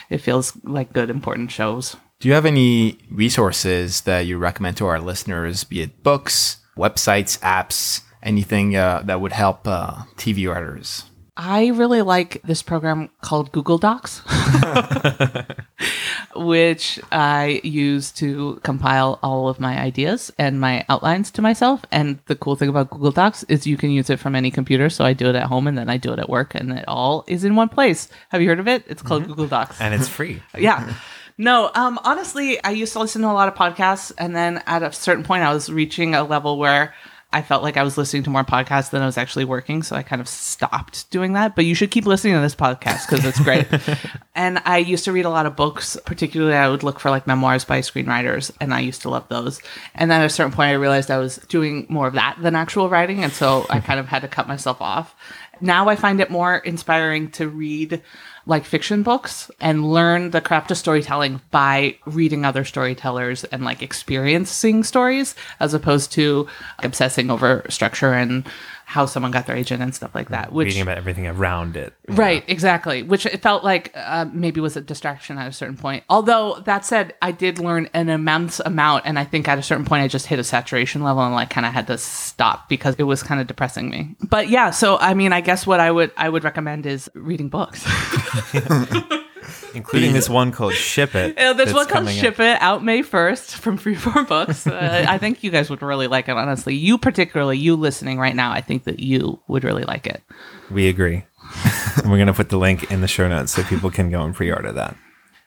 it 0.10 0.20
feels 0.20 0.54
like 0.64 0.94
good, 0.94 1.10
important 1.10 1.52
shows. 1.52 1.98
Do 2.20 2.28
you 2.28 2.36
have 2.36 2.46
any 2.46 3.00
resources 3.10 4.02
that 4.02 4.22
you 4.22 4.38
recommend 4.38 4.78
to 4.78 4.86
our 4.86 5.00
listeners, 5.00 5.64
be 5.64 5.82
it 5.82 6.04
books, 6.04 6.58
websites, 6.78 7.40
apps, 7.40 8.02
anything 8.22 8.76
uh, 8.76 9.02
that 9.06 9.20
would 9.20 9.32
help 9.32 9.68
uh, 9.68 10.04
TV 10.16 10.48
writers? 10.48 11.06
I 11.42 11.68
really 11.68 12.02
like 12.02 12.42
this 12.44 12.62
program 12.62 13.10
called 13.22 13.54
Google 13.54 13.78
Docs, 13.78 14.20
which 16.36 17.00
I 17.14 17.62
use 17.64 18.12
to 18.14 18.60
compile 18.64 19.20
all 19.24 19.48
of 19.48 19.58
my 19.58 19.80
ideas 19.80 20.34
and 20.38 20.60
my 20.60 20.86
outlines 20.90 21.32
to 21.32 21.42
myself. 21.42 21.86
And 21.94 22.20
the 22.26 22.36
cool 22.36 22.58
thing 22.58 22.68
about 22.68 22.90
Google 22.90 23.14
Docs 23.14 23.44
is 23.44 23.66
you 23.66 23.78
can 23.78 23.90
use 23.90 24.10
it 24.10 24.20
from 24.20 24.36
any 24.36 24.52
computer. 24.52 24.90
So 24.90 25.06
I 25.06 25.14
do 25.14 25.30
it 25.30 25.36
at 25.36 25.44
home 25.44 25.66
and 25.66 25.78
then 25.78 25.90
I 25.90 25.96
do 25.96 26.12
it 26.12 26.20
at 26.20 26.28
work, 26.28 26.56
and 26.56 26.74
it 26.74 26.84
all 26.90 27.24
is 27.26 27.46
in 27.46 27.56
one 27.56 27.70
place. 27.70 28.10
Have 28.32 28.42
you 28.42 28.50
heard 28.50 28.60
of 28.60 28.68
it? 28.68 28.84
It's 28.88 29.02
called 29.02 29.26
Google 29.26 29.48
Docs. 29.48 29.80
And 29.80 29.94
it's 29.94 30.10
free. 30.10 30.44
yeah. 30.58 30.94
No, 31.38 31.72
um, 31.74 32.02
honestly, 32.04 32.62
I 32.66 32.72
used 32.72 32.92
to 32.92 33.00
listen 33.00 33.22
to 33.22 33.30
a 33.30 33.32
lot 33.32 33.48
of 33.48 33.56
podcasts, 33.56 34.12
and 34.18 34.36
then 34.36 34.62
at 34.68 34.84
a 34.84 34.92
certain 34.92 35.24
point, 35.24 35.44
I 35.44 35.54
was 35.54 35.72
reaching 35.72 36.16
a 36.16 36.26
level 36.26 36.58
where 36.58 36.94
I 37.32 37.44
felt 37.44 37.62
like 37.62 37.78
I 37.78 37.84
was 37.84 37.96
listening 37.96 38.24
to 38.24 38.32
more 38.32 38.44
podcasts 38.44 38.90
than 38.90 39.04
I 39.04 39.06
was 39.06 39.18
actually 39.18 39.46
working, 39.46 39.84
so 39.84 39.96
I 39.96 40.02
kind 40.02 40.20
of 40.20 40.28
stopped 40.28 41.10
doing 41.12 41.34
that. 41.34 41.56
But 41.56 41.66
you 41.66 41.76
should 41.76 41.92
keep 41.92 42.08
listening 42.08 42.34
to 42.34 42.40
this 42.40 42.56
podcast 42.56 43.08
because 43.08 43.24
it's 43.24 43.40
great. 43.40 43.68
and 44.36 44.60
I 44.66 44.80
used 44.80 45.06
to 45.06 45.12
read 45.12 45.26
a 45.26 45.30
lot 45.30 45.46
of 45.46 45.56
books, 45.56 45.96
particularly 46.06 46.56
I 46.56 46.68
would 46.70 46.82
look 46.82 47.00
for 47.00 47.12
like 47.12 47.28
memoirs 47.28 47.66
by 47.66 47.82
screenwriters, 47.82 48.52
and 48.60 48.74
I 48.74 48.80
used 48.80 49.04
to 49.04 49.10
love 49.10 49.28
those. 49.30 49.62
And 49.94 50.10
then 50.10 50.22
at 50.22 50.26
a 50.26 50.30
certain 50.30 50.52
point, 50.52 50.70
I 50.70 50.74
realized 50.74 51.12
I 51.12 51.20
was 51.20 51.38
doing 51.50 51.86
more 51.88 52.08
of 52.08 52.16
that 52.16 52.38
than 52.42 52.56
actual 52.56 52.90
writing, 52.90 53.24
and 53.24 53.32
so 53.32 53.68
I 53.70 53.80
kind 53.80 54.00
of 54.00 54.08
had 54.08 54.24
to 54.24 54.28
cut 54.28 54.48
myself 54.48 54.82
off. 54.82 55.16
Now 55.62 55.88
I 55.88 55.96
find 55.96 56.22
it 56.22 56.32
more 56.32 56.58
inspiring 56.58 57.30
to 57.32 57.48
read 57.48 58.02
like 58.50 58.66
fiction 58.66 59.04
books 59.04 59.52
and 59.62 59.94
learn 59.94 60.32
the 60.32 60.42
craft 60.42 60.72
of 60.72 60.78
storytelling 60.78 61.40
by 61.52 61.96
reading 62.06 62.44
other 62.44 62.66
storytellers 62.66 63.44
and 63.46 63.64
like 63.64 63.84
experiencing 63.84 64.84
stories 64.84 65.36
as 65.60 65.76
opposed 65.76 66.12
to 66.12 66.48
obsessing 66.80 67.30
over 67.30 67.64
structure 67.70 68.12
and 68.12 68.48
how 68.90 69.06
someone 69.06 69.32
got 69.32 69.46
their 69.46 69.56
agent 69.56 69.84
and 69.84 69.94
stuff 69.94 70.16
like 70.16 70.30
that 70.30 70.52
which 70.52 70.66
Reading 70.66 70.82
about 70.82 70.98
everything 70.98 71.28
around 71.28 71.78
it. 71.78 71.94
right 72.08 72.44
exactly 72.48 73.04
which 73.04 73.24
it 73.28 73.40
felt 73.40 73.64
like 73.64 73.92
uh, 73.94 74.26
maybe 74.34 74.60
was 74.60 74.76
a 74.76 74.82
distraction 74.82 75.38
at 75.38 75.48
a 75.48 75.52
certain 75.54 75.78
point. 75.78 76.04
Although 76.10 76.60
that 76.66 76.86
said 76.86 77.14
i 77.22 77.32
did 77.32 77.60
learn 77.60 77.88
an 77.94 78.10
immense 78.10 78.60
amount 78.60 79.04
and 79.06 79.20
i 79.20 79.24
think 79.26 79.48
at 79.48 79.60
a 79.60 79.62
certain 79.62 79.86
point 79.86 80.02
i 80.02 80.08
just 80.08 80.26
hit 80.26 80.40
a 80.40 80.44
saturation 80.44 81.04
level 81.04 81.22
and 81.22 81.36
like 81.36 81.52
kind 81.52 81.68
of 81.68 81.74
had 81.74 81.86
to 81.86 82.00
stop 82.00 82.68
because 82.68 82.96
it 82.98 83.04
was 83.04 83.22
kind 83.22 83.40
of 83.40 83.46
depressing 83.46 83.90
me. 83.92 84.16
But 84.28 84.50
yeah 84.50 84.72
so 84.72 84.98
i 84.98 85.14
mean 85.14 85.34
i 85.34 85.42
guess 85.42 85.68
what 85.68 85.80
i 85.80 85.92
would 85.92 86.12
i 86.18 86.28
would 86.28 86.44
recommend 86.44 86.88
is 86.88 87.10
reading 87.14 87.50
books 87.50 87.86
Including 89.74 90.14
this 90.14 90.30
one 90.30 90.52
called 90.52 90.74
Ship 90.74 91.14
It. 91.16 91.36
Yeah, 91.38 91.54
there's 91.54 91.74
one 91.74 91.88
called. 91.88 92.10
Ship 92.10 92.40
It 92.40 92.62
out 92.62 92.84
May 92.84 93.02
1st 93.02 93.56
from 93.56 93.78
Freeform 93.80 94.28
Books. 94.28 94.68
Uh, 94.68 95.06
I 95.08 95.18
think 95.18 95.44
you 95.44 95.52
guys 95.52 95.70
would 95.70 95.82
really 95.82 96.08
like 96.08 96.28
it, 96.28 96.36
honestly. 96.36 96.76
You, 96.76 96.98
particularly, 96.98 97.58
you 97.58 97.76
listening 97.76 98.20
right 98.20 98.36
now, 98.36 98.52
I 98.52 98.62
think 98.62 98.86
that 98.86 99.00
you 99.00 99.40
would 99.48 99.64
really 99.64 99.84
like 99.84 100.08
it. 100.08 100.22
We 100.72 100.88
agree. 100.88 101.24
and 101.98 102.06
we're 102.12 102.18
going 102.18 102.28
to 102.28 102.34
put 102.34 102.50
the 102.50 102.58
link 102.58 102.92
in 102.92 103.02
the 103.02 103.08
show 103.08 103.28
notes 103.28 103.54
so 103.54 103.64
people 103.64 103.90
can 103.92 104.10
go 104.10 104.24
and 104.24 104.36
pre 104.36 104.52
order 104.52 104.72
that. 104.72 104.96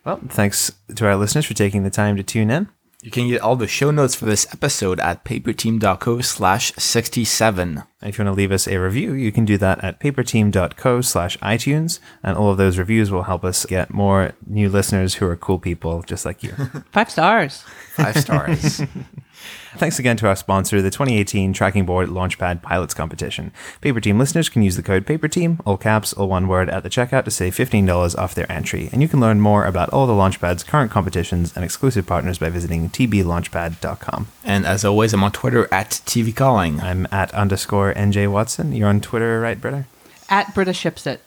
Well, 0.05 0.21
thanks 0.29 0.73
to 0.97 1.07
our 1.07 1.17
listeners 1.17 1.47
for 1.47 1.55
taking 1.55 1.85
the 1.85 1.91
time 1.91 2.17
to 2.17 2.23
tune 2.23 2.51
in. 2.51 2.69
You 3.03 3.11
can 3.11 3.27
get 3.27 3.41
all 3.41 3.57
the 3.57 3.67
show 3.67 3.91
notes 3.91 4.15
for 4.15 4.27
this 4.27 4.47
episode 4.53 5.01
at 5.01 5.25
paperteam.co 5.25 6.21
slash 6.21 6.73
67. 6.75 7.83
If 8.01 8.17
you 8.17 8.25
want 8.25 8.33
to 8.33 8.39
leave 8.39 8.53
us 8.53 8.69
a 8.69 8.79
review, 8.79 9.13
you 9.13 9.33
can 9.33 9.45
do 9.45 9.59
that 9.59 9.83
at 9.83 9.99
paperteam.co 9.99 11.01
slash 11.01 11.37
iTunes. 11.39 11.99
And 12.23 12.37
all 12.37 12.53
of 12.53 12.59
those 12.59 12.79
reviews 12.79 13.11
will 13.11 13.25
help 13.25 13.43
us 13.45 13.67
get 13.67 13.93
more 13.93 14.35
new 14.47 14.69
listeners 14.69 15.15
who 15.15 15.27
are 15.27 15.37
cool 15.37 15.59
people 15.59 16.03
just 16.03 16.25
like 16.25 16.45
you. 16.45 16.53
Five 16.93 17.11
stars. 17.11 17.65
Five 17.97 18.17
stars. 18.19 18.83
Thanks 19.77 19.99
again 19.99 20.17
to 20.19 20.27
our 20.29 20.37
sponsor, 20.37 20.83
the 20.83 20.91
2018 20.91 21.53
Tracking 21.53 21.87
Board 21.87 22.09
Launchpad 22.09 22.61
Pilots 22.63 22.93
Competition. 22.95 23.53
Paper 23.81 24.01
Team 24.01 24.19
listeners 24.19 24.49
can 24.49 24.63
use 24.63 24.77
the 24.77 24.83
code 24.83 25.07
PAPERTEAM, 25.07 25.61
all 25.65 25.77
caps, 25.77 26.13
all 26.13 26.29
one 26.29 26.47
word, 26.49 26.69
at 26.69 26.83
the 26.83 26.91
checkout 26.91 27.25
to 27.25 27.31
save 27.31 27.55
$15 27.57 28.19
off 28.19 28.35
their 28.35 28.51
entry. 28.53 28.91
And 28.93 29.01
you 29.01 29.09
can 29.09 29.21
learn 29.21 29.41
more 29.41 29.65
about 29.65 29.89
all 29.91 30.07
the 30.07 30.13
Launchpad's 30.13 30.63
current 30.63 30.91
competitions 30.91 31.53
and 31.57 31.65
exclusive 31.65 32.07
partners 32.07 32.39
by 32.39 32.51
visiting 32.51 32.91
tblaunchpad.com. 32.91 34.29
and 34.45 34.67
as 34.67 34.85
always, 34.85 35.13
I'm 35.15 35.25
on 35.25 35.33
Twitter 35.33 35.69
at 35.73 35.91
TV 36.07 36.35
Calling. 36.35 36.81
I'm 36.81 37.07
at 37.11 37.33
underscore 37.35 37.95
NJ 37.95 38.31
Watson. 38.31 38.73
You're 38.73 38.89
on 38.89 39.01
Twitter, 39.01 39.41
right, 39.41 39.61
Britta? 39.61 39.87
At 40.29 40.55
British 40.55 40.79
Ships 40.79 41.07
It. 41.07 41.23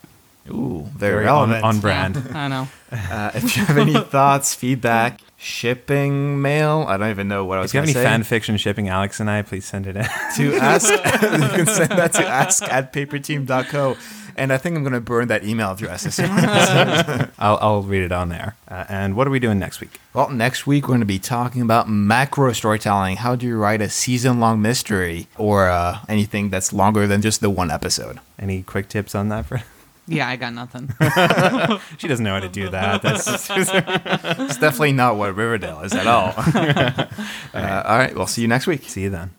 Ooh, 0.49 0.87
very, 0.95 1.15
Very 1.23 1.27
on, 1.27 1.49
relevant. 1.49 1.63
on 1.63 1.79
brand. 1.79 2.17
I 2.35 2.47
know. 2.47 2.67
Uh, 2.91 3.31
if 3.33 3.57
you 3.57 3.65
have 3.65 3.77
any 3.79 3.93
thoughts, 3.99 4.53
feedback, 4.53 5.19
shipping 5.45 6.41
mail, 6.41 6.85
I 6.87 6.97
don't 6.97 7.09
even 7.11 7.27
know 7.27 7.45
what 7.45 7.59
I 7.59 7.61
was 7.61 7.71
If 7.71 7.75
you 7.75 7.79
have 7.81 7.85
any 7.85 7.93
say. 7.93 8.03
fan 8.03 8.23
fiction 8.23 8.57
shipping 8.57 8.89
Alex 8.89 9.19
and 9.19 9.29
I, 9.29 9.41
please 9.43 9.65
send 9.65 9.87
it 9.87 9.95
in. 9.95 10.03
to 10.37 10.55
ask, 10.55 10.89
you 10.91 10.97
can 11.55 11.67
send 11.67 11.91
that 11.91 12.13
to 12.13 12.25
ask 12.27 12.63
at 12.63 12.91
paperteam.co. 12.91 13.95
And 14.37 14.51
I 14.51 14.57
think 14.57 14.75
I'm 14.75 14.83
going 14.83 14.91
to 14.91 14.99
burn 14.99 15.29
that 15.29 15.45
email 15.45 15.71
address. 15.71 16.05
as 16.05 16.15
soon 16.15 16.27
I'll, 17.39 17.57
I'll 17.61 17.81
read 17.83 18.03
it 18.03 18.11
on 18.11 18.27
there. 18.27 18.57
Uh, 18.67 18.83
and 18.89 19.15
what 19.15 19.27
are 19.27 19.29
we 19.29 19.39
doing 19.39 19.59
next 19.59 19.79
week? 19.79 19.91
well, 20.13 20.29
next 20.29 20.67
week 20.67 20.85
we're 20.85 20.89
going 20.89 20.99
to 20.99 21.05
be 21.05 21.19
talking 21.19 21.61
about 21.61 21.87
macro 21.89 22.51
storytelling. 22.51 23.17
How 23.17 23.35
do 23.37 23.45
you 23.45 23.57
write 23.57 23.81
a 23.81 23.89
season 23.89 24.41
long 24.41 24.61
mystery 24.61 25.27
or 25.37 25.69
uh, 25.69 25.99
anything 26.09 26.49
that's 26.49 26.73
longer 26.73 27.07
than 27.07 27.21
just 27.21 27.39
the 27.39 27.49
one 27.49 27.71
episode? 27.71 28.19
Any 28.37 28.61
quick 28.63 28.89
tips 28.89 29.15
on 29.15 29.29
that? 29.29 29.45
For 29.45 29.61
Yeah, 30.07 30.27
I 30.27 30.35
got 30.35 30.53
nothing. 30.53 30.93
she 31.97 32.07
doesn't 32.07 32.23
know 32.23 32.33
how 32.33 32.39
to 32.39 32.49
do 32.49 32.69
that. 32.69 33.01
That's 33.01 33.27
It's 33.49 34.57
definitely 34.57 34.93
not 34.93 35.15
what 35.17 35.35
Riverdale 35.35 35.81
is 35.81 35.93
at 35.93 36.07
all. 36.07 36.33
uh, 36.37 37.83
all 37.85 37.97
right, 37.97 38.15
we'll 38.15 38.27
see 38.27 38.41
you 38.41 38.47
next 38.47 38.67
week. 38.67 38.83
see 38.83 39.03
you 39.03 39.09
then. 39.09 39.35